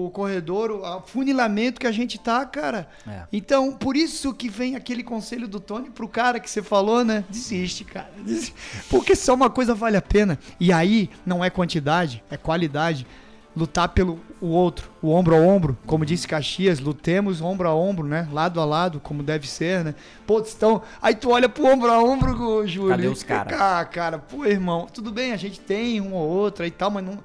o 0.06 0.12
corredor, 0.12 0.72
o 0.72 1.02
funilamento 1.02 1.80
que 1.80 1.88
a 1.88 1.92
gente 1.92 2.20
tá, 2.20 2.46
cara. 2.46 2.88
É. 3.08 3.24
Então, 3.32 3.72
por 3.72 3.96
isso 3.96 4.34
que 4.34 4.50
vem 4.50 4.76
aquele 4.76 5.04
conselho 5.04 5.48
do 5.48 5.60
Tony 5.60 5.90
pro 5.90 6.08
cara 6.08 6.40
que 6.40 6.50
você 6.50 6.62
falou, 6.62 7.04
né? 7.04 7.24
Desiste, 7.30 7.84
cara. 7.84 8.10
Desiste. 8.18 8.54
Porque 8.90 9.16
só 9.16 9.34
uma 9.34 9.50
coisa 9.50 9.74
vale 9.74 9.98
a 9.98 10.02
pena. 10.02 10.38
E 10.60 10.74
aí, 10.74 11.10
não 11.26 11.44
é 11.44 11.50
quantidade, 11.50 12.24
é 12.30 12.38
qualidade. 12.38 13.06
Lutar 13.54 13.90
pelo 13.90 14.18
o 14.40 14.48
outro, 14.48 14.90
o 15.02 15.10
ombro 15.10 15.36
a 15.36 15.38
ombro, 15.38 15.78
como 15.86 16.06
disse 16.06 16.26
Caxias, 16.26 16.80
lutemos 16.80 17.42
ombro 17.42 17.68
a 17.68 17.76
ombro, 17.76 18.08
né? 18.08 18.26
Lado 18.32 18.62
a 18.62 18.66
lado, 18.66 19.02
como 19.02 19.22
deve 19.22 19.46
ser, 19.46 19.84
né? 19.84 19.96
Pô, 20.26 20.40
então, 20.40 20.82
aí 21.02 21.14
tu 21.14 21.32
olha 21.32 21.50
pro 21.50 21.66
ombro 21.66 21.92
a 21.92 22.02
ombro, 22.02 22.66
Júlio. 22.66 22.92
Cadê 22.92 23.08
os 23.08 23.24
caras? 23.24 23.60
Ah, 23.60 23.84
cara, 23.84 24.20
pô, 24.20 24.46
irmão, 24.46 24.88
tudo 24.92 25.12
bem, 25.12 25.34
a 25.34 25.38
gente 25.38 25.60
tem 25.60 26.00
um 26.00 26.14
ou 26.14 26.30
outro 26.30 26.66
e 26.66 26.72
tal, 26.72 26.90
mas 26.90 27.04
não 27.04 27.20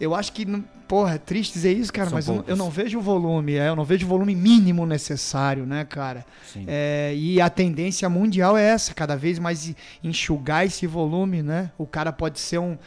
eu 0.00 0.14
acho 0.14 0.32
que, 0.32 0.46
porra, 0.88 1.14
é 1.14 1.18
triste 1.18 1.52
dizer 1.52 1.72
isso, 1.76 1.92
cara, 1.92 2.08
São 2.08 2.16
mas 2.16 2.26
eu, 2.26 2.44
eu, 2.48 2.56
não 2.56 2.70
vejo 2.70 2.98
o 2.98 3.02
volume, 3.02 3.54
é, 3.54 3.68
eu 3.68 3.76
não 3.76 3.84
vejo 3.84 4.06
o 4.06 4.08
volume 4.08 4.34
mínimo 4.34 4.86
necessário, 4.86 5.66
né, 5.66 5.84
cara? 5.84 6.24
É, 6.66 7.12
e 7.14 7.40
a 7.40 7.50
tendência 7.50 8.08
mundial 8.08 8.56
é 8.56 8.64
essa, 8.64 8.94
cada 8.94 9.14
vez 9.14 9.38
mais 9.38 9.74
enxugar 10.02 10.64
esse 10.64 10.86
volume, 10.86 11.42
né? 11.42 11.70
O 11.76 11.86
cara 11.86 12.10
pode 12.10 12.40
ser 12.40 12.58
um, 12.58 12.78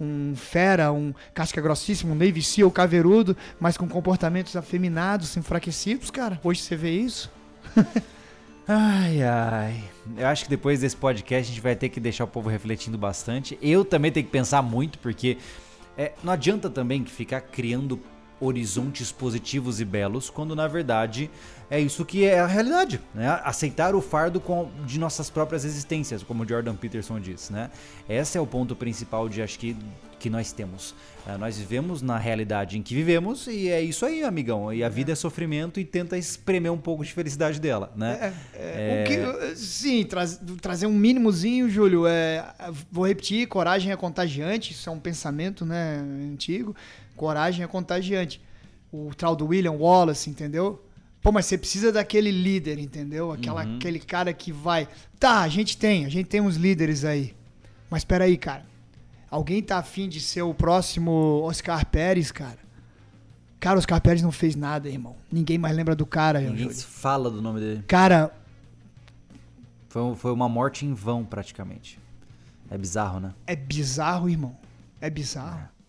um 0.00 0.34
fera, 0.34 0.90
um 0.90 1.12
casca 1.34 1.60
grossíssimo, 1.60 2.12
um 2.12 2.16
Navy 2.16 2.42
Seal 2.42 2.70
caveirudo, 2.70 3.36
mas 3.60 3.76
com 3.76 3.86
comportamentos 3.86 4.56
afeminados, 4.56 5.36
enfraquecidos, 5.36 6.10
cara. 6.10 6.40
Hoje 6.42 6.62
você 6.62 6.74
vê 6.74 6.92
isso? 6.92 7.30
ai, 8.66 9.22
ai. 9.22 9.84
Eu 10.16 10.26
acho 10.26 10.44
que 10.44 10.50
depois 10.50 10.80
desse 10.80 10.96
podcast 10.96 11.50
a 11.50 11.54
gente 11.54 11.62
vai 11.62 11.76
ter 11.76 11.90
que 11.90 12.00
deixar 12.00 12.24
o 12.24 12.28
povo 12.28 12.48
refletindo 12.48 12.96
bastante. 12.96 13.58
Eu 13.60 13.84
também 13.84 14.10
tenho 14.10 14.24
que 14.24 14.32
pensar 14.32 14.62
muito, 14.62 14.98
porque 14.98 15.36
é, 16.00 16.12
não 16.24 16.32
adianta 16.32 16.70
também 16.70 17.04
ficar 17.04 17.42
criando 17.42 18.00
horizontes 18.40 19.12
positivos 19.12 19.82
e 19.82 19.84
belos, 19.84 20.30
quando 20.30 20.56
na 20.56 20.66
verdade 20.66 21.30
é 21.70 21.78
isso 21.78 22.06
que 22.06 22.24
é 22.24 22.40
a 22.40 22.46
realidade, 22.46 22.98
né? 23.14 23.38
Aceitar 23.44 23.94
o 23.94 24.00
fardo 24.00 24.42
de 24.86 24.98
nossas 24.98 25.28
próprias 25.28 25.62
existências, 25.62 26.22
como 26.22 26.48
Jordan 26.48 26.74
Peterson 26.74 27.20
diz, 27.20 27.50
né? 27.50 27.70
Esse 28.08 28.38
é 28.38 28.40
o 28.40 28.46
ponto 28.46 28.74
principal 28.74 29.28
de 29.28 29.42
acho 29.42 29.58
que 29.58 29.76
que 30.18 30.30
nós 30.30 30.52
temos. 30.52 30.94
Uh, 31.26 31.38
nós 31.38 31.58
vivemos 31.58 32.02
na 32.02 32.16
realidade 32.16 32.78
em 32.78 32.82
que 32.82 32.94
vivemos 32.94 33.46
e 33.46 33.68
é 33.68 33.80
isso 33.80 34.06
aí, 34.06 34.22
amigão. 34.24 34.72
E 34.72 34.82
a 34.82 34.88
vida 34.88 35.10
é, 35.10 35.14
é 35.14 35.16
sofrimento 35.16 35.78
e 35.78 35.84
tenta 35.84 36.16
espremer 36.16 36.72
um 36.72 36.78
pouco 36.78 37.04
de 37.04 37.12
felicidade 37.12 37.60
dela, 37.60 37.92
né? 37.94 38.34
É, 38.54 38.58
é, 38.58 39.02
é... 39.02 39.04
Que, 39.04 39.56
sim, 39.56 40.06
trazer 40.60 40.86
um 40.86 40.94
mínimozinho, 40.94 41.68
Júlio. 41.68 42.06
É, 42.06 42.54
vou 42.90 43.06
repetir, 43.06 43.46
coragem 43.48 43.92
é 43.92 43.96
contagiante. 43.96 44.72
Isso 44.72 44.88
é 44.88 44.92
um 44.92 44.98
pensamento, 44.98 45.64
né, 45.64 46.04
antigo. 46.32 46.74
Coragem 47.16 47.64
é 47.64 47.68
contagiante. 47.68 48.40
O 48.92 49.12
tal 49.14 49.36
do 49.36 49.46
William 49.46 49.72
Wallace, 49.72 50.30
entendeu? 50.30 50.82
Pô, 51.22 51.30
mas 51.30 51.46
você 51.46 51.58
precisa 51.58 51.92
daquele 51.92 52.30
líder, 52.30 52.78
entendeu? 52.78 53.30
Aquela, 53.30 53.64
uhum. 53.64 53.76
Aquele 53.76 53.98
cara 53.98 54.32
que 54.32 54.50
vai. 54.50 54.88
Tá, 55.18 55.42
a 55.42 55.48
gente 55.48 55.76
tem, 55.76 56.06
a 56.06 56.08
gente 56.08 56.26
tem 56.26 56.40
uns 56.40 56.56
líderes 56.56 57.04
aí. 57.04 57.34
Mas 57.90 58.04
peraí, 58.04 58.38
cara. 58.38 58.69
Alguém 59.30 59.62
tá 59.62 59.78
afim 59.78 60.08
de 60.08 60.20
ser 60.20 60.42
o 60.42 60.52
próximo 60.52 61.42
Oscar 61.44 61.86
Pérez, 61.86 62.32
cara? 62.32 62.58
Cara, 63.60 63.78
Oscar 63.78 64.00
Pérez 64.00 64.22
não 64.22 64.32
fez 64.32 64.56
nada, 64.56 64.88
irmão. 64.88 65.14
Ninguém 65.30 65.58
mais 65.58 65.76
lembra 65.76 65.94
do 65.94 66.06
cara. 66.06 66.40
Ninguém 66.40 66.70
fala 66.70 67.30
do 67.30 67.40
nome 67.40 67.60
dele. 67.60 67.84
Cara. 67.86 68.34
Foi, 69.88 70.14
foi 70.16 70.32
uma 70.32 70.48
morte 70.48 70.86
em 70.86 70.94
vão, 70.94 71.24
praticamente. 71.24 72.00
É 72.70 72.78
bizarro, 72.78 73.20
né? 73.20 73.34
É 73.46 73.54
bizarro, 73.54 74.28
irmão. 74.28 74.56
É 75.00 75.10
bizarro. 75.10 75.60
É. 75.60 75.80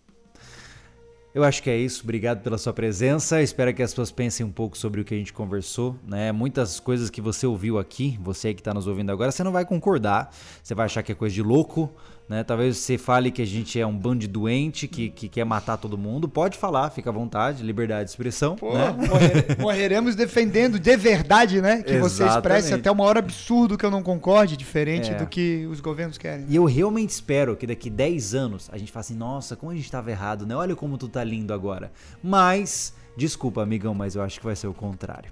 Eu 1.34 1.42
acho 1.44 1.62
que 1.62 1.70
é 1.70 1.76
isso. 1.76 2.02
Obrigado 2.02 2.42
pela 2.42 2.58
sua 2.58 2.74
presença. 2.74 3.40
Espero 3.40 3.72
que 3.72 3.82
as 3.82 3.92
pessoas 3.92 4.12
pensem 4.12 4.44
um 4.44 4.52
pouco 4.52 4.76
sobre 4.76 5.00
o 5.00 5.04
que 5.04 5.14
a 5.14 5.16
gente 5.16 5.32
conversou. 5.32 5.96
Né? 6.06 6.30
Muitas 6.30 6.78
coisas 6.78 7.08
que 7.08 7.22
você 7.22 7.46
ouviu 7.46 7.78
aqui, 7.78 8.18
você 8.20 8.52
que 8.52 8.60
está 8.60 8.74
nos 8.74 8.86
ouvindo 8.86 9.10
agora, 9.10 9.32
você 9.32 9.42
não 9.42 9.52
vai 9.52 9.64
concordar. 9.64 10.30
Você 10.62 10.74
vai 10.74 10.84
achar 10.84 11.02
que 11.02 11.10
é 11.10 11.14
coisa 11.14 11.34
de 11.34 11.42
louco. 11.42 11.90
Né? 12.28 12.42
Talvez 12.44 12.78
você 12.78 12.96
fale 12.96 13.30
que 13.30 13.42
a 13.42 13.46
gente 13.46 13.78
é 13.78 13.86
um 13.86 13.96
bando 13.96 14.20
de 14.20 14.28
doente 14.28 14.88
que, 14.88 15.10
que 15.10 15.28
quer 15.28 15.44
matar 15.44 15.76
todo 15.76 15.98
mundo. 15.98 16.28
Pode 16.28 16.56
falar, 16.56 16.90
fica 16.90 17.10
à 17.10 17.12
vontade, 17.12 17.62
liberdade 17.62 18.04
de 18.04 18.10
expressão. 18.10 18.56
Pô, 18.56 18.72
né? 18.74 18.90
morrer, 18.92 19.56
morreremos 19.58 20.14
defendendo 20.14 20.78
de 20.78 20.96
verdade, 20.96 21.60
né? 21.60 21.82
Que 21.82 21.92
Exatamente. 21.92 22.00
você 22.00 22.24
expresse 22.26 22.74
até 22.74 22.90
uma 22.90 23.04
hora 23.04 23.18
absurdo 23.18 23.76
que 23.76 23.84
eu 23.84 23.90
não 23.90 24.02
concorde, 24.02 24.56
diferente 24.56 25.10
é. 25.10 25.14
do 25.14 25.26
que 25.26 25.66
os 25.70 25.80
governos 25.80 26.16
querem. 26.16 26.46
E 26.48 26.56
eu 26.56 26.64
realmente 26.64 27.10
espero 27.10 27.56
que 27.56 27.66
daqui 27.66 27.90
10 27.90 28.34
anos 28.34 28.70
a 28.72 28.78
gente 28.78 28.90
faça 28.90 29.12
assim, 29.12 29.18
nossa, 29.18 29.56
como 29.56 29.72
a 29.72 29.74
gente 29.74 29.84
estava 29.84 30.10
errado, 30.10 30.46
né? 30.46 30.56
Olha 30.56 30.76
como 30.76 30.96
tu 30.96 31.08
tá 31.08 31.22
lindo 31.22 31.52
agora. 31.52 31.92
Mas, 32.22 32.94
desculpa, 33.16 33.62
amigão, 33.62 33.94
mas 33.94 34.14
eu 34.14 34.22
acho 34.22 34.38
que 34.38 34.46
vai 34.46 34.56
ser 34.56 34.68
o 34.68 34.74
contrário. 34.74 35.30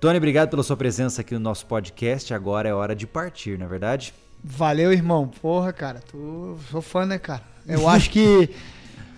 Tony, 0.00 0.18
obrigado 0.18 0.50
pela 0.50 0.62
sua 0.62 0.76
presença 0.76 1.20
aqui 1.22 1.34
no 1.34 1.40
nosso 1.40 1.66
podcast. 1.66 2.34
Agora 2.34 2.68
é 2.68 2.74
hora 2.74 2.94
de 2.94 3.06
partir, 3.06 3.58
não 3.58 3.66
é 3.66 3.68
verdade? 3.68 4.12
Valeu, 4.48 4.92
irmão. 4.92 5.28
Porra, 5.42 5.72
cara, 5.72 6.00
tu 6.00 6.56
sou 6.70 6.80
fã, 6.80 7.04
né, 7.04 7.18
cara? 7.18 7.42
Eu 7.66 7.88
acho 7.90 8.10
que 8.10 8.48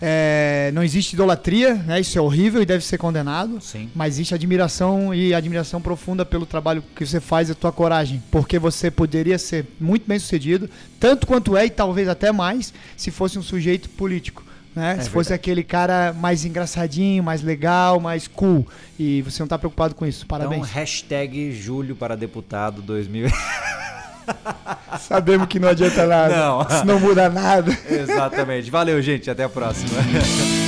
é, 0.01 0.71
não 0.73 0.83
existe 0.83 1.13
idolatria, 1.13 1.75
né? 1.75 2.01
Isso 2.01 2.17
é 2.19 2.21
horrível 2.21 2.63
e 2.63 2.67
deve 2.67 2.83
ser 2.83 2.97
condenado. 2.97 3.61
Sim. 3.61 3.91
Mas 3.95 4.15
existe 4.15 4.35
admiração 4.35 5.15
e 5.15 5.35
admiração 5.35 5.83
profunda 5.83 6.25
pelo 6.25 6.47
trabalho 6.47 6.83
que 6.97 7.05
você 7.05 7.21
faz 7.21 7.51
e 7.51 7.53
a 7.53 7.55
tua 7.55 7.71
coragem. 7.71 8.23
Porque 8.31 8.59
você 8.59 8.91
poderia 8.91 9.39
ser 9.39 9.67
muito 9.79 10.09
bem 10.09 10.19
sucedido, 10.19 10.69
tanto 10.99 11.27
quanto 11.27 11.57
é, 11.59 11.67
e 11.67 11.71
talvez 11.71 12.09
até 12.09 12.33
mais, 12.33 12.73
se 12.97 13.11
fosse 13.11 13.39
um 13.39 13.43
sujeito 13.43 13.91
político. 13.91 14.43
Né? 14.75 14.85
É 14.85 14.91
se 14.93 14.97
verdade. 14.97 15.11
fosse 15.11 15.35
aquele 15.35 15.63
cara 15.63 16.15
mais 16.15 16.45
engraçadinho, 16.47 17.23
mais 17.23 17.43
legal, 17.43 18.01
mais 18.01 18.27
cool. 18.27 18.67
E 18.99 19.21
você 19.23 19.41
não 19.41 19.47
está 19.47 19.59
preocupado 19.59 19.95
com 19.95 20.07
isso. 20.07 20.27
Parabéns. 20.27 20.63
Então, 20.63 20.75
hashtag 20.75 21.53
Júlio 21.53 21.95
para 21.95 22.17
deputado 22.17 22.81
2000. 22.81 23.29
Sabemos 25.01 25.47
que 25.47 25.59
não 25.59 25.69
adianta 25.69 26.07
nada. 26.07 26.37
Não. 26.37 26.63
Isso 26.63 26.87
não 26.87 27.01
muda 27.01 27.29
nada. 27.29 27.77
Exatamente. 27.89 28.71
Valeu, 28.71 29.01
gente. 29.03 29.31
Até 29.31 29.45
a 29.45 29.49
próxima. 29.49 29.99